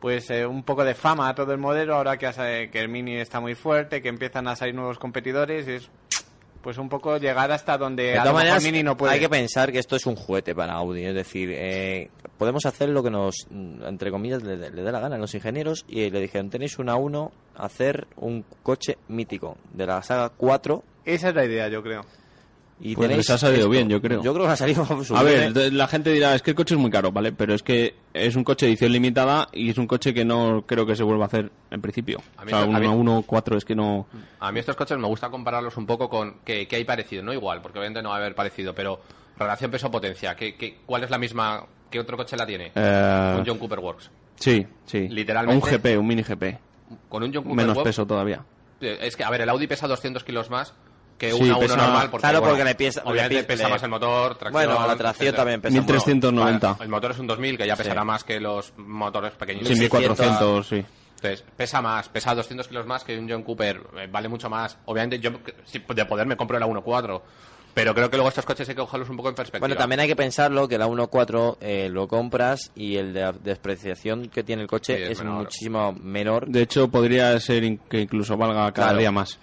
pues 0.00 0.28
eh, 0.30 0.44
un 0.44 0.64
poco 0.64 0.84
de 0.84 0.96
fama 0.96 1.28
a 1.28 1.34
todo 1.36 1.52
el 1.52 1.58
modelo, 1.58 1.94
ahora 1.94 2.16
que, 2.18 2.26
hace- 2.26 2.68
que 2.70 2.80
el 2.80 2.88
Mini 2.88 3.16
está 3.18 3.38
muy 3.38 3.54
fuerte, 3.54 4.02
que 4.02 4.08
empiezan 4.08 4.48
a 4.48 4.56
salir 4.56 4.74
nuevos 4.74 4.98
competidores, 4.98 5.68
es 5.68 5.88
pues 6.62 6.78
un 6.78 6.88
poco 6.88 7.18
llegar 7.18 7.50
hasta 7.52 7.76
donde 7.76 8.04
De 8.04 8.18
a 8.18 8.22
todas 8.22 8.34
maneras, 8.34 8.62
Mini 8.62 8.82
no 8.82 8.96
puede. 8.96 9.12
hay 9.12 9.20
que 9.20 9.28
pensar 9.28 9.72
que 9.72 9.78
esto 9.78 9.96
es 9.96 10.06
un 10.06 10.16
juguete 10.16 10.54
para 10.54 10.74
Audi. 10.74 11.04
Es 11.04 11.14
decir, 11.14 11.50
eh, 11.52 12.10
podemos 12.38 12.64
hacer 12.66 12.88
lo 12.88 13.02
que 13.02 13.10
nos, 13.10 13.46
mm, 13.50 13.84
entre 13.84 14.10
comillas, 14.10 14.42
le, 14.42 14.56
le 14.56 14.82
dé 14.82 14.92
la 14.92 15.00
gana 15.00 15.16
a 15.16 15.18
los 15.18 15.34
ingenieros. 15.34 15.84
Y 15.88 16.08
le 16.10 16.20
dijeron, 16.20 16.50
tenéis 16.50 16.78
una 16.78 16.96
1, 16.96 17.32
hacer 17.56 18.06
un 18.16 18.44
coche 18.62 18.96
mítico 19.08 19.58
de 19.72 19.86
la 19.86 20.02
saga 20.02 20.30
4. 20.30 20.82
Esa 21.04 21.28
es 21.30 21.34
la 21.34 21.44
idea, 21.44 21.68
yo 21.68 21.82
creo. 21.82 22.02
Y 22.80 22.96
Pues 22.96 23.08
tenéis 23.08 23.28
les 23.28 23.30
ha 23.30 23.38
salido 23.38 23.60
esto. 23.60 23.70
bien, 23.70 23.88
yo 23.88 24.02
creo. 24.02 24.22
Yo 24.24 24.34
creo 24.34 24.46
que 24.46 24.52
ha 24.52 24.56
salido 24.56 24.84
A 25.14 25.22
ver, 25.22 25.72
la 25.72 25.86
gente 25.86 26.10
dirá, 26.12 26.34
es 26.34 26.42
que 26.42 26.50
el 26.50 26.56
coche 26.56 26.74
es 26.74 26.80
muy 26.80 26.90
caro, 26.90 27.12
¿vale? 27.12 27.30
Pero 27.32 27.54
es 27.54 27.62
que 27.62 27.94
es 28.12 28.34
un 28.34 28.42
coche 28.42 28.66
de 28.66 28.72
edición 28.72 28.90
limitada 28.92 29.48
y 29.52 29.70
es 29.70 29.78
un 29.78 29.86
coche 29.86 30.12
que 30.12 30.24
no 30.24 30.64
creo 30.66 30.84
que 30.84 30.96
se 30.96 31.04
vuelva 31.04 31.24
a 31.24 31.26
hacer 31.28 31.52
en 31.70 31.80
principio. 31.80 32.20
A 32.36 32.42
O 32.42 32.44
mí 32.44 32.50
sea, 32.50 32.60
esto- 32.64 32.76
a 32.76 32.80
mí- 32.80 32.86
1 32.86 33.22
4 33.24 33.56
es 33.56 33.64
que 33.64 33.76
no... 33.76 34.06
A 34.40 34.50
mí 34.50 34.58
estos 34.58 34.74
coches 34.74 34.98
me 34.98 35.06
gusta 35.06 35.30
compararlos 35.30 35.76
un 35.76 35.86
poco 35.86 36.08
con 36.08 36.38
que, 36.44 36.66
que 36.66 36.76
hay 36.76 36.84
parecido, 36.84 37.22
no 37.22 37.32
igual, 37.32 37.62
porque 37.62 37.78
obviamente 37.78 38.02
no 38.02 38.08
va 38.08 38.16
a 38.16 38.18
haber 38.18 38.34
parecido, 38.34 38.74
pero 38.74 39.00
relación 39.38 39.70
peso-potencia, 39.70 40.34
¿qué, 40.34 40.56
qué, 40.56 40.78
cuál 40.84 41.04
es 41.04 41.10
la 41.10 41.18
misma? 41.18 41.64
¿Qué 41.88 42.00
otro 42.00 42.16
coche 42.16 42.36
la 42.36 42.46
tiene? 42.46 42.72
Eh, 42.74 43.34
Un 43.38 43.46
John 43.46 43.58
Cooper 43.58 43.78
Works. 43.78 44.10
Sí, 44.36 44.66
sí. 44.86 45.08
Literalmente- 45.08 45.64
Un 45.64 45.70
GP, 45.72 45.98
un 45.98 46.06
mini 46.06 46.22
GP. 46.22 46.58
Con 47.08 47.22
un 47.22 47.32
John 47.32 47.44
Cooper 47.44 47.56
Menos 47.56 47.76
Works, 47.76 47.88
peso 47.90 48.06
todavía. 48.06 48.44
eh, 48.80 48.98
Es 49.02 49.14
que, 49.14 49.22
a 49.22 49.30
ver, 49.30 49.42
el 49.42 49.48
Audi 49.50 49.68
pesa 49.68 49.86
200 49.86 50.24
kilos 50.24 50.50
más 50.50 50.74
que 51.22 51.30
Sí, 51.32 51.40
una 51.40 51.56
pesa- 51.58 51.74
1 51.74 51.82
normal. 51.84 52.10
Porque, 52.10 52.22
Claro, 52.22 52.40
bueno, 52.40 52.52
porque 52.56 52.64
le 52.64 52.74
pesa- 52.74 53.02
Obviamente 53.04 53.34
le 53.36 53.44
pesa 53.44 53.64
le- 53.64 53.70
más 53.70 53.82
el 53.84 53.90
motor, 53.90 54.34
tracción... 54.34 54.52
Bueno, 54.52 54.72
la 54.86 54.96
tracción 54.96 55.10
etcétera. 55.28 55.36
también 55.36 55.60
pesa. 55.60 55.74
1390. 55.74 56.72
Vale, 56.72 56.82
El 56.84 56.88
motor 56.88 57.10
es 57.12 57.18
un 57.20 57.26
2000, 57.28 57.56
que 57.58 57.66
ya 57.66 57.76
pesará 57.76 58.00
Sí. 58.00 58.06
más 58.08 58.24
que 58.24 58.40
los 58.40 58.72
motores 58.76 59.32
pequeñitos. 59.34 59.68
Sí, 59.68 59.78
1400, 59.78 60.66
sí. 60.66 60.84
Entonces, 61.14 61.44
pesa 61.56 61.80
más, 61.80 62.08
pesa 62.08 62.34
200 62.34 62.66
kilos 62.66 62.84
más 62.86 63.04
que 63.04 63.16
un 63.16 63.30
John 63.30 63.44
Cooper, 63.44 63.80
eh, 63.98 64.08
vale 64.10 64.28
mucho 64.28 64.50
más. 64.50 64.76
Obviamente, 64.86 65.20
yo 65.20 65.30
de 65.94 66.04
poder 66.06 66.26
me 66.26 66.36
compro 66.36 66.58
la 66.58 66.66
1.4, 66.66 67.22
pero 67.74 67.94
creo 67.94 68.10
que 68.10 68.16
luego 68.16 68.28
estos 68.28 68.44
coches 68.44 68.68
hay 68.68 68.74
que 68.74 68.80
cogerlos 68.80 69.08
un 69.08 69.16
poco 69.16 69.28
en 69.28 69.36
perspectiva. 69.36 69.60
Bueno, 69.60 69.76
también 69.76 70.00
hay 70.00 70.08
que 70.08 70.16
pensarlo 70.16 70.66
que 70.66 70.76
la 70.78 70.88
1.4 70.88 71.58
eh, 71.60 71.88
lo 71.88 72.08
compras 72.08 72.72
y 72.74 72.96
el 72.96 73.12
de 73.14 73.32
despreciación 73.44 74.28
que 74.30 74.42
tiene 74.42 74.62
el 74.62 74.68
coche 74.68 74.96
Sí, 74.96 75.02
es 75.04 75.10
es, 75.10 75.18
menor. 75.20 75.34
muchísimo 75.44 75.92
menor. 75.92 76.48
De 76.48 76.62
hecho, 76.62 76.88
podría 76.88 77.38
ser 77.38 77.62
in- 77.62 77.78
que 77.88 78.00
incluso 78.00 78.36
valga 78.36 78.72
cada 78.72 78.88
Claro. 78.88 78.98
día 78.98 79.12
más. 79.12 79.38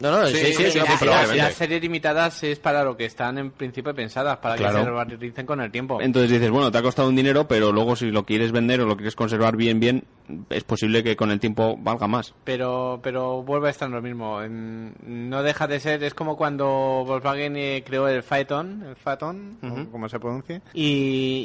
No, 0.00 0.10
no, 0.20 0.26
sí, 0.28 0.36
Sí, 0.36 0.52
sí, 0.54 0.70
sí, 0.70 0.78
no. 1.04 1.34
Las 1.34 1.54
series 1.54 1.80
limitadas 1.82 2.42
es 2.44 2.58
para 2.58 2.84
lo 2.84 2.96
que 2.96 3.04
están 3.06 3.38
en 3.38 3.50
principio 3.50 3.94
pensadas, 3.94 4.36
para 4.38 4.54
Claro. 4.56 4.78
que 4.78 4.84
se 4.84 4.90
valoricen 4.90 5.46
con 5.46 5.60
el 5.60 5.70
tiempo. 5.70 6.00
Entonces 6.00 6.30
dices, 6.30 6.50
bueno, 6.50 6.70
te 6.70 6.78
ha 6.78 6.82
costado 6.82 7.08
un 7.08 7.16
dinero, 7.16 7.46
pero 7.48 7.72
luego 7.72 7.96
si 7.96 8.10
lo 8.10 8.24
quieres 8.24 8.52
vender 8.52 8.80
o 8.80 8.86
lo 8.86 8.96
quieres 8.96 9.16
conservar 9.16 9.56
bien, 9.56 9.80
bien, 9.80 10.04
es 10.50 10.62
posible 10.64 11.02
que 11.02 11.16
con 11.16 11.30
el 11.30 11.40
tiempo 11.40 11.76
valga 11.78 12.06
más. 12.06 12.34
Pero, 12.44 13.00
pero 13.02 13.42
vuelve 13.42 13.68
a 13.68 13.70
estar 13.70 13.88
lo 13.90 14.00
mismo. 14.02 14.40
No 14.46 15.42
deja 15.42 15.66
de 15.66 15.80
ser, 15.80 16.02
es 16.04 16.14
como 16.14 16.36
cuando 16.36 16.66
Volkswagen 17.06 17.56
eh, 17.56 17.82
creó 17.84 18.08
el 18.08 18.22
Phaeton, 18.22 18.84
el 18.88 18.96
Phaeton, 18.96 19.58
o 19.62 19.90
como 19.90 20.08
se 20.08 20.18
pronuncie, 20.20 20.60
y, 20.74 21.44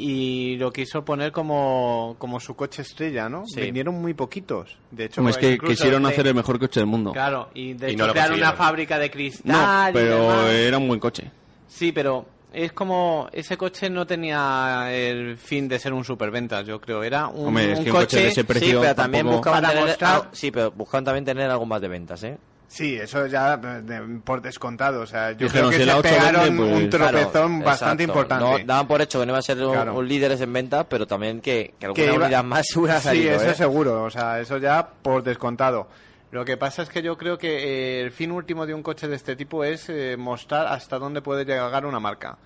y 0.54 0.58
lo 0.58 0.72
quiso 0.72 1.04
poner 1.06 1.32
como, 1.32 2.16
como 2.20 2.40
su 2.40 2.56
coche 2.56 2.82
estrella, 2.82 3.30
¿no? 3.30 3.44
Vendieron 3.56 3.96
muy 4.02 4.14
poquitos. 4.14 4.78
De 4.92 5.06
hecho, 5.06 5.16
Como 5.18 5.30
es 5.30 5.38
que 5.38 5.54
incluso 5.54 5.72
quisieron 5.74 6.06
hacer 6.06 6.28
el 6.28 6.36
mejor 6.36 6.60
coche 6.60 6.80
del 6.80 6.88
mundo. 6.88 7.12
Claro, 7.14 7.50
y 7.54 7.74
de 7.74 7.92
Y 7.92 7.94
hecho 7.96 8.08
no 8.08 8.14
una 8.48 8.54
fábrica 8.58 8.98
de 9.00 9.10
cristal. 9.12 9.44
No, 9.52 9.90
y 9.90 9.94
pero 9.94 10.22
demás. 10.22 10.50
era 10.52 10.78
un 10.78 10.88
buen 10.88 11.00
coche. 11.00 11.30
Sí, 11.68 11.92
pero 11.92 12.26
es 12.54 12.72
como 12.74 13.28
ese 13.32 13.58
coche 13.58 13.90
no 13.90 14.06
tenía 14.06 14.88
el 14.92 15.38
fin 15.38 15.68
de 15.68 15.80
ser 15.80 15.92
un 15.94 16.04
superventas, 16.06 16.66
yo 16.68 16.80
creo. 16.80 17.04
Era 17.04 17.28
un, 17.28 17.48
Hombre, 17.48 17.72
es 17.74 17.80
un 17.80 17.84
que 17.86 17.92
un 17.92 17.98
coche 17.98 18.18
de 18.20 18.28
ese 18.28 18.42
sí, 18.42 18.48
precio 18.48 18.82
pero 18.82 18.96
también 18.96 19.26
tampoco- 19.26 19.50
buscaban 19.50 19.72
tener, 19.72 19.86
mostrar- 19.90 20.22
ah, 20.26 20.30
sí, 20.32 20.52
pero 20.52 20.72
buscaban 20.72 21.04
también 21.04 21.26
tener 21.26 21.50
algo 21.50 21.66
más 21.66 21.82
de 21.82 21.88
ventas, 21.88 22.24
¿eh? 22.24 22.38
Sí, 22.68 22.96
eso 22.96 23.28
ya 23.28 23.56
de- 23.58 24.20
por 24.24 24.42
descontado. 24.42 25.02
O 25.02 25.06
sea, 25.06 25.32
yo 25.34 25.46
Dijeron, 25.46 25.70
creo 25.70 25.70
que 25.70 25.78
si 25.86 25.90
se 25.92 25.96
8 25.96 26.02
pegaron 26.02 26.42
vende, 26.44 26.64
pues- 26.64 26.84
un 26.84 26.90
tropezón 26.90 27.32
Claro, 27.58 27.66
bastante 27.66 28.04
exacto. 28.04 28.04
importante. 28.04 28.60
No, 28.62 28.66
daban 28.66 28.88
por 28.88 29.02
hecho 29.02 29.20
que 29.20 29.26
no 29.28 29.32
iba 29.32 29.38
a 29.40 29.42
ser 29.44 29.64
un, 29.64 29.74
Claro. 29.74 29.96
un 29.96 30.08
líderes 30.08 30.42
en 30.42 30.54
ventas, 30.54 30.86
pero 30.90 31.06
también 31.06 31.40
que, 31.40 31.76
que 31.80 31.86
alguna 31.86 32.06
que 32.06 32.14
iba- 32.16 32.26
unidad 32.26 32.44
más 32.44 32.66
hubiera 32.76 32.98
Sí, 33.00 33.04
salido, 33.06 33.36
eso 33.36 33.50
¿eh? 33.52 33.54
seguro, 33.54 34.04
o 34.04 34.10
sea, 34.10 34.40
eso 34.40 34.58
ya 34.58 34.88
por 35.04 35.22
descontado. 35.22 35.88
Lo 36.34 36.44
que 36.46 36.58
pasa 36.58 36.82
es 36.82 36.90
que 36.90 37.04
yo 37.04 37.16
creo 37.16 37.38
que 37.38 37.60
eh, 37.60 38.02
el 38.02 38.10
fin 38.10 38.32
último 38.32 38.66
de 38.66 38.74
un 38.74 38.82
coche 38.82 39.08
de 39.08 39.16
este 39.16 39.36
tipo 39.36 39.64
es 39.64 39.88
eh, 39.90 40.18
mostrar 40.18 40.66
hasta 40.66 40.98
dónde 40.98 41.22
puede 41.22 41.46
llegar 41.46 41.86
una 41.86 42.00
marca. 42.00 42.40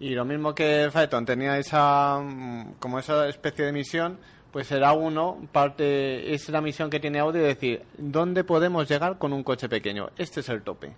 Y 0.00 0.10
lo 0.16 0.24
mismo 0.24 0.56
que 0.56 0.90
Phaeton 0.92 1.24
tenía 1.24 1.56
esa 1.56 2.18
mm, 2.18 2.72
como 2.80 2.98
esa 2.98 3.28
especie 3.28 3.64
de 3.64 3.70
misión, 3.70 4.18
pues 4.50 4.66
será 4.66 4.92
uno 4.92 5.40
parte 5.52 6.34
es 6.34 6.48
la 6.48 6.60
misión 6.60 6.90
que 6.90 6.98
tiene 6.98 7.20
Audi 7.20 7.38
de 7.38 7.46
decir 7.46 7.82
dónde 7.96 8.42
podemos 8.42 8.88
llegar 8.88 9.18
con 9.18 9.32
un 9.32 9.44
coche 9.44 9.68
pequeño. 9.68 10.10
Este 10.16 10.40
es 10.40 10.48
el 10.48 10.62
tope. 10.62 10.96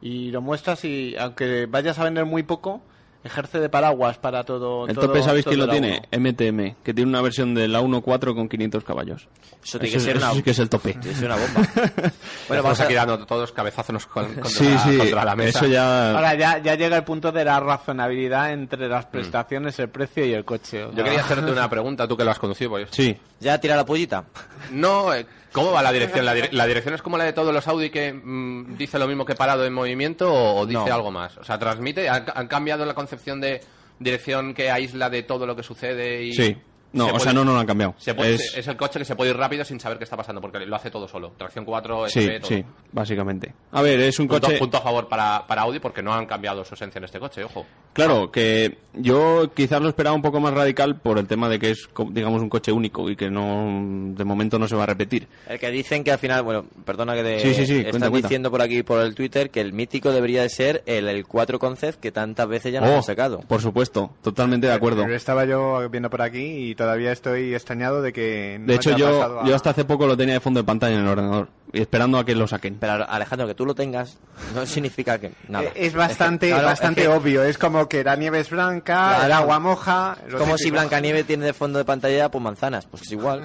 Y 0.00 0.32
lo 0.32 0.40
muestras 0.40 0.84
y 0.84 1.14
aunque 1.16 1.66
vayas 1.66 2.00
a 2.00 2.04
vender 2.04 2.24
muy 2.24 2.42
poco, 2.42 2.82
ejerce 3.26 3.60
de 3.60 3.68
paraguas 3.68 4.18
para 4.18 4.44
todo. 4.44 4.86
El 4.88 4.94
todo- 4.94 5.08
tope, 5.08 5.22
¿sabéis 5.22 5.44
todo 5.44 5.54
quién 5.54 5.66
lo 5.66 5.72
tiene? 5.72 6.02
MTM, 6.10 6.76
que 6.82 6.94
tiene 6.94 7.08
una 7.10 7.20
versión 7.20 7.54
de 7.54 7.68
la 7.68 7.80
1.4 7.80 8.34
con 8.34 8.48
500 8.48 8.84
caballos. 8.84 9.28
Eso 9.62 9.78
tiene 9.78 9.94
que 9.94 10.00
ser 10.00 10.16
eso 10.16 10.26
una, 10.26 10.34
sí 10.34 10.42
que 10.42 10.50
es 10.50 10.58
el 10.58 10.68
tope. 10.68 10.96
ser 11.02 11.26
una 11.26 11.36
bomba. 11.36 11.68
Bueno, 12.48 12.62
vamos 12.62 12.80
a- 12.80 12.84
aquí 12.84 12.94
dando 12.94 13.24
todos 13.26 13.52
cabezazos 13.52 14.06
con- 14.06 14.26
contra, 14.34 14.44
Sí, 14.50 14.64
la, 14.70 14.78
sí, 14.78 14.96
contra 14.98 15.24
la 15.24 15.34
mesa. 15.36 15.58
eso 15.58 15.66
ya... 15.68 16.12
Ahora 16.14 16.34
ya, 16.36 16.58
ya 16.58 16.74
llega 16.76 16.96
el 16.96 17.04
punto 17.04 17.32
de 17.32 17.44
la 17.44 17.58
razonabilidad 17.60 18.52
entre 18.52 18.88
las 18.88 19.06
prestaciones, 19.06 19.78
el 19.80 19.88
precio 19.88 20.24
y 20.24 20.32
el 20.32 20.44
coche. 20.44 20.84
o 20.84 20.92
Yo 20.92 21.02
quería 21.04 21.20
hacerte 21.20 21.50
una 21.52 21.68
pregunta, 21.68 22.06
tú 22.06 22.16
que 22.16 22.24
lo 22.24 22.30
has 22.30 22.38
conducido. 22.38 22.70
pues. 22.70 22.88
Sí, 22.92 23.16
¿Ya 23.40 23.60
tira 23.60 23.76
la 23.76 23.84
pollita? 23.84 24.24
No, 24.70 25.12
eh, 25.14 25.26
¿cómo 25.52 25.70
va 25.72 25.82
la 25.82 25.92
dirección? 25.92 26.24
¿La, 26.24 26.34
la 26.50 26.66
dirección 26.66 26.94
es 26.94 27.02
como 27.02 27.18
la 27.18 27.24
de 27.24 27.32
todos 27.32 27.52
los 27.52 27.66
Audi 27.68 27.90
que 27.90 28.12
mm, 28.12 28.76
dice 28.76 28.98
lo 28.98 29.06
mismo 29.06 29.24
que 29.26 29.34
parado 29.34 29.64
en 29.66 29.72
movimiento 29.74 30.32
o, 30.32 30.60
o 30.60 30.66
dice 30.66 30.86
No. 30.88 30.94
algo 30.94 31.10
más? 31.10 31.36
O 31.38 31.44
sea, 31.44 31.58
transmite, 31.58 32.08
¿han, 32.08 32.24
han 32.34 32.48
cambiado 32.48 32.86
la 32.86 32.94
concepción 32.94 33.40
de 33.40 33.60
dirección 33.98 34.54
que 34.54 34.70
aísla 34.70 35.10
de 35.10 35.22
todo 35.22 35.46
lo 35.46 35.54
que 35.56 35.62
sucede 35.62 36.22
y... 36.24 36.32
sí. 36.32 36.56
No, 36.92 37.04
se 37.04 37.10
o 37.10 37.12
puede- 37.14 37.24
sea, 37.24 37.32
no, 37.32 37.44
no 37.44 37.52
lo 37.52 37.58
han 37.58 37.66
cambiado. 37.66 37.94
se 37.98 38.14
puede- 38.14 38.34
Es- 38.34 38.56
es... 38.56 38.66
el 38.68 38.76
coche 38.76 38.98
que 38.98 39.04
se 39.04 39.14
puede 39.16 39.30
ir 39.32 39.36
rápido 39.36 39.64
sin 39.64 39.78
saber 39.80 39.98
qué 39.98 40.04
está 40.04 40.16
pasando, 40.16 40.40
porque 40.40 40.64
lo 40.64 40.76
hace 40.76 40.90
todo 40.90 41.06
solo. 41.08 41.32
Tracción 41.36 41.64
4, 41.64 42.08
Sí, 42.08 42.26
todo. 42.40 42.48
sí, 42.48 42.64
básicamente. 42.92 43.52
A 43.72 43.82
ver, 43.82 44.00
es 44.00 44.18
un 44.18 44.28
Punto, 44.28 44.46
coche... 44.46 44.58
punto 44.58 44.76
a 44.78 44.80
favor 44.80 45.08
para, 45.08 45.46
para 45.46 45.62
Audi 45.62 45.78
porque 45.78 46.02
no 46.02 46.14
han 46.14 46.26
cambiado 46.26 46.64
su 46.64 46.74
esencia 46.74 46.98
en 46.98 47.04
este 47.04 47.18
coche, 47.20 47.44
ojo. 47.44 47.66
Claro, 47.92 48.30
que 48.30 48.78
yo 48.94 49.50
quizás 49.54 49.80
lo 49.80 49.88
esperaba 49.88 50.14
un 50.14 50.22
poco 50.22 50.38
más 50.40 50.52
radical 50.54 51.00
por 51.00 51.18
el 51.18 51.26
tema 51.26 51.48
de 51.48 51.58
que 51.58 51.70
es, 51.70 51.88
digamos, 52.10 52.42
un 52.42 52.48
coche 52.50 52.70
único 52.72 53.08
y 53.10 53.16
que 53.16 53.30
no, 53.30 54.14
de 54.14 54.24
momento 54.24 54.58
no 54.58 54.68
se 54.68 54.76
va 54.76 54.82
a 54.84 54.86
repetir. 54.86 55.26
El 55.48 55.58
que 55.58 55.70
dicen 55.70 56.04
que 56.04 56.12
al 56.12 56.18
final, 56.18 56.42
bueno, 56.42 56.66
perdona 56.84 57.14
que 57.14 57.22
te 57.22 57.40
Sí, 57.40 57.54
sí, 57.54 57.66
sí, 57.66 57.72
están 57.78 57.90
cuenta, 57.92 58.10
cuenta. 58.10 58.28
diciendo 58.28 58.50
por 58.50 58.62
aquí 58.62 58.82
por 58.82 59.00
el 59.00 59.14
Twitter 59.14 59.50
que 59.50 59.60
el 59.60 59.72
mítico 59.72 60.12
debería 60.12 60.42
de 60.42 60.48
ser 60.50 60.82
el, 60.86 61.08
el 61.08 61.26
4 61.26 61.58
Concept 61.58 61.98
que 62.00 62.12
tantas 62.12 62.46
veces 62.48 62.72
ya 62.72 62.80
nos 62.80 62.90
Oh, 62.90 62.96
han 62.96 63.02
sacado. 63.02 63.40
por 63.40 63.60
supuesto, 63.62 64.10
totalmente 64.22 64.66
de 64.66 64.74
acuerdo. 64.74 65.02
Pero 65.02 65.16
estaba 65.16 65.44
yo 65.46 65.88
viendo 65.88 66.10
por 66.10 66.20
aquí 66.22 66.70
y 66.70 66.74
todavía 66.76 67.10
estoy 67.10 67.54
extrañado 67.54 68.02
de 68.02 68.12
que. 68.12 68.58
no 68.60 68.66
De 68.66 68.74
hecho, 68.74 68.96
yo, 68.96 69.40
a- 69.40 69.46
yo 69.46 69.54
hasta 69.54 69.70
hace 69.70 69.84
poco 69.84 70.06
lo 70.06 70.16
tenía 70.16 70.34
de 70.34 70.40
fondo 70.40 70.60
de 70.60 70.64
pantalla 70.64 70.94
en 70.96 71.02
el 71.02 71.08
ordenador 71.08 71.48
y 71.72 71.80
esperando 71.80 72.18
a 72.18 72.24
que 72.24 72.34
lo 72.36 72.46
saquen. 72.46 72.76
Pero 72.78 73.08
Alejandro, 73.10 73.46
que 73.48 73.54
tú 73.54 73.66
lo 73.66 73.74
tengas 73.74 74.18
no 74.54 74.64
significa 74.66 75.18
que 75.18 75.32
nada. 75.48 75.64
Eh, 75.64 75.72
Es 75.74 75.94
bastante, 75.94 76.46
que, 76.46 76.52
claro, 76.52 76.68
bastante 76.68 77.02
es 77.02 77.08
que- 77.08 77.12
obvio. 77.14 77.42
Es 77.42 77.58
como 77.58 77.88
que 77.88 78.04
la 78.04 78.14
nieve 78.14 78.38
es 78.40 78.50
blanca, 78.50 79.08
Claro. 79.08 79.24
el 79.24 79.32
agua 79.32 79.58
moja. 79.58 80.16
es 80.28 80.34
como 80.34 80.56
si 80.56 80.64
típico. 80.64 80.74
Blancanieve 80.80 81.24
tiene 81.24 81.46
de 81.46 81.52
fondo 81.52 81.78
de 81.78 81.84
pantalla 81.84 82.30
pues 82.30 82.44
manzanas, 82.44 82.86
pues 82.86 83.02
es 83.02 83.12
igual. 83.12 83.42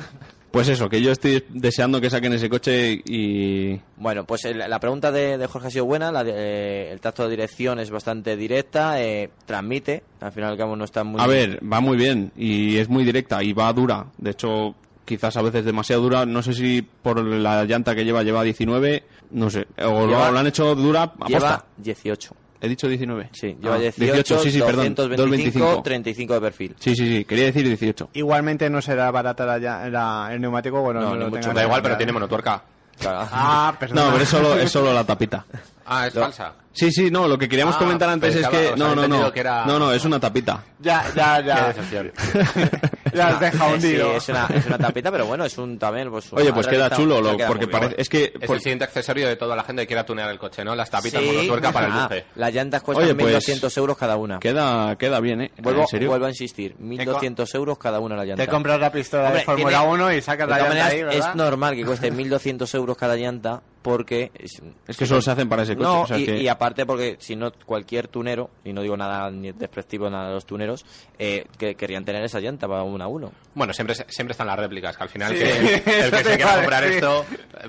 Pues 0.51 0.67
eso, 0.67 0.89
que 0.89 1.01
yo 1.01 1.11
estoy 1.11 1.43
deseando 1.49 2.01
que 2.01 2.09
saquen 2.09 2.33
ese 2.33 2.49
coche 2.49 3.01
y... 3.05 3.79
Bueno, 3.95 4.25
pues 4.25 4.43
el- 4.45 4.57
la 4.59 4.79
pregunta 4.81 5.09
de, 5.11 5.37
de 5.37 5.47
Jorge 5.47 5.67
ha 5.67 5.71
sido 5.71 5.85
buena, 5.85 6.11
la 6.11 6.23
de- 6.25 6.33
eh, 6.35 6.91
el 6.91 6.99
tacto 6.99 7.23
de 7.23 7.29
dirección 7.29 7.79
es 7.79 7.89
bastante 7.89 8.35
directa, 8.35 9.01
eh, 9.01 9.29
transmite, 9.45 10.03
al 10.19 10.31
final 10.33 10.57
cabo 10.57 10.75
no 10.75 10.83
está 10.83 11.03
muy... 11.05 11.21
A 11.21 11.27
ver, 11.27 11.59
va 11.71 11.79
muy 11.79 11.95
bien 11.95 12.31
y 12.35 12.77
es 12.77 12.89
muy 12.89 13.05
directa 13.05 13.41
y 13.41 13.53
va 13.53 13.71
dura. 13.71 14.07
De 14.17 14.31
hecho, 14.31 14.75
quizás 15.05 15.37
a 15.37 15.41
veces 15.41 15.63
demasiado 15.63 16.01
dura. 16.01 16.25
No 16.25 16.43
sé 16.43 16.53
si 16.53 16.81
por 16.81 17.23
la 17.23 17.63
llanta 17.65 17.95
que 17.95 18.03
lleva 18.03 18.21
lleva 18.23 18.43
19, 18.43 19.03
no 19.31 19.49
sé. 19.49 19.67
O 19.79 20.01
lo, 20.05 20.07
Lleva- 20.07 20.31
lo 20.31 20.39
han 20.39 20.47
hecho 20.47 20.75
dura 20.75 21.03
a 21.03 21.27
lleva 21.27 21.39
posta. 21.57 21.65
18. 21.77 22.35
He 22.61 22.69
dicho 22.69 22.87
19. 22.87 23.29
Sí, 23.33 23.57
lleva 23.59 23.75
Ah, 23.75 23.79
18, 23.79 24.39
sí, 24.39 24.51
sí, 24.51 24.59
perdón. 24.59 24.93
225, 24.93 25.59
225. 25.65 25.81
35 25.83 26.33
de 26.35 26.41
perfil. 26.41 26.75
Sí, 26.79 26.95
sí, 26.95 27.07
sí, 27.17 27.25
quería 27.25 27.45
decir 27.45 27.65
18. 27.67 28.09
Igualmente 28.13 28.69
no 28.69 28.81
será 28.81 29.09
barata 29.09 29.45
la, 29.45 29.57
ya- 29.57 29.89
la- 29.89 30.29
el 30.31 30.39
neumático. 30.39 30.79
Bueno, 30.81 31.01
No, 31.01 31.09
no, 31.09 31.13
ni 31.15 31.19
lo 31.21 31.29
mucho. 31.31 31.51
Da 31.53 31.63
igual, 31.63 31.81
pero 31.81 31.97
tiene 31.97 32.11
monotuerca. 32.11 32.61
Claro. 32.99 33.27
Ah, 33.31 33.73
perdón. 33.79 33.95
No, 34.05 34.11
pero 34.11 34.23
es 34.23 34.29
solo, 34.29 34.55
es 34.59 34.71
solo 34.71 34.93
la 34.93 35.03
tapita. 35.03 35.43
Ah, 35.93 36.07
es 36.07 36.13
falsa. 36.13 36.53
Sí, 36.71 36.89
sí, 36.89 37.11
no, 37.11 37.27
lo 37.27 37.37
que 37.37 37.49
queríamos 37.49 37.75
Ah, 37.75 37.79
comentar 37.79 38.07
antes 38.07 38.33
es 38.33 38.47
que... 38.47 38.73
No, 38.77 38.95
no, 38.95 39.07
no. 39.09 39.29
que 39.33 39.41
era- 39.41 39.65
No, 39.65 39.77
no, 39.77 39.91
es 39.91 40.05
una 40.05 40.21
tapita. 40.21 40.63
Ya, 40.79 41.03
ya, 41.13 41.41
Qué 41.41 41.47
ya. 41.47 41.67
decepción. 41.67 42.11
ya 43.17 43.27
has 43.29 43.39
dejado 43.39 43.69
Sí, 43.71 43.75
hundido. 43.87 44.15
es 44.15 44.29
una, 44.29 44.47
es 44.53 44.65
una 44.65 44.77
tapita, 44.77 45.11
pero 45.11 45.25
bueno, 45.25 45.45
es 45.45 45.57
un 45.57 45.77
también... 45.79 46.09
Pues, 46.09 46.31
Oye, 46.33 46.51
pues 46.53 46.67
queda 46.67 46.89
chulo, 46.89 47.21
lo- 47.21 47.35
queda 47.37 47.47
porque 47.47 47.67
parece... 47.67 47.95
Es 47.97 48.09
que... 48.09 48.33
Es 48.39 48.47
por- 48.47 48.55
el 48.55 48.61
siguiente 48.61 48.85
accesorio 48.85 49.27
de 49.27 49.35
toda 49.35 49.55
la 49.55 49.63
gente 49.63 49.83
que 49.83 49.87
quiera 49.87 50.05
tunear 50.05 50.29
el 50.29 50.37
coche, 50.39 50.63
¿no? 50.63 50.75
Las 50.75 50.89
tapitas 50.89 51.21
Sí. 51.21 51.27
monotuerca 51.27 51.71
para 51.71 51.87
el 51.87 51.93
luce. 51.93 52.25
Las 52.35 52.53
llantas 52.53 52.81
cuestan 52.81 53.05
Oye, 53.05 53.15
pues, 53.15 53.47
1.200 53.47 53.77
euros 53.77 53.97
cada 53.97 54.17
una. 54.17 54.39
Queda, 54.39 54.95
queda 54.97 55.19
bien, 55.19 55.41
¿eh? 55.41 55.51
Vuelvo, 55.59 55.81
¿En 55.81 55.87
serio? 55.87 56.09
vuelvo 56.09 56.25
a 56.25 56.29
insistir, 56.29 56.75
1.200 56.77 57.55
euros 57.55 57.77
cada 57.77 57.99
una 57.99 58.15
la 58.15 58.25
llanta. 58.25 58.43
Te 58.45 58.49
compras 58.49 58.79
la 58.79 58.91
pistola 58.91 59.25
Hombre, 59.25 59.39
de 59.39 59.45
Fórmula 59.45 59.77
tiene- 59.79 59.93
1 59.93 60.13
y 60.13 60.21
sacas 60.21 60.47
De 60.47 60.53
la 60.53 60.59
llanta 60.67 60.85
ahí, 60.85 61.03
¿verdad? 61.03 61.29
es 61.29 61.35
normal 61.35 61.75
que 61.75 61.85
cueste 61.85 62.11
1.200 62.11 62.75
euros 62.75 62.97
cada 62.97 63.15
llanta 63.15 63.61
porque... 63.81 64.31
Es, 64.35 64.61
Es 64.87 64.97
que 64.97 65.05
solo 65.05 65.21
se 65.21 65.31
hacen 65.31 65.49
para 65.49 65.63
ese 65.63 65.75
coche. 65.75 65.87
No, 65.87 66.01
o 66.01 66.07
sea 66.07 66.17
y, 66.19 66.25
que- 66.25 66.37
y 66.37 66.47
aparte 66.47 66.85
porque 66.85 67.17
si 67.19 67.35
no 67.35 67.51
cualquier 67.65 68.07
tunero, 68.07 68.49
y 68.63 68.73
no 68.73 68.81
digo 68.81 68.95
nada 68.97 69.29
ni 69.31 69.51
desprectivo 69.51 70.09
nada 70.09 70.27
de 70.29 70.33
los 70.35 70.45
tuneros, 70.45 70.85
eh, 71.17 71.45
que 71.57 71.75
querían 71.75 72.05
tener 72.05 72.23
esa 72.23 72.39
llanta 72.39 72.67
para 72.67 72.83
uno 72.83 73.03
a 73.03 73.07
uno. 73.07 73.31
Bueno, 73.55 73.73
siempre, 73.73 73.95
siempre 74.07 74.31
están 74.31 74.47
las 74.47 74.57
réplicas, 74.59 74.95
que 74.95 75.03
al 75.03 75.09
final 75.09 75.31
Sí. 75.33 75.39
que 75.39 75.75
el, 76.05 76.11
que 76.11 76.17
se 76.23 76.35
quiera 76.37 76.55
comprar 76.55 76.83
sí. 76.87 76.93
esto, 76.95 77.25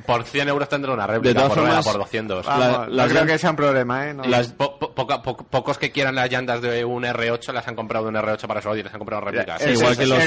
por 0.06 0.24
100 0.24 0.48
euros 0.48 0.68
tendrá 0.68 0.92
una 0.92 1.06
De 1.06 1.12
réplica, 1.14 1.34
todas 1.40 1.48
por, 1.48 1.58
formas, 1.66 1.84
por 1.86 1.98
200. 1.98 2.46
la- 2.46 2.56
Vamos, 2.56 2.88
no 2.88 2.94
las 2.94 3.10
creo 3.12 3.26
que 3.26 3.38
sea 3.38 3.50
un 3.50 3.56
problema, 3.56 4.08
¿eh? 4.08 4.14
No. 4.14 4.24
las- 4.24 4.48
Po- 4.52 4.78
po- 4.78 4.92
poca- 4.94 5.22
po- 5.22 5.36
pocos 5.36 5.78
que 5.78 5.90
quieran 5.90 6.14
las 6.14 6.30
llantas 6.30 6.60
de 6.62 6.84
un 6.84 7.04
R8 7.04 7.52
las 7.52 7.66
han 7.68 7.74
comprado 7.74 8.04
de 8.04 8.10
un 8.10 8.16
R8 8.16 8.46
para 8.46 8.60
su 8.60 8.68
Audi, 8.68 8.82
las 8.82 8.92
han 8.92 8.98
comprado 8.98 9.22
réplicas. 9.22 9.60
Ya, 9.64 9.70
igual 9.70 9.96
que 9.96 10.06
los, 10.06 10.18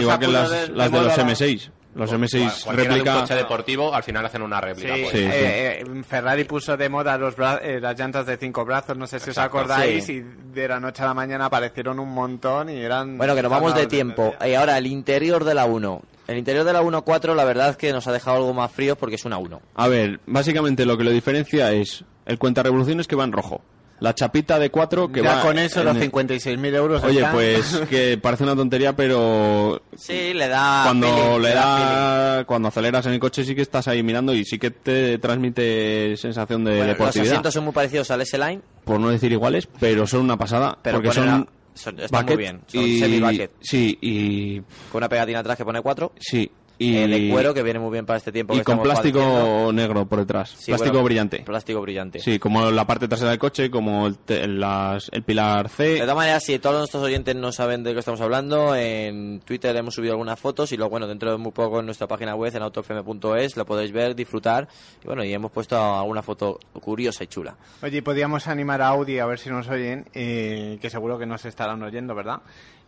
igual 0.00 0.18
que 0.18 0.28
las, 0.28 0.50
de- 0.50 0.56
las 0.56 0.68
de 0.68 0.68
de 0.68 0.78
los 0.78 0.90
moda 0.90 1.16
la- 1.16 1.16
M6. 1.24 1.70
Los 1.94 2.10
Cual- 2.10 2.22
M6 2.22 2.64
cualquiera 2.64 2.94
de 2.94 3.00
un 3.00 3.04
réplica... 3.06 3.20
coche 3.20 3.34
deportivo 3.34 3.94
al 3.94 4.02
final 4.02 4.26
hacen 4.26 4.42
una 4.42 4.60
réplica. 4.60 4.94
Sí, 4.94 5.00
pues. 5.02 5.12
Sí, 5.12 5.18
sí. 5.18 5.24
eh, 5.32 5.80
eh, 5.86 6.02
Ferrari 6.06 6.44
puso 6.44 6.76
de 6.76 6.88
moda 6.88 7.16
los 7.16 7.36
bra- 7.36 7.60
eh, 7.62 7.80
las 7.80 7.98
llantas 7.98 8.26
de 8.26 8.36
cinco 8.36 8.64
brazos, 8.64 8.96
no 8.98 9.06
sé 9.06 9.20
si 9.20 9.30
Exacto, 9.30 9.58
os 9.58 9.62
acordáis, 9.64 10.04
sí. 10.04 10.14
y 10.14 10.52
de 10.52 10.68
la 10.68 10.80
noche 10.80 11.02
a 11.02 11.06
la 11.06 11.14
mañana 11.14 11.46
aparecieron 11.46 11.98
un 12.00 12.08
montón 12.12 12.68
y 12.70 12.78
eran... 12.80 13.16
Bueno, 13.16 13.34
que 13.34 13.42
nos 13.42 13.50
vamos 13.50 13.74
de 13.74 13.86
tiempo. 13.86 14.34
Y 14.44 14.54
ahora, 14.54 14.76
el 14.78 14.86
interior 14.86 15.44
de 15.44 15.54
la 15.54 15.66
1. 15.66 16.02
El 16.26 16.38
interior 16.38 16.64
de 16.64 16.72
la 16.72 16.82
1.4 16.82 17.34
la 17.34 17.44
verdad 17.44 17.68
es 17.70 17.76
que 17.76 17.92
nos 17.92 18.06
ha 18.06 18.12
dejado 18.12 18.38
algo 18.38 18.54
más 18.54 18.72
frío 18.72 18.96
porque 18.96 19.16
es 19.16 19.24
una 19.24 19.36
1. 19.38 19.60
A 19.74 19.88
ver, 19.88 20.20
básicamente 20.26 20.86
lo 20.86 20.96
que 20.96 21.04
lo 21.04 21.10
diferencia 21.10 21.70
es 21.72 22.02
el 22.26 22.38
cuenta 22.38 22.62
revoluciones 22.62 23.06
que 23.06 23.14
va 23.14 23.24
en 23.24 23.32
rojo. 23.32 23.62
La 24.04 24.14
chapita 24.14 24.58
de 24.58 24.70
4 24.70 25.10
que 25.10 25.22
ya 25.22 25.36
va 25.36 25.40
con 25.42 25.58
eso 25.58 25.80
en 25.80 25.86
los 25.86 25.96
el- 25.96 26.02
56.000 26.12 26.74
euros 26.74 27.02
Oye, 27.04 27.20
están. 27.20 27.32
pues 27.32 27.80
que 27.90 28.18
parece 28.18 28.44
una 28.44 28.54
tontería, 28.54 28.94
pero 28.94 29.80
Sí, 29.96 30.34
le 30.34 30.46
da 30.48 30.82
cuando 30.84 31.06
feeling, 31.08 31.40
le 31.40 31.48
feeling. 31.48 31.54
da, 31.54 32.44
cuando 32.44 32.68
aceleras 32.68 33.06
en 33.06 33.12
el 33.14 33.18
coche 33.20 33.44
sí 33.44 33.54
que 33.54 33.62
estás 33.62 33.88
ahí 33.88 34.02
mirando 34.02 34.34
y 34.34 34.44
sí 34.44 34.58
que 34.58 34.70
te 34.70 35.16
transmite 35.18 36.16
sensación 36.18 36.64
de 36.64 36.70
Bueno, 36.72 36.86
los 36.86 36.92
deportividad. 36.98 37.32
asientos 37.32 37.54
son 37.54 37.64
muy 37.64 37.72
parecidos 37.72 38.10
al 38.10 38.20
S-Line, 38.20 38.60
Por 38.84 39.00
no 39.00 39.08
decir 39.08 39.32
iguales, 39.32 39.66
pero 39.80 40.06
son 40.06 40.20
una 40.20 40.36
pasada. 40.36 40.76
Pero 40.82 40.98
porque 40.98 41.12
son, 41.12 41.48
son- 41.74 41.98
están 41.98 42.24
muy 42.26 42.34
bucket 42.34 42.38
bien, 42.38 42.60
son 42.66 42.82
y, 42.82 42.98
semi-bucket. 43.00 43.50
Sí, 43.60 43.98
y 44.02 44.60
con 44.92 44.98
una 44.98 45.08
pegatina 45.08 45.38
atrás 45.38 45.56
que 45.56 45.64
pone 45.64 45.80
4. 45.80 46.12
sí. 46.20 46.50
Y, 46.76 46.96
eh, 46.96 47.06
de 47.06 47.28
cuero 47.30 47.54
que 47.54 47.62
viene 47.62 47.78
muy 47.78 47.92
bien 47.92 48.04
para 48.04 48.16
este 48.16 48.32
tiempo. 48.32 48.52
y 48.54 48.58
que 48.58 48.64
con 48.64 48.82
plástico 48.82 49.20
padeciendo. 49.20 49.72
negro 49.72 50.06
por 50.06 50.18
detrás. 50.18 50.50
Sí, 50.58 50.66
plástico 50.72 50.92
bueno, 50.94 51.04
brillante. 51.04 51.38
Plástico 51.40 51.80
brillante. 51.80 52.18
Sí, 52.18 52.38
como 52.40 52.70
la 52.70 52.84
parte 52.86 53.06
trasera 53.06 53.30
del 53.30 53.38
coche, 53.38 53.70
como 53.70 54.06
el, 54.08 54.18
te- 54.18 54.46
las- 54.48 55.08
el 55.12 55.22
pilar 55.22 55.68
De 55.68 55.68
C. 55.68 56.00
todas 56.00 56.16
maneras, 56.16 56.42
si 56.44 56.58
todos 56.58 56.78
nuestros 56.78 57.02
oyentes 57.04 57.36
no 57.36 57.52
saben 57.52 57.84
de 57.84 57.92
qué 57.92 58.00
estamos 58.00 58.20
hablando, 58.20 58.74
en 58.74 59.40
Twitter 59.44 59.74
hemos 59.76 59.94
subido 59.94 60.14
algunas 60.14 60.38
fotos 60.40 60.72
y 60.72 60.76
luego, 60.76 60.90
bueno, 60.90 61.06
dentro 61.06 61.30
de 61.30 61.36
muy 61.38 61.52
poco 61.52 61.78
en 61.80 61.86
nuestra 61.86 62.08
página 62.08 62.34
web, 62.34 62.54
en 62.56 62.62
autofm.es, 62.62 63.56
lo 63.56 63.64
podéis 63.64 63.92
ver, 63.92 64.14
disfrutar. 64.16 64.66
Y 65.02 65.06
bueno, 65.06 65.22
y 65.24 65.32
hemos 65.32 65.52
puesto 65.52 65.76
alguna 65.80 66.22
foto 66.22 66.58
curiosa 66.72 67.24
y 67.24 67.28
chula. 67.28 67.54
Oye, 67.82 68.02
podríamos 68.02 68.48
animar 68.48 68.82
a 68.82 68.88
Audi 68.88 69.18
a 69.20 69.26
ver 69.26 69.38
si 69.38 69.48
nos 69.48 69.68
oyen, 69.68 70.06
eh, 70.12 70.78
que 70.80 70.90
seguro 70.90 71.18
que 71.18 71.26
nos 71.26 71.44
estarán 71.44 71.82
oyendo, 71.82 72.14
¿verdad? 72.14 72.38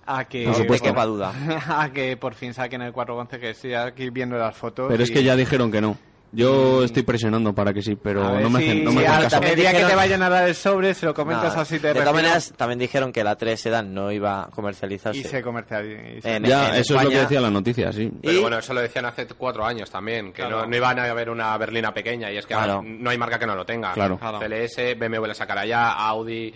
A 0.06 0.24
que, 0.24 0.44
Por 0.44 0.54
supuesto. 0.54 0.84
Que 0.84 0.90
quepa 0.90 1.04
duda. 1.06 1.32
a 1.68 1.90
que 1.92 2.16
por 2.16 2.34
fin 2.34 2.54
saquen 2.54 2.82
el 2.82 2.92
411, 2.92 3.40
que 3.40 3.50
estoy 3.50 3.74
aquí 3.74 4.10
viendo 4.10 4.36
las 4.38 4.56
fotos. 4.56 4.86
Pero 4.88 5.02
es 5.02 5.10
y- 5.10 5.14
que 5.14 5.22
ya 5.24 5.34
dijeron 5.36 5.70
que 5.72 5.80
no. 5.80 5.96
Yo 6.32 6.82
estoy 6.82 7.02
presionando 7.04 7.54
para 7.54 7.72
que 7.72 7.80
sí, 7.80 7.96
pero 7.96 8.32
ver 8.32 8.42
no 8.42 8.50
me 8.50 8.60
si- 8.60 8.66
hacen, 8.68 8.84
no 8.84 8.92
me 8.92 9.00
si 9.00 9.06
hacen 9.06 9.30
caso. 9.30 9.42
El 9.42 9.56
día 9.56 9.72
que 9.72 9.84
te 9.84 9.94
vayan 9.94 10.22
a 10.22 10.28
dar 10.28 10.48
el 10.48 10.54
sobre, 10.56 10.92
se 10.92 11.06
lo 11.06 11.14
comentas 11.14 11.50
Nada. 11.50 11.62
así 11.62 11.78
te 11.78 11.88
de 11.88 11.94
todas 11.94 12.12
maneras, 12.12 12.52
también 12.56 12.78
dijeron 12.80 13.12
que 13.12 13.22
la 13.24 13.36
3 13.36 13.58
Sedan 13.58 13.94
no 13.94 14.10
iba 14.12 14.42
a 14.42 14.46
comercializarse. 14.50 15.18
y 15.20 15.22
se 15.24 15.40
comercializa. 15.40 16.28
En- 16.36 16.44
Ya, 16.44 16.68
en 16.70 16.74
eso 16.74 16.80
es 16.80 16.90
lo 16.90 16.96
que 16.98 17.04
España- 17.14 17.20
decía 17.22 17.40
la 17.40 17.50
noticia, 17.50 17.92
sí. 17.92 18.12
Pero 18.22 18.38
Y- 18.38 18.40
bueno, 18.42 18.58
eso 18.58 18.74
lo 18.74 18.80
decían 18.80 19.06
hace 19.06 19.26
cuatro 19.28 19.64
años 19.64 19.88
también, 19.90 20.26
que 20.32 20.42
Claro. 20.42 20.62
no, 20.62 20.66
no 20.66 20.76
iban 20.76 20.98
a 20.98 21.04
haber 21.04 21.30
una 21.30 21.56
berlina 21.56 21.94
pequeña 21.94 22.30
y 22.30 22.36
es 22.36 22.44
que 22.44 22.54
Claro. 22.54 22.82
no 22.84 23.08
hay 23.08 23.16
marca 23.18 23.38
que 23.38 23.46
no 23.46 23.54
lo 23.54 23.64
tenga. 23.64 23.92
Claro. 23.92 24.18
Claro. 24.18 24.38
CLS, 24.40 24.94
BMW 24.96 25.26
la 25.28 25.34
sacará 25.34 25.64
ya, 25.64 25.92
Audi, 25.92 26.52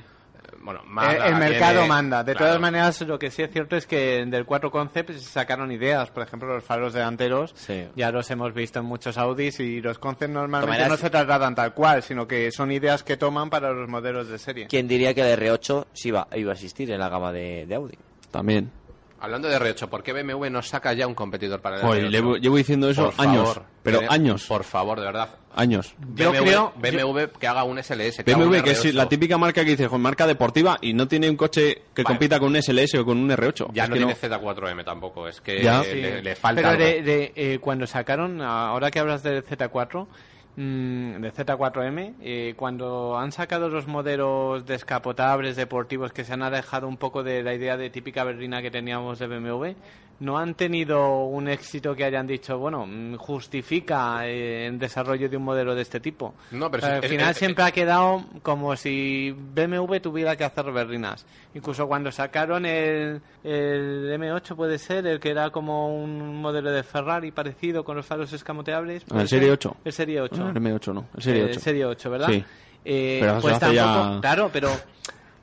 eh, 0.61 0.65
bueno, 0.65 0.81
El, 0.85 0.91
Mazda 0.91 1.27
el 1.29 1.35
mercado 1.37 1.87
manda. 1.87 2.23
De 2.25 2.33
claro. 2.35 2.47
todas 2.47 2.61
maneras, 2.61 3.01
lo 3.03 3.19
que 3.19 3.31
sí 3.31 3.43
es 3.43 3.51
cierto 3.51 3.77
es 3.77 3.87
que 3.87 4.25
del 4.27 4.45
4 4.45 4.71
Concept 4.71 5.11
se 5.13 5.19
sacaron 5.21 5.73
ideas. 5.73 6.11
Por 6.11 6.23
ejemplo, 6.23 6.49
los 6.55 6.63
faros 6.65 6.93
delanteros 6.93 7.53
Sí. 7.57 7.87
ya 7.97 8.11
los 8.11 8.31
hemos 8.31 8.53
visto 8.55 8.79
en 8.81 8.85
muchos 8.85 9.17
Audis 9.19 9.59
y 9.61 9.81
los 9.81 9.99
Concept 9.99 10.33
normalmente 10.33 10.77
Tomarás- 10.85 10.89
no 10.91 10.97
se 10.97 11.11
trasladan 11.11 11.55
tal 11.55 11.75
cual, 11.75 12.03
sino 12.03 12.27
que 12.29 12.51
son 12.53 12.71
ideas 12.73 13.03
que 13.03 13.17
toman 13.17 13.51
para 13.51 13.73
los 13.73 13.89
modelos 13.89 14.29
de 14.29 14.39
serie. 14.39 14.67
¿Quién 14.67 14.87
diría 14.87 15.15
que 15.15 15.23
el 15.23 15.39
R8 15.39 15.87
sí 15.93 16.09
iba, 16.09 16.29
iba 16.37 16.51
a 16.53 16.55
existir 16.55 16.91
en 16.91 17.01
la 17.01 17.09
gama 17.09 17.33
de, 17.33 17.67
de 17.67 17.75
Audi? 17.75 17.95
También. 18.31 18.71
Hablando 19.21 19.49
de 19.49 19.59
R8, 19.59 19.89
¿por 19.89 20.03
qué 20.03 20.13
BMW 20.15 20.49
no 20.51 20.63
saca 20.63 20.93
ya 20.95 21.07
un 21.07 21.15
competidor 21.15 21.61
para 21.61 21.77
el 21.77 21.83
Joder, 21.83 22.05
R8? 22.07 22.11
llevo, 22.11 22.37
llevo 22.39 22.57
diciendo 22.57 22.89
eso 22.89 23.11
Por 23.11 23.27
años, 23.27 23.49
favor, 23.49 23.63
pero 23.83 24.01
años, 24.11 24.47
Por 24.47 24.65
favor, 24.65 24.99
de 24.99 25.07
verdad. 25.07 25.29
años. 25.55 25.95
Yo 26.15 26.33
BMW, 26.33 26.45
creo- 26.45 26.73
BMW 26.77 27.27
que 27.39 27.47
haga 27.47 27.65
un 27.65 27.79
SLS. 27.79 28.25
que 28.25 28.31
haga 28.33 28.39
BMW, 28.45 28.57
un 28.59 28.65
que 28.65 28.71
es 28.71 28.85
R8. 28.85 28.93
la 28.95 29.09
típica 29.11 29.37
marca 29.37 29.63
que 29.65 29.71
dice, 29.73 29.87
"Joder, 29.89 30.01
marca 30.01 30.27
deportiva 30.27 30.79
y 30.81 30.95
no 30.95 31.07
tiene 31.07 31.29
un 31.29 31.37
coche 31.37 31.83
que 31.95 32.03
Vale. 32.03 32.15
compita 32.15 32.39
con 32.41 32.49
un 32.49 32.57
SLS 32.57 32.95
o 32.99 33.05
con 33.05 33.19
un 33.19 33.31
R8. 33.31 33.69
Ya 33.75 33.85
Es 33.85 33.91
no 33.91 33.97
tiene 33.97 34.15
Z4M 34.15 34.85
tampoco, 34.85 35.29
es 35.29 35.41
que 35.43 35.63
Ya. 35.63 35.83
le, 35.83 35.93
Sí. 35.93 36.01
le- 36.01 36.23
le 36.23 36.35
falta 36.37 36.63
Pero 36.73 36.83
de, 36.83 37.03
de, 37.03 37.33
eh, 37.37 37.59
cuando 37.61 37.87
sacaron, 37.87 38.41
ahora 38.41 38.91
que 38.91 39.01
hablas 39.01 39.23
del 39.23 39.43
Z4, 39.45 40.05
mm, 40.05 40.09
de 40.61 41.33
Z4M, 41.33 42.17
eh, 42.21 42.55
cuando 42.57 43.17
han 43.19 43.33
sacado 43.33 43.71
los 43.71 43.87
modelos 43.87 44.67
descapotables 44.67 45.57
deportivos 45.57 46.13
que 46.13 46.23
se 46.23 46.35
han 46.35 46.43
alejado 46.43 46.87
un 46.87 46.99
poco 46.99 47.23
de 47.23 47.43
la 47.43 47.55
idea 47.55 47.79
de 47.79 47.89
típica 47.89 48.25
berlina 48.25 48.61
que 48.61 48.71
teníamos 48.71 49.19
de 49.19 49.27
BMW, 49.27 49.75
no 50.21 50.39
han 50.39 50.55
tenido 50.55 51.25
un 51.25 51.49
éxito 51.49 51.95
que 51.97 52.05
hayan 52.05 52.27
dicho, 52.27 52.59
bueno, 52.59 52.87
mm, 52.87 53.17
justifica 53.17 54.27
eh, 54.27 54.67
el 54.67 54.79
desarrollo 54.79 55.29
de 55.29 55.37
un 55.37 55.43
modelo 55.45 55.75
de 55.75 55.83
este 55.83 55.99
tipo. 56.01 56.35
No, 56.51 56.71
pero 56.71 56.83
O 56.83 56.87
sea, 56.87 56.97
es- 56.99 56.99
al 56.99 57.05
es- 57.05 57.11
final 57.11 57.31
es- 57.31 57.37
siempre 57.39 57.65
ha 57.65 57.71
quedado 57.73 58.25
como 58.43 58.77
si 58.77 59.35
BMW 59.55 59.99
tuviera 60.01 60.37
que 60.37 60.45
hacer 60.45 60.71
berlinas. 60.73 61.27
Incluso 61.55 61.89
cuando 61.89 62.13
sacaron 62.13 62.65
el, 62.67 63.21
el 63.43 64.13
M8 64.13 64.55
puede 64.55 64.79
ser, 64.79 65.07
el 65.07 65.19
que 65.19 65.31
era 65.31 65.51
como 65.51 65.95
un 66.03 66.41
modelo 66.41 66.71
de 66.71 66.83
Ferrari 66.83 67.31
parecido 67.33 67.83
con 67.83 67.97
los 67.97 68.07
faros 68.07 68.33
escamoteables. 68.33 69.03
Ah, 69.05 69.07
¿puede 69.09 69.23
el 69.23 69.29
ser? 69.29 69.39
Serie 69.41 69.53
8. 69.53 69.77
El 69.85 69.93
Serie 69.93 70.21
8. 70.21 70.43
Ah, 70.47 70.51
el 70.55 70.57
M8 70.63 70.93
no, 70.95 71.07
el 71.17 71.23
Serie 71.23 71.43
Eh, 71.43 71.45
8. 71.47 71.55
El 71.55 71.61
Serie 71.61 71.85
8, 71.87 72.11
¿verdad? 72.11 72.29
Sí. 72.29 72.45
Eh, 72.85 73.19
Pero 73.21 73.41
pues 73.41 73.55
hace 73.57 73.75
ya- 73.75 73.85
tampoco, 73.85 74.21
claro, 74.21 74.51
pero 74.53 74.71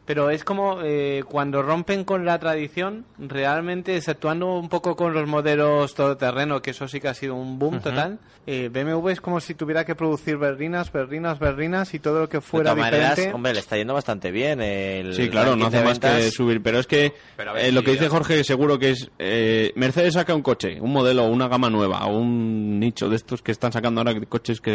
pero 0.07 0.31
es 0.31 0.43
como 0.43 0.79
eh, 0.83 1.23
cuando 1.29 1.61
rompen 1.61 2.03
con 2.03 2.25
la 2.25 2.39
tradición, 2.39 3.05
realmente, 3.19 3.95
exceptuando 3.95 4.57
un 4.57 4.69
poco 4.69 4.95
con 4.95 5.13
los 5.13 5.27
modelos 5.27 5.93
todoterreno, 5.93 6.61
que 6.63 6.71
eso 6.71 6.87
sí 6.87 6.99
que 6.99 7.09
ha 7.09 7.13
sido 7.13 7.35
un 7.35 7.59
boom 7.59 7.79
total, 7.81 8.17
eh, 8.47 8.69
BMW 8.71 9.09
es 9.09 9.19
como 9.21 9.39
si 9.41 9.53
tuviera 9.53 9.83
que 9.85 9.93
producir 9.93 10.37
berlinas, 10.37 10.91
berlinas, 10.91 11.37
berlinas 11.37 11.93
y 11.93 11.99
todo 11.99 12.21
lo 12.21 12.29
que 12.29 12.37
De 12.37 12.41
fuera 12.41 12.73
maneras, 12.73 13.09
diferente. 13.11 13.35
hombre, 13.35 13.53
le 13.53 13.59
está 13.59 13.75
yendo 13.75 13.93
bastante 13.93 14.31
bien. 14.31 14.61
El 14.61 15.13
Sí, 15.13 15.29
claro, 15.29 15.57
no 15.57 15.65
hace 15.67 15.79
de 15.79 15.83
más 15.83 15.99
que 15.99 16.31
subir. 16.31 16.63
Pero 16.63 16.79
es 16.79 16.87
que 16.87 17.13
Pero 17.35 17.51
a 17.51 17.53
ver 17.53 17.65
eh, 17.65 17.71
lo 17.73 17.83
que 17.83 17.91
dice 17.91 18.07
Jorge 18.07 18.45
seguro 18.45 18.79
que 18.79 18.91
es... 18.91 19.11
eh, 19.19 19.73
Mercedes 19.75 20.13
saca 20.13 20.33
un 20.33 20.41
coche, 20.41 20.79
un 20.79 20.93
modelo, 20.93 21.25
una 21.25 21.49
gama 21.49 21.69
nueva, 21.69 22.05
o 22.05 22.17
un 22.17 22.79
nicho 22.79 23.09
de 23.09 23.17
estos 23.17 23.41
que 23.41 23.51
están 23.51 23.73
sacando 23.73 23.99
ahora 23.99 24.17
coches 24.29 24.61
que... 24.61 24.71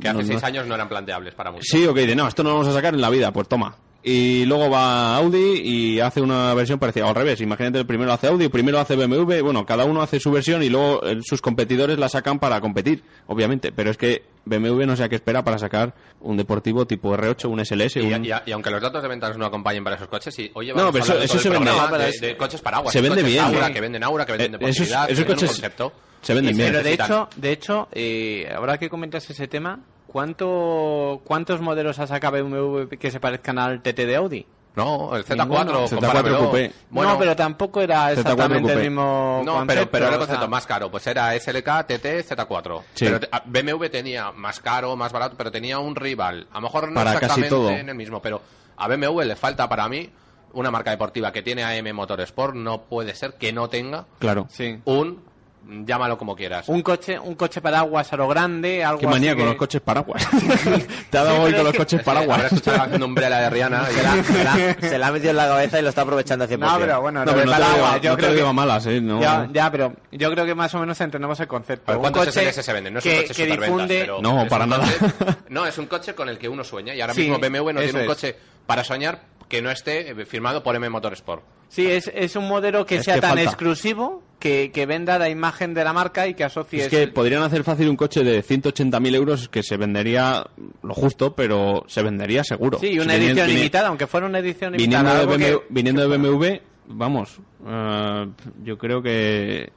Que 0.00 0.08
hace 0.08 0.18
no- 0.20 0.24
seis 0.24 0.40
no- 0.40 0.46
años 0.46 0.66
no 0.66 0.74
eran 0.74 0.88
planteables 0.88 1.34
para 1.34 1.50
muchos. 1.50 1.66
Sí, 1.68 1.86
o 1.86 1.92
que 1.92 2.00
dice, 2.00 2.16
no, 2.16 2.26
esto 2.26 2.42
no 2.42 2.48
lo 2.48 2.54
vamos 2.56 2.68
a 2.68 2.72
sacar 2.72 2.94
en 2.94 3.02
la 3.02 3.10
vida, 3.10 3.30
pues 3.30 3.46
toma. 3.46 3.76
Y 4.06 4.44
luego 4.44 4.68
va 4.68 5.16
Audi 5.16 5.62
y 5.64 6.00
hace 6.00 6.20
una 6.20 6.52
versión 6.52 6.78
parecida, 6.78 7.06
o 7.06 7.08
al 7.08 7.14
revés. 7.14 7.40
Imagínate, 7.40 7.78
el 7.78 7.86
primero 7.86 8.12
hace 8.12 8.26
Audi, 8.26 8.44
el 8.44 8.50
primero 8.50 8.78
hace 8.78 8.96
BMW, 8.96 9.40
bueno, 9.42 9.64
cada 9.64 9.86
uno 9.86 10.02
hace 10.02 10.20
su 10.20 10.30
versión 10.30 10.62
y 10.62 10.68
luego 10.68 11.02
eh, 11.06 11.20
sus 11.24 11.40
competidores 11.40 11.98
la 11.98 12.10
sacan 12.10 12.38
para 12.38 12.60
competir, 12.60 13.02
obviamente. 13.28 13.72
Pero 13.72 13.90
es 13.90 13.96
que 13.96 14.22
BMW 14.44 14.84
no 14.84 14.94
sé 14.94 15.04
a 15.04 15.08
qué 15.08 15.14
espera 15.14 15.42
para 15.42 15.58
sacar 15.58 15.94
un 16.20 16.36
deportivo 16.36 16.86
tipo 16.86 17.16
R8, 17.16 17.48
un 17.48 17.64
SLS, 17.64 17.96
Y, 17.96 18.12
un... 18.12 18.26
y- 18.26 18.28
y 18.44 18.52
aunque 18.52 18.70
los 18.70 18.82
datos 18.82 19.00
de 19.02 19.08
ventas 19.08 19.38
no 19.38 19.46
acompañen 19.46 19.82
para 19.82 19.96
esos 19.96 20.08
coches, 20.08 20.38
y 20.38 20.50
hoy 20.52 20.68
No, 20.74 20.92
pero 20.92 21.02
eso- 21.02 21.14
se 21.38 21.48
vende. 21.48 21.64
programa 21.64 21.84
No, 21.86 21.90
pero 21.92 22.02
de, 22.04 22.10
es- 22.10 22.20
de 22.20 22.36
coches 22.36 22.60
paraguas. 22.60 22.92
se 22.92 23.00
vende 23.00 23.22
bien. 23.22 23.42
Aura, 23.42 23.68
Sí. 23.68 23.72
que 23.72 23.80
venden 23.80 24.04
Aura, 24.04 24.26
que 24.26 24.32
venden 24.32 24.54
Eh, 24.60 24.68
esos- 24.68 24.86
que 24.86 24.92
esos 24.92 25.06
venden 25.08 25.24
coches 25.26 25.48
concepto. 25.50 25.92
se 26.20 26.34
venden 26.34 26.54
bien. 26.54 26.68
Pero 26.72 26.82
de 26.82 26.92
hecho, 26.92 27.28
de 27.36 27.52
hecho 27.52 27.88
eh, 27.92 28.52
ahora 28.54 28.76
que 28.76 28.90
comentas 28.90 29.30
ese 29.30 29.48
tema, 29.48 29.80
¿cuánto, 30.14 31.20
¿cuántos 31.24 31.60
modelos 31.60 31.98
ha 31.98 32.06
sacado 32.06 32.42
BMW 32.44 32.84
que 32.98 33.10
se 33.10 33.18
parezcan 33.18 33.58
al 33.58 33.82
TT 33.82 33.96
de 34.06 34.16
Audi? 34.16 34.46
No, 34.76 35.14
el 35.16 35.24
Z4, 35.24 35.36
Ninguno. 35.38 35.86
Z4 35.86 35.90
compáramelo. 35.90 36.38
Coupé. 36.38 36.72
Bueno, 36.90 37.12
no, 37.12 37.18
pero 37.18 37.36
tampoco 37.36 37.80
era 37.80 38.06
Z4 38.12 38.18
exactamente 38.18 38.72
el 38.72 38.78
mismo 38.80 39.42
No, 39.44 39.52
concepto. 39.58 39.66
pero, 39.66 39.90
pero 39.90 40.06
era 40.06 40.14
el 40.16 40.22
o 40.22 40.24
sea, 40.24 40.34
concepto 40.34 40.50
más 40.50 40.66
caro. 40.66 40.90
Pues 40.90 41.06
era 41.06 41.34
SLK, 41.38 41.86
TT, 41.86 42.24
Z4. 42.28 42.82
Sí. 42.94 43.04
Pero 43.04 43.20
te- 43.20 43.28
a- 43.30 43.42
BMW 43.44 43.86
tenía 43.88 44.32
más 44.32 44.58
caro, 44.60 44.96
más 44.96 45.12
barato, 45.12 45.34
pero 45.36 45.50
tenía 45.52 45.78
un 45.80 45.94
rival. 45.94 46.46
A 46.50 46.56
lo 46.56 46.60
mejor 46.62 46.88
no 46.88 46.94
Para 46.94 47.12
casi 47.14 47.24
exactamente 47.24 47.48
todo. 47.50 47.70
en 47.70 47.88
el 47.88 47.94
mismo, 47.94 48.20
pero 48.22 48.40
a 48.76 48.88
BMW 48.88 49.22
le 49.22 49.36
falta 49.36 49.68
para 49.68 49.88
mí 49.88 50.10
una 50.54 50.70
marca 50.72 50.90
deportiva 50.90 51.30
que 51.32 51.42
tiene 51.42 51.62
AM 51.64 51.92
Motorsport. 51.94 52.54
No 52.56 52.82
puede 52.82 53.14
ser 53.14 53.34
que 53.34 53.52
no 53.52 53.68
tenga 53.68 54.06
Claro. 54.18 54.46
Sí. 54.50 54.80
un, 54.86 55.22
llámalo 55.68 56.16
como 56.18 56.34
quieras. 56.36 56.68
Un 56.68 56.82
coche, 56.82 57.18
un 57.18 57.34
coche 57.34 57.60
paraguas 57.60 58.12
a 58.12 58.16
lo 58.16 58.28
grande, 58.28 58.84
algo 58.84 59.00
Qué 59.00 59.06
manía 59.06 59.30
así 59.30 59.36
con 59.38 59.44
que- 59.46 59.50
los 59.50 59.56
coches 59.58 59.80
paraguas. 59.80 60.26
Te 61.10 61.18
ha 61.18 61.24
dado 61.24 61.36
Sí, 61.36 61.42
hoy 61.42 61.50
con 61.52 61.54
es 61.58 61.62
los 61.64 61.72
que- 61.72 61.78
coches 61.78 62.02
que 62.02 62.10
habrá 62.10 62.20
paraguas. 62.26 62.52
escuchado 62.52 62.76
la 62.76 62.88
canción 62.90 63.14
de 63.14 63.50
Rihanna. 63.50 63.86
y 63.90 63.94
Se 63.94 64.02
la, 64.02 64.24
se 64.24 64.44
la- 64.44 64.76
se 64.90 64.98
la 64.98 65.06
ha 65.06 65.12
metido 65.12 65.30
en 65.30 65.36
la 65.36 65.46
cabeza 65.48 65.78
y 65.78 65.82
lo 65.82 65.88
está 65.88 66.02
aprovechando 66.02 66.44
al 66.44 66.50
100%. 66.50 66.58
No, 66.58 66.78
pero 66.78 67.00
bueno, 67.00 67.24
No, 67.24 67.32
pero 67.32 67.46
no 67.46 67.52
te 67.52 67.58
lo 67.58 67.64
digo, 67.64 67.68
paraguas, 67.78 68.00
yo 68.02 68.10
no 68.10 68.16
te 68.16 68.20
creo 68.20 68.28
lo 68.28 68.32
que- 68.32 68.36
digo 68.36 68.48
a 68.48 68.52
malas, 68.52 68.86
¿eh? 68.86 69.00
No. 69.00 69.20
Ya, 69.20 69.48
ya, 69.52 69.70
pero 69.70 69.92
yo 70.12 70.30
creo 70.32 70.44
que 70.46 70.54
más 70.54 70.74
o 70.74 70.78
menos 70.80 71.00
entendemos 71.00 71.38
el 71.40 71.46
concepto. 71.48 71.84
Pero 71.86 71.98
Un 71.98 72.02
¿Cuántos 72.02 72.34
coche 72.34 72.52
se 72.62 72.72
venden? 72.72 72.92
No 72.94 72.98
es 72.98 73.04
un 73.04 73.10
que, 73.10 73.16
coche 73.22 73.28
que 73.28 73.34
superventas, 73.34 73.66
difunde... 73.68 73.98
pero 74.00 74.20
No, 74.22 74.46
para 74.48 74.66
nada. 74.66 74.84
coche- 74.86 75.36
no, 75.48 75.66
es 75.66 75.78
un 75.78 75.86
coche 75.86 76.14
con 76.14 76.28
el 76.28 76.38
que 76.38 76.48
uno 76.48 76.64
sueña 76.64 76.94
y 76.94 77.00
ahora 77.00 77.14
Sí, 77.14 77.22
mismo 77.28 77.38
BMW 77.38 77.72
no 77.72 77.80
tiene 77.80 78.00
un 78.00 78.06
coche 78.06 78.36
para 78.66 78.82
soñar 78.82 79.20
que 79.48 79.62
no 79.62 79.70
esté 79.70 80.10
eh, 80.10 80.26
firmado 80.26 80.62
por 80.62 80.74
M 80.76 80.88
Motorsport. 80.88 81.42
Sí, 81.68 81.90
es, 81.90 82.10
es 82.14 82.36
un 82.36 82.46
modelo 82.46 82.86
que 82.86 82.96
Es 82.96 83.04
sea 83.04 83.16
que 83.16 83.20
tan 83.20 83.30
falta. 83.30 83.44
exclusivo 83.44 84.22
que, 84.38 84.70
que 84.72 84.86
venda 84.86 85.18
la 85.18 85.28
imagen 85.28 85.74
de 85.74 85.82
la 85.82 85.92
marca 85.92 86.28
y 86.28 86.34
que 86.34 86.44
asocie... 86.44 86.82
Es 86.84 86.88
que 86.88 87.08
podrían 87.08 87.42
hacer 87.42 87.64
fácil 87.64 87.88
un 87.88 87.96
coche 87.96 88.22
de 88.22 88.44
180.000 88.44 89.14
euros 89.14 89.48
que 89.48 89.62
se 89.62 89.76
vendería 89.76 90.46
lo 90.82 90.94
justo, 90.94 91.34
pero 91.34 91.84
se 91.88 92.02
vendería 92.02 92.44
seguro. 92.44 92.78
Sí, 92.78 92.98
una 92.98 93.14
Si 93.14 93.24
edición 93.24 93.48
vini- 93.48 93.54
limitada, 93.56 93.88
aunque 93.88 94.06
fuera 94.06 94.26
una 94.26 94.38
edición 94.38 94.72
Viniendo 94.72 94.98
limitada. 94.98 95.14
de, 95.14 95.20
algo 95.22 95.32
BMW, 95.34 95.66
que- 95.66 95.74
viniendo 95.74 96.08
de 96.08 96.16
BMW, 96.18 96.46
vamos, 96.86 97.38
eh, 97.66 98.26
yo 98.62 98.78
creo 98.78 99.02
que 99.02 99.72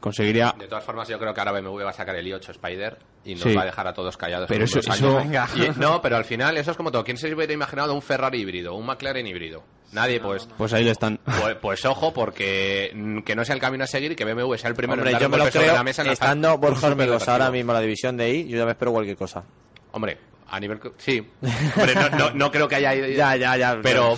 conseguiría... 0.00 0.54
De 0.58 0.66
todas 0.68 0.84
formas, 0.84 1.08
yo 1.08 1.18
creo 1.18 1.32
que 1.34 1.40
ahora 1.40 1.52
BMW 1.60 1.82
va 1.84 1.90
a 1.90 1.92
sacar 1.94 2.14
el 2.16 2.26
i8 2.26 2.50
Spider 2.50 2.98
y 3.24 3.34
nos 3.34 3.42
Sí. 3.42 3.54
va 3.54 3.62
a 3.62 3.66
dejar 3.66 3.86
a 3.88 3.92
todos 3.92 4.16
callados. 4.16 4.46
Pero 4.48 4.64
eso- 4.64 4.78
eso-. 4.80 5.20
Y- 5.56 5.78
no, 5.80 6.00
pero 6.02 6.16
al 6.16 6.24
final 6.24 6.56
eso 6.56 6.70
es 6.70 6.76
como 6.76 6.90
todo. 6.90 7.04
¿Quién 7.04 7.16
se 7.16 7.32
hubiera 7.34 7.52
imaginado 7.52 7.94
un 7.94 8.02
Ferrari 8.02 8.40
híbrido, 8.40 8.74
un 8.74 8.86
McLaren 8.86 9.26
híbrido? 9.26 9.62
Nadie, 9.92 10.20
pues. 10.20 10.46
Pues 10.58 10.72
ahí 10.74 10.84
le 10.84 10.90
están. 10.90 11.18
Pues, 11.24 11.56
pues 11.62 11.84
ojo, 11.86 12.12
porque 12.12 12.92
que 13.24 13.34
no 13.34 13.44
sea 13.44 13.54
el 13.54 13.60
camino 13.60 13.84
a 13.84 13.86
seguir 13.86 14.12
y 14.12 14.16
que 14.16 14.24
BMW 14.24 14.54
sea 14.56 14.68
el 14.68 14.76
primero 14.76 15.00
Hombre, 15.00 15.10
en 15.10 15.14
dar 15.14 15.22
yo 15.22 15.28
me 15.30 15.38
lo 15.38 15.48
creo. 15.50 15.72
la 15.74 15.82
mesa 15.82 16.02
en 16.02 16.10
Estando 16.10 16.58
Borja. 16.58 16.88
Hormigos 16.88 17.26
ahora 17.28 17.50
mismo 17.50 17.72
en 17.72 17.76
la 17.76 17.80
división 17.80 18.16
de 18.16 18.30
I, 18.30 18.48
yo 18.48 18.58
ya 18.58 18.64
me 18.66 18.72
espero 18.72 18.92
cualquier 18.92 19.16
cosa. 19.16 19.44
Hombre, 19.92 20.18
a 20.48 20.58
nivel... 20.60 20.80
Sí. 20.98 21.26
Hombre, 21.76 21.94
no, 21.94 22.08
no, 22.10 22.30
no 22.32 22.50
creo 22.50 22.68
que 22.68 22.76
haya... 22.76 22.94
Ya, 23.08 23.36
ya, 23.36 23.56
ya. 23.56 23.78
Pero, 23.82 24.16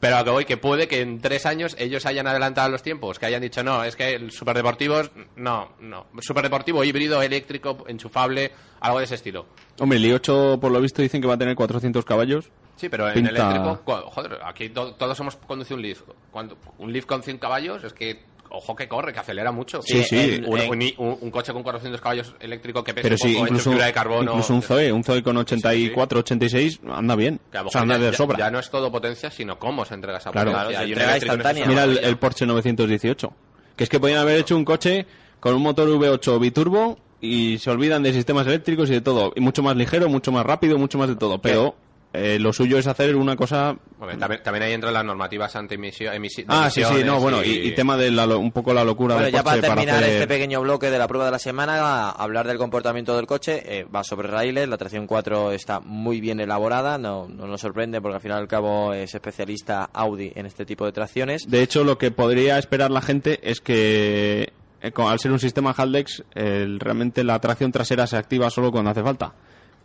pero 0.00 0.16
a 0.16 0.24
que 0.24 0.30
voy, 0.30 0.44
que 0.44 0.56
puede 0.56 0.88
que 0.88 1.00
en 1.00 1.20
tres 1.20 1.46
años 1.46 1.76
ellos 1.78 2.04
hayan 2.06 2.26
adelantado 2.26 2.68
los 2.68 2.82
tiempos, 2.82 3.18
que 3.18 3.26
hayan 3.26 3.42
dicho, 3.42 3.62
no, 3.62 3.84
es 3.84 3.94
que 3.96 4.14
el 4.14 4.30
superdeportivos, 4.32 5.10
no, 5.36 5.72
no. 5.80 6.06
Superdeportivo 6.20 6.82
híbrido, 6.84 7.22
eléctrico, 7.22 7.84
enchufable, 7.88 8.52
algo 8.80 8.98
de 8.98 9.04
ese 9.04 9.14
estilo. 9.16 9.46
Hombre, 9.78 9.98
el 9.98 10.04
i8 10.04 10.58
por 10.58 10.70
lo 10.72 10.80
visto 10.80 11.02
dicen 11.02 11.20
que 11.20 11.28
va 11.28 11.34
a 11.34 11.38
tener 11.38 11.54
400 11.54 12.04
caballos. 12.04 12.50
Sí, 12.76 12.88
pero 12.88 13.08
en 13.08 13.14
Pinta- 13.14 13.30
eléctrico, 13.30 13.80
cu- 13.84 14.10
joder, 14.10 14.38
aquí 14.44 14.68
to- 14.70 14.94
todos 14.94 15.18
hemos 15.20 15.36
conducido 15.36 15.76
un 15.76 15.82
Leaf. 15.82 16.02
Cuando, 16.30 16.56
un 16.78 16.92
Leaf 16.92 17.06
con 17.06 17.22
100 17.22 17.38
caballos 17.38 17.82
es 17.84 17.92
que, 17.92 18.22
ojo 18.50 18.74
que 18.74 18.88
corre, 18.88 19.12
que 19.12 19.18
acelera 19.20 19.52
mucho. 19.52 19.80
Sí, 19.82 20.02
sí. 20.04 20.16
en- 20.18 20.48
Un, 20.48 20.58
en- 20.82 20.94
un- 20.98 21.18
un- 21.20 21.30
coche 21.30 21.52
con 21.52 21.62
400 21.62 22.00
caballos 22.00 22.34
eléctrico 22.40 22.82
que 22.84 22.94
pesa 22.94 23.02
Pero 23.04 23.14
un 23.14 23.18
sí, 23.18 23.34
poco, 23.34 23.46
hecho 23.46 23.54
incluso, 23.54 23.84
de 23.84 23.92
carbono. 23.92 24.30
incluso 24.32 24.54
un 24.54 24.62
Zoe, 24.62 24.92
un 24.92 25.04
Zoe 25.04 25.22
con 25.22 25.36
84, 25.36 26.20
86, 26.20 26.80
anda 26.90 27.14
bien. 27.16 27.40
O 27.64 27.68
sea, 27.70 27.82
anda 27.82 27.96
ya, 27.98 28.04
de 28.10 28.12
sobra. 28.16 28.38
ya- 28.38 28.44
ya 28.46 28.50
no 28.50 28.58
es 28.58 28.70
todo 28.70 28.90
potencia, 28.90 29.30
sino 29.30 29.58
cómo 29.58 29.84
se 29.84 29.94
entrega 29.94 30.18
esa 30.18 30.30
Claro. 30.30 30.52
potencia. 30.52 30.78
Claro, 30.78 30.88
entrega 30.88 31.16
instantánea. 31.16 31.66
Mira 31.66 31.84
el, 31.84 31.98
el 31.98 32.16
Porsche 32.16 32.46
918. 32.46 33.32
Que 33.76 33.84
es 33.84 33.90
que 33.90 34.00
podían 34.00 34.18
haber 34.18 34.38
hecho 34.40 34.56
un 34.56 34.64
coche 34.64 35.06
con 35.40 35.54
un 35.54 35.62
motor 35.62 35.88
V8 35.88 36.38
biturbo 36.40 36.98
y 37.20 37.58
se 37.58 37.70
olvidan 37.70 38.02
de 38.02 38.12
sistemas 38.12 38.46
eléctricos 38.46 38.88
y 38.90 38.94
de 38.94 39.00
todo. 39.00 39.32
Y 39.36 39.40
mucho 39.40 39.62
más 39.62 39.76
ligero, 39.76 40.08
mucho 40.08 40.32
más 40.32 40.44
rápido, 40.44 40.78
mucho 40.78 40.98
más 40.98 41.08
de 41.08 41.16
todo. 41.16 41.40
Pero 41.40 41.76
eh, 42.18 42.38
lo 42.38 42.52
suyo 42.52 42.78
es 42.78 42.86
hacer 42.86 43.14
una 43.16 43.36
cosa... 43.36 43.76
También, 44.18 44.42
también 44.42 44.62
ahí 44.62 44.72
entran 44.72 44.92
las 44.94 45.04
normativas 45.04 45.54
anti-emisión. 45.56 46.14
Ah, 46.48 46.68
sí, 46.70 46.82
sí, 46.84 47.04
no, 47.04 47.20
bueno, 47.20 47.42
y, 47.44 47.50
y 47.68 47.74
tema 47.74 47.96
de 47.96 48.10
la 48.10 48.26
lo- 48.26 48.38
un 48.38 48.52
poco 48.52 48.72
la 48.74 48.84
locura 48.84 49.14
Bueno, 49.14 49.26
del 49.26 49.34
ya 49.34 49.42
para 49.42 49.56
Porsche 49.56 49.68
terminar 49.68 49.96
hacer- 50.02 50.12
este 50.14 50.26
pequeño 50.28 50.60
bloque 50.60 50.90
de 50.90 50.98
la 50.98 51.08
prueba 51.08 51.24
de 51.26 51.30
la 51.32 51.38
semana, 51.38 51.78
a 51.80 52.10
hablar 52.10 52.46
del 52.46 52.58
comportamiento 52.58 53.16
del 53.16 53.26
coche, 53.26 53.62
eh, 53.64 53.84
va 53.84 54.04
sobre 54.04 54.28
raíles, 54.28 54.68
la 54.68 54.76
tracción 54.78 55.06
4 55.06 55.52
está 55.52 55.80
muy 55.80 56.20
bien 56.20 56.40
elaborada, 56.40 56.98
no, 56.98 57.28
no 57.28 57.46
nos 57.46 57.60
sorprende 57.60 58.00
porque 58.00 58.16
al 58.16 58.20
fin 58.20 58.30
y 58.30 58.34
al 58.34 58.48
cabo 58.48 58.92
es 58.94 59.14
especialista 59.14 59.88
Audi 59.92 60.32
en 60.34 60.46
este 60.46 60.64
tipo 60.64 60.84
de 60.84 60.92
tracciones. 60.92 61.48
De 61.48 61.62
hecho, 61.62 61.84
lo 61.84 61.98
que 61.98 62.10
podría 62.10 62.58
esperar 62.58 62.90
la 62.90 63.00
gente 63.00 63.40
es 63.42 63.60
que, 63.60 64.52
eh, 64.82 64.92
al 64.96 65.18
ser 65.18 65.32
un 65.32 65.38
sistema 65.40 65.72
Haldex, 65.76 66.24
el- 66.34 66.80
realmente 66.80 67.24
la 67.24 67.38
tracción 67.40 67.72
trasera 67.72 68.06
se 68.06 68.16
activa 68.16 68.50
solo 68.50 68.70
cuando 68.70 68.90
hace 68.90 69.02
falta. 69.02 69.34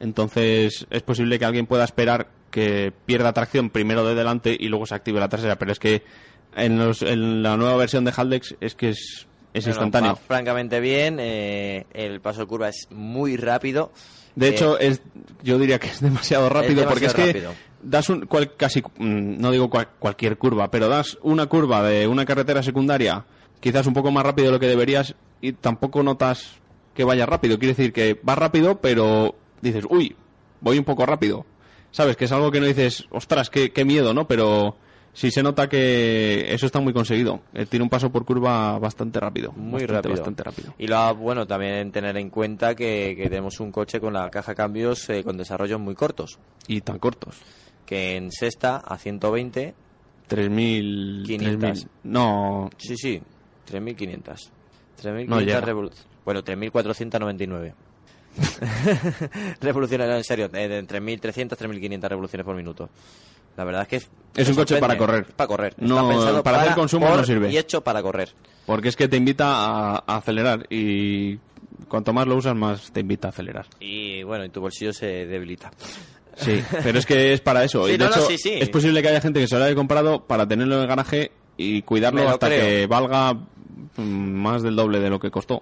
Entonces, 0.04 0.86
es 0.90 1.02
posible 1.02 1.40
que 1.40 1.46
alguien 1.46 1.66
pueda 1.66 1.86
esperar 1.86 2.28
que 2.52 2.92
pierda 3.06 3.34
tracción 3.34 3.70
primero 3.70 4.06
de 4.06 4.14
delante 4.16 4.56
y 4.60 4.68
luego 4.68 4.86
se 4.86 4.94
active 4.96 5.20
la 5.20 5.30
trasera. 5.30 5.58
Pero 5.58 5.72
es 5.72 5.80
que 5.80 6.04
en, 6.56 6.78
los- 6.78 7.02
en 7.02 7.42
la 7.42 7.56
nueva 7.58 7.78
versión 7.78 8.06
de 8.06 8.12
Haldex 8.12 8.56
es 8.62 8.76
que 8.76 8.90
es 8.90 9.28
es 9.54 9.66
Bueno, 9.66 9.76
instantáneo. 9.86 10.12
va 10.14 10.16
francamente 10.16 10.80
bien. 10.80 11.18
eh, 11.20 11.86
el 11.94 12.22
paso 12.22 12.42
de 12.42 12.48
curva 12.48 12.70
es 12.70 12.88
muy 12.90 13.38
rápido. 13.38 13.92
De 14.36 14.48
Eh, 14.48 14.50
hecho, 14.50 14.80
es, 14.80 15.02
yo 15.44 15.60
diría 15.60 15.80
que 15.80 15.88
es 15.88 16.02
demasiado 16.02 16.50
rápido 16.50 16.88
porque 16.88 17.06
es 17.06 17.14
que 17.14 17.48
das 17.84 18.10
un, 18.10 18.26
cual- 18.26 18.56
casi, 18.58 18.82
mm, 18.82 19.40
no 19.40 19.52
digo 19.52 19.70
cual- 19.70 19.90
cualquier 20.00 20.38
curva, 20.40 20.72
pero 20.72 20.90
das 20.90 21.20
una 21.22 21.46
curva 21.46 21.84
de 21.84 22.08
una 22.08 22.26
carretera 22.26 22.64
secundaria 22.64 23.26
quizás 23.60 23.86
un 23.88 23.94
poco 23.94 24.10
más 24.12 24.24
rápido 24.26 24.48
de 24.48 24.54
lo 24.54 24.60
que 24.60 24.68
deberías 24.68 25.14
y 25.40 25.54
tampoco 25.54 26.02
notas 26.04 26.56
que 26.96 27.04
vaya 27.04 27.26
rápido. 27.28 27.58
Quiere 27.60 27.76
decir 27.76 27.94
que 27.94 28.20
va 28.28 28.34
rápido, 28.36 28.82
pero 28.82 29.36
dices, 29.64 29.86
uy, 29.90 30.16
voy 30.62 30.78
un 30.78 30.84
poco 30.86 31.06
rápido. 31.06 31.46
¿Sabes? 31.92 32.16
Que 32.18 32.26
es 32.26 32.32
algo 32.32 32.50
que 32.52 32.60
no 32.60 32.66
dices, 32.66 33.06
ostras, 33.12 33.50
qué, 33.52 33.72
qué 33.72 33.86
miedo, 33.86 34.14
¿no? 34.16 34.28
Pero 34.28 34.76
sí 35.14 35.30
se 35.30 35.44
nota 35.44 35.70
que 35.70 36.52
eso 36.52 36.66
está 36.66 36.80
muy 36.80 36.92
conseguido. 36.92 37.42
Eh, 37.54 37.68
tiene 37.68 37.84
un 37.84 37.90
paso 37.90 38.12
por 38.12 38.26
curva 38.26 38.80
bastante 38.80 39.20
rápido. 39.20 39.52
Muy 39.52 39.82
bastante, 39.82 39.94
rápido. 39.94 40.16
Bastante 40.16 40.44
rápido. 40.44 40.74
Y 40.80 40.88
lo 40.88 41.16
bueno 41.16 41.46
también 41.46 41.92
tener 41.92 42.18
en 42.18 42.32
cuenta 42.32 42.74
que, 42.74 43.14
que 43.16 43.26
tenemos 43.30 43.60
un 43.60 43.72
coche 43.72 44.00
con 44.00 44.14
la 44.14 44.30
caja 44.32 44.54
de 44.54 44.56
cambios 44.56 45.08
eh, 45.12 45.24
con 45.24 45.38
desarrollos 45.38 45.80
muy 45.80 45.94
cortos. 45.94 46.40
Y 46.68 46.82
tan 46.82 46.98
cortos. 46.98 47.38
Que 47.86 48.16
en 48.16 48.32
sexta 48.32 48.78
a 48.78 48.98
120, 48.98 49.76
3.000... 50.30 51.26
500. 51.28 51.70
3.000. 51.86 51.88
No, 52.06 52.70
sí, 52.78 52.98
sí, 52.98 53.22
3.500. 53.70 54.50
3.500 55.00 55.28
No 55.28 55.40
llega. 55.42 55.62
revolu- 55.62 55.92
Bueno, 56.26 56.44
3.499. 56.44 57.74
revoluciones, 59.62 60.08
no, 60.08 60.16
en 60.16 60.24
serio, 60.24 60.50
de 60.50 60.86
3.300 60.86 61.58
3.500 61.58 62.10
revoluciones 62.10 62.46
por 62.46 62.56
minuto. 62.56 62.90
La 63.56 63.64
verdad 63.64 63.84
es 63.84 63.88
que 63.88 63.96
es, 63.98 64.10
Es 64.36 64.50
un 64.50 64.56
coche 64.56 64.78
para 64.78 64.98
correr. 64.98 65.26
Para 65.26 65.48
correr. 65.48 65.76
No, 65.78 66.10
pensado 66.10 66.44
para 66.44 66.62
hacer 66.62 66.74
consumo 66.76 67.08
por 67.08 67.18
no 67.18 67.24
sirve. 67.24 67.52
Y 67.52 67.58
hecho 67.58 67.82
para 67.82 68.02
correr. 68.02 68.30
porque 68.66 68.90
es 68.90 68.96
que 68.96 69.08
te 69.08 69.18
invita 69.18 69.46
a, 69.48 70.04
a 70.08 70.18
acelerar 70.18 70.66
y 70.70 71.38
cuanto 71.88 72.14
más 72.14 72.26
lo 72.26 72.36
usas, 72.36 72.56
más 72.56 72.92
te 72.92 73.02
invita 73.02 73.28
a 73.28 73.32
acelerar. 73.32 73.68
Y 73.80 74.24
bueno, 74.24 74.44
y 74.46 74.50
tu 74.50 74.60
bolsillo 74.62 74.92
se 74.94 75.28
debilita. 75.28 75.72
Sí, 76.36 76.64
pero 76.84 76.98
es 76.98 77.06
que 77.06 77.34
es 77.34 77.42
para 77.42 77.64
eso. 77.64 77.86
Sí, 77.88 77.94
y 77.94 77.98
de 77.98 78.06
no, 78.06 78.10
no, 78.10 78.16
hecho, 78.16 78.26
sí, 78.28 78.38
sí. 78.38 78.54
es 78.60 78.70
posible 78.70 79.02
que 79.04 79.10
haya 79.10 79.22
gente 79.22 79.40
que 79.40 79.48
se 79.48 79.58
lo 79.58 79.66
haya 79.66 79.76
comprado 79.76 80.26
para 80.26 80.48
tenerlo 80.48 80.76
en 80.76 80.82
el 80.82 80.88
garaje 80.88 81.32
y 81.58 81.84
cuidarlo 81.84 82.28
hasta 82.28 82.48
creo. 82.48 82.60
que 82.62 82.88
valga 82.88 83.34
mm, 83.34 84.02
más 84.02 84.64
del 84.64 84.76
doble 84.76 85.00
de 85.00 85.10
lo 85.12 85.20
que 85.20 85.30
costó. 85.30 85.62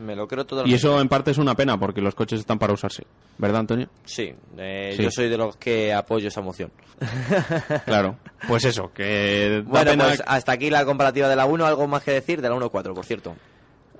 Me 0.00 0.16
lo 0.16 0.26
creo 0.26 0.44
totalmente. 0.46 0.70
Y 0.72 0.74
eso 0.76 1.00
en 1.00 1.08
parte 1.08 1.30
es 1.30 1.38
una 1.38 1.54
pena 1.54 1.78
porque 1.78 2.00
los 2.00 2.14
coches 2.14 2.40
están 2.40 2.58
para 2.58 2.72
usarse. 2.72 3.04
¿Verdad, 3.38 3.60
Antonio? 3.60 3.88
Sí, 4.04 4.32
eh, 4.56 4.94
Sí. 4.96 5.02
yo 5.02 5.10
soy 5.10 5.28
de 5.28 5.36
los 5.36 5.56
que 5.56 5.92
apoyo 5.92 6.28
esa 6.28 6.40
moción. 6.40 6.70
Claro. 7.84 8.16
Pues 8.48 8.64
eso, 8.64 8.90
que 8.94 9.62
Bueno, 9.66 9.90
pena- 9.92 10.04
pues 10.06 10.22
hasta 10.26 10.52
aquí 10.52 10.70
la 10.70 10.84
comparativa 10.84 11.28
de 11.28 11.36
la 11.36 11.46
1. 11.46 11.66
¿Algo 11.66 11.86
más 11.86 12.02
que 12.02 12.12
decir? 12.12 12.40
De 12.40 12.48
la 12.48 12.54
1.4, 12.54 12.94
por 12.94 13.04
cierto. 13.04 13.34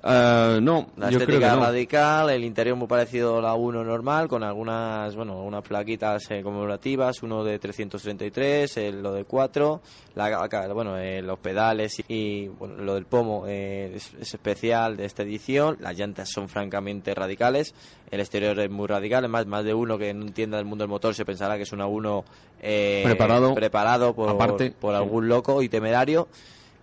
Eh, 0.03 0.59
no, 0.63 0.89
La 0.97 1.11
yo 1.11 1.19
creo 1.19 1.27
que 1.27 1.35
estética 1.35 1.55
no. 1.57 1.61
radical, 1.61 2.31
el 2.31 2.43
interior 2.45 2.75
muy 2.77 2.89
parecido 2.89 3.39
a 3.39 3.43
la 3.43 3.55
1 3.55 3.85
normal, 3.85 4.29
con 4.29 4.43
algunas, 4.43 5.15
bueno, 5.15 5.43
unas 5.43 5.63
plaquitas 5.63 6.31
eh, 6.31 6.43
conmemorativas, 6.43 7.23
uno 7.23 7.45
de 7.45 7.59
333, 7.59 8.77
el, 8.79 9.03
lo 9.03 9.13
de 9.13 9.25
4, 9.25 9.81
la, 10.15 10.49
bueno, 10.73 10.97
eh, 10.97 11.21
los 11.21 11.39
pedales 11.39 12.03
y, 12.09 12.49
bueno, 12.49 12.77
lo 12.77 12.95
del 12.95 13.05
pomo 13.05 13.45
eh, 13.47 13.93
es, 13.95 14.15
es 14.19 14.33
especial 14.35 14.97
de 14.97 15.05
esta 15.05 15.23
edición, 15.23 15.77
las 15.81 15.99
llantas 15.99 16.31
son 16.31 16.49
francamente 16.49 17.15
radicales, 17.15 17.75
el 18.11 18.21
exterior 18.21 18.59
es 18.59 18.71
muy 18.71 18.87
radical, 18.87 19.29
más, 19.29 19.47
más 19.47 19.65
de 19.65 19.75
uno 19.75 19.99
que 19.99 20.15
no 20.15 20.25
entienda 20.25 20.59
el 20.59 20.65
mundo 20.65 20.85
del 20.85 20.91
motor 20.91 21.15
se 21.15 21.27
pensará 21.27 21.57
que 21.59 21.65
es 21.65 21.73
una 21.73 21.87
1 21.87 22.25
eh, 22.63 23.03
Preparado, 23.05 23.55
preparado 23.55 24.15
por, 24.15 24.31
aparte, 24.31 24.71
por 24.71 24.95
sí. 24.95 24.97
algún 24.97 25.29
loco 25.29 25.63
y 25.63 25.69
temerario. 25.69 26.29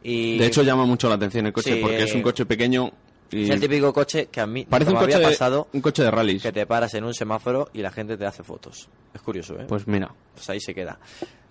Y 0.03 0.37
De 0.37 0.45
hecho, 0.45 0.61
llama 0.61 0.85
mucho 0.85 1.09
la 1.09 1.15
atención 1.15 1.47
el 1.47 1.53
coche 1.53 1.73
Sí, 1.73 1.79
porque 1.81 2.03
es 2.03 2.13
un 2.13 2.19
eh, 2.19 2.23
coche 2.23 2.45
pequeño 2.45 2.91
y 3.31 3.43
es 3.43 3.49
el 3.49 3.59
típico 3.59 3.93
coche 3.93 4.27
que 4.27 4.41
a 4.41 4.47
mí 4.47 4.65
parece 4.65 4.91
un 4.91 4.97
coche, 4.97 5.15
había 5.15 5.27
de, 5.27 5.33
pasado 5.33 5.67
un 5.73 5.81
coche 5.81 6.03
de 6.03 6.11
rallies. 6.11 6.43
que 6.43 6.51
te 6.51 6.65
paras 6.65 6.93
en 6.93 7.03
un 7.03 7.13
semáforo 7.13 7.69
y 7.73 7.81
la 7.81 7.91
gente 7.91 8.17
te 8.17 8.25
hace 8.25 8.43
fotos. 8.43 8.89
Es 9.13 9.21
curioso, 9.21 9.53
¿eh? 9.53 9.65
Pues, 9.67 9.83
Pues 9.83 9.87
mira, 9.87 10.13
ahí 10.47 10.59
se 10.59 10.73
queda. 10.73 10.99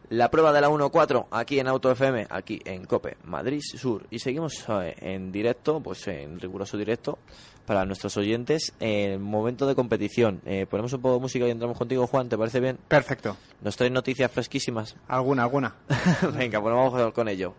La 0.09 0.31
prueba 0.31 0.53
de 0.53 0.61
la 0.61 0.71
1.4 0.71 1.27
aquí 1.33 1.59
en 1.59 1.67
Auto 1.67 1.91
FM, 1.91 2.29
aquí 2.31 2.61
en 2.65 2.85
Cope, 2.85 3.17
Madrid 3.25 3.61
Sur. 3.61 4.07
Y 4.09 4.21
seguimos 4.21 4.65
eh, 4.69 4.95
en 5.01 5.33
directo, 5.33 5.81
pues 5.81 6.07
en 6.07 6.39
riguroso 6.39 6.79
directo, 6.79 7.19
para 7.67 7.85
nuestros 7.85 8.17
oyentes, 8.17 8.73
en 8.79 9.21
momento 9.21 9.67
de 9.67 9.75
competición. 9.75 10.41
Eh, 10.47 10.67
ponemos 10.71 10.93
un 10.93 11.03
poco 11.03 11.15
de 11.15 11.21
música 11.23 11.49
y 11.49 11.51
entramos 11.51 11.77
contigo, 11.77 12.07
Juan, 12.07 12.29
¿te 12.29 12.39
parece 12.39 12.61
bien? 12.61 12.79
Perfecto. 12.87 13.37
Nos 13.63 13.77
traen 13.77 13.95
noticias 13.95 14.31
fresquísimas. 14.31 14.95
Alguna, 15.09 15.43
alguna. 15.43 15.75
Venga, 16.39 16.61
pues 16.61 16.73
vamos 16.73 17.13
con 17.13 17.29
ello. 17.29 17.55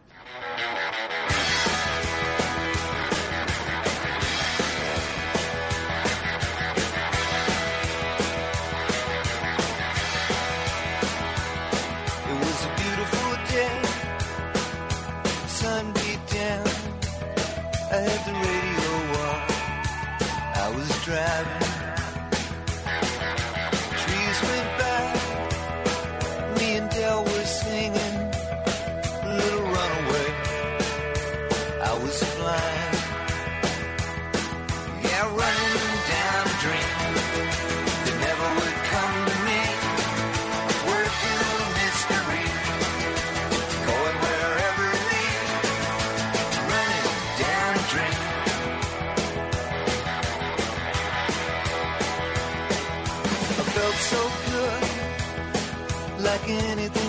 I 21.10 21.67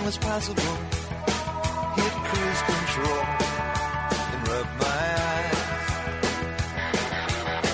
was 0.09 0.17
possible. 0.17 0.75
Hit 1.99 2.13
cruise 2.29 2.61
control 2.73 3.23
and 4.33 4.41
rub 4.49 4.67
my 4.85 5.05
eyes. 5.29 5.89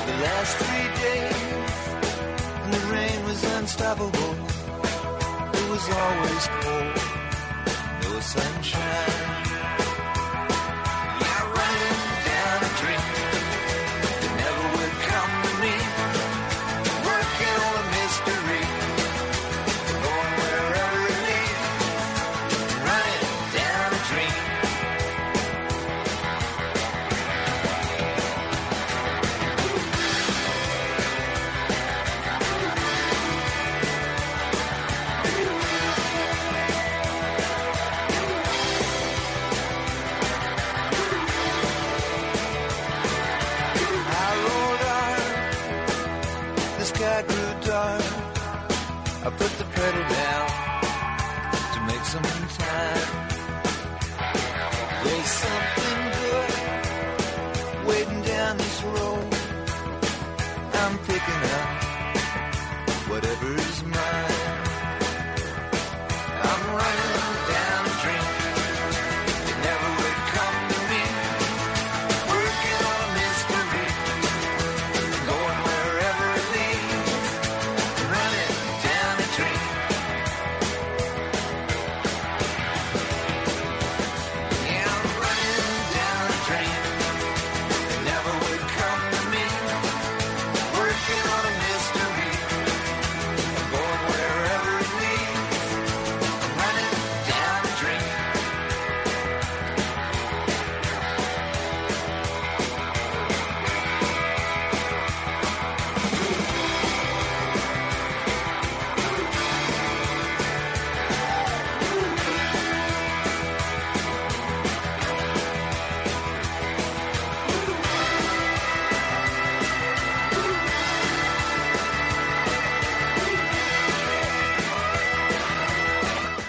The 0.10 0.16
last 0.26 0.54
three 0.64 0.90
days, 1.06 1.44
the 2.74 2.82
rain 2.94 3.18
was 3.30 3.40
unstoppable. 3.58 4.34
It 5.60 5.66
was 5.74 5.86
always 6.04 6.44
cold, 6.60 6.85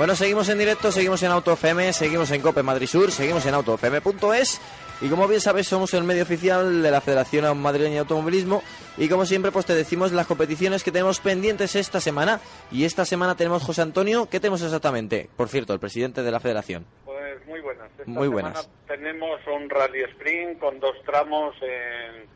Bueno, 0.07 0.15
seguimos 0.15 0.49
en 0.51 0.59
directo, 0.59 0.93
seguimos 0.93 1.21
en 1.25 1.33
Auto 1.33 1.55
FM, 1.55 1.93
seguimos 1.93 2.31
en 2.31 2.41
Cope 2.41 2.63
Madrid 2.63 2.87
Sur, 2.87 3.11
seguimos 3.11 3.45
en 3.45 3.55
autofm.es 3.55 4.61
y 5.01 5.09
como 5.09 5.27
bien 5.27 5.41
sabes 5.41 5.67
somos 5.67 5.95
el 5.95 6.05
medio 6.05 6.23
oficial 6.23 6.81
de 6.81 6.91
la 6.93 7.01
Federación 7.01 7.59
Madrileña 7.59 7.95
de 7.95 7.99
Automovilismo 7.99 8.63
y 8.97 9.09
como 9.09 9.27
siempre 9.27 9.51
pues 9.51 9.67
te 9.67 9.75
decimos 9.75 10.13
las 10.13 10.29
competiciones 10.29 10.85
que 10.85 10.93
tenemos 10.93 11.19
pendientes 11.19 11.75
esta 11.75 12.01
semana 12.01 12.41
y 12.71 12.85
esta 12.85 13.05
semana 13.05 13.35
tenemos 13.37 13.65
José 13.65 13.83
Antonio, 13.83 14.29
¿qué 14.31 14.39
tenemos 14.39 14.63
exactamente? 14.63 15.29
Por 15.37 15.49
cierto, 15.49 15.73
el 15.73 15.81
presidente 15.81 16.23
de 16.23 16.31
la 16.31 16.39
Federación. 16.39 16.87
Pues 17.05 17.45
muy 17.45 17.61
buenas. 17.61 17.91
Esta 17.99 18.05
Muy 18.09 18.29
buenas. 18.29 18.71
tenemos 18.87 19.41
un 19.49 19.69
rally 19.69 20.05
sprint 20.13 20.61
con 20.61 20.79
dos 20.79 20.95
tramos 21.05 21.57
en, 21.63 22.29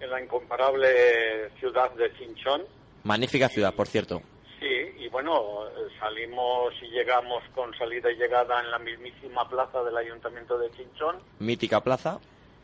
en 0.00 0.10
la 0.10 0.20
incomparable 0.20 1.48
ciudad 1.60 1.92
de 1.92 2.12
Chinchón. 2.18 2.62
Magnífica 3.04 3.48
ciudad, 3.48 3.72
por 3.72 3.86
cierto. 3.86 4.20
Sí, 4.64 4.94
y 4.96 5.08
bueno, 5.10 5.64
salimos 6.00 6.72
y 6.80 6.86
llegamos 6.86 7.44
con 7.54 7.76
salida 7.76 8.10
y 8.10 8.16
llegada 8.16 8.60
en 8.60 8.70
la 8.70 8.78
mismísima 8.78 9.46
plaza 9.46 9.82
del 9.84 9.94
Ayuntamiento 9.94 10.56
de 10.56 10.70
Chinchón, 10.70 11.18
Mítica 11.38 11.80
plaza. 11.82 12.18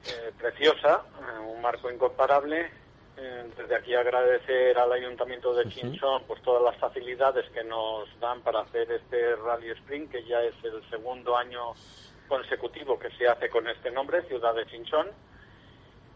eh, 0.07 0.33
preciosa, 0.39 1.03
eh, 1.21 1.39
un 1.41 1.61
marco 1.61 1.91
incomparable. 1.91 2.71
Eh, 3.19 3.51
desde 3.55 3.77
aquí 3.77 3.95
agradecer 3.95 4.79
al 4.79 4.91
Ayuntamiento 4.93 5.53
de 5.53 5.69
Chinchón 5.69 6.23
pues 6.27 6.41
todas 6.41 6.63
las 6.63 6.81
facilidades 6.81 7.45
que 7.51 7.63
nos 7.65 8.09
dan 8.19 8.41
para 8.41 8.61
hacer 8.61 8.91
este 8.91 9.37
Rally 9.37 9.69
Sprint, 9.73 10.11
que 10.11 10.25
ya 10.25 10.41
es 10.41 10.55
el 10.65 10.83
segundo 10.89 11.37
año 11.37 11.75
consecutivo 12.29 12.99
que 12.99 13.11
se 13.11 13.29
hace 13.29 13.51
con 13.51 13.69
este 13.69 13.91
nombre, 13.91 14.23
Ciudad 14.23 14.55
de 14.55 14.65
Chinchón. 14.69 15.09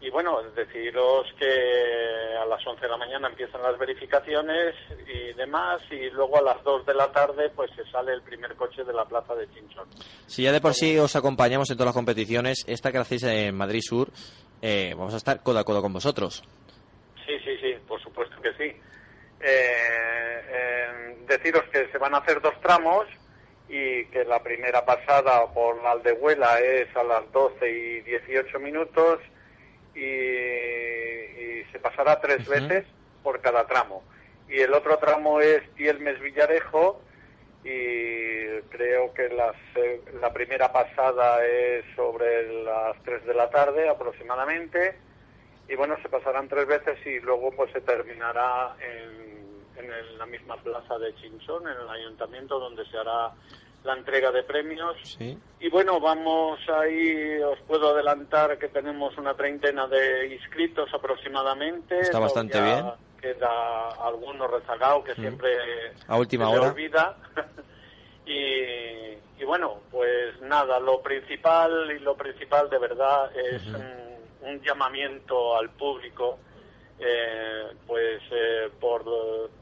Y 0.01 0.09
bueno, 0.09 0.41
deciros 0.55 1.25
que 1.39 2.35
a 2.39 2.45
las 2.45 2.65
11 2.65 2.81
de 2.81 2.87
la 2.89 2.97
mañana 2.97 3.27
empiezan 3.27 3.61
las 3.61 3.77
verificaciones 3.77 4.75
y 5.07 5.33
demás, 5.33 5.81
y 5.89 6.09
luego 6.11 6.37
a 6.37 6.41
las 6.41 6.63
2 6.63 6.85
de 6.85 6.93
la 6.93 7.11
tarde 7.11 7.49
pues 7.55 7.71
se 7.75 7.83
sale 7.89 8.13
el 8.13 8.21
primer 8.21 8.55
coche 8.55 8.83
de 8.83 8.93
la 8.93 9.05
plaza 9.05 9.33
de 9.33 9.49
Chinchón. 9.51 9.87
Si 10.27 10.43
ya 10.43 10.51
de 10.51 10.61
por 10.61 10.73
sí 10.73 10.97
os 10.99 11.15
acompañamos 11.15 11.69
en 11.71 11.77
todas 11.77 11.87
las 11.87 11.95
competiciones, 11.95 12.65
esta 12.67 12.91
que 12.91 12.99
hacéis 12.99 13.23
en 13.23 13.55
Madrid 13.55 13.81
Sur, 13.81 14.09
eh, 14.61 14.93
vamos 14.95 15.13
a 15.13 15.17
estar 15.17 15.41
codo 15.41 15.59
a 15.59 15.63
codo 15.63 15.81
con 15.81 15.93
vosotros. 15.93 16.43
Sí, 17.25 17.39
sí, 17.43 17.57
sí, 17.61 17.75
por 17.87 18.01
supuesto 18.01 18.39
que 18.41 18.53
sí. 18.53 18.79
Eh, 19.41 20.41
eh, 20.49 21.17
deciros 21.27 21.63
que 21.71 21.87
se 21.91 21.97
van 21.97 22.13
a 22.15 22.19
hacer 22.19 22.41
dos 22.41 22.59
tramos 22.61 23.05
y 23.67 24.05
que 24.07 24.23
la 24.25 24.41
primera 24.43 24.85
pasada 24.85 25.51
por 25.53 25.81
la 25.81 25.91
Aldehuela 25.91 26.59
es 26.59 26.95
a 26.95 27.03
las 27.03 27.31
12 27.31 27.69
y 27.69 28.01
18 28.01 28.59
minutos 28.59 29.19
y, 29.95 29.99
y 30.01 31.63
se 31.71 31.79
pasará 31.79 32.19
tres 32.19 32.47
veces 32.47 32.85
por 33.23 33.41
cada 33.41 33.65
tramo. 33.67 34.03
Y 34.47 34.59
el 34.59 34.73
otro 34.73 34.97
tramo 34.97 35.41
es 35.41 35.67
Tielmes 35.75 36.19
Villarejo 36.19 37.01
y 37.63 38.61
creo 38.69 39.13
que 39.13 39.29
la, 39.29 39.53
la 40.21 40.31
primera 40.33 40.71
pasada 40.71 41.43
es 41.45 41.83
sobre 41.95 42.63
las 42.63 43.01
3 43.03 43.25
de 43.25 43.33
la 43.33 43.49
tarde 43.49 43.89
aproximadamente 43.89 44.99
y 45.67 45.73
bueno, 45.75 45.97
se 46.03 46.09
pasarán 46.09 46.47
tres 46.47 46.67
veces 46.67 46.99
y 47.07 47.19
luego 47.21 47.51
pues 47.55 47.71
se 47.71 47.81
terminará 47.81 48.75
en, 48.79 49.83
en 49.83 49.91
el- 49.91 50.17
la 50.19 50.27
misma 50.27 50.57
plaza 50.57 50.99
de 50.99 51.15
Chinchón, 51.15 51.63
en 51.67 51.75
el 51.81 51.89
ayuntamiento 51.89 52.59
donde 52.59 52.85
se 52.85 52.97
hará 52.97 53.31
la 53.85 53.93
entrega 53.93 54.31
de 54.31 54.43
premios. 54.43 54.97
Sí. 55.17 55.37
Y 55.59 55.69
bueno, 55.69 55.99
vamos 55.99 56.59
ahí, 56.69 57.37
os 57.41 57.59
puedo 57.61 57.89
adelantar 57.93 58.57
que 58.57 58.67
tenemos 58.67 59.17
una 59.17 59.33
treintena 59.35 59.87
de 59.87 60.33
inscritos 60.33 60.93
aproximadamente. 60.93 61.99
Está 61.99 62.19
bastante 62.19 62.59
bien. 62.61 62.85
Queda 63.21 63.89
alguno 64.05 64.47
rezagado 64.47 65.03
que 65.03 65.15
siempre 65.15 65.49
A 66.07 66.17
última 66.17 66.49
se 66.49 66.57
hora. 66.57 66.67
olvida. 66.71 67.17
y, 68.25 69.41
y 69.41 69.43
bueno, 69.45 69.81
pues 69.91 70.39
nada, 70.41 70.79
lo 70.79 71.01
principal 71.01 71.91
y 71.95 71.99
lo 71.99 72.15
principal 72.15 72.69
de 72.69 72.77
verdad 72.79 73.31
es 73.35 73.65
un, 73.67 74.49
un 74.49 74.61
llamamiento 74.61 75.57
al 75.57 75.69
público 75.71 76.39
eh, 76.99 77.67
pues 77.85 78.21
eh, 78.31 78.69
por, 78.79 79.03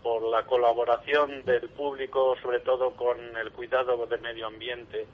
por 0.04 0.22
la 0.24 0.44
colaboración 0.46 1.44
del 1.46 1.70
público, 1.70 2.36
sobre 2.42 2.60
todo 2.60 2.92
con 2.92 3.18
el 3.38 3.52
cuidado 3.52 4.06
del 4.06 4.22
medio 4.22 4.48
ambiente, 4.48 5.08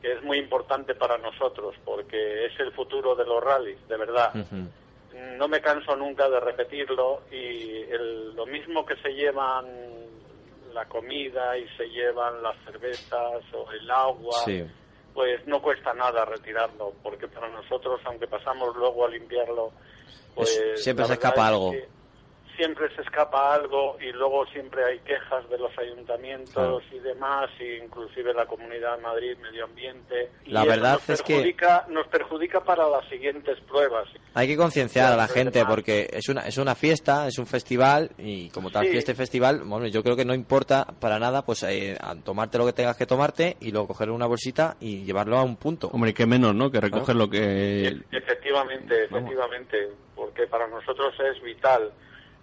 que 0.00 0.12
es 0.12 0.22
muy 0.22 0.38
importante 0.38 0.94
para 0.94 1.18
nosotros, 1.18 1.74
porque 1.84 2.46
es 2.46 2.58
el 2.60 2.72
futuro 2.72 3.14
de 3.14 3.26
los 3.26 3.42
rallies, 3.42 3.86
de 3.88 3.96
verdad. 3.98 4.32
No 5.36 5.48
me 5.48 5.60
canso 5.60 5.94
nunca 5.96 6.28
de 6.30 6.40
repetirlo 6.40 7.22
y 7.30 7.82
el- 7.82 8.34
lo 8.34 8.46
mismo 8.46 8.86
que 8.86 8.96
se 8.96 9.10
llevan 9.12 9.66
la 10.72 10.86
comida 10.86 11.58
y 11.58 11.66
se 11.76 11.88
llevan 11.90 12.42
las 12.42 12.56
cervezas 12.64 13.42
o 13.52 13.70
el 13.72 13.90
agua, 13.90 14.32
Sí. 14.44 14.64
pues 15.12 15.44
no 15.46 15.60
cuesta 15.60 15.92
nada 15.92 16.24
retirarlo, 16.24 16.92
porque 17.02 17.26
para 17.26 17.48
nosotros, 17.48 18.00
aunque 18.04 18.28
pasamos 18.28 18.74
luego 18.76 19.04
a 19.04 19.08
limpiarlo, 19.10 19.72
pues 20.34 20.50
Es- 20.50 20.82
siempre 20.82 21.06
se 21.06 21.12
escapa 21.14 21.42
es 21.42 21.48
algo. 21.48 21.70
que 21.72 21.88
Siempre 22.60 22.94
se 22.94 23.00
escapa 23.00 23.54
algo 23.54 23.96
y 24.02 24.12
luego 24.12 24.44
siempre 24.48 24.84
hay 24.84 24.98
quejas 24.98 25.48
de 25.48 25.56
los 25.56 25.70
ayuntamientos 25.78 26.82
y 26.92 26.98
demás, 26.98 27.48
e 27.58 27.80
inclusive 27.82 28.34
la 28.34 28.44
Comunidad 28.44 28.96
de 28.98 29.02
Madrid, 29.02 29.38
Medio 29.40 29.64
Ambiente. 29.64 30.30
Y 30.44 30.50
La 30.50 30.60
eso 30.60 30.68
verdad 30.68 30.92
nos 30.92 31.08
es 31.08 31.22
que- 31.22 31.36
perjudica- 31.56 31.86
Nos 31.88 32.06
perjudica 32.08 32.60
para 32.62 32.86
las 32.86 33.08
siguientes 33.08 33.58
pruebas. 33.60 34.08
Hay 34.34 34.46
que 34.46 34.58
concienciar 34.58 35.10
a 35.10 35.16
la 35.16 35.26
gente 35.26 35.64
porque 35.64 36.10
es 36.12 36.28
una, 36.28 36.42
es 36.42 36.58
una 36.58 36.74
fiesta, 36.74 37.26
es 37.28 37.38
un 37.38 37.46
festival 37.46 38.10
y 38.18 38.50
como 38.50 38.70
tal 38.70 38.84
Sí. 38.84 38.90
fiesta 38.92 39.12
y 39.12 39.14
festival, 39.14 39.62
bueno, 39.64 39.86
yo 39.86 40.02
creo 40.02 40.14
que 40.14 40.26
no 40.26 40.34
importa 40.34 40.86
para 41.00 41.18
nada 41.18 41.42
pues 41.46 41.62
eh, 41.62 41.96
a 41.98 42.14
tomarte 42.16 42.58
lo 42.58 42.66
que 42.66 42.74
tengas 42.74 42.98
que 42.98 43.06
tomarte 43.06 43.56
y 43.60 43.70
luego 43.72 43.86
coger 43.88 44.10
una 44.10 44.26
bolsita 44.26 44.76
y 44.80 45.02
llevarlo 45.04 45.38
a 45.38 45.44
un 45.44 45.56
punto. 45.56 45.88
Hombre, 45.94 46.12
qué 46.12 46.26
menos, 46.26 46.54
¿no? 46.54 46.70
Que 46.70 46.78
recoger 46.82 47.16
lo 47.16 47.30
que... 47.30 47.88
E- 47.88 48.00
Efectivamente, 48.12 49.04
efectivamente, 49.04 49.88
porque 50.14 50.46
para 50.46 50.68
nosotros 50.68 51.14
es 51.20 51.42
vital, 51.42 51.90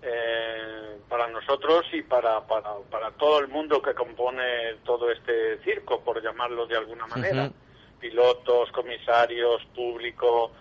eh, 0.09 0.97
para 1.09 1.27
nosotros 1.27 1.85
y 1.91 2.01
para, 2.01 2.45
para, 2.47 2.75
para 2.89 3.11
todo 3.11 3.39
el 3.39 3.47
mundo 3.47 3.81
que 3.81 3.93
compone 3.93 4.75
todo 4.85 5.11
este 5.11 5.59
circo, 5.63 6.01
por 6.01 6.21
llamarlo 6.21 6.65
de 6.65 6.77
alguna 6.77 7.07
manera. 7.07 7.51
Pilotos, 7.99 8.71
comisarios, 8.71 9.65
público, 9.75 10.51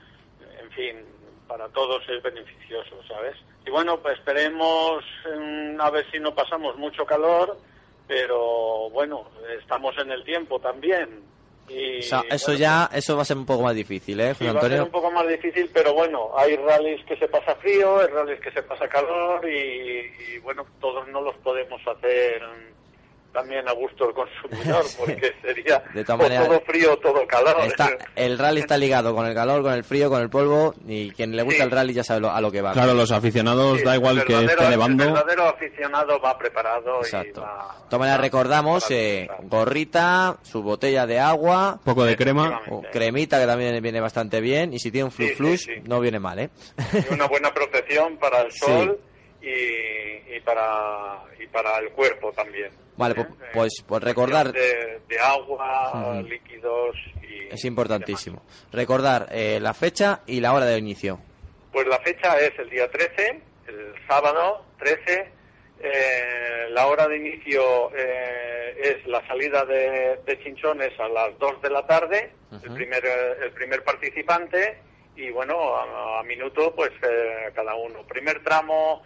en 0.61 0.71
fin, 0.71 1.05
para 1.47 1.69
todos 1.69 2.03
es 2.09 2.23
beneficioso, 2.23 2.97
¿sabes? 3.07 3.37
Y 3.67 3.71
bueno, 3.71 3.99
pues 4.01 4.19
esperemos 4.19 5.05
mm, 5.25 5.81
a 5.81 5.91
ver 5.91 6.11
si 6.11 6.19
no 6.19 6.35
pasamos 6.35 6.77
mucho 6.77 7.05
calor, 7.05 7.59
pero 8.07 8.91
bueno, 8.91 9.29
estamos 9.59 9.97
en 9.99 10.13
el 10.13 10.25
tiempo 10.25 10.59
también. 10.61 11.25
Y, 11.69 11.99
O 11.99 12.03
sea, 12.03 12.23
eso 12.31 12.47
bueno, 12.53 12.61
ya, 12.61 12.91
eso 12.93 13.17
va 13.17 13.23
a 13.23 13.25
ser 13.25 13.37
un 13.37 13.47
poco 13.47 13.63
más 13.63 13.75
difícil, 13.75 14.21
¿eh, 14.21 14.35
José 14.35 14.45
va 14.45 14.51
a 14.51 14.53
ser 14.53 14.63
Antonio? 14.63 14.85
un 14.85 14.91
poco 14.91 15.11
más 15.11 15.29
difícil, 15.29 15.71
pero 15.73 15.95
bueno, 15.95 16.31
hay 16.37 16.57
rallies 16.57 17.05
que 17.05 17.17
se 17.17 17.29
pasa 17.29 17.55
frío, 17.57 18.01
hay 18.01 18.07
rallies 18.09 18.41
que 18.41 18.51
se 18.53 18.63
pasa 18.63 18.89
calor 18.89 19.49
y, 19.49 20.13
y, 20.35 20.39
bueno, 20.39 20.65
todos 20.81 21.07
no 21.09 21.21
los 21.21 21.37
podemos 21.39 21.81
hacer 21.87 22.43
también 23.33 23.69
a 23.69 23.73
gusto 23.73 24.07
del 24.07 24.15
consumidor, 24.15 24.85
porque 24.99 25.33
sería 25.43 25.83
De 25.93 26.05
o 26.11 26.17
maneras, 26.17 26.47
todo 26.49 26.61
frío 26.63 26.97
todo 26.99 27.27
calor. 27.27 27.57
Está, 27.67 27.91
el 28.17 28.39
rally 28.39 28.61
está 28.61 28.79
ligado 28.79 29.15
con 29.15 29.27
el 29.27 29.35
calor, 29.35 29.63
con 29.63 29.73
el 29.75 29.85
frío, 29.85 30.09
con 30.09 30.23
el 30.23 30.31
polvo 30.31 30.75
y 30.87 31.11
quien 31.11 31.37
le 31.37 31.43
gusta 31.43 31.59
Sí. 31.59 31.63
el 31.65 31.71
rally 31.71 31.93
ya 31.93 32.03
sabe 32.05 32.21
lo- 32.21 32.31
a 32.31 32.41
lo 32.41 32.51
que 32.51 32.63
va. 32.63 32.73
Claro, 32.73 32.95
los 32.95 33.13
aficionados 33.13 33.79
Sí, 33.79 33.85
da 33.85 33.95
igual 33.95 34.25
que 34.25 34.33
esté 34.45 34.69
nevando. 34.71 35.05
El 35.05 35.13
verdadero 35.13 35.49
aficionado 35.49 36.19
va 36.21 36.39
preparado 36.39 37.01
Exacto. 37.01 37.41
y 37.41 37.43
va... 37.45 37.77
De 37.83 37.85
todas 37.91 38.01
maneras 38.01 38.21
recordamos 38.21 38.91
eh, 38.91 39.29
gorrita, 39.43 40.39
su 40.43 40.63
botella 40.63 41.07
de 41.07 41.21
agua, 41.21 41.79
poco 41.85 42.05
de 42.05 42.17
crema. 42.17 42.47
Efectivamente. 42.47 42.89
o 42.89 42.91
cremita 42.93 43.39
que 43.41 43.47
también 43.47 43.83
viene 43.83 44.01
bastante 44.01 44.41
bien 44.41 44.73
y 44.73 44.79
si 44.79 44.91
tiene 44.91 45.05
un 45.05 45.11
Sí, 45.11 45.25
flux 45.29 45.37
flux 45.37 45.61
sí, 45.63 45.75
sí. 45.75 45.83
no 45.87 46.01
viene 46.01 46.19
mal, 46.19 46.39
¿eh? 46.39 46.51
y 47.11 47.13
una 47.15 47.27
buena 47.27 47.53
protección 47.53 48.17
para 48.17 48.41
el 48.43 48.51
Sí. 48.53 48.59
sol 48.61 48.99
y, 49.43 49.47
y 50.37 50.41
para 50.45 51.21
y 51.39 51.47
para 51.49 51.79
el 51.79 51.91
cuerpo 51.91 52.33
también. 52.33 52.71
Vale, 52.97 53.15
¿Eh? 53.21 53.25
pues- 53.25 53.51
pues- 53.53 53.85
pues 53.87 54.03
recordar- 54.03 54.53
de, 54.53 55.01
de 55.09 55.19
agua, 55.21 56.23
líquidos 56.23 56.97
y 57.23 57.53
Es 57.55 57.65
importantísimo. 57.65 58.43
Recordar 58.73 59.29
eh, 59.31 59.59
la 59.61 59.75
fecha 59.75 60.21
y 60.27 60.41
la 60.41 60.53
hora 60.53 60.67
de 60.67 60.79
inicio. 60.79 61.21
Pues 61.73 61.87
la 61.87 61.99
fecha 62.01 62.39
es 62.39 62.59
el 62.59 62.71
día 62.71 62.91
13, 62.91 63.41
el 63.69 63.95
sábado 64.09 64.65
13. 64.79 65.33
eh, 65.79 66.69
la 66.71 66.87
hora 66.87 67.07
de 67.07 67.17
inicio 67.19 67.91
eh, 67.95 68.75
es 68.83 69.07
la 69.07 69.25
salida 69.27 69.65
de, 69.67 70.19
de 70.25 70.39
Chinchones 70.43 70.99
a 70.99 71.07
las 71.09 71.39
2 71.39 71.61
de 71.63 71.71
la 71.71 71.87
tarde, 71.87 72.33
el, 72.51 72.73
primer, 72.75 73.05
eh, 73.05 73.35
el 73.45 73.51
primer 73.53 73.85
participante, 73.85 74.79
y 75.17 75.31
bueno, 75.31 75.77
a, 75.77 76.21
a 76.21 76.23
minuto, 76.23 76.75
pues 76.75 76.91
eh, 77.03 77.51
cada 77.55 77.75
uno. 77.75 78.07
Primer 78.07 78.43
tramo, 78.43 79.03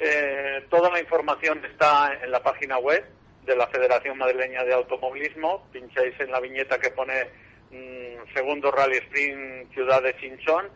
eh, 0.00 0.64
toda 0.68 0.90
la 0.90 1.00
información 1.00 1.64
está 1.64 2.12
en 2.22 2.30
la 2.32 2.42
página 2.42 2.78
web 2.78 3.04
de 3.48 3.56
la 3.56 3.66
Federación 3.66 4.16
Madrileña 4.18 4.62
de 4.62 4.74
Automovilismo. 4.74 5.66
Pincháis 5.72 6.14
en 6.20 6.30
la 6.30 6.38
viñeta 6.38 6.78
que 6.78 6.90
pone 6.90 7.24
mm, 7.70 8.32
segundo 8.34 8.70
Rally 8.70 8.98
Sprint 8.98 9.72
Ciudad 9.72 10.02
de 10.02 10.14
Chinchón 10.18 10.68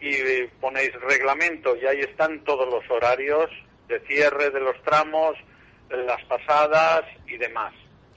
y 0.00 0.46
ponéis 0.60 0.92
reglamento 1.00 1.76
y 1.76 1.86
ahí 1.86 2.00
están 2.00 2.42
todos 2.44 2.68
los 2.68 2.82
horarios 2.90 3.48
de 3.88 4.00
cierre 4.00 4.50
de 4.50 4.60
los 4.60 4.82
tramos, 4.82 5.36
las 5.90 6.22
pasadas 6.24 7.02
y 7.26 7.36
demás. 7.36 7.72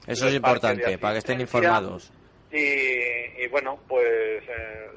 Eso 0.06 0.26
es 0.26 0.34
importante, 0.34 0.98
para 0.98 1.14
que 1.14 1.18
estén 1.18 1.40
informados. 1.40 2.10
Y, 2.50 3.42
y 3.42 3.46
bueno, 3.50 3.78
pues 3.86 4.42
eh, 4.48 4.88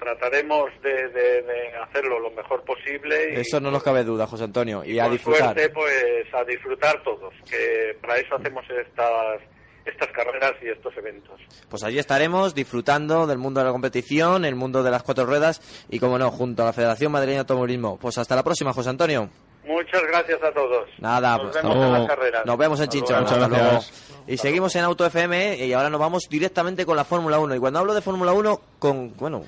trataremos 0.00 0.70
de, 0.82 1.08
de- 1.10 1.42
de 1.42 1.76
hacerlo 1.88 2.18
lo 2.18 2.30
mejor 2.32 2.64
posible. 2.64 3.34
Y, 3.34 3.40
Eso 3.40 3.60
no 3.60 3.70
nos 3.70 3.82
cabe 3.82 4.02
duda, 4.02 4.26
José 4.26 4.44
Antonio. 4.44 4.82
Y 4.84 4.98
a 4.98 5.08
disfrutar. 5.08 5.54
suerte, 5.54 5.68
pues 5.70 6.24
a 6.34 6.42
disfrutar 6.44 7.02
todos, 7.04 7.32
que 7.48 7.96
para 8.00 8.16
eso 8.18 8.34
hacemos 8.34 8.64
estas, 8.70 9.40
estas 9.84 10.08
carreras 10.08 10.54
y 10.62 10.68
estos 10.68 10.96
eventos. 10.96 11.40
Pues 11.68 11.84
allí 11.84 11.98
estaremos 11.98 12.54
disfrutando 12.54 13.26
del 13.26 13.38
mundo 13.38 13.60
de 13.60 13.66
la 13.66 13.72
competición, 13.72 14.44
el 14.44 14.56
mundo 14.56 14.82
de 14.82 14.90
las 14.90 15.02
cuatro 15.02 15.26
ruedas 15.26 15.60
y, 15.88 15.98
como 16.00 16.18
no, 16.18 16.30
junto 16.30 16.62
a 16.62 16.66
la 16.66 16.72
Federación 16.72 17.12
Madrileña 17.12 17.38
de 17.38 17.40
Automovilismo. 17.40 17.98
Pues 17.98 18.18
hasta 18.18 18.34
la 18.34 18.42
próxima, 18.42 18.72
José 18.72 18.90
Antonio. 18.90 19.30
Muchas 19.70 20.02
gracias 20.08 20.42
a 20.42 20.52
todos. 20.52 20.88
Nada, 20.98 21.36
Nos 21.38 21.42
pues 21.46 21.56
hasta 21.56 21.68
vemos 21.68 21.86
en 21.86 21.92
las 21.92 22.06
carreras. 22.08 22.46
Nos 22.46 22.58
vemos 22.58 22.80
en 22.80 22.88
Chinchón. 22.88 23.20
Muchas 23.22 23.38
Hasta 23.38 23.48
gracias. 23.48 23.90
luego. 23.92 24.10
Y 24.26 24.36
seguimos 24.36 24.76
en 24.76 24.84
Auto 24.84 25.06
FM 25.06 25.64
y 25.64 25.72
ahora 25.72 25.90
nos 25.90 25.98
vamos 26.00 26.24
directamente 26.28 26.84
con 26.86 26.96
la 26.96 27.04
Fórmula 27.04 27.38
1. 27.38 27.54
Y 27.54 27.58
cuando 27.58 27.78
hablo 27.80 27.94
de 27.94 28.00
Fórmula 28.02 28.32
1, 28.32 28.60
con, 28.78 29.14
bueno, 29.16 29.42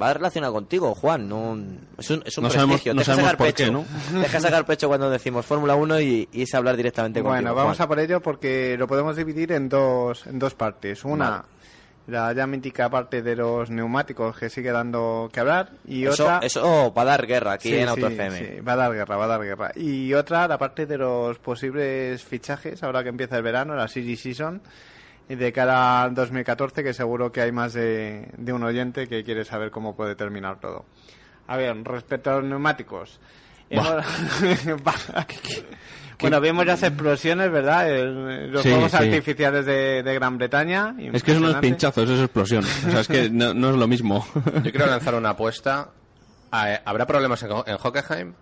va 0.00 0.12
relacionado 0.14 0.52
contigo, 0.52 0.94
Juan. 0.94 1.28
No, 1.28 1.56
es 1.98 2.10
un, 2.10 2.22
es 2.24 2.36
un 2.38 2.44
No 2.44 2.50
sabemos- 2.50 2.76
prestigio. 2.76 2.94
no 2.94 3.00
Deja 3.00 3.12
sabemos 3.12 3.30
sacar 3.30 3.38
por 3.38 3.46
pecho. 3.46 3.64
qué, 3.64 3.70
¿no? 3.70 4.20
Deja 4.20 4.40
sacar 4.40 4.64
pecho 4.66 4.88
cuando 4.88 5.10
decimos 5.10 5.44
Fórmula 5.46 5.74
1 5.76 6.00
y, 6.00 6.28
y 6.32 6.42
es 6.42 6.54
hablar 6.54 6.76
directamente 6.76 7.20
contigo. 7.20 7.34
Bueno, 7.34 7.54
vamos 7.54 7.76
Juan. 7.76 7.84
a 7.84 7.88
por 7.88 8.00
ello 8.00 8.20
porque 8.20 8.76
lo 8.78 8.86
podemos 8.88 9.14
dividir 9.14 9.52
en 9.52 9.68
dos, 9.68 10.26
en 10.26 10.38
dos 10.38 10.54
partes. 10.54 11.04
Una, 11.04 11.44
la 12.08 12.32
ya 12.32 12.46
mítica 12.46 12.88
parte 12.90 13.22
de 13.22 13.36
los 13.36 13.70
neumáticos 13.70 14.36
que 14.38 14.48
sigue 14.50 14.72
dando 14.72 15.28
que 15.32 15.40
hablar 15.40 15.70
y 15.86 16.06
Eso, 16.06 16.24
otra... 16.24 16.40
eso 16.42 16.92
va 16.92 17.02
a 17.02 17.04
dar 17.04 17.26
guerra 17.26 17.52
aquí 17.52 17.68
Sí, 17.68 17.76
en 17.76 17.88
Auto 17.88 18.08
sí, 18.08 18.14
FM. 18.14 18.38
sí, 18.38 18.60
va 18.60 18.72
a 18.72 18.76
dar 18.76 18.92
guerra, 18.94 19.16
va 19.16 19.24
a 19.24 19.28
dar 19.28 19.42
guerra. 19.42 19.70
Y 19.76 20.14
otra, 20.14 20.48
la 20.48 20.56
parte 20.58 20.86
de 20.86 20.96
los 20.98 21.38
posibles 21.38 22.24
fichajes, 22.24 22.82
ahora 22.82 23.02
que 23.02 23.10
empieza 23.10 23.36
el 23.36 23.42
verano, 23.42 23.74
la 23.76 23.86
Series 23.88 24.20
Season, 24.20 24.60
de 25.28 25.52
cara 25.52 26.02
al 26.04 26.14
2014, 26.14 26.82
que 26.82 26.94
seguro 26.94 27.30
que 27.30 27.42
hay 27.42 27.52
más 27.52 27.74
de, 27.74 28.28
de 28.38 28.52
un 28.54 28.62
oyente 28.62 29.06
que 29.06 29.22
quiere 29.22 29.44
saber 29.44 29.70
cómo 29.70 29.94
puede 29.94 30.14
terminar 30.16 30.58
todo. 30.60 30.86
A 31.46 31.56
ver, 31.58 31.76
respecto 31.84 32.30
a 32.30 32.36
los 32.36 32.44
neumáticos. 32.44 33.20
Hemos- 33.70 34.04
bueno, 36.20 36.40
vemos 36.40 36.66
las 36.66 36.82
explosiones, 36.82 37.50
¿verdad? 37.52 37.88
El- 37.90 38.50
los 38.50 38.62
Sí, 38.62 38.70
fuegos 38.70 38.90
sí. 38.90 38.96
artificiales 38.96 39.64
de, 39.66 40.02
de 40.02 40.14
Gran 40.14 40.36
Bretaña. 40.38 40.94
Es 41.12 41.22
que 41.22 41.32
es 41.32 41.38
unos 41.38 41.54
pinchazos, 41.56 42.08
es 42.10 42.20
explosión. 42.20 42.64
O 42.64 42.90
sea, 42.90 43.00
es 43.00 43.08
que 43.08 43.30
no, 43.30 43.54
no 43.54 43.70
es 43.70 43.76
lo 43.76 43.86
mismo. 43.86 44.26
Yo 44.64 44.70
quiero 44.72 44.86
lanzar 44.86 45.14
una 45.14 45.30
apuesta. 45.30 45.90
¿Habrá 46.50 47.06
problemas 47.06 47.42
en, 47.42 47.52
Ho- 47.52 47.64
en 47.66 47.76
Hockenheim? 47.80 48.32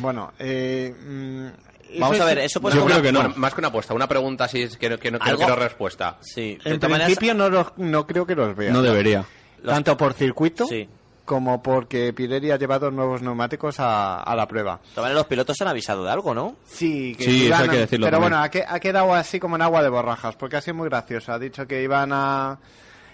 Bueno, 0.00 0.32
eh, 0.38 0.92
mm, 0.98 1.98
Vamos 2.00 2.18
a 2.18 2.24
ver, 2.24 2.38
eso 2.38 2.60
pues 2.60 2.74
Yo 2.74 2.80
como 2.80 2.90
creo 2.94 2.98
una- 3.00 3.06
que 3.08 3.12
no. 3.12 3.20
Bueno, 3.20 3.34
más 3.36 3.54
que 3.54 3.60
una 3.60 3.68
apuesta, 3.68 3.94
una 3.94 4.08
pregunta 4.08 4.48
si 4.48 4.62
es 4.62 4.76
que, 4.76 4.90
no- 4.90 4.98
que 4.98 5.12
no, 5.12 5.20
que 5.20 5.30
no 5.30 5.36
quiero 5.36 5.54
respuesta. 5.54 6.16
Sí, 6.22 6.58
En 6.64 6.80
maneras, 6.80 7.04
principio 7.06 7.34
no, 7.34 7.48
los- 7.48 7.72
no 7.76 8.04
creo 8.06 8.26
que 8.26 8.34
los 8.34 8.56
vea. 8.56 8.72
No 8.72 8.82
debería. 8.82 9.24
Tanto 9.64 9.96
por 9.96 10.12
circuito 10.14 10.66
Sí. 10.66 10.88
Como 11.26 11.62
porque 11.62 12.14
Pirelli 12.14 12.50
ha 12.50 12.56
llevado 12.56 12.90
nuevos 12.90 13.20
neumáticos 13.20 13.78
a, 13.80 14.22
a 14.22 14.34
la 14.34 14.48
prueba. 14.48 14.80
los 14.96 15.26
pilotos 15.26 15.60
han 15.60 15.68
avisado 15.68 16.02
de 16.04 16.10
algo, 16.10 16.34
¿no? 16.34 16.56
Sí, 16.64 17.14
que 17.18 17.24
Sí, 17.24 17.36
eso 17.36 17.46
iban 17.48 17.60
hay 17.62 17.68
a- 17.68 17.70
que 17.72 17.78
decirlo 17.78 18.06
Pero 18.06 18.16
también. 18.16 18.30
bueno, 18.32 18.44
ha, 18.44 18.48
que- 18.48 18.64
ha 18.66 18.80
quedado 18.80 19.12
así 19.12 19.38
como 19.38 19.56
en 19.56 19.62
agua 19.62 19.82
de 19.82 19.90
borrajas, 19.90 20.36
porque 20.36 20.56
ha 20.56 20.60
sido 20.62 20.76
muy 20.76 20.88
gracioso. 20.88 21.32
Ha 21.32 21.38
dicho 21.38 21.66
que 21.66 21.82
iban 21.82 22.10
a... 22.14 22.58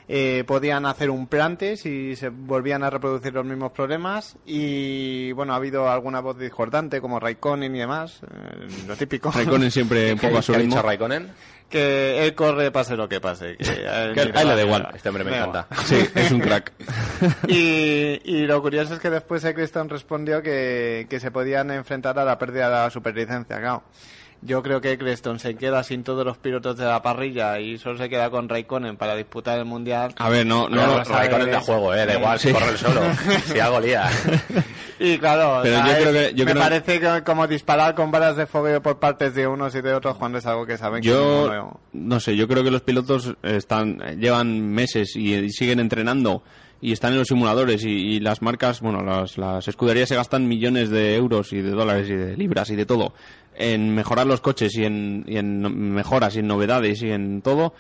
eh, 0.09 0.45
podían 0.47 0.85
hacer 0.87 1.11
un 1.11 1.27
plante 1.27 1.77
si 1.77 2.17
se 2.17 2.29
volvían 2.29 2.83
a 2.83 2.91
reproducir 2.91 3.33
los 3.33 3.45
mismos 3.45 3.73
problemas 3.73 4.37
y 4.47 5.33
bueno 5.33 5.53
ha 5.53 5.57
habido 5.57 5.89
alguna 5.91 6.21
voz 6.21 6.39
discordante 6.39 7.01
como 7.01 7.21
Raikkonen 7.21 7.75
y 7.75 7.79
demás 7.79 8.21
eh, 8.25 8.67
lo 8.87 8.97
típico 8.97 9.31
Raikkonen 9.31 9.71
siempre 9.71 10.13
un 10.13 10.19
¿Qué, 10.21 10.27
poco 10.27 10.39
a 10.39 10.43
su 10.43 10.53
ritmo. 10.55 10.75
dicho 10.77 10.83
Raikkonen? 10.83 11.31
que 11.71 12.23
él 12.27 12.35
corre 12.35 12.71
pase 12.71 12.97
lo 12.97 13.09
que 13.09 13.19
pase 13.21 13.57
que, 13.57 13.65
a 13.89 14.05
él 14.05 14.13
Que 14.15 14.21
a 14.21 14.25
él 14.43 14.49
le 14.49 14.57
da 14.57 14.63
igual. 14.63 14.89
Este 14.95 15.09
hombre 15.09 15.25
me 15.25 15.31
Da 15.31 15.39
encanta. 15.39 15.67
igual. 15.71 15.87
Sí, 15.87 16.07
es 16.17 16.31
un 16.33 16.41
crack. 16.41 16.71
Y, 17.49 18.21
y 18.25 18.47
lo 18.47 18.61
curioso 18.61 18.93
es 18.95 19.01
que 19.01 19.09
después 19.09 19.43
Eccleston 19.45 19.89
respondió 19.89 20.43
que, 20.43 21.07
que 21.09 21.19
se 21.19 21.31
podían 21.31 21.71
enfrentar 21.71 22.19
a 22.19 22.25
la 22.27 22.37
pérdida 22.39 22.67
de 22.67 22.73
la 22.75 22.91
superlicencia, 22.91 23.59
claro. 23.59 23.85
Yo 24.45 24.61
creo 24.63 24.81
que 24.81 24.93
Eccleston 24.93 25.39
se 25.39 25.55
queda 25.55 25.85
sin 25.85 26.03
todos 26.03 26.25
los 26.27 26.37
pilotos 26.37 26.77
de 26.77 26.85
la 26.85 27.01
parrilla 27.01 27.61
y 27.61 27.79
solo 27.79 27.97
se 27.97 28.09
queda 28.09 28.29
con 28.29 28.49
Raikkonen 28.49 28.97
para 28.97 29.15
disputar 29.15 29.57
el 29.59 29.65
Mundial. 29.65 30.13
A 30.19 30.29
ver, 30.29 30.45
no, 30.45 30.69
no, 30.69 30.85
No, 30.99 31.05
Raikkonen 31.05 31.51
da 31.51 31.61
juego, 31.61 31.95
eh, 31.95 32.05
da 32.07 32.15
igual, 32.19 32.39
si 32.41 32.49
Sí. 32.49 32.55
corre 32.55 32.71
el 32.71 32.79
solo. 32.79 33.01
Si 33.53 33.61
algo 33.61 33.79
lía. 33.81 34.11
Y 34.99 35.19
claro, 35.19 35.61
Pero 35.63 35.79
o 35.79 35.83
sea, 35.85 35.87
yo 35.87 35.95
creo 36.11 36.21
es- 36.21 36.29
que- 36.31 36.35
yo 36.35 36.45
me 36.45 36.51
creo- 36.53 36.63
parece 36.63 37.01
que 37.01 37.23
como 37.25 37.47
disparar 37.47 37.95
con 37.95 38.11
balas 38.11 38.37
de 38.37 38.47
fogueo 38.47 38.83
por 38.83 38.99
partes 38.99 39.35
de 39.35 39.47
unos 39.47 39.75
y 39.75 39.81
de 39.81 39.95
otros 39.95 40.17
cuando 40.17 40.39
es 40.39 40.47
algo 40.47 40.67
que 40.67 40.77
saben 40.77 41.03
que 41.03 41.09
Yo 41.09 41.49
no- 41.53 41.81
no 41.93 42.21
sé, 42.21 42.37
yo 42.37 42.49
creo 42.49 42.65
que 42.65 42.71
los 42.73 42.83
pilotos 42.83 43.35
están 43.45 43.99
llevan 44.19 44.61
meses 44.71 45.15
y 45.17 45.51
siguen 45.51 45.79
entrenando 45.81 46.43
y 46.83 46.93
están 46.93 47.13
en 47.13 47.21
los 47.21 47.29
simuladores 47.29 47.85
y, 47.85 48.21
las 48.21 48.43
marcas, 48.43 48.81
bueno, 48.81 49.03
las, 49.03 49.39
las 49.39 49.67
escuderías 49.69 50.09
se 50.09 50.17
gastan 50.17 50.49
millones 50.49 50.91
de 50.91 51.15
euros 51.15 51.53
y 51.53 51.63
de 51.63 51.71
dólares 51.71 52.11
y 52.11 52.15
de 52.15 52.37
libras 52.37 52.69
y 52.71 52.77
de 52.77 52.85
todo 52.85 53.15
en 53.55 53.95
mejorar 53.95 54.27
los 54.27 54.41
coches 54.41 54.77
y 54.77 54.85
en, 54.85 55.25
y 55.27 55.37
en 55.37 55.93
mejoras 55.93 56.37
y 56.37 56.41
en 56.41 56.47
novedades 56.47 57.03
y 57.03 57.11
en 57.11 57.43
todo. 57.43 57.75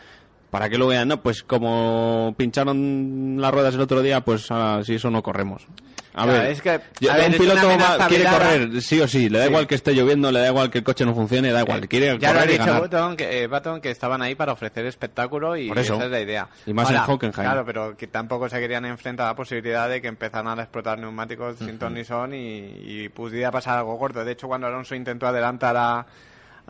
¿Para 0.53 0.69
que 0.69 0.77
lo 0.77 0.87
vean? 0.87 1.09
No, 1.09 1.23
pues 1.23 1.43
como 1.43 2.35
pincharon 2.37 3.39
las 3.41 3.51
ruedas 3.53 3.75
el 3.75 3.81
otro 3.81 4.03
día, 4.03 4.21
pues 4.21 4.51
así 4.51 4.97
eso 4.97 5.11
no 5.11 5.23
corremos. 5.23 5.67
A 6.15 6.25
Claro, 6.25 6.41
ver, 6.43 6.51
es 6.51 6.61
que, 6.61 6.69
a 6.73 7.17
ver, 7.17 7.31
un 7.31 7.39
piloto 7.39 7.69
va- 7.69 8.07
quiere 8.07 8.25
velada. 8.25 8.39
correr, 8.39 8.83
sí 8.83 9.01
o 9.01 9.09
sí, 9.09 9.31
le 9.31 9.39
da 9.39 9.45
Sí. 9.45 9.51
igual 9.51 9.67
que 9.67 9.75
esté 9.77 9.95
lloviendo, 9.95 10.31
le 10.31 10.41
da 10.41 10.49
igual 10.49 10.69
que 10.71 10.77
el 10.77 10.85
coche 10.85 11.07
no 11.07 11.15
funcione, 11.15 11.51
da 11.53 11.63
igual, 11.63 11.89
quiere 11.89 12.19
Ya 12.19 12.35
lo 12.35 12.41
ha 12.41 12.43
correr 12.43 12.49
y 12.51 12.53
dicho 12.53 12.67
ganar. 12.67 12.83
Button 12.83 13.17
que, 13.17 13.43
eh, 13.43 13.47
Button 13.47 13.81
que 13.81 13.91
estaban 13.91 14.21
ahí 14.21 14.35
para 14.35 14.53
ofrecer 14.53 14.85
espectáculo 14.85 15.57
y 15.57 15.69
Por 15.69 15.79
eso. 15.79 15.95
esa 15.95 16.05
es 16.05 16.11
la 16.11 16.21
idea. 16.21 16.49
Y 16.67 16.75
más 16.75 16.91
en 16.91 16.97
Hockenheim. 16.99 17.33
Claro, 17.33 17.65
pero 17.65 17.97
que 17.97 18.09
tampoco 18.09 18.47
se 18.51 18.61
querían 18.61 18.85
enfrentar 18.85 19.25
a 19.25 19.31
la 19.31 19.37
posibilidad 19.37 19.89
de 19.89 20.03
que 20.03 20.09
empezaran 20.09 20.59
a 20.59 20.63
explotar 20.63 20.99
neumáticos 20.99 21.57
sin 21.57 21.79
ton 21.79 21.95
ni 21.95 22.05
son 22.05 22.35
y, 22.35 22.75
y 22.85 23.09
pudiera 23.09 23.51
pasar 23.51 23.79
algo 23.79 23.95
gordo. 23.95 24.23
De 24.23 24.33
hecho, 24.33 24.49
cuando 24.49 24.67
Alonso 24.67 24.95
intentó 24.95 25.27
adelantar 25.27 25.75
a, 25.79 26.05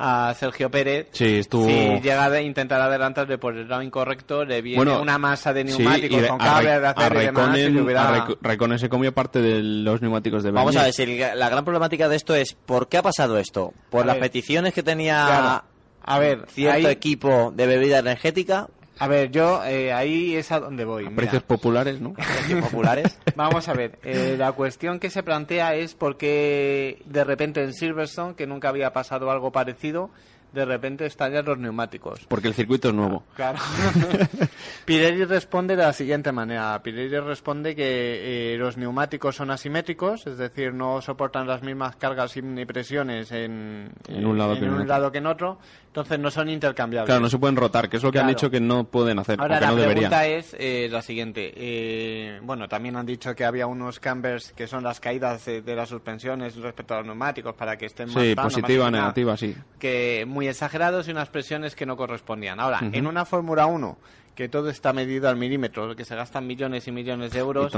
a 0.05 0.35
Sergio 0.35 0.69
Pérez, 0.69 1.07
Sí, 1.13 1.37
estuvo- 1.39 1.65
si 1.65 2.01
llega 2.01 2.25
a 2.25 2.41
intentar 2.43 2.81
adelantarle 2.81 3.39
por 3.39 3.57
el 3.57 3.69
lado 3.69 3.83
incorrecto, 3.83 4.45
le 4.45 4.61
viene 4.61 4.77
Bueno, 4.77 5.01
una 5.01 5.17
masa 5.17 5.53
de 5.53 5.63
Sí, 5.69 5.79
neumáticos 5.79 6.23
y 6.25 6.27
con 6.27 6.39
cables 6.39 6.81
de 6.81 6.87
acero 6.89 7.23
y 7.23 7.25
demás 7.27 7.59
y 7.59 7.77
hubiera- 7.79 8.79
se 8.79 8.89
comió 8.89 9.13
parte 9.13 9.41
de 9.41 9.63
los 9.63 10.03
neumáticos 10.03 10.43
de 10.43 10.51
Vamos 10.51 10.75
Bernier. 10.75 10.83
a 10.83 10.85
ver, 10.87 10.93
si 10.95 11.03
el- 11.05 11.39
la 11.39 11.49
gran 11.49 11.65
problemática 11.65 12.09
de 12.09 12.17
esto 12.17 12.35
es 12.35 12.55
¿por 12.55 12.89
qué 12.89 12.97
ha 12.97 13.03
pasado 13.03 13.39
esto? 13.39 13.73
¿Por 13.91 14.03
A 14.03 14.07
las 14.07 14.15
ver. 14.17 14.23
peticiones 14.25 14.75
que 14.75 14.83
tenía 14.83 15.25
Claro. 15.27 15.65
A 16.05 16.19
ver, 16.19 16.47
cierto 16.49 16.89
ahí- 16.89 16.93
equipo 16.93 17.53
de 17.55 17.67
bebida 17.69 17.99
energética? 18.01 18.67
A 19.03 19.09
ver, 19.09 19.33
yo 19.33 19.65
eh, 19.65 19.93
ahí 19.93 20.37
es 20.37 20.53
a 20.53 20.61
donde 20.61 20.85
voy. 20.85 21.03
A 21.03 21.11
mira. 21.11 21.23
precios 21.23 21.43
populares, 21.43 22.01
¿no? 22.01 22.13
precios 22.13 22.61
populares. 22.61 23.19
Vamos 23.35 23.67
a 23.67 23.73
ver, 23.73 23.99
eh, 24.05 24.37
la 24.39 24.53
cuestión 24.53 25.01
que 25.01 25.11
se 25.11 25.25
plantea 25.25 25.75
es 25.75 25.97
por 25.97 26.17
qué 26.17 27.03
de 27.07 27.25
repente 27.25 27.65
en 27.65 27.75
Silverstone, 27.75 28.37
que 28.37 28.47
nunca 28.47 28.69
había 28.69 28.93
pasado 28.93 29.33
algo 29.33 29.51
parecido, 29.51 30.11
de 30.53 30.65
repente 30.65 31.07
estallan 31.07 31.45
los 31.45 31.59
neumáticos. 31.59 32.21
Porque 32.29 32.49
el 32.49 32.55
circuito 32.55 32.89
es 32.89 32.95
nuevo. 32.95 33.25
Claro. 33.37 33.59
Pirelli 34.85 35.25
responde 35.25 35.77
de 35.77 35.83
la 35.83 35.93
siguiente 35.93 36.33
manera. 36.33 36.81
Pirelli 36.83 37.19
responde 37.21 37.75
que 37.75 38.55
eh, 38.55 38.59
los 38.59 38.77
neumáticos 38.77 39.37
son 39.37 39.51
asimétricos, 39.51 40.27
es 40.27 40.39
decir, 40.39 40.73
no 40.75 41.01
soportan 41.01 41.47
las 41.47 41.63
mismas 41.63 41.97
cargas 41.97 42.37
ni 42.37 42.65
presiones 42.65 43.31
en, 43.33 43.91
En 44.09 44.27
un 44.27 44.39
lado 44.39 44.53
en 44.55 44.59
que 44.61 44.65
en 44.67 44.71
un 44.73 44.77
otro. 44.81 44.89
lado 44.89 45.13
que 45.13 45.19
en 45.19 45.27
otro, 45.27 45.59
entonces 45.87 46.19
no 46.19 46.31
son 46.31 46.49
intercambiables. 46.49 47.07
Claro, 47.07 47.21
no 47.21 47.29
se 47.29 47.39
pueden 47.39 47.57
rotar, 47.57 47.89
que 47.89 47.97
es 47.99 48.03
lo 48.03 48.11
que 48.13 48.19
han 48.19 48.29
dicho 48.29 48.51
que 48.51 48.61
no 48.61 48.85
pueden 48.85 49.19
hacer, 49.19 49.41
Ahora 49.41 49.61
la 49.61 49.69
no 49.71 49.75
pregunta 49.77 50.21
deberían. 50.21 50.39
es 50.39 50.57
eh, 50.59 50.89
la 50.91 51.03
siguiente. 51.03 51.53
Eh, 51.57 52.41
bueno, 52.43 52.69
también 52.69 52.97
han 52.97 53.07
dicho 53.07 53.35
que 53.35 53.45
había 53.45 53.67
unos 53.67 54.01
cambers 54.01 54.53
que 54.53 54.67
son 54.67 54.83
las 54.83 55.01
caídas 55.01 55.45
de, 55.45 55.63
de 55.63 55.77
las 55.77 55.89
suspensiones 55.89 56.57
respecto 56.57 56.95
a 56.95 56.99
los 56.99 57.07
neumáticos 57.07 57.55
para 57.55 57.77
que 57.77 57.87
estén 57.87 58.09
más 58.13 58.23
Sí, 58.23 58.35
más 58.35 58.45
positiva, 58.47 58.87
inclinados, 58.87 58.93
negativa, 59.17 59.37
sí. 59.37 59.55
Que 59.79 60.25
muy 60.27 60.42
exagerados 60.49 61.09
y 61.09 61.11
unas 61.11 61.29
presiones 61.29 61.75
que 61.75 61.87
no 61.87 61.97
correspondían. 61.97 62.61
Ahora, 62.61 62.81
en 62.81 63.07
una 63.07 63.25
Fórmula 63.25 63.67
1 63.67 63.99
que 64.35 64.49
todo 64.49 64.71
está 64.71 64.93
medido 64.93 65.29
al 65.29 65.37
milímetro, 65.37 65.95
que 65.95 66.05
se 66.05 66.17
gastan 66.17 66.47
millones 66.47 66.89
y 66.89 66.93
millones 66.93 67.33
de 67.33 67.39
euros, 67.39 67.73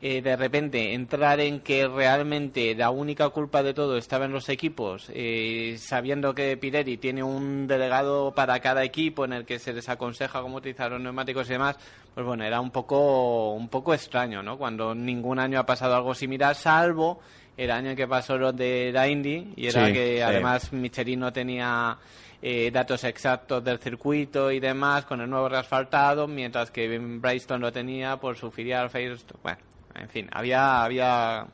eh, 0.00 0.20
de 0.20 0.36
repente 0.36 0.92
entrar 0.92 1.40
en 1.40 1.60
que 1.60 1.86
realmente 1.86 2.74
la 2.74 2.90
única 2.90 3.28
culpa 3.28 3.62
de 3.62 3.74
todo 3.74 3.96
estaba 3.96 4.24
en 4.24 4.32
los 4.32 4.48
equipos, 4.48 5.08
eh, 5.14 5.76
sabiendo 5.78 6.34
que 6.34 6.56
Pirelli 6.56 6.96
tiene 6.96 7.22
un 7.22 7.66
delegado 7.66 8.32
para 8.34 8.58
cada 8.60 8.82
equipo 8.82 9.24
en 9.24 9.34
el 9.34 9.44
que 9.44 9.58
se 9.58 9.72
les 9.72 9.88
aconseja 9.88 10.42
cómo 10.42 10.56
utilizar 10.56 10.90
los 10.90 11.00
neumáticos 11.00 11.48
y 11.48 11.52
demás, 11.52 11.76
pues 12.12 12.26
bueno, 12.26 12.44
era 12.44 12.60
un 12.60 12.70
poco, 12.70 13.52
un 13.52 13.68
poco 13.68 13.94
extraño, 13.94 14.42
¿no? 14.42 14.58
Cuando 14.58 14.94
ningún 14.94 15.38
año 15.38 15.60
ha 15.60 15.66
pasado 15.66 15.94
algo 15.94 16.14
similar, 16.14 16.56
salvo 16.56 17.20
el 17.56 17.70
año 17.70 17.94
que 17.94 18.06
pasó 18.08 18.36
lo 18.36 18.52
de 18.52 18.90
la 18.92 19.08
Indy, 19.08 19.52
y 19.56 19.66
era 19.68 19.86
Sí, 19.86 19.92
que 19.92 20.16
sí. 20.16 20.20
además 20.22 20.72
Michelin 20.72 21.20
no 21.20 21.32
tenía 21.32 21.96
eh, 22.42 22.70
datos 22.72 23.04
exactos 23.04 23.62
del 23.64 23.78
circuito 23.78 24.50
y 24.50 24.60
demás 24.60 25.04
con 25.04 25.20
el 25.20 25.30
nuevo 25.30 25.48
reasfaltado, 25.48 26.26
mientras 26.28 26.70
que 26.70 26.98
Bryston 26.98 27.60
lo 27.60 27.72
tenía 27.72 28.16
por 28.18 28.36
su 28.36 28.50
filial 28.50 28.90
Firestone. 28.90 29.40
Bueno, 29.42 29.58
en 29.94 30.08
fin, 30.08 30.28
había, 30.32 30.82
había, 30.84 31.46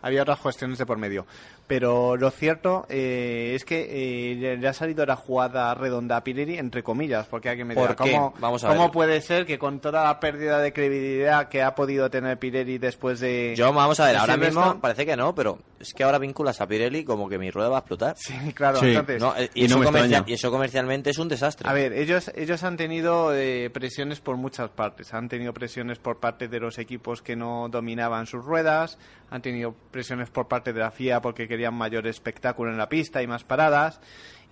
había 0.00 0.22
otras 0.22 0.38
cuestiones 0.40 0.78
de 0.78 0.86
por 0.86 0.98
medio. 0.98 1.26
Pero 1.72 2.18
lo 2.18 2.30
cierto 2.30 2.84
eh, 2.90 3.52
es 3.54 3.64
que 3.64 4.32
eh, 4.32 4.56
le- 4.58 4.68
ha 4.68 4.74
salido 4.74 5.06
la 5.06 5.16
jugada 5.16 5.74
redonda 5.74 6.18
a 6.18 6.22
Pirelli, 6.24 6.58
entre 6.58 6.82
comillas, 6.82 7.26
porque 7.28 7.48
hay 7.48 7.56
que 7.56 7.64
me 7.64 7.72
¿Por 7.74 7.84
dirá, 7.84 7.96
qué? 8.04 8.12
¿cómo, 8.12 8.34
Vamos 8.38 8.62
a 8.62 8.68
cómo 8.68 8.82
ver. 8.82 8.90
puede 8.90 9.20
ser 9.22 9.46
que 9.46 9.58
con 9.58 9.80
toda 9.80 10.04
la 10.04 10.20
pérdida 10.20 10.58
de 10.58 10.72
credibilidad 10.74 11.48
que 11.48 11.62
ha 11.62 11.74
podido 11.74 12.10
tener 12.10 12.38
Pirelli 12.38 12.76
después 12.76 13.20
de... 13.20 13.54
Yo, 13.56 13.72
vamos 13.72 13.98
a 14.00 14.06
ver, 14.06 14.16
ahora 14.16 14.36
mismo 14.36 14.80
parece 14.82 15.06
que 15.06 15.16
no, 15.16 15.34
pero 15.34 15.58
es 15.82 15.92
que 15.94 16.02
ahora 16.04 16.18
vinculas 16.18 16.60
a 16.60 16.66
Pirelli 16.66 17.04
como 17.04 17.28
que 17.28 17.38
mi 17.38 17.50
rueda 17.50 17.68
va 17.68 17.76
a 17.76 17.80
explotar. 17.80 18.14
Sí, 18.16 18.34
claro, 18.54 18.78
Sí. 18.80 18.88
entonces... 18.88 19.20
No, 19.20 19.36
eh, 19.36 19.50
y, 19.54 19.62
Y 19.62 19.64
eso 19.66 19.78
no 19.78 19.84
comercial- 19.84 20.24
y 20.26 20.32
eso 20.32 20.50
comercialmente 20.50 21.10
es 21.10 21.18
un 21.18 21.28
desastre. 21.28 21.68
A 21.68 21.72
ver, 21.72 21.92
ellos, 21.92 22.30
ellos 22.34 22.62
han 22.64 22.76
tenido 22.76 23.34
eh, 23.34 23.68
presiones 23.70 24.20
por 24.20 24.36
muchas 24.36 24.70
partes. 24.70 25.12
Han 25.12 25.28
tenido 25.28 25.52
presiones 25.52 25.98
por 25.98 26.18
parte 26.20 26.48
de 26.48 26.60
los 26.60 26.78
equipos 26.78 27.20
que 27.22 27.36
no 27.36 27.68
dominaban 27.68 28.26
sus 28.26 28.44
ruedas. 28.44 28.98
Han 29.30 29.42
tenido 29.42 29.74
presiones 29.90 30.30
por 30.30 30.48
parte 30.48 30.72
de 30.72 30.80
la 30.80 30.90
FIA 30.90 31.20
porque 31.20 31.46
querían 31.48 31.74
mayor 31.74 32.06
espectáculo 32.06 32.70
en 32.70 32.78
la 32.78 32.88
pista 32.88 33.22
y 33.22 33.26
más 33.26 33.44
paradas. 33.44 34.00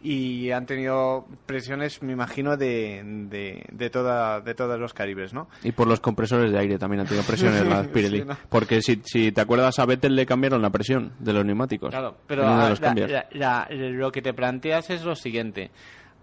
Y 0.02 0.50
han 0.50 0.64
tenido 0.64 1.26
presiones, 1.44 2.02
me 2.02 2.12
imagino, 2.14 2.56
de, 2.56 3.02
de, 3.28 3.66
de, 3.70 3.90
toda, 3.90 4.40
de 4.40 4.54
todos 4.54 4.80
los 4.80 4.94
calibres, 4.94 5.34
¿no? 5.34 5.48
Y 5.62 5.72
por 5.72 5.86
los 5.86 6.00
compresores 6.00 6.50
de 6.50 6.58
aire 6.58 6.78
también 6.78 7.00
han 7.00 7.06
tenido 7.06 7.24
presiones 7.26 7.66
las 7.66 7.86
Pirelli. 7.92 8.20
Sí, 8.20 8.24
¿no? 8.24 8.36
Porque 8.48 8.80
si, 8.80 9.02
si 9.04 9.30
te 9.30 9.42
acuerdas, 9.42 9.78
a 9.78 9.84
Vettel 9.84 10.16
le 10.16 10.24
cambiaron 10.24 10.62
la 10.62 10.70
presión 10.70 11.12
de 11.18 11.32
los 11.34 11.44
neumáticos. 11.44 11.90
Claro, 11.90 12.16
pero 12.26 12.42
los 12.44 12.80
la- 12.80 13.68
lo 13.70 14.10
que 14.10 14.22
te 14.22 14.32
planteas 14.32 14.88
es 14.88 15.04
lo 15.04 15.14
siguiente. 15.14 15.70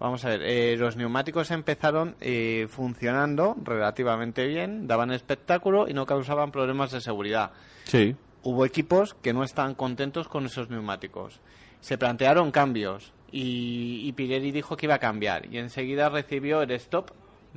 Vamos 0.00 0.24
a 0.24 0.28
ver, 0.30 0.42
eh, 0.42 0.76
los 0.76 0.96
neumáticos 0.96 1.50
empezaron 1.50 2.14
eh, 2.20 2.66
funcionando 2.70 3.56
relativamente 3.64 4.46
bien, 4.46 4.86
daban 4.86 5.10
espectáculo 5.12 5.88
y 5.88 5.94
no 5.94 6.06
causaban 6.06 6.50
problemas 6.52 6.90
de 6.92 7.00
seguridad. 7.00 7.50
Sí. 7.84 8.14
Hubo 8.42 8.64
equipos 8.64 9.14
que 9.14 9.32
no 9.32 9.42
estaban 9.44 9.74
contentos 9.74 10.28
con 10.28 10.46
esos 10.46 10.70
neumáticos. 10.70 11.40
Se 11.80 11.98
plantearon 11.98 12.50
cambios 12.52 13.12
y, 13.30 14.02
y 14.04 14.12
Pirelli 14.12 14.52
dijo 14.52 14.76
que 14.76 14.86
iba 14.86 14.94
a 14.94 14.98
cambiar 14.98 15.46
y 15.52 15.58
enseguida 15.58 16.08
recibió 16.08 16.62
el 16.62 16.70
stop 16.72 17.10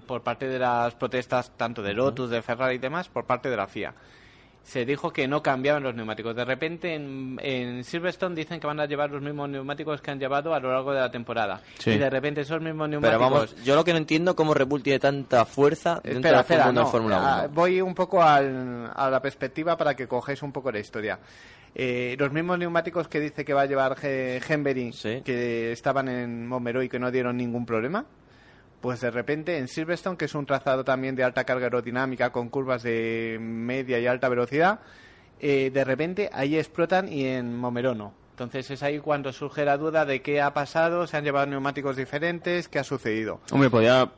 por 0.07 0.23
parte 0.23 0.48
de 0.48 0.60
las 0.60 0.95
protestas 0.95 1.52
tanto 1.57 1.81
de 1.84 1.93
Lotus, 1.93 2.30
de 2.30 2.41
Ferrari 2.41 2.76
y 2.76 2.80
demás, 2.80 3.10
por 3.10 3.26
parte 3.26 3.49
de 3.49 3.57
la 3.57 3.68
FIA. 3.68 3.93
Se 4.63 4.85
dijo 4.85 5.11
que 5.11 5.27
no 5.27 5.41
cambiaban 5.41 5.81
los 5.83 5.95
neumáticos. 5.95 6.35
De 6.35 6.45
repente 6.45 6.93
en, 6.93 7.38
en 7.41 7.83
Silverstone 7.83 8.35
dicen 8.35 8.59
que 8.59 8.67
van 8.67 8.79
a 8.79 8.85
llevar 8.85 9.09
los 9.09 9.21
mismos 9.21 9.49
neumáticos 9.49 10.01
que 10.01 10.11
han 10.11 10.19
llevado 10.19 10.53
a 10.53 10.59
lo 10.59 10.71
largo 10.71 10.93
de 10.93 10.99
la 11.01 11.09
temporada. 11.11 11.61
Sí. 11.79 11.91
Y 11.91 11.97
de 11.97 12.09
repente 12.09 12.41
esos 12.41 12.61
mismos 12.61 12.88
pero 12.89 13.01
neumáticos... 13.01 13.31
vamos, 13.51 13.63
yo 13.65 13.75
lo 13.75 13.83
que 13.83 13.91
no 13.91 13.97
entiendo 13.97 14.35
cómo 14.35 14.53
Red 14.53 14.67
Bull 14.67 14.83
tiene 14.83 14.99
tanta 14.99 15.45
fuerza 15.45 15.95
dentro 16.03 16.11
Espera, 16.19 16.31
del 16.38 16.41
espera, 16.41 16.65
mundo 16.67 16.81
no, 16.81 16.85
de 16.88 16.91
Fórmula 16.91 17.17
1. 17.17 17.27
ah, 17.27 17.47
voy 17.51 17.81
un 17.81 17.95
poco 17.95 18.21
al- 18.21 18.91
a 18.95 19.09
la 19.09 19.21
perspectiva 19.21 19.75
para 19.75 19.95
que 19.95 20.07
cojáis 20.07 20.41
un 20.43 20.51
poco 20.51 20.71
la 20.71 20.79
historia. 20.79 21.19
Eh, 21.73 22.15
los 22.19 22.31
mismos 22.31 22.59
neumáticos 22.59 23.07
que 23.07 23.19
dice 23.19 23.43
que 23.43 23.53
va 23.53 23.61
a 23.61 23.65
llevar 23.65 23.97
Sí. 24.93 25.21
que 25.25 25.71
estaban 25.71 26.07
en 26.07 26.47
Montmeló 26.47 26.83
y 26.83 26.89
que 26.89 26.99
no 26.99 27.09
dieron 27.11 27.35
ningún 27.38 27.65
problema, 27.65 28.05
pues 28.81 28.99
de 28.99 29.11
repente 29.11 29.57
en 29.57 29.67
Silverstone, 29.67 30.17
que 30.17 30.25
es 30.25 30.35
un 30.35 30.45
trazado 30.45 30.83
también 30.83 31.15
de 31.15 31.23
alta 31.23 31.43
carga 31.43 31.65
aerodinámica 31.65 32.31
con 32.31 32.49
curvas 32.49 32.83
de 32.83 33.37
media 33.39 33.99
y 33.99 34.07
alta 34.07 34.27
velocidad, 34.27 34.79
eh, 35.39 35.71
de 35.71 35.83
repente 35.83 36.29
ahí 36.33 36.57
explotan 36.57 37.11
y 37.11 37.25
en 37.25 37.55
Montmeló 37.55 37.95
no. 37.95 38.13
Entonces 38.31 38.71
es 38.71 38.81
ahí 38.81 38.99
cuando 38.99 39.31
surge 39.33 39.65
la 39.65 39.77
duda 39.77 40.03
de 40.05 40.21
qué 40.21 40.41
ha 40.41 40.53
pasado, 40.53 41.05
se 41.05 41.15
han 41.15 41.23
llevado 41.23 41.45
neumáticos 41.45 41.95
diferentes, 41.95 42.67
qué 42.67 42.79
ha 42.79 42.83
sucedido. 42.83 43.39
Hombre, 43.51 43.69
podría, 43.69 44.11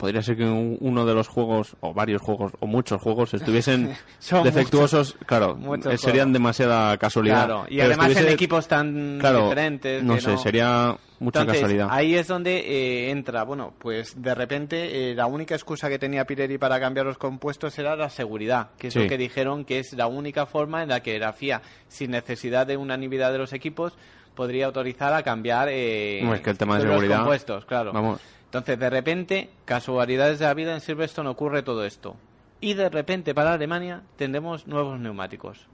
podría 0.00 0.22
ser 0.22 0.36
que 0.36 0.44
un- 0.44 0.78
uno 0.80 1.04
de 1.04 1.14
los 1.14 1.28
juegos, 1.28 1.76
o 1.80 1.92
varios 1.94 2.22
juegos, 2.22 2.52
o 2.58 2.66
muchos 2.66 3.00
juegos, 3.00 3.34
estuviesen 3.34 3.94
defectuosos. 4.44 5.16
claro, 5.26 5.54
muchos 5.56 5.92
eh, 5.94 5.98
serían 5.98 6.28
juegos. 6.28 6.32
demasiada 6.32 6.96
casualidad. 6.98 7.44
Claro, 7.46 7.66
y 7.68 7.80
además 7.80 8.16
en 8.16 8.28
equipos 8.28 8.66
tan 8.66 9.18
claro, 9.20 9.44
diferentes. 9.44 10.02
No 10.02 10.14
que 10.14 10.20
sé, 10.22 10.36
sería 10.38 10.96
mucha 11.18 11.40
Entonces, 11.40 11.62
casualidad. 11.62 11.88
Ahí 11.90 12.14
es 12.14 12.26
donde 12.26 12.56
eh, 12.58 13.10
entra, 13.10 13.42
bueno, 13.44 13.74
pues 13.78 14.20
de 14.20 14.34
repente 14.34 15.10
eh, 15.10 15.14
la 15.14 15.26
única 15.26 15.54
excusa 15.54 15.88
que 15.90 15.98
tenía 15.98 16.24
Pirelli 16.24 16.56
para 16.56 16.80
cambiar 16.80 17.04
los 17.06 17.18
compuestos 17.18 17.78
era 17.78 17.94
la 17.94 18.08
seguridad, 18.08 18.70
que 18.78 18.86
es 18.88 18.94
Sí. 18.94 19.00
lo 19.00 19.08
que 19.08 19.18
dijeron 19.18 19.64
que 19.66 19.78
es 19.80 19.92
la 19.92 20.06
única 20.06 20.46
forma 20.46 20.82
en 20.82 20.88
la 20.88 21.00
que 21.02 21.18
la 21.18 21.32
FIA, 21.34 21.60
sin 21.88 22.12
necesidad 22.12 22.66
de 22.66 22.76
unanimidad 22.78 23.32
de 23.32 23.38
los 23.38 23.52
equipos, 23.52 23.92
podría 24.34 24.64
autorizar 24.66 25.12
a 25.12 25.22
cambiar 25.22 25.68
eh, 25.70 26.20
es 26.32 26.40
que 26.40 26.50
el 26.50 26.56
tema 26.56 26.78
de 26.78 26.84
los 26.84 26.92
seguridad, 26.94 27.18
compuestos, 27.18 27.64
claro. 27.66 27.92
vamos. 27.92 28.20
Entonces, 28.50 28.80
de 28.80 28.90
repente, 28.90 29.50
casualidades 29.64 30.40
de 30.40 30.46
la 30.46 30.54
vida 30.54 30.74
en 30.74 30.80
Silverstone 30.80 31.28
ocurre 31.28 31.62
todo 31.62 31.84
esto. 31.84 32.16
Y 32.60 32.74
de 32.74 32.88
repente, 32.88 33.32
para 33.32 33.52
Alemania, 33.52 34.02
tendremos 34.16 34.66
nuevos 34.66 34.98
neumáticos. 34.98 35.68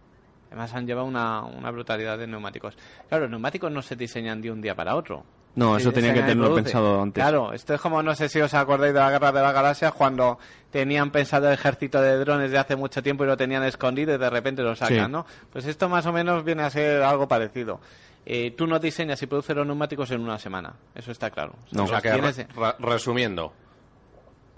Además, 0.48 0.74
han 0.74 0.86
llevado 0.86 1.06
una, 1.06 1.42
una 1.42 1.70
brutalidad 1.70 2.18
de 2.18 2.26
neumáticos. 2.26 2.76
Claro, 3.08 3.22
los 3.24 3.30
neumáticos 3.30 3.72
no 3.72 3.80
se 3.80 3.96
diseñan 3.96 4.42
de 4.42 4.50
un 4.50 4.60
día 4.60 4.74
para 4.74 4.94
otro. 4.94 5.24
No, 5.54 5.78
eso 5.78 5.90
tenía 5.90 6.12
que 6.12 6.20
tenerlo 6.20 6.54
pensado 6.54 7.00
antes. 7.00 7.22
Claro, 7.22 7.54
esto 7.54 7.72
es 7.72 7.80
como, 7.80 8.02
no 8.02 8.14
sé 8.14 8.28
si 8.28 8.38
os 8.42 8.52
acordáis 8.52 8.92
de 8.92 9.00
la 9.00 9.10
Guerra 9.10 9.32
de 9.32 9.40
las 9.40 9.54
Galaxias, 9.54 9.94
cuando 9.94 10.38
tenían 10.70 11.10
pensado 11.10 11.48
el 11.48 11.54
ejército 11.54 11.98
de 12.02 12.18
drones 12.18 12.50
de 12.50 12.58
hace 12.58 12.76
mucho 12.76 13.02
tiempo 13.02 13.24
y 13.24 13.26
lo 13.26 13.38
tenían 13.38 13.64
escondido 13.64 14.14
y 14.14 14.18
de 14.18 14.28
repente 14.28 14.60
lo 14.62 14.76
sacan, 14.76 15.06
Sí. 15.06 15.12
¿no? 15.12 15.24
Pues 15.50 15.64
esto 15.64 15.88
más 15.88 16.04
o 16.04 16.12
menos 16.12 16.44
viene 16.44 16.62
a 16.62 16.68
ser 16.68 17.02
algo 17.02 17.26
parecido. 17.26 17.80
Eh, 18.28 18.50
tú 18.56 18.66
no 18.66 18.78
diseñas 18.80 19.22
y 19.22 19.26
produces 19.26 19.54
los 19.54 19.64
neumáticos 19.66 20.10
en 20.10 20.20
una 20.20 20.36
semana, 20.38 20.74
eso 20.96 21.12
está 21.12 21.30
claro. 21.30 21.54
No. 21.70 21.84
O 21.84 21.86
sea 21.86 22.00
que, 22.00 22.10
tienes- 22.10 22.36
re- 22.38 22.46
re- 22.56 22.74
resumiendo, 22.80 23.52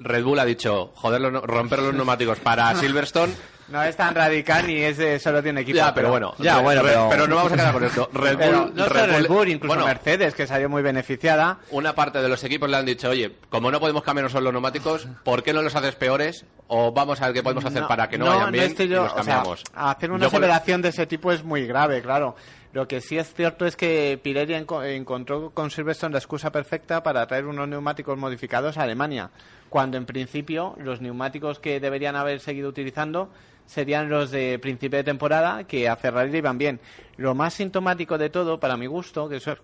Red 0.01 0.25
Bull 0.25 0.39
ha 0.39 0.45
dicho, 0.45 0.93
joder, 0.95 1.21
los, 1.21 1.43
romper 1.43 1.81
los 1.81 1.93
neumáticos 1.95 2.39
para 2.41 2.75
Silverstone. 2.77 3.33
No 3.69 3.83
es 3.83 3.95
tan 3.97 4.15
radical 4.15 4.67
ni 4.67 4.77
es 4.77 4.97
de 4.97 5.19
solo 5.19 5.43
tiene 5.43 5.61
equipo. 5.61 5.77
Ya, 5.77 5.93
pero 5.93 6.09
bueno. 6.09 6.33
Ya, 6.39 6.61
bueno, 6.61 6.81
Re- 6.83 6.95
pero- 7.11 7.27
no 7.29 7.37
vamos 7.37 7.53
a 7.53 7.57
quedar 7.57 7.73
con 7.75 7.85
esto. 7.85 8.09
Red 8.15 8.37
Bull, 8.37 8.39
Pero 8.39 8.71
no 8.75 8.85
solo 8.89 9.07
Red 9.07 9.29
Bull, 9.29 9.49
incluso 9.51 9.75
bueno, 9.75 9.87
Mercedes, 9.87 10.35
que 10.35 10.47
salió 10.47 10.71
muy 10.71 10.81
beneficiada. 10.81 11.59
una 11.71 11.95
parte 11.95 12.23
de 12.23 12.29
los 12.31 12.43
equipos 12.45 12.71
le 12.71 12.79
han 12.79 12.87
dicho, 12.87 13.11
oye, 13.11 13.37
como 13.51 13.71
no 13.71 13.79
podemos 13.81 14.03
cambiarnos 14.03 14.33
solo 14.33 14.45
los 14.45 14.53
neumáticos, 14.55 15.07
¿por 15.25 15.43
qué 15.43 15.53
no 15.53 15.61
los 15.61 15.75
haces 15.77 15.97
peores? 15.97 16.47
O 16.69 16.93
vamos 16.93 17.21
a 17.21 17.27
ver 17.27 17.35
qué 17.35 17.43
podemos 17.43 17.65
hacer 17.67 17.87
para 17.87 18.09
que 18.09 18.17
no, 18.17 18.25
vayan 18.27 18.53
bien 18.53 18.65
estoy 18.65 18.87
y 18.87 18.89
yo- 18.89 19.03
los 19.03 19.13
o 19.13 19.17
sea, 19.17 19.25
cambiamos. 19.35 19.65
hacer 19.75 20.11
una 20.13 20.21
Yo 20.23 20.27
aceleración 20.29 20.81
de 20.81 20.89
ese 20.89 21.07
tipo 21.07 21.31
es 21.31 21.45
muy 21.45 21.67
grave, 21.67 22.01
claro. 22.01 22.37
Lo 22.73 22.87
que 22.87 23.01
sí 23.01 23.17
es 23.17 23.33
cierto 23.35 23.65
es 23.67 23.77
que 23.77 24.21
Pirelli 24.23 24.53
enco- 24.55 24.85
encontró 24.85 25.51
con 25.51 25.71
Silverstone 25.71 26.13
la 26.13 26.19
excusa 26.19 26.53
perfecta 26.53 27.03
para 27.03 27.27
traer 27.27 27.47
unos 27.47 27.67
neumáticos 27.69 28.19
modificados 28.19 28.77
a 28.77 28.83
Alemania, 28.83 29.31
cuando 29.71 29.97
en 29.97 30.05
principio 30.05 30.75
los 30.79 31.01
neumáticos 31.01 31.59
que 31.61 31.81
deberían 31.81 32.15
haber 32.17 32.41
seguido 32.41 32.69
utilizando 32.69 33.31
serían 33.67 34.09
los 34.09 34.31
de 34.31 34.59
principio 34.59 34.99
de 34.99 35.05
temporada, 35.05 35.65
que 35.65 35.89
a 35.89 35.97
Ferrari 35.97 36.31
le 36.31 36.39
iban 36.39 36.57
bien. 36.59 36.81
Lo 37.17 37.35
más 37.35 37.55
sintomático 37.55 38.17
de 38.19 38.31
todo, 38.31 38.61
para 38.61 38.77
mi 38.77 38.87
gusto, 38.87 39.29
que 39.29 39.41
soy 39.41 39.57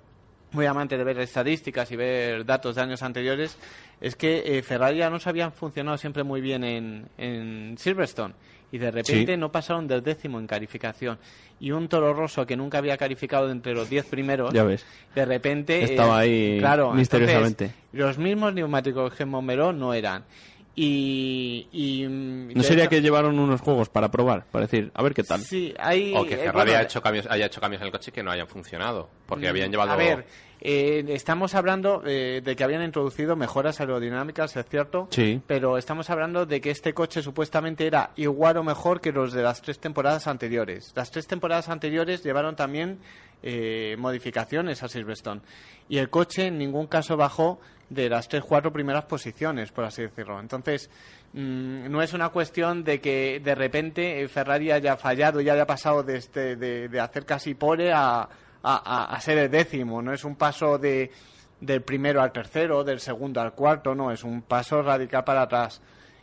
muy 0.52 0.66
amante 0.66 0.97
de 0.97 1.05
ver 1.05 1.18
estadísticas 1.20 1.90
y 1.90 1.97
ver 1.97 2.44
datos 2.44 2.74
de 2.76 2.82
años 2.82 3.02
anteriores, 3.02 3.56
es 4.01 4.14
que 4.16 4.59
eh, 4.59 4.62
Ferrari 4.62 4.98
ya 4.98 5.10
no 5.10 5.18
se 5.18 5.28
habían 5.28 5.52
funcionado 5.52 5.97
siempre 5.98 6.22
muy 6.22 6.40
bien 6.40 6.64
en, 6.64 7.09
en 7.18 7.76
Silverstone. 7.78 8.35
Y 8.72 8.78
de 8.78 8.90
repente 8.90 9.32
Sí. 9.35 9.39
no 9.39 9.52
pasaron 9.52 9.86
del 9.86 10.02
décimo 10.02 10.39
en 10.39 10.47
calificación. 10.48 11.18
Y 11.60 11.70
un 11.70 11.89
Toro 11.89 12.12
Rosso 12.12 12.44
que 12.47 12.56
nunca 12.56 12.78
había 12.78 12.97
calificado 12.97 13.51
entre 13.51 13.74
los 13.74 13.89
diez 13.89 14.05
primeros, 14.06 14.52
Ya 14.52 14.64
ves. 14.64 14.85
de 15.14 15.24
repente... 15.24 15.81
eh, 15.81 15.85
Estaba 15.85 16.18
ahí 16.18 16.59
claro, 16.59 16.93
misteriosamente. 16.93 17.64
entonces, 17.66 17.89
los 17.93 18.18
mismos 18.18 18.52
neumáticos 18.52 19.14
que 19.14 19.24
Montmeló 19.24 19.72
no 19.72 19.94
eran. 19.94 20.24
Y... 20.76 21.68
y, 21.72 22.06
mm, 22.06 22.52
¿No 22.55 22.62
sería 22.64 22.85
hecho- 22.85 22.90
que 22.90 23.01
llevaron 23.02 23.39
unos 23.39 23.60
juegos 23.60 23.89
para 23.89 24.10
probar? 24.10 24.44
Para 24.51 24.66
decir, 24.66 24.90
a 24.94 25.02
ver 25.02 25.14
qué 25.14 25.22
tal. 25.22 25.40
Sí, 25.40 25.72
hay... 25.78 26.12
O 26.16 26.24
que 26.26 26.35
eh, 26.35 26.39
Ferrari 26.39 26.70
bueno, 26.70 26.78
ha 26.78 26.82
hecho 26.82 27.01
cambios, 27.01 27.26
haya 27.31 27.47
hecho 27.47 27.60
cambios 27.60 27.81
en 27.81 27.86
el 27.86 27.93
coche 27.93 28.10
que 28.12 28.22
no 28.22 28.31
hayan 28.31 28.48
funcionado. 28.48 29.09
Porque 29.26 29.47
Mm, 29.47 29.51
habían 29.51 29.70
llevado... 29.70 29.93
A 29.93 29.97
ver, 29.97 30.26
eh, 30.65 31.05
estamos 31.09 31.55
hablando 31.55 32.03
eh, 32.07 32.41
de 32.43 32.57
que 32.57 32.65
habían 32.65 32.82
introducido 32.82 33.36
mejoras 33.36 33.81
aerodinámicas, 33.81 34.57
es 34.57 34.66
cierto. 34.66 35.07
Sí. 35.11 35.41
Pero 35.47 35.77
estamos 35.78 36.09
hablando 36.11 36.47
de 36.47 36.61
que 36.62 36.70
este 36.70 36.95
coche 36.95 37.23
supuestamente 37.23 37.86
era 37.86 38.11
igual 38.16 38.57
o 38.57 38.65
mejor 38.65 39.01
que 39.03 39.12
los 39.12 39.32
de 39.35 39.43
las 39.43 39.61
tres 39.61 39.78
temporadas 39.78 40.27
anteriores. 40.27 40.93
Las 40.97 41.11
tres 41.11 41.27
temporadas 41.27 41.69
anteriores 41.69 42.24
llevaron 42.24 42.57
también 42.57 42.99
eh, 43.43 43.95
modificaciones 43.99 44.82
a 44.82 44.89
Silverstone. 44.89 45.43
Y 45.89 45.99
el 45.99 46.09
coche 46.09 46.47
en 46.47 46.57
ningún 46.57 46.86
caso 46.86 47.16
bajó 47.16 47.61
de 47.91 48.09
las 48.09 48.27
tres, 48.28 48.43
cuatro 48.43 48.73
primeras 48.73 49.05
posiciones, 49.05 49.70
por 49.70 49.85
así 49.85 50.01
decirlo. 50.01 50.41
Entonces, 50.41 50.89
mm, 51.35 51.91
no 51.91 52.01
es 52.01 52.15
una 52.15 52.31
cuestión 52.31 52.82
de 52.85 53.03
que 53.03 53.39
de 53.45 53.55
repente 53.55 54.23
eh, 54.23 54.28
Ferrari 54.28 54.70
haya 54.70 54.97
fallado 54.97 55.43
y 55.43 55.51
haya 55.51 55.66
pasado 55.66 56.03
de, 56.03 56.16
este- 56.16 56.57
de, 56.57 56.89
de 56.89 57.01
hacer 57.01 57.27
casi 57.27 57.53
pole 57.55 57.93
a, 57.93 58.27
a- 58.73 59.15
a- 59.15 59.20
ser 59.20 59.39
el 59.39 59.51
décimo. 59.51 60.03
No 60.03 60.12
es 60.12 60.24
un 60.24 60.36
paso 60.36 60.78
de, 60.78 61.11
del 61.61 61.82
primero 61.82 62.20
al 62.23 62.32
tercero, 62.32 62.82
del 62.85 63.01
segundo 63.01 63.41
al 63.41 63.53
cuarto, 63.53 63.95
no, 63.95 64.11
es 64.11 64.24
un 64.24 64.43
paso 64.43 64.82
radical 64.82 65.24
para 65.24 65.43
atrás. 65.43 65.81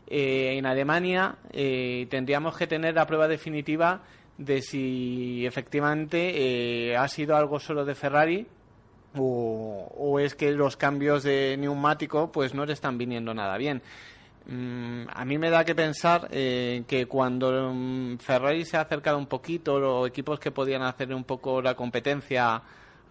Eh, 0.07 0.57
en 0.57 0.65
Alemania 0.65 1.35
eh, 1.51 2.07
tendríamos 2.09 2.57
que 2.57 2.67
tener 2.67 2.95
la 2.95 3.05
prueba 3.07 3.27
definitiva 3.27 4.01
de 4.37 4.61
si 4.61 5.45
efectivamente 5.45 6.89
eh, 6.91 6.97
ha 6.97 7.07
sido 7.07 7.35
algo 7.37 7.59
solo 7.59 7.85
de 7.85 7.95
Ferrari 7.95 8.47
o, 9.17 9.87
o 9.97 10.19
es 10.19 10.35
que 10.35 10.51
los 10.51 10.77
cambios 10.77 11.23
de 11.23 11.55
neumático 11.57 12.31
pues 12.31 12.53
no 12.53 12.65
le 12.65 12.73
están 12.73 12.97
viniendo 12.97 13.33
nada 13.33 13.57
bien. 13.57 13.81
Mm, 14.45 15.03
a 15.13 15.25
mí 15.25 15.37
me 15.37 15.49
da 15.49 15.63
que 15.63 15.75
pensar 15.75 16.27
eh, 16.31 16.83
que 16.87 17.05
cuando 17.05 17.71
mm, 17.73 18.17
Ferrari 18.17 18.65
se 18.65 18.77
ha 18.77 18.81
acercado 18.81 19.17
un 19.17 19.27
poquito, 19.27 19.79
los 19.79 20.07
equipos 20.07 20.39
que 20.39 20.51
podían 20.51 20.81
hacer 20.81 21.13
un 21.13 21.23
poco 21.23 21.61
la 21.61 21.75
competencia 21.75 22.61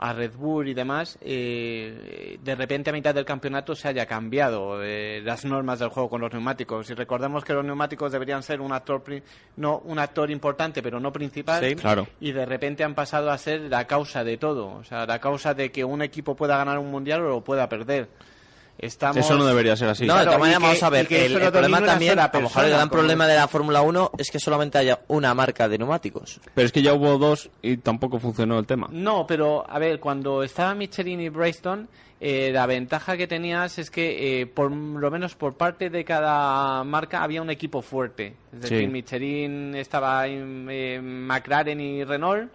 a 0.03 0.15
Red 0.15 0.33
Bull 0.35 0.67
y 0.67 0.75
demás, 0.75 1.19
eh, 1.21 2.39
de 2.43 2.55
repente 2.55 2.89
a 2.89 2.93
mitad 2.93 3.15
del 3.15 3.27
campeonato 3.27 3.75
se 3.75 3.87
haya 3.87 4.07
cambiado 4.07 4.83
eh, 4.83 5.21
las 5.23 5.45
normas 5.45 5.79
del 5.79 5.91
juego 5.91 6.09
con 6.09 6.23
los 6.23 6.33
neumáticos. 6.33 6.89
Y 6.89 6.95
recordemos 6.95 7.45
que 7.45 7.53
los 7.53 7.65
neumáticos 7.65 8.11
deberían 8.11 8.43
ser 8.43 8.63
un 8.63 8.73
actor, 8.73 9.03
no 9.57 9.79
un 9.85 9.99
actor 9.99 10.31
importante, 10.31 10.83
pero 10.83 10.99
no 10.99 11.13
principal. 11.13 11.63
Sí. 11.63 11.77
Claro. 11.77 12.09
Y 12.19 12.33
de 12.33 12.47
repente 12.47 12.83
han 12.83 12.95
pasado 12.95 13.31
a 13.31 13.37
ser 13.37 13.61
la 13.63 13.87
causa 13.87 14.25
de 14.25 14.39
todo, 14.39 14.69
o 14.69 14.85
sea, 14.85 15.05
la 15.05 15.19
causa 15.19 15.53
de 15.53 15.71
que 15.71 15.85
un 15.85 16.01
equipo 16.01 16.35
pueda 16.35 16.57
ganar 16.57 16.79
un 16.79 16.91
mundial 16.91 17.21
o 17.21 17.29
lo 17.29 17.45
pueda 17.45 17.69
perder. 17.69 18.09
Estamos... 18.83 19.19
Eso 19.19 19.37
no 19.37 19.45
debería 19.45 19.77
ser 19.77 19.89
así. 19.91 20.07
No, 20.07 20.15
de 20.15 20.23
Claro, 20.25 20.31
todas 20.31 20.41
maneras, 20.41 20.63
vamos 20.63 20.83
a 20.83 20.91
ver, 20.91 21.07
el, 21.13 21.37
el 21.37 21.51
problema 21.53 21.85
también, 21.85 22.19
a 22.19 22.31
lo 22.33 22.41
mejor 22.41 22.65
el 22.65 22.71
gran 22.71 22.89
problema 22.89 23.27
de 23.27 23.37
la 23.37 23.47
Fórmula 23.49 23.83
1 23.83 24.13
es 24.19 24.31
que 24.31 24.39
solamente 24.39 24.79
haya 24.79 25.01
una 25.09 25.35
marca 25.35 25.69
de 25.69 25.77
neumáticos. 25.79 26.41
Pero 26.55 26.67
es 26.67 26.73
que 26.73 26.83
ya 26.83 26.95
hubo 26.95 27.19
dos 27.19 27.51
y 27.63 27.77
tampoco 27.77 28.19
funcionó 28.19 28.59
el 28.59 28.67
tema. 28.67 28.89
No, 28.91 29.27
pero 29.27 29.65
a 29.69 29.79
ver, 29.79 30.01
cuando 30.01 30.43
estaba 30.43 30.75
Michelin 30.75 31.21
y 31.21 31.29
Bracestone, 31.29 31.87
eh, 32.23 32.51
la 32.53 32.67
ventaja 32.67 33.17
que 33.17 33.27
tenías 33.27 33.79
es 33.79 33.91
que 33.91 34.41
eh, 34.43 34.47
por 34.47 34.71
lo 34.71 35.11
menos 35.11 35.35
por 35.35 35.55
parte 35.55 35.89
de 35.91 36.05
cada 36.05 36.85
marca 36.85 37.23
había 37.23 37.41
un 37.43 37.51
equipo 37.51 37.83
fuerte. 37.83 38.35
Es 38.53 38.61
decir, 38.63 38.81
Sí. 38.81 38.87
Michelin 38.87 39.75
estaba 39.75 40.27
en 40.27 40.67
eh, 40.71 41.01
McLaren 41.03 41.81
y 41.81 42.05
Renault 42.05 42.51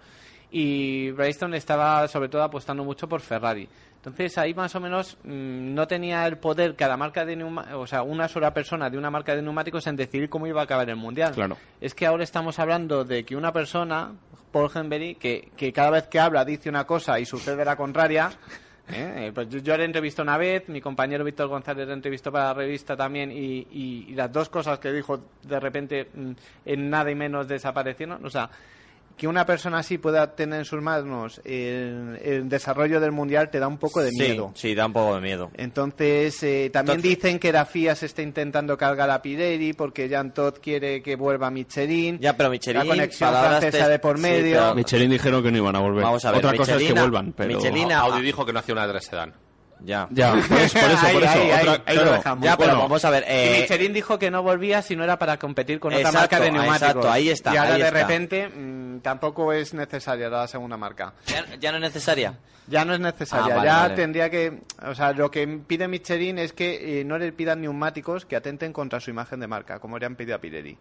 y 0.51 1.11
Bracestone 1.11 1.57
estaba 1.57 2.07
sobre 2.07 2.29
todo 2.29 2.43
apostando 2.43 2.83
mucho 2.83 3.09
por 3.09 3.21
Ferrari. 3.21 3.67
Entonces 4.05 4.37
ahí 4.37 4.53
más 4.53 4.75
o 4.75 4.79
menos 4.79 5.17
mm, 5.23 5.73
no 5.73 5.87
tenía 5.87 6.27
el 6.27 6.37
poder 6.37 6.75
cada 6.75 6.95
marca 6.95 7.25
de 7.25 7.35
neumáticos, 7.35 7.79
o 7.81 7.87
sea, 7.87 8.03
una 8.03 8.27
sola 8.27 8.53
persona 8.53 8.89
de 8.89 8.97
una 8.97 9.09
marca 9.09 9.35
de 9.35 9.41
neumáticos 9.41 9.87
en 9.87 9.95
decidir 9.95 10.29
cómo 10.29 10.45
iba 10.45 10.61
a 10.61 10.65
acabar 10.65 10.87
el 10.89 10.95
mundial. 10.95 11.33
Claro. 11.33 11.57
Es 11.81 11.95
que 11.95 12.05
ahora 12.05 12.23
estamos 12.23 12.59
hablando 12.59 13.03
de 13.03 13.25
que 13.25 13.35
una 13.35 13.51
persona, 13.51 14.11
Paul 14.51 14.69
Henry, 14.73 15.15
que, 15.15 15.49
que 15.57 15.73
cada 15.73 15.89
vez 15.89 16.07
que 16.07 16.19
habla 16.19 16.45
dice 16.45 16.69
una 16.69 16.85
cosa 16.85 17.19
y 17.19 17.25
sucede 17.25 17.65
la 17.65 17.75
contraria. 17.75 18.29
¿eh? 18.89 19.27
Eh, 19.27 19.31
Pues 19.33 19.49
yo, 19.49 19.57
yo 19.59 19.75
le 19.75 19.85
entrevisto 19.85 20.21
una 20.21 20.37
vez, 20.37 20.69
mi 20.69 20.79
compañero 20.81 21.23
Víctor 21.23 21.47
González 21.47 21.87
le 21.87 21.93
entrevistó 21.93 22.31
para 22.31 22.45
la 22.49 22.53
revista 22.53 22.95
también 22.95 23.31
y, 23.31 23.67
y- 23.71 24.05
y 24.09 24.13
las 24.13 24.31
dos 24.31 24.49
cosas 24.49 24.77
que 24.77 24.91
dijo 24.91 25.19
de 25.41 25.59
repente 25.59 26.09
mm, 26.13 26.31
en 26.65 26.89
nada 26.91 27.09
y 27.09 27.15
menos 27.15 27.47
desaparecieron. 27.47 28.23
O 28.23 28.29
sea, 28.29 28.49
que 29.17 29.27
una 29.27 29.45
persona 29.45 29.77
así 29.79 29.97
pueda 29.97 30.35
tener 30.35 30.59
en 30.59 30.65
sus 30.65 30.81
manos 30.81 31.39
el, 31.45 32.19
el 32.23 32.49
desarrollo 32.49 32.99
del 32.99 33.11
mundial 33.13 33.49
te 33.49 33.59
da 33.59 33.67
un 33.67 33.77
poco 33.77 34.01
de 34.01 34.11
miedo. 34.11 34.51
Sí, 34.55 34.69
sí, 34.69 34.75
da 34.75 34.85
un 34.87 34.93
poco 34.93 35.15
de 35.15 35.21
miedo. 35.21 35.51
Entonces, 35.55 36.41
eh, 36.43 36.69
también 36.73 36.97
Entonces- 36.97 37.17
dicen 37.21 37.39
que 37.39 37.51
la 37.53 37.65
FIA 37.65 37.95
se 37.95 38.07
está 38.07 38.21
intentando 38.21 38.77
cargar 38.77 39.09
a 39.09 39.21
Pirelli 39.21 39.73
porque 39.73 40.09
Jean 40.09 40.33
Todt 40.33 40.59
quiere 40.59 41.01
que 41.01 41.15
vuelva 41.15 41.49
Michelin. 41.49 42.19
Ya, 42.19 42.35
pero 42.35 42.49
Michelin, 42.49 42.79
La 42.79 42.85
conexión 42.85 43.29
francesa 43.29 43.85
te- 43.85 43.91
de 43.91 43.99
por 43.99 44.17
sí, 44.17 44.23
medio. 44.23 44.57
pero- 44.59 44.75
Michelin 44.75 45.09
dijeron 45.11 45.41
que 45.43 45.51
no 45.51 45.57
iban 45.59 45.75
a 45.75 45.79
volver. 45.79 46.03
Vamos 46.03 46.25
a 46.25 46.31
ver, 46.31 46.39
Otra 46.45 46.57
cosa 46.57 46.75
es 46.75 46.83
que 46.83 46.93
vuelvan, 46.93 47.31
pero... 47.31 47.49
Michelin- 47.59 47.91
Audi 47.93 48.21
dijo 48.21 48.45
que 48.45 48.51
no 48.53 48.59
hacía 48.59 48.73
una 48.73 48.85
de 48.87 48.99
sedán. 49.01 49.33
Ya. 49.85 50.07
Ya, 50.11 50.31
por 50.49 50.57
eso, 50.59 50.79
por 50.79 50.89
eso. 50.91 51.05
Ahí, 51.05 51.13
por 51.13 51.23
eso. 51.23 51.31
ahí, 51.33 51.51
ahí, 51.51 51.61
Otra- 51.67 51.83
ahí 51.85 51.95
lo 51.95 52.01
claro, 52.01 52.11
dejamos. 52.17 52.43
Ya, 52.45 52.57
pero 52.57 52.69
bueno, 52.71 52.81
vamos 52.83 53.05
a 53.05 53.09
ver. 53.11 53.23
Y 53.23 53.25
eh, 53.29 53.57
Michelin 53.61 53.93
dijo 53.93 54.17
que 54.17 54.31
no 54.31 54.41
volvía 54.43 54.81
si 54.81 54.95
no 54.95 55.03
era 55.03 55.19
para 55.19 55.37
competir 55.37 55.79
con 55.79 55.93
otra 55.93 56.11
marca 56.11 56.39
de 56.39 56.51
neumáticos. 56.51 56.81
exacto, 56.89 57.11
ahí 57.11 57.29
está, 57.29 57.53
Y 57.53 57.57
ahora 57.57 57.73
ahí 57.75 57.81
de 57.81 57.87
está. 57.87 57.99
repente 58.01 58.47
mm, 58.49 58.99
tampoco 59.01 59.53
es 59.53 59.73
necesaria 59.73 60.27
la 60.29 60.47
segunda 60.47 60.75
marca. 60.77 61.13
ya, 61.27 61.45
ya 61.59 61.71
no 61.71 61.77
es 61.77 61.83
necesaria. 61.83 62.33
Ya 62.67 62.83
no 62.83 62.95
es 62.95 62.99
necesaria, 62.99 63.53
Ah, 63.53 63.57
vale, 63.57 63.69
ya 63.69 63.77
vale. 63.83 63.95
tendría 63.95 64.29
que... 64.31 64.59
O 64.87 64.95
sea, 64.95 65.13
lo 65.13 65.29
que 65.29 65.45
pide 65.67 65.87
Michelin 65.87 66.39
es 66.39 66.51
que 66.51 66.99
eh, 67.01 67.03
no 67.05 67.19
le 67.19 67.31
pidan 67.31 67.61
neumáticos 67.61 68.25
que 68.25 68.35
atenten 68.35 68.73
contra 68.73 68.99
su 68.99 69.11
imagen 69.11 69.39
de 69.39 69.45
marca, 69.45 69.77
como 69.79 69.99
le 69.99 70.07
han 70.07 70.15
pedido 70.15 70.35
a 70.35 70.39
Pirelli. 70.39 70.75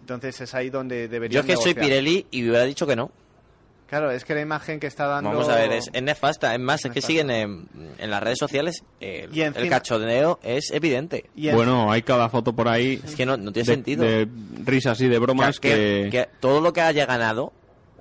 Entonces 0.00 0.40
es 0.40 0.54
ahí 0.56 0.70
donde 0.70 1.06
debería 1.06 1.36
Yo 1.36 1.40
es 1.42 1.46
que 1.46 1.62
soy 1.62 1.74
Pirelli 1.74 2.26
y 2.32 2.48
hubiera 2.48 2.64
dicho 2.64 2.84
que 2.84 2.96
no. 2.96 3.12
Claro, 3.90 4.10
es 4.12 4.24
que 4.24 4.34
la 4.36 4.40
imagen 4.40 4.78
que 4.78 4.86
está 4.86 5.06
dando... 5.06 5.30
Vamos 5.30 5.48
a 5.48 5.56
ver, 5.56 5.72
es, 5.72 5.90
es 5.92 6.02
nefasta. 6.02 6.54
Es 6.54 6.60
más, 6.60 6.84
es 6.84 6.92
que 6.92 7.02
siguen 7.02 7.28
en, 7.30 7.68
en 7.98 8.08
las 8.10 8.22
redes 8.22 8.38
sociales. 8.38 8.84
eh, 9.00 9.28
Y 9.32 9.40
el 9.40 9.68
cachondeo 9.68 10.38
es 10.44 10.70
evidente. 10.70 11.24
Y 11.34 11.48
en- 11.48 11.56
Bueno, 11.56 11.90
hay 11.90 12.02
cada 12.02 12.28
foto 12.28 12.52
por 12.54 12.68
ahí 12.68 13.00
Es 13.04 13.16
que 13.16 13.26
no, 13.26 13.36
no 13.36 13.50
tiene 13.50 13.66
de, 13.66 13.74
sentido. 13.74 14.04
de 14.04 14.28
risas 14.64 15.00
y 15.00 15.08
de 15.08 15.18
bromas 15.18 15.58
que, 15.58 15.70
que... 15.70 16.08
que 16.10 16.28
todo 16.38 16.60
lo 16.60 16.72
que 16.72 16.80
haya 16.82 17.04
ganado 17.04 17.52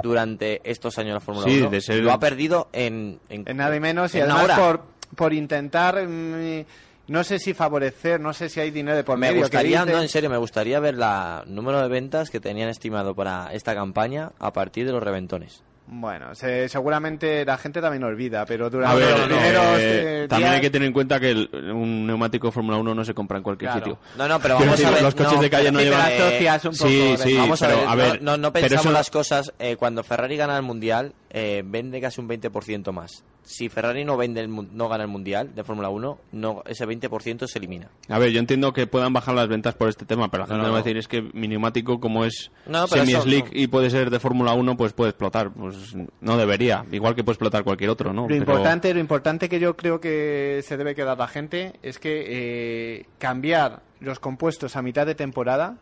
durante 0.03 0.61
estos 0.63 0.97
años 0.99 1.15
la 1.15 1.19
Fórmula 1.19 1.47
Sí, 1.47 1.59
1 1.59 1.69
de 1.71 1.81
ser- 1.81 2.03
lo 2.03 2.11
ha 2.11 2.19
perdido 2.19 2.69
en, 2.71 3.19
en, 3.29 3.43
En 3.47 3.57
nada 3.57 3.75
y 3.75 3.79
menos, 3.79 4.13
y 4.13 4.19
además 4.21 4.59
por, 4.59 4.83
por 5.15 5.33
intentar, 5.33 6.07
mm, 6.07 6.65
no 7.07 7.23
sé 7.23 7.39
si 7.39 7.55
favorecer, 7.55 8.19
no 8.21 8.31
sé 8.33 8.47
si 8.47 8.59
hay 8.59 8.69
dinero 8.69 8.95
de 8.95 9.03
por 9.03 9.17
me 9.17 9.21
medio. 9.27 9.37
que 9.37 9.41
gustaría, 9.57 9.83
no, 9.85 9.99
en 9.99 10.07
serio, 10.07 10.29
me 10.29 10.37
gustaría 10.37 10.79
ver 10.79 10.95
la 10.95 11.43
número 11.47 11.81
de 11.81 11.87
ventas 11.89 12.29
que 12.29 12.39
tenían 12.39 12.69
estimado 12.69 13.15
para 13.15 13.51
esta 13.53 13.73
campaña 13.73 14.31
a 14.37 14.53
partir 14.53 14.85
de 14.85 14.91
los 14.91 15.01
reventones. 15.01 15.63
Bueno, 15.91 16.35
se- 16.35 16.69
seguramente 16.69 17.43
la 17.43 17.57
gente 17.57 17.81
también 17.81 18.03
olvida, 18.03 18.45
pero 18.45 18.67
A 18.67 18.69
durante 18.69 18.95
ver, 18.99 19.09
los 19.11 19.19
no, 19.21 19.25
primeros 19.25 19.65
eh, 19.79 20.23
eh, 20.23 20.27
también 20.27 20.49
hay 20.51 20.55
días- 20.57 20.61
que 20.61 20.69
tener 20.69 20.87
en 20.87 20.93
cuenta 20.93 21.19
que 21.19 21.31
el- 21.31 21.49
un 21.73 22.05
neumático 22.05 22.47
de 22.47 22.51
Fórmula 22.51 22.77
1 22.77 22.93
no 22.93 23.03
se 23.03 23.13
compra 23.15 23.37
en 23.37 23.43
cualquier 23.43 23.71
Claro. 23.71 23.85
sitio. 23.85 23.99
No, 24.15 24.27
no, 24.27 24.39
pero 24.39 24.53
vamos 24.55 24.67
a 24.67 24.71
decir, 24.77 24.87
ver. 24.93 25.01
los 25.01 25.15
coches 25.15 25.33
no, 25.33 25.41
de 25.41 25.49
calle 25.49 25.71
no 25.71 25.79
llevan... 25.81 25.99
la 25.99 26.05
asocias 26.27 26.65
un 26.65 26.71
poco, 26.75 26.89
Sí, 26.89 27.15
sí, 27.17 27.37
vamos 27.37 27.61
a 27.63 27.67
pero 27.67 27.79
ver, 27.79 27.87
a 27.89 27.95
ver, 27.95 28.21
no, 28.21 28.31
no, 28.31 28.37
no 28.37 28.53
pero 28.53 28.63
pensamos 28.67 28.85
eso- 28.85 28.93
las 28.93 29.09
cosas. 29.09 29.53
eh, 29.57 29.75
cuando 29.77 30.03
Ferrari 30.03 30.37
gana 30.37 30.55
el 30.57 30.63
mundial, 30.63 31.13
eh, 31.31 31.63
vende 31.65 31.99
casi 31.99 32.21
un 32.21 32.27
20% 32.27 32.91
más. 32.91 33.23
Si 33.41 33.67
Ferrari 33.67 34.05
no 34.05 34.15
vende 34.15 34.41
el, 34.41 34.49
no 34.77 34.89
gana 34.89 35.05
el 35.05 35.09
mundial 35.09 35.55
de 35.55 35.63
Fórmula 35.63 35.89
1, 35.89 36.19
no, 36.33 36.61
ese 36.67 36.85
20% 36.85 37.47
se 37.47 37.57
elimina. 37.57 37.87
A 38.07 38.19
ver, 38.19 38.29
yo 38.29 38.39
entiendo 38.39 38.73
que 38.73 38.85
puedan 38.85 39.11
bajar 39.11 39.33
las 39.33 39.47
ventas 39.47 39.73
por 39.73 39.89
este 39.89 40.05
tema, 40.05 40.29
pero 40.29 40.43
la 40.43 40.47
gente 40.47 40.63
no, 40.67 40.71
va 40.71 40.77
a 40.79 40.81
decir 40.83 40.97
es 40.97 41.07
que 41.07 41.23
mi 41.33 41.47
neumático, 41.47 41.99
como 41.99 42.25
es 42.25 42.51
pero 42.65 42.85
semi-slick 42.85 43.45
no. 43.45 43.59
y 43.59 43.65
puede 43.65 43.89
ser 43.89 44.11
de 44.11 44.19
Fórmula 44.19 44.53
1, 44.53 44.77
pues 44.77 44.93
puede 44.93 45.09
explotar. 45.09 45.49
Pues 45.51 45.75
no 46.21 46.37
debería. 46.37 46.85
Igual 46.91 47.15
que 47.15 47.23
puede 47.23 47.33
explotar 47.35 47.63
cualquier 47.63 47.89
otro, 47.89 48.13
¿no? 48.13 48.23
Lo 48.23 48.27
Pero- 48.27 48.39
importante, 48.39 48.93
lo 48.93 48.99
importante 48.99 49.49
que 49.49 49.59
yo 49.59 49.75
creo 49.75 49.99
que 49.99 50.61
se 50.63 50.77
debe 50.77 50.95
quedar 50.95 51.17
la 51.17 51.27
gente 51.27 51.73
es 51.83 51.99
que 51.99 52.25
eh, 52.99 53.05
cambiar 53.17 53.81
los 53.99 54.19
compuestos 54.19 54.75
a 54.75 54.81
mitad 54.81 55.05
de 55.05 55.15
temporada 55.15 55.77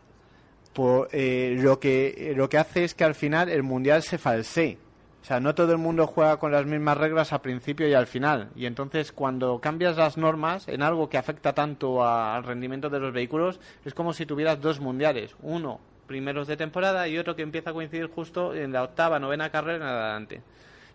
por, 0.74 1.10
eh, 1.12 1.56
lo 1.60 1.80
que 1.80 2.34
lo 2.36 2.50
que 2.50 2.58
hace 2.58 2.84
es 2.84 2.94
que 2.94 3.04
al 3.04 3.16
final 3.16 3.50
el 3.50 3.64
mundial 3.64 4.04
se 4.04 4.18
falsee. 4.18 4.78
O 5.22 5.26
sea, 5.28 5.40
no 5.42 5.56
todo 5.56 5.72
el 5.74 5.78
mundo 5.78 6.08
juega 6.08 6.38
con 6.38 6.52
las 6.54 6.66
mismas 6.66 6.98
reglas 6.98 7.34
al 7.34 7.42
principio 7.42 7.88
y 7.88 7.94
al 7.94 8.08
final. 8.08 8.50
Y 8.56 8.66
entonces 8.66 9.12
cuando 9.12 9.60
cambias 9.60 9.98
las 9.98 10.16
normas 10.18 10.68
en 10.70 10.82
algo 10.84 11.10
que 11.10 11.18
afecta 11.18 11.54
tanto 11.54 12.04
a- 12.04 12.36
al 12.36 12.44
rendimiento 12.44 12.90
de 12.90 13.00
los 13.00 13.12
vehículos, 13.12 13.60
es 13.84 13.94
como 13.94 14.14
si 14.14 14.26
tuvieras 14.26 14.62
dos 14.62 14.80
mundiales. 14.80 15.36
Uno 15.42 15.80
primeros 16.08 16.48
de 16.48 16.58
temporada 16.58 17.08
y 17.08 17.18
otro 17.18 17.36
que 17.36 17.42
empieza 17.44 17.70
a 17.72 17.74
coincidir 17.74 18.08
justo 18.08 18.54
en 18.56 18.72
la 18.72 18.84
octava, 18.84 19.20
novena 19.20 19.50
carrera 19.50 19.76
en 19.78 19.84
adelante. 19.84 20.42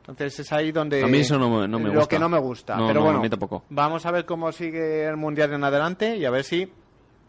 Entonces 0.01 0.41
es 0.41 0.53
ahí 0.53 0.73
donde... 0.73 1.03
A 1.05 1.07
mí 1.07 1.19
eso 1.19 1.39
no 1.39 1.49
me- 1.49 1.69
no 1.69 1.79
me 1.79 1.87
Lo 1.91 1.95
gusta. 2.01 2.09
que 2.09 2.19
no 2.19 2.29
me 2.29 2.39
gusta. 2.41 2.77
No, 2.77 2.89
Pero 2.89 3.01
no, 3.01 3.05
bueno, 3.05 3.21
a 3.21 3.23
mí 3.23 3.29
tampoco. 3.31 3.65
vamos 3.71 4.05
a 4.05 4.11
ver 4.11 4.25
cómo 4.25 4.51
sigue 4.51 5.05
el 5.07 5.17
mundial 5.17 5.53
en 5.53 5.63
adelante 5.63 6.17
y 6.17 6.25
a 6.25 6.31
ver 6.31 6.43
si... 6.45 6.69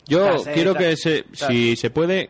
Yo 0.07 0.37
quiero 0.53 0.73
que 0.73 0.97
se, 0.97 1.25
si 1.33 1.75
se 1.77 1.89
puede, 1.89 2.29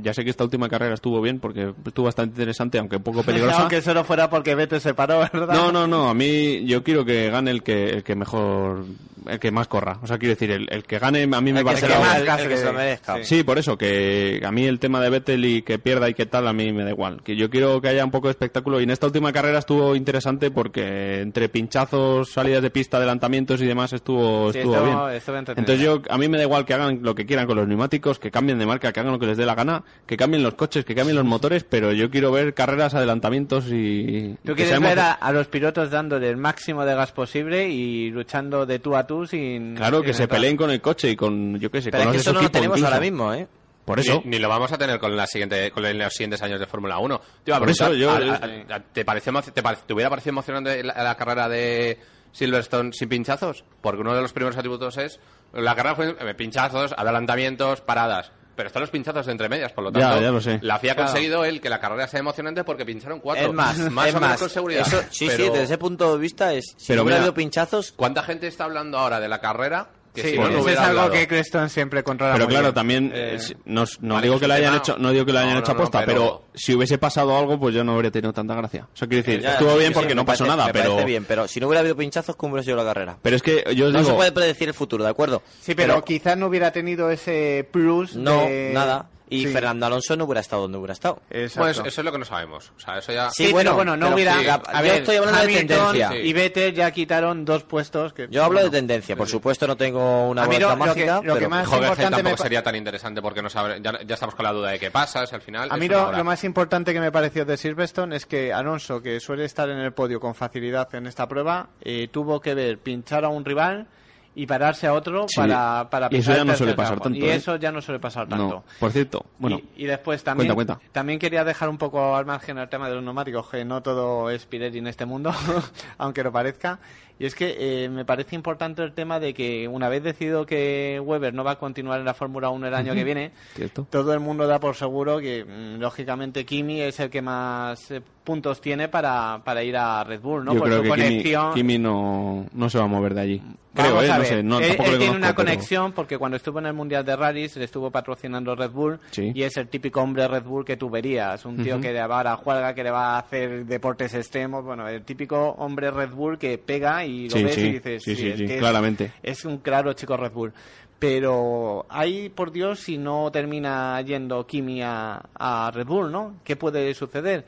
ya 0.00 0.12
sé 0.14 0.24
que 0.24 0.30
esta 0.30 0.42
última 0.44 0.68
carrera 0.68 0.94
estuvo 0.94 1.20
bien 1.20 1.38
porque 1.38 1.72
estuvo 1.86 2.06
bastante 2.06 2.32
interesante, 2.32 2.78
aunque 2.78 2.96
un 2.96 3.02
poco 3.02 3.22
peligrosa. 3.26 3.60
Aunque 3.60 3.80
solo 3.82 4.02
fuera 4.02 4.28
porque 4.30 4.54
Vettel 4.54 4.80
se 4.80 4.94
paró, 4.94 5.18
¿verdad? 5.20 5.54
No, 5.54 5.70
no, 5.70 5.86
no, 5.86 6.08
a 6.10 6.14
mí 6.14 6.64
yo 6.64 6.82
quiero 6.82 7.04
que 7.04 7.30
gane 7.30 7.50
el 7.52 7.62
que, 7.62 7.90
el 7.90 8.02
que 8.02 8.16
mejor, 8.16 8.86
el 9.26 9.38
que 9.38 9.50
más 9.50 9.68
corra. 9.68 9.98
O 10.02 10.06
sea, 10.06 10.18
quiero 10.18 10.34
decir, 10.34 10.50
el, 10.50 10.66
el 10.70 10.84
que 10.84 10.98
gane 10.98 11.22
a 11.24 11.40
mí 11.40 11.52
me 11.52 11.60
que 11.60 11.64
parece 11.64 11.86
que 11.86 12.24
casi 12.24 12.48
que 12.48 12.56
se 12.56 12.64
lo 12.64 12.70
que- 12.72 12.76
merezca. 12.76 13.16
sí. 13.18 13.24
Sí, 13.24 13.42
por 13.42 13.58
eso, 13.58 13.76
que 13.78 14.40
a 14.44 14.50
mí 14.52 14.64
el 14.66 14.78
tema 14.78 15.00
de 15.00 15.10
Vettel 15.10 15.44
y 15.44 15.62
que 15.62 15.78
pierda 15.78 16.08
y 16.08 16.14
que 16.14 16.26
tal, 16.26 16.46
a 16.48 16.52
mí 16.52 16.72
me 16.72 16.84
da 16.84 16.90
igual. 16.90 17.22
Que 17.22 17.36
yo 17.36 17.48
quiero 17.50 17.80
que 17.80 17.88
haya 17.88 18.04
un 18.04 18.10
poco 18.10 18.28
de 18.28 18.32
espectáculo. 18.32 18.80
Y 18.80 18.84
en 18.84 18.90
esta 18.90 19.06
última 19.06 19.32
carrera 19.32 19.58
estuvo 19.58 19.94
interesante 19.96 20.50
porque 20.50 21.20
entre 21.20 21.48
pinchazos, 21.48 22.30
salidas 22.32 22.62
de 22.62 22.70
pista, 22.70 22.96
adelantamientos 22.96 23.60
y 23.60 23.66
demás 23.66 23.92
estuvo, 23.92 24.52
Sí, 24.52 24.58
estuvo 24.58 24.74
estuvo- 24.74 25.06
bien. 25.08 25.44
Entonces 25.56 25.80
yo, 25.80 26.02
a 26.08 26.18
mí 26.18 26.28
me 26.28 26.36
da 26.38 26.44
igual 26.44 26.64
que 26.64 26.74
hagan 26.74 27.00
lo 27.02 27.14
que 27.14 27.26
quieran 27.26 27.46
con 27.46 27.56
los 27.56 27.66
neumáticos, 27.68 28.18
que 28.18 28.30
cambien 28.30 28.58
de 28.58 28.66
marca, 28.66 28.92
que 28.92 29.00
hagan 29.00 29.12
lo 29.12 29.18
que 29.18 29.26
les 29.26 29.36
dé 29.36 29.46
la 29.46 29.54
gana, 29.54 29.84
que 30.06 30.16
cambien 30.16 30.42
los 30.42 30.54
coches, 30.54 30.84
que 30.84 30.94
cambien 30.94 31.16
los 31.16 31.24
motores, 31.24 31.64
pero 31.64 31.92
yo 31.92 32.10
quiero 32.10 32.30
ver 32.32 32.54
carreras, 32.54 32.94
adelantamientos 32.94 33.66
y... 33.70 34.36
Tú 34.44 34.54
que 34.54 34.64
quieres 34.64 34.80
ver 34.80 34.98
a, 35.00 35.12
a 35.12 35.32
los 35.32 35.46
pilotos 35.48 35.90
dándole 35.90 36.28
el 36.28 36.36
máximo 36.36 36.84
de 36.84 36.94
gas 36.94 37.12
posible 37.12 37.68
y 37.68 38.10
luchando 38.10 38.66
de 38.66 38.78
tú 38.78 38.96
a 38.96 39.06
tú 39.06 39.09
sin... 39.26 39.74
Claro, 39.74 40.00
que 40.02 40.08
sin 40.08 40.14
se 40.16 40.22
entrar. 40.24 40.38
peleen 40.40 40.56
con 40.56 40.70
el 40.70 40.80
coche 40.80 41.10
y 41.10 41.16
con, 41.16 41.58
yo 41.58 41.70
qué 41.70 41.80
sé, 41.82 41.90
Pero 41.90 42.04
con 42.04 42.14
es 42.14 42.16
que 42.16 42.20
eso 42.22 42.32
no 42.32 42.42
lo 42.42 42.50
tenemos 42.50 42.78
incluso. 42.78 42.94
ahora 42.94 43.00
mismo, 43.00 43.32
¿eh? 43.34 43.48
Por 43.84 43.98
eso. 43.98 44.20
Ni, 44.24 44.32
ni 44.32 44.38
lo 44.38 44.48
vamos 44.48 44.70
a 44.72 44.78
tener 44.78 44.98
con 45.00 45.16
la 45.16 45.26
siguiente 45.26 45.70
con 45.72 45.82
los 45.82 46.12
siguientes 46.12 46.40
años 46.42 46.60
de 46.60 46.66
Fórmula 46.66 46.98
1. 46.98 47.20
Te, 47.44 47.52
Por 47.58 47.70
eso 47.70 47.92
yo- 47.94 48.10
¿a- 48.12 48.16
a- 48.18 48.76
a- 48.76 48.80
¿te, 48.80 49.04
pareció, 49.04 49.32
emo- 49.32 49.42
te, 49.42 49.62
pare- 49.62 49.78
te 49.86 49.92
hubiera 49.94 50.10
parecido 50.10 50.30
emocionante 50.30 50.82
la, 50.84 51.02
la 51.02 51.16
carrera 51.16 51.48
de 51.48 51.98
Silverstone 52.30 52.92
sin 52.92 53.08
pinchazos? 53.08 53.64
Porque 53.80 54.00
uno 54.02 54.14
de 54.14 54.22
los 54.22 54.32
primeros 54.32 54.56
atributos 54.56 54.96
es... 54.98 55.18
La 55.52 55.74
carrera 55.74 55.96
fue 55.96 56.16
eh, 56.20 56.34
pinchazos, 56.34 56.94
adelantamientos, 56.96 57.80
paradas. 57.80 58.30
Pero 58.60 58.66
están 58.66 58.80
los 58.82 58.90
pinchazos 58.90 59.26
entre 59.28 59.48
medias, 59.48 59.72
por 59.72 59.84
lo 59.84 59.90
Ya, 59.90 60.00
tanto, 60.10 60.20
ya 60.20 60.30
lo 60.30 60.40
sé. 60.42 60.58
la 60.60 60.78
FIA 60.78 60.92
ha 60.92 60.94
Claro. 60.96 61.10
conseguido 61.12 61.44
el 61.46 61.62
que 61.62 61.70
la 61.70 61.80
carrera 61.80 62.06
sea 62.06 62.20
emocionante 62.20 62.62
porque 62.62 62.84
pincharon 62.84 63.18
cuatro. 63.20 63.46
Es 63.48 63.52
más, 63.54 63.78
más 63.90 64.08
es 64.08 64.14
o 64.14 64.16
menos 64.18 64.30
más. 64.32 64.38
con 64.40 64.50
seguridad. 64.50 64.86
Eso- 64.86 65.00
sí, 65.10 65.28
Pero- 65.28 65.44
sí, 65.44 65.50
desde 65.50 65.62
ese 65.64 65.78
punto 65.78 66.12
de 66.12 66.18
vista 66.20 66.52
es. 66.52 66.74
Si 66.76 66.88
Pero 66.88 67.00
no 67.00 67.04
mira- 67.06 67.16
habido 67.16 67.32
pinchazos, 67.32 67.92
¿Cuánta 67.96 68.22
gente 68.22 68.46
está 68.48 68.64
hablando 68.64 68.98
ahora 68.98 69.18
de 69.18 69.28
la 69.28 69.40
carrera 69.40 69.88
Que 70.14 70.22
Sí, 70.22 70.30
si 70.30 70.38
no, 70.38 70.48
no 70.50 70.58
eso 70.58 70.68
es 70.70 70.76
algo 70.78 70.88
hablado. 71.02 71.12
que 71.12 71.28
Creston 71.28 71.70
siempre 71.70 72.02
controla 72.02 72.32
Pero 72.32 72.46
muy 72.46 72.50
claro, 72.52 72.64
bien. 72.66 72.74
también 72.74 73.12
Eh, 73.14 73.38
eh, 73.40 73.56
no, 73.66 73.84
no 74.00 74.20
digo 74.20 74.40
que 74.40 74.48
lo 74.48 74.54
hayan 74.54 74.74
hecho, 74.74 74.96
no 74.98 75.12
digo 75.12 75.24
que 75.24 75.32
lo 75.32 75.38
hayan 75.38 75.54
No, 75.54 75.60
hecho 75.60 75.72
aposta, 75.72 76.00
pero... 76.04 76.20
pero- 76.20 76.42
si 76.54 76.74
hubiese 76.74 76.98
pasado 76.98 77.38
algo, 77.38 77.58
pues 77.60 77.74
yo 77.74 77.84
no 77.84 77.94
habría 77.94 78.10
tenido 78.10 78.32
tanta 78.32 78.54
gracia. 78.54 78.88
O 78.92 78.96
sea, 78.96 79.06
quiero 79.06 79.24
decir, 79.24 79.40
Ya, 79.40 79.52
estuvo 79.52 79.72
sí, 79.74 79.78
bien 79.78 79.90
sí, 79.90 79.94
porque 79.94 80.10
sí, 80.10 80.14
no 80.16 80.24
pasó 80.26 80.44
parece- 80.44 80.56
nada, 80.56 80.66
me 80.66 80.72
pero 80.72 81.04
bien, 81.04 81.24
pero 81.24 81.46
si 81.46 81.60
no 81.60 81.68
hubiera 81.68 81.80
habido 81.80 81.96
pinchazos, 81.96 82.34
¿cómo 82.34 82.52
hubiera 82.54 82.64
sido 82.64 82.76
la 82.76 82.84
carrera? 82.84 83.16
pero 83.22 83.36
es 83.36 83.42
que 83.42 83.64
yo 83.76 83.86
os 83.86 83.92
No 83.92 83.98
digo, 84.00 84.10
se 84.10 84.16
puede 84.16 84.32
predecir 84.32 84.66
el 84.68 84.74
futuro, 84.74 85.04
¿de 85.04 85.10
acuerdo? 85.10 85.42
Sí, 85.60 85.74
pero, 85.76 86.02
quizás 86.04 86.36
no 86.36 86.46
hubiera 86.48 86.72
tenido 86.72 87.08
ese 87.10 87.66
plus 87.70 88.16
No, 88.16 88.42
de- 88.42 88.72
nada. 88.74 89.06
Y 89.32 89.46
Sí. 89.46 89.52
Fernando 89.52 89.86
Alonso 89.86 90.16
no 90.16 90.24
hubiera 90.24 90.40
estado 90.40 90.62
donde 90.62 90.76
hubiera 90.78 90.92
estado. 90.92 91.22
Exacto. 91.30 91.60
Bueno, 91.60 91.70
eso, 91.70 91.84
eso 91.86 92.00
es 92.00 92.04
lo 92.04 92.10
que 92.12 92.18
no 92.18 92.24
sabemos. 92.24 92.72
O 92.76 92.80
sea, 92.80 92.98
eso 92.98 93.12
ya... 93.12 93.30
Sí, 93.30 93.46
Sí, 93.46 93.52
bueno, 93.52 93.74
bueno, 93.76 93.96
no 93.96 94.12
hubiera. 94.12 94.34
sí, 94.40 94.46
a 94.48 94.58
yo 94.60 94.82
ver, 94.82 94.94
estoy 94.96 95.16
hablando 95.16 95.38
de 95.38 95.44
Hamilton 95.44 95.92
tendencia. 95.92 96.16
Y 96.20 96.32
Vettel 96.32 96.74
ya 96.74 96.90
quitaron 96.90 97.44
dos 97.44 97.62
puestos. 97.62 98.12
Que, 98.12 98.26
Yo 98.28 98.42
hablo 98.44 98.58
bueno, 98.58 98.70
de 98.72 98.76
tendencia, 98.78 99.14
por 99.16 99.28
supuesto 99.28 99.66
no 99.68 99.76
tengo 99.76 100.28
una 100.28 100.42
A 100.42 100.46
mí 100.48 100.56
boleta 100.56 100.74
lo- 100.74 100.76
lo 100.86 100.94
que- 100.94 101.00
mágica, 101.06 101.14
lo 101.22 101.34
que 101.34 101.38
pero 101.38 101.48
más- 101.50 101.66
Jogerhead 101.68 101.82
importante 101.90 102.10
me 102.10 102.22
tampoco 102.22 102.36
pa- 102.38 102.42
sería 102.42 102.62
tan 102.64 102.74
interesante 102.74 103.22
porque 103.22 103.40
no 103.42 103.48
sabe, 103.50 103.80
ya, 103.80 104.00
ya 104.04 104.14
estamos 104.14 104.34
con 104.34 104.44
la 104.44 104.52
duda 104.52 104.70
de 104.70 104.78
qué 104.80 104.90
pasa, 104.90 105.24
si 105.26 105.34
al 105.34 105.42
final... 105.42 105.68
A 105.70 105.76
mí 105.76 105.88
lo, 105.88 106.10
lo 106.10 106.24
más 106.24 106.42
importante 106.42 106.92
que 106.92 106.98
me 107.00 107.12
pareció 107.12 107.44
de 107.44 107.56
Silverstone 107.56 108.16
es 108.16 108.26
que 108.26 108.52
Alonso, 108.52 109.00
que 109.00 109.20
suele 109.20 109.44
estar 109.44 109.70
en 109.70 109.78
el 109.78 109.92
podio 109.92 110.18
con 110.18 110.34
facilidad 110.34 110.92
en 110.94 111.06
esta 111.06 111.28
prueba, 111.28 111.68
eh, 111.82 112.08
tuvo 112.10 112.40
que 112.40 112.54
ver 112.54 112.78
pinchar 112.78 113.24
a 113.24 113.28
un 113.28 113.44
rival 113.44 113.86
y 114.34 114.46
pararse 114.46 114.86
a 114.86 114.94
otro 114.94 115.26
Sí, 115.28 115.36
para, 115.40 115.88
para 115.90 116.08
y 116.10 116.16
eso 116.18 116.32
ya 116.34 116.44
no 116.44 116.54
suele 116.54 116.74
pasar 116.74 117.00
tanto, 117.00 117.18
Y 117.18 117.24
¿eh? 117.24 117.34
eso 117.34 117.56
ya 117.56 117.72
no 117.72 117.82
suele 117.82 117.98
pasar 117.98 118.28
tanto. 118.28 118.48
no. 118.48 118.64
Por 118.78 118.92
cierto, 118.92 119.24
bueno, 119.38 119.60
y, 119.76 119.84
y 119.84 119.86
después 119.86 120.22
también, 120.22 120.54
Cuenta, 120.54 120.74
cuenta. 120.74 120.92
también 120.92 121.18
quería 121.18 121.42
dejar 121.44 121.68
un 121.68 121.78
poco 121.78 122.14
al 122.16 122.26
margen 122.26 122.58
el 122.58 122.68
tema 122.68 122.88
de 122.88 122.94
los 122.94 123.04
neumáticos, 123.04 123.48
que 123.48 123.64
no 123.64 123.82
todo 123.82 124.30
es 124.30 124.46
Pirelli 124.46 124.78
en 124.78 124.86
este 124.86 125.04
mundo, 125.04 125.32
aunque 125.98 126.22
lo 126.22 126.30
parezca. 126.32 126.78
Y 127.18 127.26
es 127.26 127.34
que 127.34 127.84
eh, 127.84 127.88
me 127.90 128.06
parece 128.06 128.34
importante 128.34 128.82
el 128.82 128.92
tema 128.94 129.20
de 129.20 129.34
que 129.34 129.68
una 129.68 129.90
vez 129.90 130.02
decidido 130.02 130.46
que 130.46 130.98
Weber 131.04 131.34
no 131.34 131.44
va 131.44 131.50
a 131.50 131.58
continuar 131.58 131.98
en 132.00 132.06
la 132.06 132.14
Fórmula 132.14 132.48
1 132.48 132.66
el 132.68 132.74
año 132.74 132.94
que 132.94 133.04
viene, 133.04 133.32
cierto. 133.54 133.86
todo 133.90 134.14
el 134.14 134.20
mundo 134.20 134.46
da 134.46 134.58
por 134.58 134.74
seguro 134.74 135.18
que, 135.18 135.44
mm, 135.44 135.80
lógicamente, 135.80 136.46
Kimi 136.46 136.80
es 136.80 136.98
el 136.98 137.10
que 137.10 137.20
más 137.20 137.90
eh, 137.90 138.00
puntos 138.30 138.60
tiene 138.60 138.88
para, 138.88 139.40
para 139.44 139.64
ir 139.64 139.76
a 139.76 140.04
Red 140.04 140.20
Bull, 140.20 140.44
¿no? 140.44 140.52
yo 140.54 140.60
Por 140.60 140.68
creo 140.68 140.78
su 140.78 140.84
que 140.84 140.90
Kimi, 140.90 141.06
conexión. 141.08 141.54
Kimi 141.54 141.78
no, 141.78 142.46
no 142.52 142.70
se 142.70 142.78
va 142.78 142.84
a 142.84 142.86
mover 142.86 143.14
de 143.14 143.20
allí. 143.20 143.42
Vamos 143.72 143.92
Creo, 143.92 144.02
eh, 144.02 144.10
a 144.10 144.18
no 144.18 144.24
sé, 144.24 144.42
no, 144.42 144.58
él, 144.58 144.64
él 144.64 144.70
le 144.70 144.76
tiene 144.76 144.96
conozco, 144.98 145.16
una 145.16 145.26
pero- 145.28 145.34
conexión 145.36 145.92
porque 145.92 146.18
cuando 146.18 146.36
estuvo 146.36 146.58
en 146.58 146.66
el 146.66 146.72
Mundial 146.74 147.04
de 147.04 147.14
Rallys 147.16 147.56
le 147.56 147.64
estuvo 147.64 147.90
patrocinando 147.90 148.54
Red 148.56 148.70
Bull 148.70 148.98
Sí. 149.12 149.30
y 149.34 149.42
es 149.42 149.56
el 149.56 149.68
típico 149.68 150.00
hombre 150.00 150.26
Red 150.28 150.42
Bull 150.44 150.64
que 150.64 150.76
tú 150.76 150.90
verías. 150.90 151.44
Un 151.44 151.56
tío 151.62 151.80
que 151.80 151.92
le 151.92 152.04
va 152.06 152.20
a 152.20 152.24
la 152.24 152.36
juerga, 152.36 152.74
que 152.74 152.82
le 152.84 152.90
va 152.90 153.14
a 153.14 153.18
hacer 153.20 153.64
deportes 153.66 154.12
extremos. 154.14 154.64
Bueno, 154.64 154.88
el 154.88 155.02
típico 155.04 155.50
hombre 155.58 155.90
Red 155.90 156.10
Bull 156.10 156.36
que 156.38 156.58
pega 156.58 157.04
y 157.04 157.28
lo 157.28 157.36
Sí, 157.36 157.44
ves 157.44 157.54
sí, 157.54 157.60
y 157.60 157.72
dices, 157.72 158.02
sí, 158.04 158.16
sí, 158.16 158.28
es 158.28 158.38
sí, 158.38 158.46
que 158.46 158.54
es- 158.54 158.60
claramente. 158.60 159.12
Es, 159.22 159.44
un 159.44 159.58
claro 159.58 159.92
chico 159.92 160.16
Red 160.16 160.32
Bull. 160.32 160.52
Pero 160.98 161.86
ahí, 161.88 162.28
por 162.28 162.52
Dios, 162.52 162.80
si 162.80 162.98
no 162.98 163.30
termina 163.32 164.00
yendo 164.02 164.46
Kimi 164.46 164.82
a, 164.82 165.22
a 165.34 165.70
Red 165.72 165.86
Bull, 165.86 166.12
¿no? 166.12 166.34
¿Qué 166.44 166.56
puede 166.56 166.92
suceder? 166.92 167.46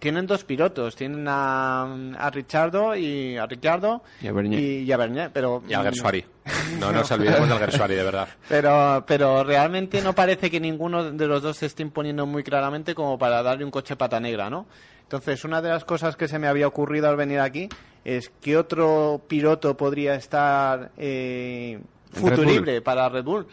Tienen 0.00 0.26
dos 0.26 0.44
pilotos, 0.44 0.94
tienen 0.96 1.26
a, 1.28 1.84
a 2.18 2.30
Richardo 2.30 2.94
y 2.96 3.36
a 3.36 3.46
Ricardo 3.46 4.02
Y 4.20 4.26
a 4.26 4.32
Bernier. 4.32 4.60
y, 4.60 4.64
y 4.82 4.92
a 4.92 4.96
Bernier, 4.96 5.30
pero 5.32 5.62
Y 5.68 5.72
al 5.74 5.84
Gersuari. 5.84 6.24
No 6.80 6.92
nos 6.92 7.10
olvidemos 7.12 7.48
del 7.48 7.58
Gersuari, 7.58 7.94
de 7.94 8.02
verdad. 8.02 8.28
pero, 8.48 9.04
pero 9.06 9.42
realmente 9.44 10.02
no 10.02 10.12
parece 10.14 10.50
que 10.50 10.60
ninguno 10.60 11.12
de 11.12 11.26
los 11.26 11.40
dos 11.42 11.56
se 11.56 11.66
esté 11.66 11.82
imponiendo 11.82 12.26
muy 12.26 12.42
claramente 12.42 12.94
como 12.94 13.16
para 13.18 13.42
darle 13.42 13.64
un 13.64 13.70
coche 13.70 13.96
pata 13.96 14.20
negra, 14.20 14.50
¿no? 14.50 14.66
Entonces, 15.02 15.44
una 15.44 15.62
de 15.62 15.68
las 15.70 15.84
cosas 15.84 16.16
que 16.16 16.26
se 16.26 16.38
me 16.40 16.48
había 16.48 16.66
ocurrido 16.66 17.08
al 17.08 17.16
venir 17.16 17.38
aquí 17.38 17.68
es 18.04 18.28
que 18.40 18.56
otro 18.56 19.22
piloto 19.28 19.76
podría 19.76 20.16
estar 20.16 20.90
eh, 20.98 21.78
Red 22.12 22.20
futurible 22.20 22.82
para 22.82 23.08
Red 23.08 23.24
Bull. 23.24 23.46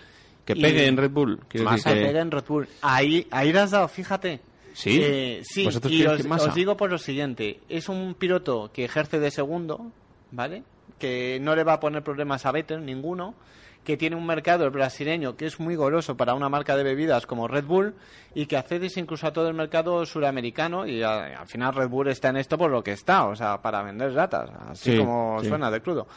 Que 0.45 0.53
Y- 0.53 0.61
pegue 0.61 0.87
en 0.87 0.97
Red 0.97 1.11
Bull. 1.11 1.39
Más 1.63 1.83
que- 1.83 1.91
pegue 1.91 2.19
en 2.19 2.31
Red 2.31 2.43
Bull. 2.47 2.67
Ahí, 2.81 3.27
ahí 3.31 3.53
le 3.53 3.59
has 3.59 3.71
dado, 3.71 3.87
fíjate. 3.87 4.41
¿Sí? 4.73 4.99
Eh, 5.01 5.41
sí, 5.43 5.65
¿Vosotros 5.65 5.91
y 5.93 6.05
os, 6.05 6.53
digo 6.55 6.75
por 6.77 6.89
lo 6.91 6.97
siguiente. 6.97 7.59
Es 7.69 7.89
un 7.89 8.15
piloto 8.15 8.71
que 8.73 8.85
ejerce 8.85 9.19
de 9.19 9.31
segundo, 9.31 9.91
¿vale? 10.31 10.63
Que 10.99 11.39
no 11.41 11.55
le 11.55 11.63
va 11.63 11.73
a 11.73 11.79
poner 11.79 12.03
problemas 12.03 12.45
a 12.45 12.51
Vettel, 12.51 12.83
ninguno. 12.85 13.35
Que 13.83 13.97
tiene 13.97 14.15
un 14.15 14.25
mercado, 14.25 14.63
el 14.63 14.69
brasileño, 14.71 15.35
que 15.35 15.45
es 15.45 15.59
muy 15.59 15.75
goloso 15.75 16.15
para 16.15 16.33
una 16.35 16.47
marca 16.47 16.77
de 16.77 16.83
bebidas 16.83 17.25
como 17.25 17.49
Red 17.49 17.65
Bull 17.65 17.93
y 18.33 18.45
que 18.45 18.55
accedes 18.55 18.95
incluso 18.95 19.27
a 19.27 19.33
todo 19.33 19.49
el 19.49 19.55
mercado 19.55 20.05
suramericano 20.05 20.87
y 20.87 21.03
a- 21.03 21.41
al 21.41 21.47
final 21.47 21.75
Red 21.75 21.89
Bull 21.89 22.07
está 22.07 22.29
en 22.29 22.37
esto 22.37 22.57
por 22.57 22.71
lo 22.71 22.81
que 22.81 22.93
está, 22.93 23.25
o 23.25 23.35
sea, 23.35 23.61
para 23.61 23.83
vender 23.83 24.13
latas, 24.13 24.49
así 24.69 24.91
Sí, 24.93 24.97
como 24.97 25.37
sí. 25.41 25.49
suena 25.49 25.69
de 25.69 25.81
crudo. 25.81 26.07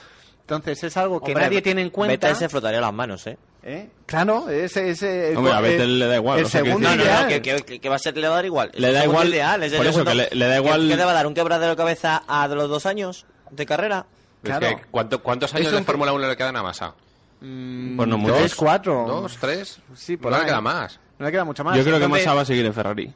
Entonces 0.43 0.85
es 0.85 0.97
algo 0.97 1.20
que 1.20 1.33
Hombre, 1.33 1.45
nadie 1.47 1.61
tiene 1.61 1.83
en 1.83 1.91
cuenta. 1.91 2.12
Vettel 2.12 2.37
se 2.37 2.49
frotaría 2.49 2.81
las 2.81 2.95
manos, 2.95 3.27
¿eh? 3.27 3.37
¿Eh? 3.69 3.89
Claro, 4.07 4.49
ese, 4.49 4.91
ese, 4.91 5.37
Hombre, 5.37 5.53
a 5.53 5.59
eh, 5.59 5.63
Vettel 5.63 5.99
le 5.99 6.07
da 6.07 6.15
igual, 6.17 6.39
El 6.39 6.45
o 6.45 6.49
sea, 6.49 6.63
segundo 6.63 6.89
decir- 6.89 7.05
No, 7.05 7.15
no, 7.17 7.23
no, 7.23 7.29
que, 7.29 7.43
que- 7.43 7.81
que 7.81 7.89
va 7.89 7.97
a 7.97 7.99
ser, 7.99 8.17
le 8.17 8.29
va 8.29 8.35
a 8.35 8.37
dar 8.37 8.45
igual. 8.45 8.71
Le 8.75 8.93
da 8.93 9.03
El 9.03 9.11
igual- 9.11 9.29
ideal, 9.29 9.63
es 9.65 9.73
el 9.73 9.79
por 9.79 9.87
eso, 9.87 9.93
segundo- 10.05 10.11
que 10.13 10.17
le- 10.17 10.29
le 10.31 10.47
da 10.47 10.57
igual- 10.59 10.83
¿Qué, 10.83 10.89
qué 10.91 10.97
le 10.97 11.05
va 11.05 11.11
a 11.11 11.15
dar? 11.15 11.27
¿Un 11.27 11.35
quebradero 11.35 11.71
de 11.73 11.77
cabeza 11.77 12.23
a 12.29 12.47
los 12.47 12.69
dos 12.69 12.87
años 12.87 13.27
de 13.51 13.67
carrera? 13.67 14.07
Claro. 14.45 14.67
Es 14.69 14.77
que, 14.77 14.83
¿cuánto- 14.89 15.21
¿Cuántos 15.21 15.53
años 15.55 15.73
de 15.73 15.83
Fórmula 15.83 16.13
1 16.13 16.29
le 16.29 16.37
quedan 16.37 16.55
a 16.57 16.63
Massa? 16.63 16.95
Mm, 17.41 17.97
Pues 17.97 18.09
no 18.09 18.19
muchos. 18.19 18.39
Tres, 18.39 18.55
cuatro. 18.55 19.05
¿Dos, 19.09 19.37
tres? 19.41 19.81
Sí, 19.97 20.17
por 20.17 20.31
no 20.31 20.37
le 20.39 20.45
ahí. 20.45 20.49
queda 20.49 20.61
más. 20.61 21.01
No 21.19 21.27
le 21.27 21.33
queda 21.33 21.45
mucho 21.45 21.65
más. 21.65 21.77
Yo 21.77 21.83
creo 21.83 21.99
que 21.99 22.05
Entonces, 22.05 22.25
Massa 22.27 22.37
va 22.37 22.43
a 22.43 22.45
seguir 22.45 22.65
en 22.67 22.73
Ferrari. 22.73 23.13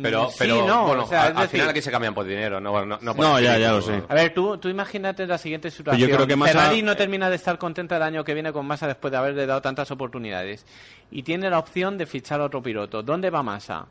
Pero, 0.00 0.28
sí, 0.30 0.36
pero 0.38 0.66
no, 0.66 0.86
bueno, 0.86 1.02
o 1.04 1.06
sea, 1.06 1.24
a- 1.24 1.24
es 1.24 1.30
al 1.30 1.36
decir, 1.42 1.50
final 1.50 1.68
aquí 1.68 1.82
se 1.82 1.90
cambian 1.90 2.14
por 2.14 2.24
dinero. 2.24 2.60
No, 2.60 2.84
no, 2.86 2.98
no, 3.02 3.14
por 3.14 3.24
No, 3.26 3.38
ya, 3.40 3.58
ya 3.58 3.72
lo 3.72 3.82
sé. 3.82 4.02
A 4.08 4.14
ver, 4.14 4.32
tú, 4.32 4.56
tú 4.56 4.68
imagínate 4.70 5.26
la 5.26 5.36
siguiente 5.36 5.70
situación. 5.70 6.10
creo 6.10 6.26
que 6.26 6.34
Massa- 6.34 6.52
Ferrari 6.52 6.80
no 6.82 6.96
termina 6.96 7.28
de 7.28 7.36
estar 7.36 7.58
contenta 7.58 7.96
el 7.96 8.02
año 8.02 8.24
que 8.24 8.32
viene 8.32 8.52
con 8.54 8.64
Massa 8.66 8.86
después 8.86 9.10
de 9.10 9.18
haberle 9.18 9.44
dado 9.44 9.60
tantas 9.60 9.90
oportunidades. 9.90 10.64
Y 11.10 11.22
tiene 11.22 11.50
la 11.50 11.58
opción 11.58 11.98
de 11.98 12.06
fichar 12.06 12.40
a 12.40 12.44
otro 12.44 12.62
piloto. 12.62 13.02
¿Dónde 13.02 13.28
va 13.28 13.42
Massa? 13.42 13.86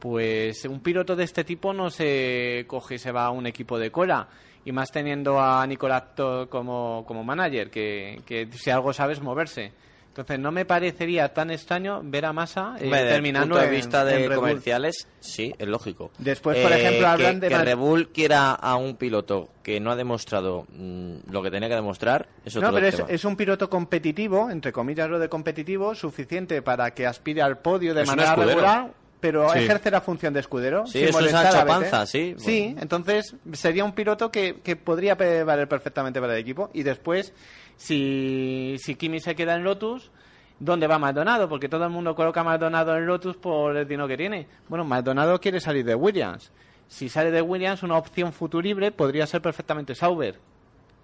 Pues 0.00 0.64
un 0.64 0.80
piloto 0.80 1.14
de 1.16 1.24
este 1.24 1.44
tipo 1.44 1.72
no 1.72 1.90
se 1.90 2.64
coge 2.66 2.96
y 2.96 2.98
se 2.98 3.12
va 3.12 3.26
a 3.26 3.30
un 3.30 3.46
equipo 3.46 3.78
de 3.78 3.90
cola. 3.90 4.26
Y 4.64 4.72
más 4.72 4.90
teniendo 4.90 5.40
a 5.40 5.64
Nicolás 5.64 6.02
como, 6.50 7.04
como 7.06 7.22
manager, 7.22 7.70
que, 7.70 8.20
que 8.26 8.48
si 8.52 8.68
algo 8.70 8.92
sabe 8.92 9.12
es 9.12 9.20
moverse. 9.22 9.72
Entonces 10.16 10.38
no 10.38 10.50
me 10.50 10.64
parecería 10.64 11.34
tan 11.34 11.50
extraño 11.50 12.00
ver 12.02 12.24
a 12.24 12.32
Massa 12.32 12.76
eh, 12.80 12.84
Hombre, 12.84 12.88
desde 12.88 13.02
el 13.02 13.08
terminando 13.08 13.54
punto 13.56 13.68
de 13.68 13.76
vista 13.76 14.10
en 14.14 14.30
de 14.30 14.34
comerciales, 14.34 15.08
sí, 15.20 15.54
es 15.58 15.68
lógico. 15.68 16.06
Eh, 16.06 16.16
Después, 16.20 16.56
por 16.56 16.72
ejemplo, 16.72 17.06
hablan 17.06 17.34
que, 17.34 17.40
de 17.40 17.48
que 17.54 17.62
Red 17.62 17.76
Bull 17.76 18.08
quiera 18.08 18.52
a 18.52 18.76
un 18.76 18.96
piloto 18.96 19.50
que 19.62 19.78
no 19.78 19.90
ha 19.90 19.96
demostrado 19.96 20.66
mm, 20.70 21.30
lo 21.30 21.42
que 21.42 21.50
tenía 21.50 21.68
que 21.68 21.74
demostrar, 21.74 22.28
es 22.46 22.56
otro 22.56 22.70
No, 22.70 22.74
pero 22.74 23.06
es, 23.08 23.24
un 23.26 23.36
piloto 23.36 23.68
competitivo, 23.68 24.48
entre 24.50 24.72
comillas 24.72 25.10
lo 25.10 25.18
de 25.18 25.28
competitivo, 25.28 25.94
suficiente 25.94 26.62
para 26.62 26.92
que 26.92 27.06
aspire 27.06 27.42
al 27.42 27.58
podio 27.58 27.92
de 27.92 28.00
Es 28.00 28.08
manera 28.08 28.34
regular, 28.34 28.94
pero 29.20 29.52
Sí. 29.52 29.58
ejerce 29.58 29.90
la 29.90 30.00
función 30.00 30.32
de 30.32 30.40
escudero. 30.40 30.86
Sí, 30.86 31.00
sin 31.12 31.26
es 31.26 31.30
Sancho. 31.30 31.66
Panza, 31.66 32.06
sí, 32.06 32.34
Sí, 32.38 32.74
entonces 32.80 33.34
sería 33.52 33.84
un 33.84 33.92
piloto 33.92 34.30
que, 34.30 34.60
que 34.62 34.76
podría 34.76 35.14
valer 35.14 35.68
perfectamente 35.68 36.20
para 36.20 36.34
el 36.34 36.40
equipo. 36.40 36.70
Y 36.72 36.84
después, 36.84 37.32
si, 37.76 38.76
si 38.78 38.94
Kimi 38.96 39.20
se 39.20 39.34
queda 39.34 39.54
en 39.54 39.64
Lotus, 39.64 40.10
¿dónde 40.58 40.86
va 40.86 40.98
Maldonado? 40.98 41.48
Porque 41.48 41.68
todo 41.68 41.84
el 41.84 41.90
mundo 41.90 42.14
coloca 42.14 42.40
a 42.40 42.44
Maldonado 42.44 42.96
en 42.96 43.06
Lotus 43.06 43.36
por 43.36 43.76
el 43.76 43.86
dinero 43.86 44.08
que 44.08 44.16
tiene. 44.16 44.46
Bueno, 44.68 44.84
Maldonado 44.84 45.40
quiere 45.40 45.60
salir 45.60 45.84
de 45.84 45.94
Williams. 45.94 46.50
Si 46.88 47.08
sale 47.08 47.30
de 47.30 47.42
Williams, 47.42 47.82
una 47.82 47.96
opción 47.98 48.32
futurible 48.32 48.92
podría 48.92 49.26
ser 49.26 49.42
perfectamente 49.42 49.94
Sauber. 49.94 50.38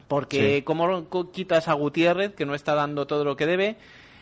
Porque 0.08 0.56
Sí. 0.56 0.62
cómo 0.62 1.08
quitas 1.32 1.68
a 1.68 1.72
Gutiérrez, 1.72 2.34
que 2.34 2.46
no 2.46 2.54
está 2.54 2.74
dando 2.74 3.06
todo 3.06 3.24
lo 3.24 3.36
que 3.36 3.46
debe, 3.46 3.76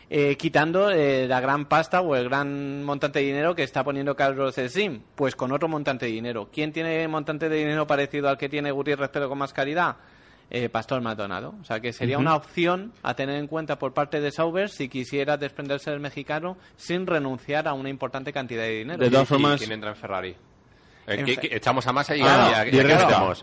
eh, 0.09 0.35
quitando 0.37 0.89
eh, 0.89 1.25
la 1.27 1.39
gran 1.39 1.65
pasta 1.65 2.01
o 2.01 2.15
el 2.15 2.25
gran 2.29 2.83
montante 2.83 3.19
de 3.19 3.25
dinero 3.25 3.55
que 3.55 3.63
está 3.63 3.83
poniendo 3.83 4.15
Carlos 4.15 4.55
Slim? 4.55 5.01
Pues 5.15 5.35
con 5.35 5.51
otro 5.51 5.67
montante 5.67 6.05
de 6.05 6.11
dinero. 6.13 6.49
¿Quién 6.51 6.71
tiene 6.71 7.07
montante 7.07 7.47
de 7.49 7.57
dinero 7.57 7.85
parecido 7.87 8.27
al 8.29 8.37
que 8.37 8.49
tiene 8.49 8.71
Gutiérrez 8.71 9.09
pero 9.11 9.29
con 9.29 9.37
más 9.37 9.53
calidad? 9.53 9.97
Eh, 10.53 10.67
Pastor 10.67 10.99
Maldonado. 11.01 11.55
O 11.61 11.63
sea 11.63 11.79
que 11.79 11.93
sería 11.93 12.17
una 12.17 12.35
opción 12.35 12.91
a 13.03 13.13
tener 13.15 13.37
en 13.37 13.47
cuenta 13.47 13.79
por 13.79 13.93
parte 13.93 14.19
de 14.19 14.31
Sauber 14.31 14.69
si 14.69 14.89
quisiera 14.89 15.37
desprenderse 15.37 15.91
del 15.91 16.01
mexicano 16.01 16.57
sin 16.75 17.07
renunciar 17.07 17.69
a 17.69 17.73
una 17.73 17.87
importante 17.89 18.33
cantidad 18.33 18.63
de 18.63 18.79
dinero. 18.79 18.99
De 19.01 19.09
todas 19.09 19.23
¿Y 19.23 19.27
formas- 19.27 19.59
¿Quién 19.61 19.71
entra 19.71 19.91
en 19.91 19.95
Ferrari? 19.95 20.29
Eh, 21.07 21.15
En 21.19 21.25
¿qué- 21.25 21.35
Fe- 21.35 21.41
qué- 21.49 21.55
echamos 21.55 21.87
a 21.87 21.93
Massa 21.93 22.17
y 22.17 22.21
Ah, 22.21 22.49
ya, 22.51 22.65
ya- 22.65 22.71
ya 22.71 22.83
resta. 22.83 23.33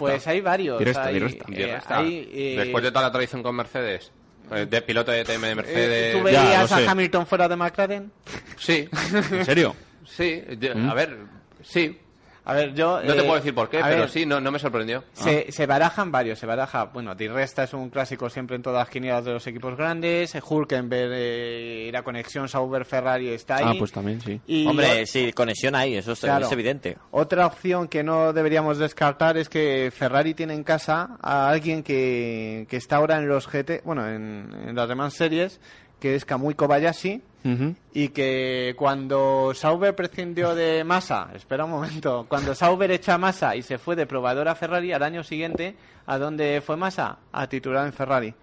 Pues 0.00 0.26
hay 0.26 0.40
varios. 0.40 0.78
Di 0.80 0.84
resta, 0.84 1.04
hay, 1.04 1.14
di 1.14 1.20
resta. 1.20 1.44
eh, 1.52 1.78
hay, 1.88 2.30
eh, 2.32 2.54
Después 2.58 2.82
de 2.82 2.90
toda 2.90 3.02
la 3.04 3.12
tradición 3.12 3.42
con 3.44 3.54
Mercedes, 3.54 4.10
eh, 4.50 4.66
de 4.68 4.82
piloto 4.82 5.12
de 5.12 5.24
TM 5.24 5.46
de 5.46 5.54
Mercedes. 5.54 6.12
¿Tú 6.20 6.28
Ya, 6.28 6.42
veías 6.44 6.68
lo 6.70 6.76
sé. 6.78 6.84
a 6.86 6.90
Hamilton 6.90 7.26
fuera 7.28 7.48
de 7.48 7.54
McLaren? 7.56 8.12
Sí, 8.56 8.88
¿En 9.32 9.44
serio? 9.44 9.76
sí. 10.04 10.42
yo- 10.58 10.74
¿Mm? 10.74 10.90
A 10.90 10.94
ver, 10.94 11.16
sí. 11.62 11.96
A 12.46 12.54
ver, 12.54 12.74
yo... 12.74 13.02
No 13.02 13.12
te 13.12 13.18
eh, 13.18 13.22
puedo 13.22 13.34
decir 13.34 13.54
por 13.54 13.68
qué, 13.68 13.80
pero 13.82 14.02
ver, 14.02 14.08
sí, 14.08 14.24
no, 14.24 14.40
no 14.40 14.52
me 14.52 14.60
sorprendió. 14.60 15.02
Se, 15.12 15.50
se 15.50 15.66
barajan 15.66 16.12
varios, 16.12 16.38
se 16.38 16.46
baraja, 16.46 16.84
bueno, 16.84 17.14
Di 17.16 17.26
Resta 17.26 17.64
es 17.64 17.74
un 17.74 17.90
clásico 17.90 18.30
siempre 18.30 18.54
en 18.54 18.62
todas 18.62 18.78
las 18.78 18.88
quinielas 18.88 19.24
de 19.24 19.32
los 19.32 19.44
equipos 19.48 19.76
grandes, 19.76 20.32
eh, 20.34 20.40
Hulkenberg, 20.48 21.10
eh, 21.12 21.90
la 21.92 22.04
conexión 22.04 22.48
Sauber 22.48 22.84
Ferrari 22.84 23.30
está 23.30 23.56
ahí. 23.56 23.64
Ah, 23.66 23.74
pues 23.76 23.90
también, 23.90 24.20
sí. 24.20 24.40
Y 24.46 24.64
Hombre, 24.66 25.06
sí, 25.06 25.32
conexión 25.32 25.74
ahí, 25.74 25.96
eso 25.96 26.12
es, 26.12 26.20
Claro. 26.20 26.46
es 26.46 26.52
evidente. 26.52 26.96
Otra 27.10 27.46
opción 27.46 27.88
que 27.88 28.04
no 28.04 28.32
deberíamos 28.32 28.78
descartar 28.78 29.36
es 29.36 29.48
que 29.48 29.92
Ferrari 29.92 30.32
tiene 30.34 30.54
en 30.54 30.62
casa 30.62 31.18
a 31.20 31.48
alguien 31.48 31.82
que, 31.82 32.66
que 32.70 32.76
está 32.76 32.96
ahora 32.96 33.18
en 33.18 33.26
los 33.26 33.48
GT, 33.48 33.82
bueno, 33.84 34.06
en, 34.08 34.54
en 34.68 34.76
las 34.76 34.88
demás 34.88 35.14
series, 35.14 35.60
que 36.00 36.14
es 36.14 36.24
Kamui 36.24 36.54
Kobayashi, 36.54 37.22
y 37.92 38.08
que 38.08 38.74
cuando 38.76 39.52
Sauber 39.54 39.94
prescindió 39.94 40.54
de 40.56 40.82
Massa, 40.82 41.28
espera 41.32 41.64
un 41.64 41.70
momento, 41.70 42.26
cuando 42.28 42.56
Sauber 42.56 42.90
echa 42.90 43.14
a 43.14 43.18
Massa 43.18 43.54
y 43.54 43.62
se 43.62 43.78
fue 43.78 43.94
de 43.94 44.04
probador 44.04 44.48
a 44.48 44.56
Ferrari, 44.56 44.92
al 44.92 45.04
año 45.04 45.22
siguiente, 45.22 45.76
¿a 46.06 46.18
dónde 46.18 46.60
fue 46.60 46.76
Massa? 46.76 47.18
A 47.30 47.46
titular 47.46 47.86
en 47.86 47.92
Ferrari. 47.92 48.34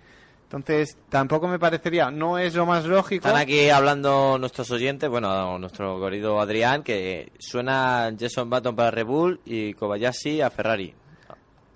Entonces, 0.43 0.97
tampoco 1.09 1.47
me 1.47 1.59
parecería, 1.59 2.11
no 2.11 2.37
es 2.37 2.55
lo 2.55 2.65
más 2.65 2.85
lógico. 2.85 3.27
Están 3.27 3.41
aquí 3.41 3.69
hablando 3.69 4.37
nuestros 4.37 4.71
oyentes, 4.71 5.09
bueno, 5.09 5.57
nuestro 5.59 5.99
querido 5.99 6.39
Adrián, 6.39 6.83
que 6.83 7.31
suena 7.39 8.09
Jason 8.17 8.49
Button 8.49 8.75
para 8.75 8.91
Red 8.91 9.05
Bull 9.05 9.41
y 9.45 9.73
Kobayashi 9.73 10.41
a 10.41 10.49
Ferrari. 10.49 10.93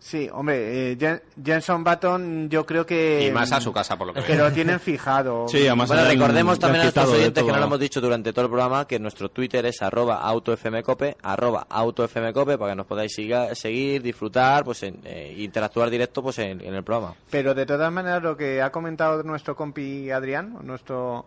Sí, 0.08 0.30
hombre, 0.32 0.92
eh, 0.94 0.98
Jen- 0.98 1.22
Jenson 1.44 1.84
Button 1.84 2.48
yo 2.50 2.66
creo 2.66 2.86
que... 2.86 3.28
Y 3.28 3.32
más 3.32 3.52
a 3.52 3.60
su 3.60 3.74
casa, 3.74 3.98
por 3.98 4.08
lo 4.08 4.14
que 4.14 4.24
Que 4.24 4.36
lo 4.36 4.50
tienen 4.54 4.80
fijado. 4.80 5.48
Sí, 5.50 5.68
además 5.68 5.90
Bueno, 5.90 6.06
recordemos 6.06 6.58
también 6.60 6.80
a 6.80 6.84
nuestros 6.86 7.10
oyentes 7.10 7.44
que 7.44 7.52
no 7.52 7.58
lo 7.58 7.66
hemos 7.66 7.80
dicho 7.80 8.00
durante 8.00 8.32
todo 8.32 8.46
el 8.46 8.52
programa 8.52 8.88
que 8.88 9.00
nuestro 9.00 9.28
Twitter 9.30 9.66
es 9.66 9.82
arroba 9.82 10.22
autofmcope, 10.22 11.18
arroba 11.22 11.68
autofmcope, 11.70 12.58
para 12.58 12.72
que 12.72 12.76
nos 12.78 12.86
podáis 12.86 13.12
siga- 13.18 13.54
seguir, 13.54 14.02
disfrutar, 14.02 14.64
pues 14.64 14.82
en, 14.84 15.02
eh, 15.04 15.36
interactuar 15.40 15.90
directo 15.90 16.24
pues 16.24 16.40
en, 16.40 16.62
en 16.62 16.74
el 16.74 16.84
programa. 16.86 17.14
Pero 17.30 17.54
de 17.54 17.66
todas 17.66 17.92
maneras, 17.92 18.24
lo 18.24 18.38
que 18.38 18.62
ha 18.62 18.72
comentado 18.72 19.22
nuestro 19.24 19.58
compi 19.58 20.10
Adrián, 20.10 20.58
nuestro 20.64 21.26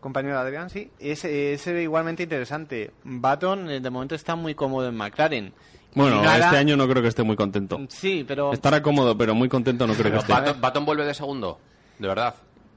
compañero 0.00 0.36
Adrián, 0.40 0.68
sí, 0.68 0.90
es, 0.98 1.24
es 1.24 1.64
igualmente 1.68 2.24
interesante. 2.24 2.90
Button 3.04 3.70
eh, 3.70 3.78
de 3.80 3.90
momento 3.90 4.16
está 4.16 4.34
muy 4.34 4.56
cómodo 4.56 4.88
en 4.88 4.96
McLaren. 4.96 5.52
Bueno, 5.96 6.20
Y 6.20 6.22
nada- 6.24 6.38
este 6.44 6.56
año 6.58 6.76
no 6.76 6.86
creo 6.86 7.02
que 7.02 7.08
esté 7.08 7.24
muy 7.24 7.34
contento. 7.34 7.80
Sí, 7.88 8.24
pero... 8.28 8.52
Estará 8.52 8.80
cómodo, 8.82 9.16
pero 9.18 9.34
muy 9.34 9.48
contento 9.48 9.84
no 9.86 9.94
creo 9.94 10.12
que 10.12 10.18
esté. 10.18 10.32
Baton, 10.32 10.60
Baton 10.60 10.84
vuelve 10.84 11.04
de 11.04 11.14
segundo, 11.14 11.58
de 11.98 12.06
verdad. 12.06 12.34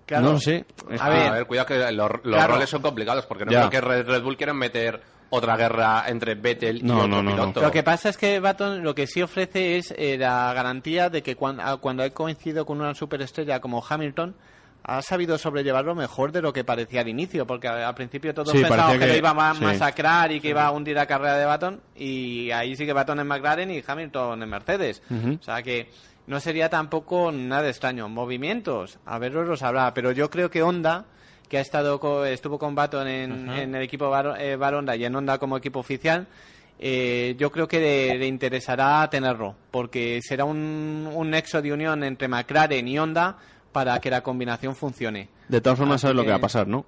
claro, 0.07 0.25
No 0.25 0.31
lo 0.33 0.39
sé. 0.39 0.65
A 0.99 1.09
ver, 1.09 1.27
A 1.27 1.31
ver, 1.33 1.45
cuidado 1.45 1.67
que 1.67 1.91
los, 1.91 2.09
los 2.11 2.21
Claro. 2.23 2.53
roles 2.53 2.69
son 2.69 2.81
complicados, 2.81 3.25
porque 3.27 3.45
no 3.45 3.51
Ya. 3.51 3.59
creo 3.67 3.69
que 3.69 3.81
Red, 3.81 4.07
Red 4.07 4.23
Bull 4.23 4.37
quieran 4.37 4.57
meter 4.57 5.01
otra 5.31 5.55
guerra 5.57 6.05
entre 6.07 6.33
Vettel 6.33 6.77
y 6.77 6.81
No, 6.81 6.95
otro 6.99 7.07
no, 7.09 7.15
no, 7.17 7.23
no. 7.23 7.35
piloto. 7.35 7.61
Lo 7.61 7.71
que 7.71 7.83
pasa 7.83 8.09
es 8.09 8.17
que 8.17 8.39
Baton 8.39 8.81
lo 8.83 8.95
que 8.95 9.05
sí 9.05 9.21
ofrece 9.21 9.77
es 9.77 9.93
eh, 9.97 10.17
la 10.17 10.51
garantía 10.53 11.09
de 11.11 11.21
que 11.21 11.35
cuando, 11.35 11.79
cuando 11.81 12.01
ha 12.03 12.09
coincidido 12.09 12.65
con 12.65 12.79
una 12.81 12.95
superestrella 12.95 13.59
como 13.59 13.83
Hamilton, 13.87 14.33
ha 14.83 15.01
sabido 15.01 15.37
sobrellevarlo 15.37 15.93
mejor 15.93 16.31
de 16.31 16.41
lo 16.41 16.51
que 16.53 16.63
parecía 16.63 17.01
al 17.01 17.07
inicio, 17.09 17.45
porque 17.45 17.67
al, 17.67 17.93
principio 17.95 18.33
todos 18.33 18.51
Sí, 18.51 18.59
pensábamos 18.61 18.93
que, 18.93 18.99
que- 18.99 19.07
lo 19.07 19.15
iba 19.17 19.49
a 19.49 19.53
sí. 19.53 19.63
masacrar 19.63 20.31
y 20.31 20.39
que 20.39 20.49
iba 20.49 20.65
a 20.65 20.71
hundir 20.71 20.95
la 20.95 21.05
carrera 21.05 21.37
de 21.37 21.45
Baton, 21.45 21.81
y 21.95 22.49
ahí 22.51 22.75
sí 22.75 22.85
que 22.85 22.93
Baton 22.93 23.19
en 23.19 23.27
McLaren 23.27 23.69
y 23.71 23.83
Hamilton 23.85 24.41
en 24.41 24.49
Mercedes. 24.49 25.01
O 25.39 25.43
sea 25.43 25.61
que 25.61 25.89
no 26.27 26.39
sería 26.39 26.69
tampoco 26.69 27.31
nada 27.31 27.67
extraño. 27.67 28.07
Movimientos, 28.09 28.99
a 29.05 29.17
verlos 29.19 29.47
los 29.47 29.61
habrá, 29.63 29.93
pero 29.93 30.11
yo 30.11 30.29
creo 30.29 30.49
que 30.49 30.63
Honda 30.63 31.05
que 31.49 31.57
ha 31.57 31.61
estado 31.61 31.99
co- 31.99 32.25
estuvo 32.25 32.59
con 32.59 32.75
Baton 32.75 33.07
en, 33.07 33.49
en 33.49 33.73
el 33.73 33.81
equipo 33.81 34.07
Bar, 34.09 34.35
eh, 34.39 34.55
Bar 34.55 34.75
Honda 34.75 34.95
y 34.95 35.03
en 35.05 35.15
Honda 35.15 35.39
como 35.39 35.57
equipo 35.57 35.79
oficial, 35.79 36.27
eh, 36.77 37.35
yo 37.39 37.51
creo 37.51 37.67
que 37.67 37.79
le, 37.79 38.17
le 38.19 38.27
interesará 38.27 39.09
tenerlo, 39.09 39.55
porque 39.71 40.19
será 40.21 40.45
un, 40.45 41.09
un 41.13 41.29
nexo 41.31 41.61
de 41.61 41.73
unión 41.73 42.03
entre 42.03 42.27
McLaren 42.27 42.87
y 42.87 42.99
Honda 42.99 43.35
para 43.71 43.99
que 43.99 44.09
la 44.09 44.21
combinación 44.21 44.75
funcione. 44.75 45.29
De 45.47 45.61
todas 45.61 45.77
formas, 45.77 45.95
Así 45.95 46.01
sabes 46.03 46.15
lo 46.15 46.23
que- 46.23 46.29
va 46.29 46.35
a 46.35 46.39
pasar, 46.39 46.67
¿no? 46.67 46.85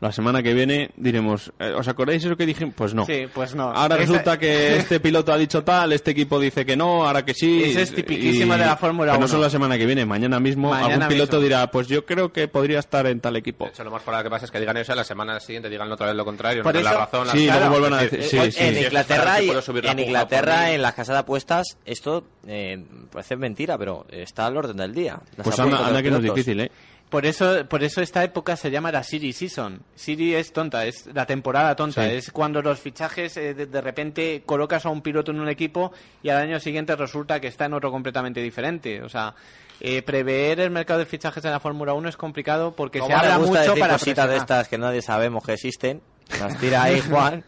La 0.00 0.10
semana 0.12 0.42
que 0.42 0.54
viene 0.54 0.90
diremos, 0.96 1.52
eh, 1.58 1.74
¿os 1.76 1.86
acordáis 1.86 2.22
de 2.22 2.30
lo 2.30 2.36
que 2.38 2.46
dije? 2.46 2.66
Pues 2.68 2.94
no. 2.94 3.04
Sí, 3.04 3.26
pues 3.34 3.54
no. 3.54 3.64
Ahora 3.64 3.96
Esa- 3.96 4.04
resulta 4.12 4.38
que 4.38 4.76
este 4.78 4.98
piloto 4.98 5.30
ha 5.30 5.36
dicho 5.36 5.62
tal, 5.62 5.92
este 5.92 6.12
equipo 6.12 6.40
dice 6.40 6.64
que 6.64 6.74
no, 6.74 7.06
ahora 7.06 7.22
que 7.22 7.34
sí. 7.34 7.64
Ese 7.64 7.82
es 7.82 7.94
tipiquísimo 7.94 8.54
de 8.56 8.64
la 8.64 8.76
Fórmula 8.78 9.12
pero 9.12 9.20
No 9.20 9.26
1. 9.26 9.28
solo 9.28 9.42
la 9.42 9.50
semana 9.50 9.76
que 9.76 9.84
viene, 9.84 10.06
mañana 10.06 10.40
mismo 10.40 10.70
Mañana 10.70 10.94
algún 10.94 11.08
piloto 11.08 11.36
mismo. 11.36 11.42
dirá, 11.48 11.70
pues 11.70 11.86
yo 11.88 12.06
creo 12.06 12.32
que 12.32 12.48
podría 12.48 12.78
estar 12.78 13.06
en 13.08 13.20
tal 13.20 13.36
equipo. 13.36 13.66
De 13.66 13.72
hecho, 13.72 13.84
lo 13.84 13.90
más 13.90 14.02
probable 14.02 14.24
que 14.24 14.30
pasa 14.30 14.44
es 14.46 14.50
que 14.50 14.58
digan 14.60 14.78
eso 14.78 14.92
y 14.94 14.96
la 14.96 15.04
semana 15.04 15.38
siguiente 15.38 15.68
digan 15.68 15.92
otra 15.92 16.06
vez 16.06 16.16
lo 16.16 16.24
contrario, 16.24 16.62
Por 16.62 16.72
no 16.72 16.78
den 16.78 16.84
la 16.84 16.90
eso- 16.92 16.98
razón. 17.00 17.28
Sí, 17.32 17.46
la- 17.46 17.56
luego 17.58 17.70
vuelvan 17.78 17.92
a 17.92 18.02
decir, 18.02 18.22
sí, 18.22 18.38
sí. 18.52 18.58
en 18.64 18.78
Inglaterra, 18.78 19.42
y- 19.42 19.50
en 19.50 19.60
jugada 19.60 20.00
Inglaterra 20.00 20.70
en 20.72 20.80
las 20.80 20.94
casas 20.94 21.14
de 21.16 21.18
apuestas, 21.20 21.76
esto 21.84 22.24
eh, 22.46 22.82
parece 23.12 23.36
mentira, 23.36 23.76
pero 23.76 24.06
está 24.10 24.46
al 24.46 24.56
orden 24.56 24.78
del 24.78 24.94
día. 24.94 25.20
Las 25.36 25.44
Pues 25.44 25.60
anda, 25.60 25.86
anda 25.86 26.02
que 26.02 26.10
no 26.10 26.16
es 26.16 26.22
difícil, 26.22 26.58
¿eh? 26.60 26.70
Por 27.10 27.26
eso, 27.26 27.66
por 27.68 27.82
eso 27.82 28.00
esta 28.00 28.22
época 28.22 28.56
se 28.56 28.70
llama 28.70 28.92
la 28.92 29.02
Siri 29.02 29.32
Season. 29.32 29.82
Siri 29.96 30.36
es 30.36 30.52
tonta, 30.52 30.86
es 30.86 31.06
la 31.12 31.26
temporada 31.26 31.74
tonta. 31.74 32.04
Sí. 32.08 32.14
Es 32.14 32.30
cuando 32.30 32.62
los 32.62 32.78
fichajes 32.78 33.36
eh, 33.36 33.52
de, 33.52 33.66
de 33.66 33.80
repente 33.80 34.42
colocas 34.46 34.86
a 34.86 34.90
un 34.90 35.02
piloto 35.02 35.32
en 35.32 35.40
un 35.40 35.48
equipo 35.48 35.92
y 36.22 36.28
al 36.28 36.36
año 36.38 36.60
siguiente 36.60 36.94
resulta 36.94 37.40
que 37.40 37.48
está 37.48 37.64
en 37.64 37.74
otro 37.74 37.90
completamente 37.90 38.40
diferente. 38.40 39.02
O 39.02 39.08
sea, 39.08 39.34
eh, 39.80 40.02
prever 40.02 40.60
el 40.60 40.70
mercado 40.70 41.00
de 41.00 41.06
fichajes 41.06 41.44
en 41.44 41.50
la 41.50 41.58
Fórmula 41.58 41.94
1 41.94 42.10
es 42.10 42.16
complicado 42.16 42.76
porque 42.76 42.98
se 42.98 43.02
Como 43.02 43.16
le 43.16 43.20
habla 43.22 43.36
gusta 43.38 43.50
mucho 43.50 43.70
decir 43.70 43.80
para 43.80 43.92
cositas 43.94 44.28
de 44.28 44.36
estas 44.36 44.68
que 44.68 44.78
nadie 44.78 45.02
sabemos 45.02 45.42
que 45.44 45.54
existen. 45.54 46.02
Las 46.38 46.58
tira 46.58 46.84
ahí 46.84 47.00
Juan. 47.10 47.44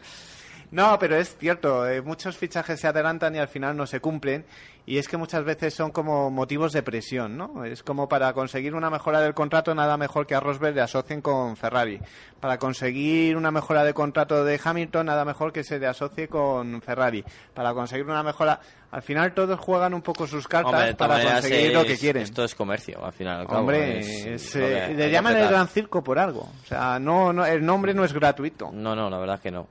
No, 0.73 0.97
pero 0.99 1.15
es 1.17 1.37
cierto, 1.37 1.87
eh, 1.87 2.01
muchos 2.01 2.35
fichajes 2.35 2.79
se 2.79 2.87
adelantan 2.87 3.35
y 3.35 3.39
al 3.39 3.47
final 3.47 3.77
no 3.77 3.85
se 3.85 3.99
cumplen 3.99 4.43
y 4.85 4.97
es 4.97 5.07
que 5.07 5.15
muchas 5.17 5.45
veces 5.45 5.73
son 5.73 5.91
como 5.91 6.29
motivos 6.29 6.73
de 6.73 6.83
presión, 6.83 7.37
¿no? 7.37 7.63
Es 7.63 7.83
como 7.83 8.09
para 8.09 8.33
conseguir 8.33 8.73
una 8.75 8.89
mejora 8.89 9.21
del 9.21 9.33
contrato 9.33 9.73
nada 9.75 9.95
mejor 9.97 10.25
que 10.27 10.35
a 10.35 10.39
Rosberg 10.41 10.75
le 10.75 10.81
asocien 10.81 11.21
con 11.21 11.55
Ferrari. 11.55 11.99
Para 12.41 12.57
conseguir 12.57 13.37
una 13.37 13.51
mejora 13.51 13.85
de 13.85 13.93
contrato 13.93 14.43
de 14.43 14.59
Hamilton 14.61 15.05
nada 15.05 15.23
mejor 15.23 15.53
que 15.53 15.63
se 15.63 15.79
le 15.79 15.87
asocie 15.87 16.27
con 16.27 16.81
Ferrari. 16.81 17.23
Para 17.53 17.73
conseguir 17.73 18.05
una 18.05 18.23
mejora... 18.23 18.59
Al 18.91 19.01
final 19.01 19.33
todos 19.33 19.59
juegan 19.59 19.93
un 19.95 20.01
poco 20.03 20.27
sus 20.27 20.47
cartas 20.47 20.71
Hombre, 20.73 20.93
para 20.95 21.23
conseguir 21.23 21.67
es- 21.67 21.73
lo 21.73 21.83
que 21.85 21.97
quieren. 21.97 22.23
Esto 22.23 22.43
es 22.43 22.53
comercio, 22.53 23.03
al 23.03 23.11
final. 23.13 23.39
al 23.41 23.47
cabo, 23.47 23.59
Hombre, 23.61 23.99
es 23.99 24.25
es, 24.25 24.55
eh, 24.55 24.93
le 24.95 25.09
llaman 25.09 25.35
el 25.37 25.47
gran 25.49 25.67
circo 25.67 26.03
por 26.03 26.19
algo. 26.19 26.41
O 26.41 26.67
sea, 26.67 26.99
no, 26.99 27.31
no, 27.33 27.43
el 27.45 27.65
nombre 27.65 27.93
no 27.95 28.03
es 28.03 28.13
gratuito. 28.13 28.69
No, 28.71 28.95
no, 28.95 29.09
la 29.09 29.17
verdad 29.17 29.37
es 29.37 29.41
que 29.41 29.49
no. 29.51 29.67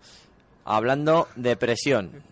Hablando 0.64 1.28
de 1.36 1.56
presión, 1.56 2.22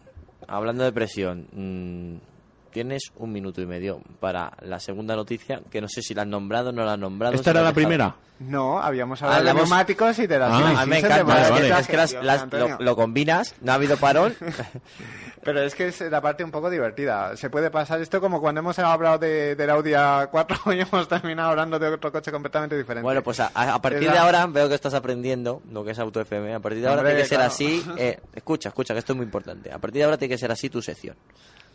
hablando 0.47 0.85
de 0.85 0.93
presión, 0.93 1.47
mm, 1.52 2.70
tienes 2.73 3.11
un 3.16 3.32
minuto 3.32 3.61
y 3.61 3.66
medio 3.66 4.01
para 4.20 4.52
la 4.62 4.78
segunda 4.78 5.16
noticia, 5.16 5.61
que 5.70 5.81
no 5.81 5.89
sé 5.89 6.02
si 6.02 6.15
la 6.15 6.23
han 6.23 6.31
nombrado 6.31 6.69
o 6.69 6.73
no 6.73 6.85
la 6.85 6.93
han 6.93 7.01
nombrado. 7.01 7.35
¿Esta 7.35 7.51
si 7.51 7.57
era 7.57 7.62
la 7.65 7.73
primera? 7.73 8.15
No, 8.39 8.81
habíamos 8.81 9.20
hablado 9.23 9.43
de 9.43 9.51
Hablamos- 9.51 9.69
neumáticos 9.69 10.19
y 10.20 10.27
de 10.27 10.39
las 10.39 10.51
Ah, 10.52 10.57
Siri 10.57 10.69
A 10.77 10.85
mí 10.85 10.90
me 10.90 10.97
de 10.97 10.98
encanta, 11.01 11.19
es 11.20 11.27
vale, 11.27 11.43
que- 11.44 11.51
vale. 11.70 11.81
es 11.82 11.86
que 11.89 11.97
las- 11.97 12.11
Dios, 12.12 12.24
las- 12.24 12.43
Antonio. 12.43 12.77
lo, 12.78 12.85
lo 12.85 12.97
combinas, 12.97 13.55
no 13.61 13.73
ha 13.73 13.74
habido 13.74 13.97
parón. 13.97 14.35
Pero 15.42 15.60
es 15.62 15.74
que 15.74 15.88
es 15.88 16.00
la 16.02 16.20
parte 16.20 16.44
un 16.44 16.50
poco 16.50 16.68
divertida. 16.68 17.34
Se 17.36 17.48
puede 17.48 17.70
pasar 17.70 18.00
esto 18.00 18.20
como 18.20 18.40
cuando 18.40 18.58
hemos 18.60 18.78
hablado 18.78 19.18
de, 19.18 19.56
del 19.56 19.70
Audi 19.70 19.92
A4 19.92 20.76
y 20.76 20.80
hemos 20.80 21.08
terminado 21.08 21.50
hablando 21.50 21.78
de 21.78 21.88
otro 21.88 22.12
coche 22.12 22.30
completamente 22.30 22.76
diferente. 22.76 23.02
Bueno, 23.04 23.22
pues 23.22 23.40
a, 23.40 23.50
a- 23.54 23.80
partir 23.80 24.02
Es 24.04 24.08
de 24.10 24.14
la- 24.14 24.22
ahora 24.22 24.46
veo 24.46 24.68
que 24.68 24.74
estás 24.74 24.92
aprendiendo 24.92 25.62
lo 25.72 25.82
que 25.84 25.92
es 25.92 25.98
Auto 25.98 26.20
FM. 26.20 26.54
A 26.54 26.60
partir 26.60 26.82
de 26.82 26.88
ahora 26.88 27.00
Hombre, 27.00 27.14
tiene 27.14 27.22
que 27.22 27.28
ser 27.28 27.38
claro. 27.38 27.52
así. 27.52 27.84
eh, 27.98 28.20
escucha, 28.34 28.68
escucha, 28.68 28.92
que 28.94 28.98
esto 29.00 29.12
es 29.14 29.16
muy 29.16 29.24
importante. 29.24 29.72
A 29.72 29.78
partir 29.78 30.00
de 30.00 30.04
ahora 30.04 30.18
tiene 30.18 30.34
que 30.34 30.38
ser 30.38 30.52
así 30.52 30.68
tu 30.68 30.82
sección. 30.82 31.16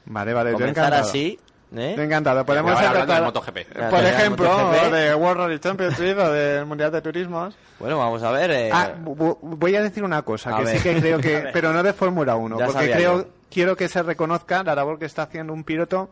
Vale, 0.06 0.34
vale, 0.34 0.52
yo 0.52 0.58
Comenzar 0.58 0.86
encantado. 0.86 1.10
así. 1.10 1.40
¿eh? 1.76 1.94
Yo 1.98 2.04
encantado. 2.04 2.46
Podemos 2.46 2.72
empezar, 2.80 3.08
de 3.08 3.22
MotoGP. 3.22 3.58
Claro, 3.74 3.90
por 3.96 4.06
ejemplo, 4.06 4.48
MotoGP. 4.48 4.92
de 4.94 5.16
World 5.16 5.38
Rally 5.42 5.60
Championship 5.60 6.18
o 6.20 6.30
del 6.30 6.66
Mundial 6.68 6.92
de 6.92 7.02
Turismos. 7.02 7.58
Bueno, 7.80 7.98
vamos 7.98 8.22
a 8.22 8.30
ver. 8.30 8.52
eh, 8.52 8.70
Ah, 8.72 8.92
voy 9.02 9.76
a 9.76 9.82
decir 9.82 10.04
una 10.04 10.22
cosa, 10.22 10.56
A 10.56 10.60
que 10.60 10.66
ver. 10.66 10.78
sí 10.78 10.84
que 10.84 11.00
creo 11.00 11.18
que... 11.20 11.50
Pero 11.54 11.74
no 11.74 11.82
de 11.82 11.92
Fórmula 11.94 12.36
1, 12.36 12.60
Ya 12.60 12.66
porque 12.68 12.80
sabía 12.82 12.96
creo, 12.98 13.18
yo. 13.24 13.28
Quiero 13.50 13.76
que 13.76 13.88
se 13.88 14.04
reconozca 14.04 14.64
la 14.64 14.76
labor 14.76 15.00
que 15.00 15.06
está 15.06 15.24
haciendo 15.24 15.54
un 15.54 15.64
piloto 15.64 16.10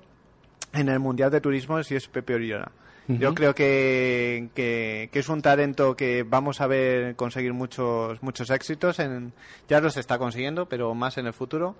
en 0.73 0.89
el 0.89 0.99
Mundial 0.99 1.31
de 1.31 1.41
Turismo 1.41 1.81
si 1.83 1.95
es 1.95 2.07
Pepe 2.07 2.35
Oriola. 2.35 2.71
Yo 3.07 3.35
creo 3.35 3.53
que, 3.53 4.47
que, 4.55 5.09
que 5.11 5.19
es 5.19 5.27
un 5.27 5.41
talento 5.41 5.93
que 5.97 6.23
vamos 6.23 6.61
a 6.61 6.67
ver 6.67 7.17
conseguir 7.17 7.51
muchos 7.51 8.23
muchos 8.23 8.49
éxitos. 8.49 8.97
En, 8.99 9.33
ya 9.67 9.81
los 9.81 9.97
está 9.97 10.17
consiguiendo, 10.17 10.69
pero 10.69 10.93
más 10.93 11.17
en 11.17 11.27
el 11.27 11.33
futuro. 11.33 11.75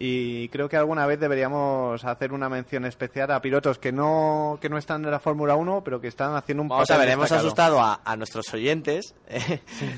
Y 0.00 0.48
creo 0.50 0.68
que 0.68 0.76
alguna 0.76 1.06
vez 1.06 1.18
deberíamos 1.18 2.04
hacer 2.04 2.32
una 2.32 2.48
mención 2.48 2.84
especial 2.84 3.32
a 3.32 3.40
pilotos 3.42 3.78
que 3.80 3.90
no, 3.90 4.56
que 4.60 4.68
no 4.68 4.78
están 4.78 5.04
en 5.04 5.10
la 5.10 5.18
Fórmula 5.18 5.56
1, 5.56 5.82
pero 5.82 6.00
que 6.00 6.06
están 6.06 6.36
haciendo 6.36 6.62
un 6.62 6.68
Vamos 6.68 6.88
a 6.90 6.96
ver, 6.98 7.08
hemos 7.08 7.32
asustado 7.32 7.80
a, 7.80 8.00
a 8.04 8.16
nuestros 8.16 8.52
oyentes. 8.54 9.16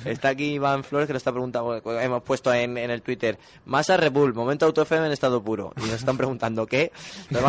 está 0.07 0.31
aquí 0.31 0.55
Iván 0.55 0.85
Flores 0.85 1.07
que 1.07 1.13
lo 1.13 1.19
está 1.19 1.33
preguntando. 1.33 1.77
Hemos 2.01 2.23
puesto 2.23 2.53
en, 2.55 2.79
en 2.79 2.91
el 2.91 3.03
Twitter: 3.03 3.39
Massa 3.67 3.99
Red 3.99 4.11
Bull, 4.13 4.33
momento 4.33 4.65
Auto 4.65 4.83
FM 4.83 5.07
en 5.07 5.13
estado 5.13 5.43
puro. 5.43 5.73
Y 5.77 5.81
nos 5.83 5.93
están 5.95 6.17
preguntando 6.17 6.67
qué. 6.67 6.93
Nos 7.29 7.43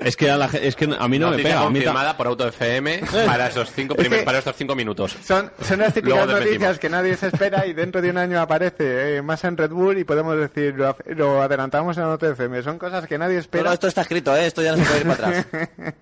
Es 0.00 0.16
que 0.16 0.30
a, 0.30 0.36
la 0.36 0.46
es 0.46 0.76
que 0.76 0.84
a 0.98 1.08
mí 1.08 1.18
no 1.18 1.30
me 1.30 1.38
pega. 1.38 1.60
A 1.62 1.70
mí 1.70 1.78
ta- 1.80 1.86
confirmada 1.86 2.16
por 2.18 2.26
Auto 2.26 2.46
FM 2.48 3.00
para 3.26 3.48
esos 3.48 3.72
cinco 3.72 3.94
primer- 3.94 4.24
para 4.24 4.38
estos 4.38 4.54
cinco 4.56 4.74
minutos. 4.74 5.16
Son, 5.24 5.50
son 5.62 5.78
las 5.80 5.94
típicas 5.94 6.26
noticias 6.28 6.78
que 6.78 6.88
nadie 6.90 7.16
se 7.16 7.28
espera 7.28 7.66
y 7.66 7.72
dentro 7.72 8.02
de 8.02 8.10
un 8.10 8.18
año 8.18 8.40
aparece 8.40 9.16
eh, 9.16 9.22
más 9.22 9.42
en 9.44 9.56
Red 9.56 9.70
Bull 9.70 9.98
y 9.98 10.04
podemos 10.04 10.36
decir, 10.38 10.74
lo, 10.74 10.94
lo 11.06 11.42
adelantamos 11.46 11.96
en 11.96 12.04
la 12.04 12.10
nota 12.10 12.28
FM. 12.28 12.62
Son 12.62 12.78
cosas 12.78 13.06
que 13.06 13.18
nadie 13.18 13.34
Pero 13.34 13.40
espera. 13.40 13.72
esto 13.72 13.88
está 13.88 14.02
escrito, 14.02 14.36
¿eh? 14.36 14.46
Esto 14.46 14.62
ya 14.62 14.76
no 14.76 14.78
se 14.78 14.84
puede 14.84 15.00
ir 15.00 15.06
para 15.06 15.28
atrás. 15.28 15.46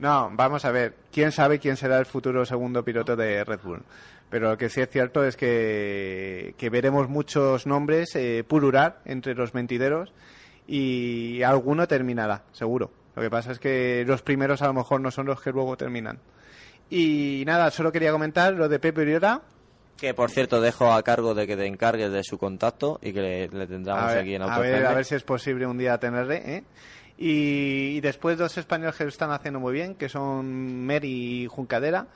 No, 0.00 0.30
vamos 0.32 0.64
a 0.64 0.70
ver. 0.70 0.94
¿Quién 1.12 1.30
sabe 1.30 1.58
quién 1.58 1.76
será 1.76 1.98
el 1.98 2.06
futuro 2.06 2.46
segundo 2.46 2.82
piloto 2.82 3.16
de 3.16 3.44
Red 3.44 3.60
Bull? 3.62 3.82
Pero 4.30 4.48
lo 4.48 4.56
que 4.56 4.70
sí 4.70 4.80
es 4.80 4.88
cierto 4.88 5.22
es 5.26 5.36
que, 5.36 6.54
que 6.56 6.70
veremos 6.70 7.10
muchos 7.10 7.66
nombres 7.66 8.16
eh, 8.16 8.42
pulular 8.48 9.00
entre 9.04 9.34
los 9.34 9.52
mentideros 9.52 10.14
y 10.66 11.42
alguno 11.42 11.86
terminará, 11.86 12.44
seguro. 12.52 12.90
Lo 13.14 13.20
que 13.20 13.28
pasa 13.28 13.52
es 13.52 13.58
que 13.58 14.04
los 14.06 14.22
primeros 14.22 14.62
a 14.62 14.68
lo 14.68 14.72
mejor 14.72 15.02
no 15.02 15.10
son 15.10 15.26
los 15.26 15.42
que 15.42 15.50
luego 15.52 15.76
terminan. 15.76 16.18
Y 16.88 17.42
nada, 17.46 17.70
solo 17.70 17.92
quería 17.92 18.10
comentar 18.12 18.54
lo 18.54 18.70
de 18.70 18.78
Pepe 18.78 19.02
Uriora. 19.02 19.42
Que 20.00 20.14
por 20.14 20.30
cierto 20.30 20.60
dejo 20.60 20.92
a 20.92 21.02
cargo 21.02 21.34
de 21.34 21.46
que 21.46 21.56
te 21.56 21.66
encargues 21.66 22.10
de 22.10 22.24
su 22.24 22.38
contacto 22.38 22.98
y 23.02 23.12
que 23.12 23.20
le, 23.20 23.48
le 23.48 23.66
tendremos 23.66 24.02
A 24.02 24.06
ver, 24.06 24.18
aquí 24.18 24.34
en 24.34 24.42
a 24.42 24.46
Auto 24.46 24.60
ver, 24.62 24.74
FM. 24.74 24.88
a 24.88 24.94
ver 24.94 25.04
si 25.04 25.14
es 25.14 25.22
posible 25.22 25.66
un 25.66 25.76
día 25.76 25.98
tenerle. 25.98 26.36
¿eh? 26.56 26.64
Y, 27.18 27.96
y 27.96 28.00
después 28.00 28.38
dos 28.38 28.56
españoles 28.56 28.96
que 28.96 29.04
lo 29.04 29.10
están 29.10 29.30
haciendo 29.30 29.60
muy 29.60 29.74
bien, 29.74 29.94
que 29.94 30.08
son 30.08 30.86
Mer 30.86 31.04
y 31.04 31.46
Juncadera. 31.48 32.06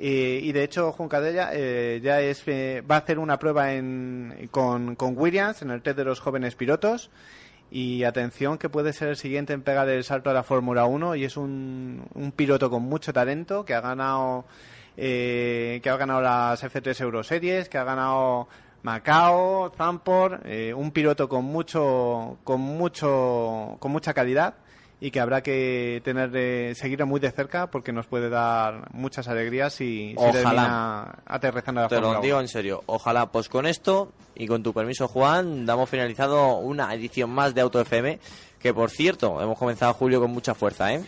Eh, 0.00 0.40
y 0.42 0.52
de 0.52 0.64
hecho 0.64 0.92
Juncadera 0.92 1.50
eh, 1.52 2.00
ya 2.02 2.20
es, 2.20 2.42
eh, 2.46 2.82
va 2.88 2.96
a 2.96 2.98
hacer 2.98 3.18
una 3.18 3.38
prueba 3.38 3.72
en, 3.72 4.48
con, 4.50 4.94
con 4.96 5.16
Williams 5.16 5.62
en 5.62 5.70
el 5.70 5.82
test 5.82 5.96
de 5.96 6.04
los 6.04 6.18
jóvenes 6.20 6.56
pilotos. 6.56 7.10
Y 7.70 8.02
atención 8.04 8.58
que 8.58 8.68
puede 8.68 8.92
ser 8.92 9.08
el 9.08 9.16
siguiente 9.16 9.52
en 9.52 9.62
pegar 9.62 9.88
el 9.88 10.02
salto 10.02 10.30
a 10.30 10.32
la 10.32 10.42
Fórmula 10.42 10.86
1 10.86 11.16
y 11.16 11.24
es 11.24 11.36
un, 11.36 12.02
un 12.14 12.32
piloto 12.32 12.70
con 12.70 12.82
mucho 12.82 13.12
talento 13.12 13.64
que 13.64 13.74
ha 13.74 13.80
ganado 13.80 14.46
eh, 15.00 15.78
que 15.80 15.90
ha 15.90 15.96
ganado 15.96 16.20
las 16.20 16.62
F3 16.64 17.00
Euroseries, 17.00 17.68
que 17.68 17.78
ha 17.78 17.84
ganado 17.84 18.48
Macao, 18.82 19.72
Zampor, 19.76 20.40
eh, 20.44 20.74
un 20.74 20.90
piloto 20.90 21.28
con 21.28 21.44
mucho, 21.44 22.38
con 22.42 22.60
mucho, 22.60 23.76
con 23.78 23.92
mucha 23.92 24.12
calidad 24.12 24.54
y 25.00 25.12
que 25.12 25.20
habrá 25.20 25.40
que 25.40 26.02
tener 26.04 26.32
de, 26.32 26.74
seguirlo 26.74 27.06
muy 27.06 27.20
de 27.20 27.30
cerca 27.30 27.70
porque 27.70 27.92
nos 27.92 28.06
puede 28.06 28.28
dar 28.28 28.92
muchas 28.92 29.28
alegrías 29.28 29.72
si, 29.72 30.08
si 30.08 30.14
Ojalá. 30.16 30.32
termina 30.32 31.18
aterrizando 31.26 31.82
la 31.82 31.88
Te 31.88 32.00
lo 32.00 32.20
digo 32.20 32.36
1. 32.36 32.40
en 32.40 32.48
serio. 32.48 32.82
Ojalá, 32.86 33.30
pues 33.30 33.48
con 33.48 33.66
esto 33.66 34.10
y 34.34 34.48
con 34.48 34.64
tu 34.64 34.74
permiso, 34.74 35.06
Juan, 35.06 35.64
damos 35.64 35.88
finalizado 35.88 36.56
una 36.56 36.92
edición 36.92 37.30
más 37.30 37.54
de 37.54 37.60
Auto 37.60 37.80
FM. 37.80 38.18
Que 38.58 38.74
por 38.74 38.90
cierto, 38.90 39.40
hemos 39.40 39.56
comenzado 39.56 39.94
julio 39.94 40.20
con 40.20 40.32
mucha 40.32 40.56
fuerza, 40.56 40.92
¿eh? 40.92 41.04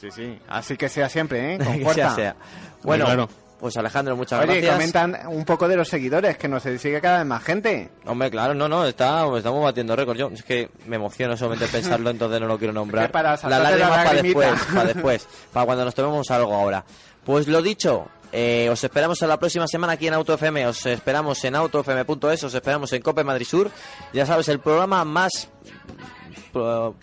Sí, 0.00 0.08
sí. 0.10 0.38
Así 0.48 0.76
que 0.76 0.88
sea 0.88 1.08
siempre, 1.08 1.54
¿eh? 1.54 1.58
Con 1.64 1.76
que 1.78 1.84
fuerza. 1.84 2.14
sea, 2.14 2.14
sea. 2.14 2.36
Bueno, 2.82 3.04
Claro. 3.06 3.28
pues 3.58 3.76
Alejandro, 3.76 4.16
muchas 4.16 4.40
Oye, 4.40 4.60
gracias. 4.60 4.74
comentan 4.74 5.18
un 5.28 5.44
poco 5.44 5.66
de 5.66 5.76
los 5.76 5.88
seguidores, 5.88 6.36
que 6.38 6.46
nos 6.48 6.62
sigue 6.62 7.00
cada 7.00 7.18
vez 7.18 7.26
más 7.26 7.42
gente. 7.42 7.90
Hombre, 8.06 8.30
claro, 8.30 8.54
no, 8.54 8.68
no, 8.68 8.86
está, 8.86 9.26
estamos 9.36 9.62
batiendo 9.64 9.96
récords. 9.96 10.18
Yo 10.20 10.28
es 10.32 10.42
que 10.44 10.70
me 10.86 10.96
emociono 10.96 11.36
solamente 11.36 11.66
pensarlo, 11.66 12.10
entonces 12.10 12.40
no 12.40 12.46
lo 12.46 12.58
quiero 12.58 12.72
nombrar. 12.72 13.04
Es 13.04 13.08
que 13.08 13.12
para 13.12 13.30
Las 13.32 13.40
saltarte 13.40 13.78
la 13.78 13.88
para 13.88 14.12
después, 14.22 14.48
para 14.72 14.84
después, 14.84 15.28
para 15.52 15.66
cuando 15.66 15.84
nos 15.84 15.94
tomemos 15.94 16.30
algo 16.30 16.54
ahora. 16.54 16.84
Pues 17.24 17.48
lo 17.48 17.60
dicho, 17.60 18.06
eh, 18.32 18.68
os 18.70 18.82
esperamos 18.84 19.20
en 19.22 19.28
la 19.28 19.38
próxima 19.38 19.66
semana 19.66 19.94
aquí 19.94 20.06
en 20.06 20.14
Auto 20.14 20.34
FM, 20.34 20.66
os 20.68 20.86
esperamos 20.86 21.42
en 21.44 21.56
autofm.es, 21.56 22.44
os 22.44 22.54
esperamos 22.54 22.92
en 22.92 23.02
Cope 23.02 23.24
Madrid 23.24 23.46
Sur. 23.46 23.70
Ya 24.12 24.24
sabes, 24.24 24.48
el 24.48 24.60
programa 24.60 25.04
más 25.04 25.48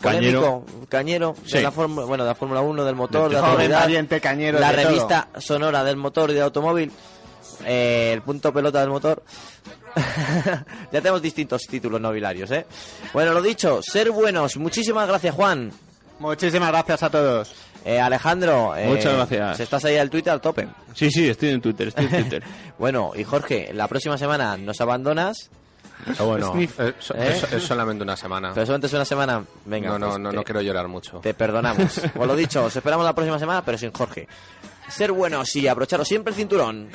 polémico, 0.02 0.66
cañero, 0.90 1.36
Sí. 1.46 1.58
de 1.58 1.64
la 1.64 1.72
Fórmula, 1.72 2.06
bueno, 2.06 2.24
de 2.24 2.30
la 2.30 2.36
Fórmula 2.36 2.62
1, 2.62 2.84
del 2.86 2.96
motor, 2.96 3.30
de 3.30 3.36
la 3.36 3.42
Joven, 3.42 3.52
actualidad, 3.54 3.80
valiente, 3.82 4.22
cañero, 4.22 4.60
la 4.60 4.72
de 4.72 4.78
todo. 4.78 4.88
revista 4.88 5.28
sonora 5.38 5.84
del 5.84 5.96
motor 5.98 6.30
y 6.32 6.34
del 6.34 6.44
automóvil, 6.44 6.92
eh, 7.66 8.12
el 8.14 8.22
punto 8.22 8.52
pelota 8.54 8.80
del 8.82 8.90
motor. 8.90 9.24
ya 10.92 11.02
tenemos 11.02 11.22
distintos 11.22 11.62
títulos 11.64 12.02
nobiliarios, 12.02 12.52
¿eh? 12.52 12.66
Bueno, 13.14 13.34
lo 13.34 13.42
dicho, 13.42 13.80
ser 13.82 14.12
buenos. 14.12 14.58
Muchísimas 14.58 15.08
gracias, 15.08 15.34
Juan. 15.36 15.72
Muchísimas 16.20 16.70
gracias 16.70 17.04
a 17.04 17.10
todos. 17.10 17.54
Eh, 17.86 18.00
Alejandro, 18.00 18.76
eh, 18.76 18.88
Muchas 18.88 19.14
gracias. 19.14 19.58
si 19.58 19.64
estás 19.64 19.86
ahí 19.86 19.98
al 19.98 20.10
Twitter, 20.10 20.34
al 20.34 20.42
tope. 20.42 20.68
Sí, 20.94 21.12
sí, 21.12 21.30
estoy 21.30 21.50
en 21.50 21.62
Twitter, 21.62 21.90
estoy 21.90 22.06
en 22.06 22.12
Twitter. 22.24 22.44
Bueno, 22.80 23.12
y 23.16 23.24
Jorge, 23.24 23.72
la 23.74 23.88
próxima 23.88 24.18
semana 24.18 24.58
nos 24.58 24.82
abandonas, 24.82 25.50
Pero 26.06 26.26
bueno, 26.26 26.54
es- 26.58 27.12
¿Eh? 27.16 27.42
es 27.54 27.64
solamente 27.64 28.04
una 28.04 28.16
semana. 28.16 28.52
pero 28.54 28.66
solamente 28.66 28.88
es 28.88 28.94
una 28.94 29.06
semana. 29.06 29.44
Venga, 29.66 29.90
no, 29.90 30.00
no, 30.00 30.08
pues 30.10 30.20
no, 30.20 30.30
te- 30.30 30.36
no 30.36 30.44
quiero 30.44 30.62
llorar 30.62 30.88
mucho. 30.88 31.20
Te 31.20 31.34
perdonamos. 31.34 32.02
Pues 32.14 32.28
lo 32.28 32.36
dicho, 32.36 32.64
os 32.66 32.76
esperamos 32.76 33.06
la 33.06 33.14
próxima 33.14 33.40
semana, 33.40 33.64
pero 33.64 33.78
sin 33.78 33.92
Jorge. 33.92 34.28
Ser 34.88 35.12
buenos 35.12 35.56
y 35.56 35.68
abrocharos 35.68 36.08
siempre 36.08 36.32
el 36.32 36.36
cinturón. 36.38 36.90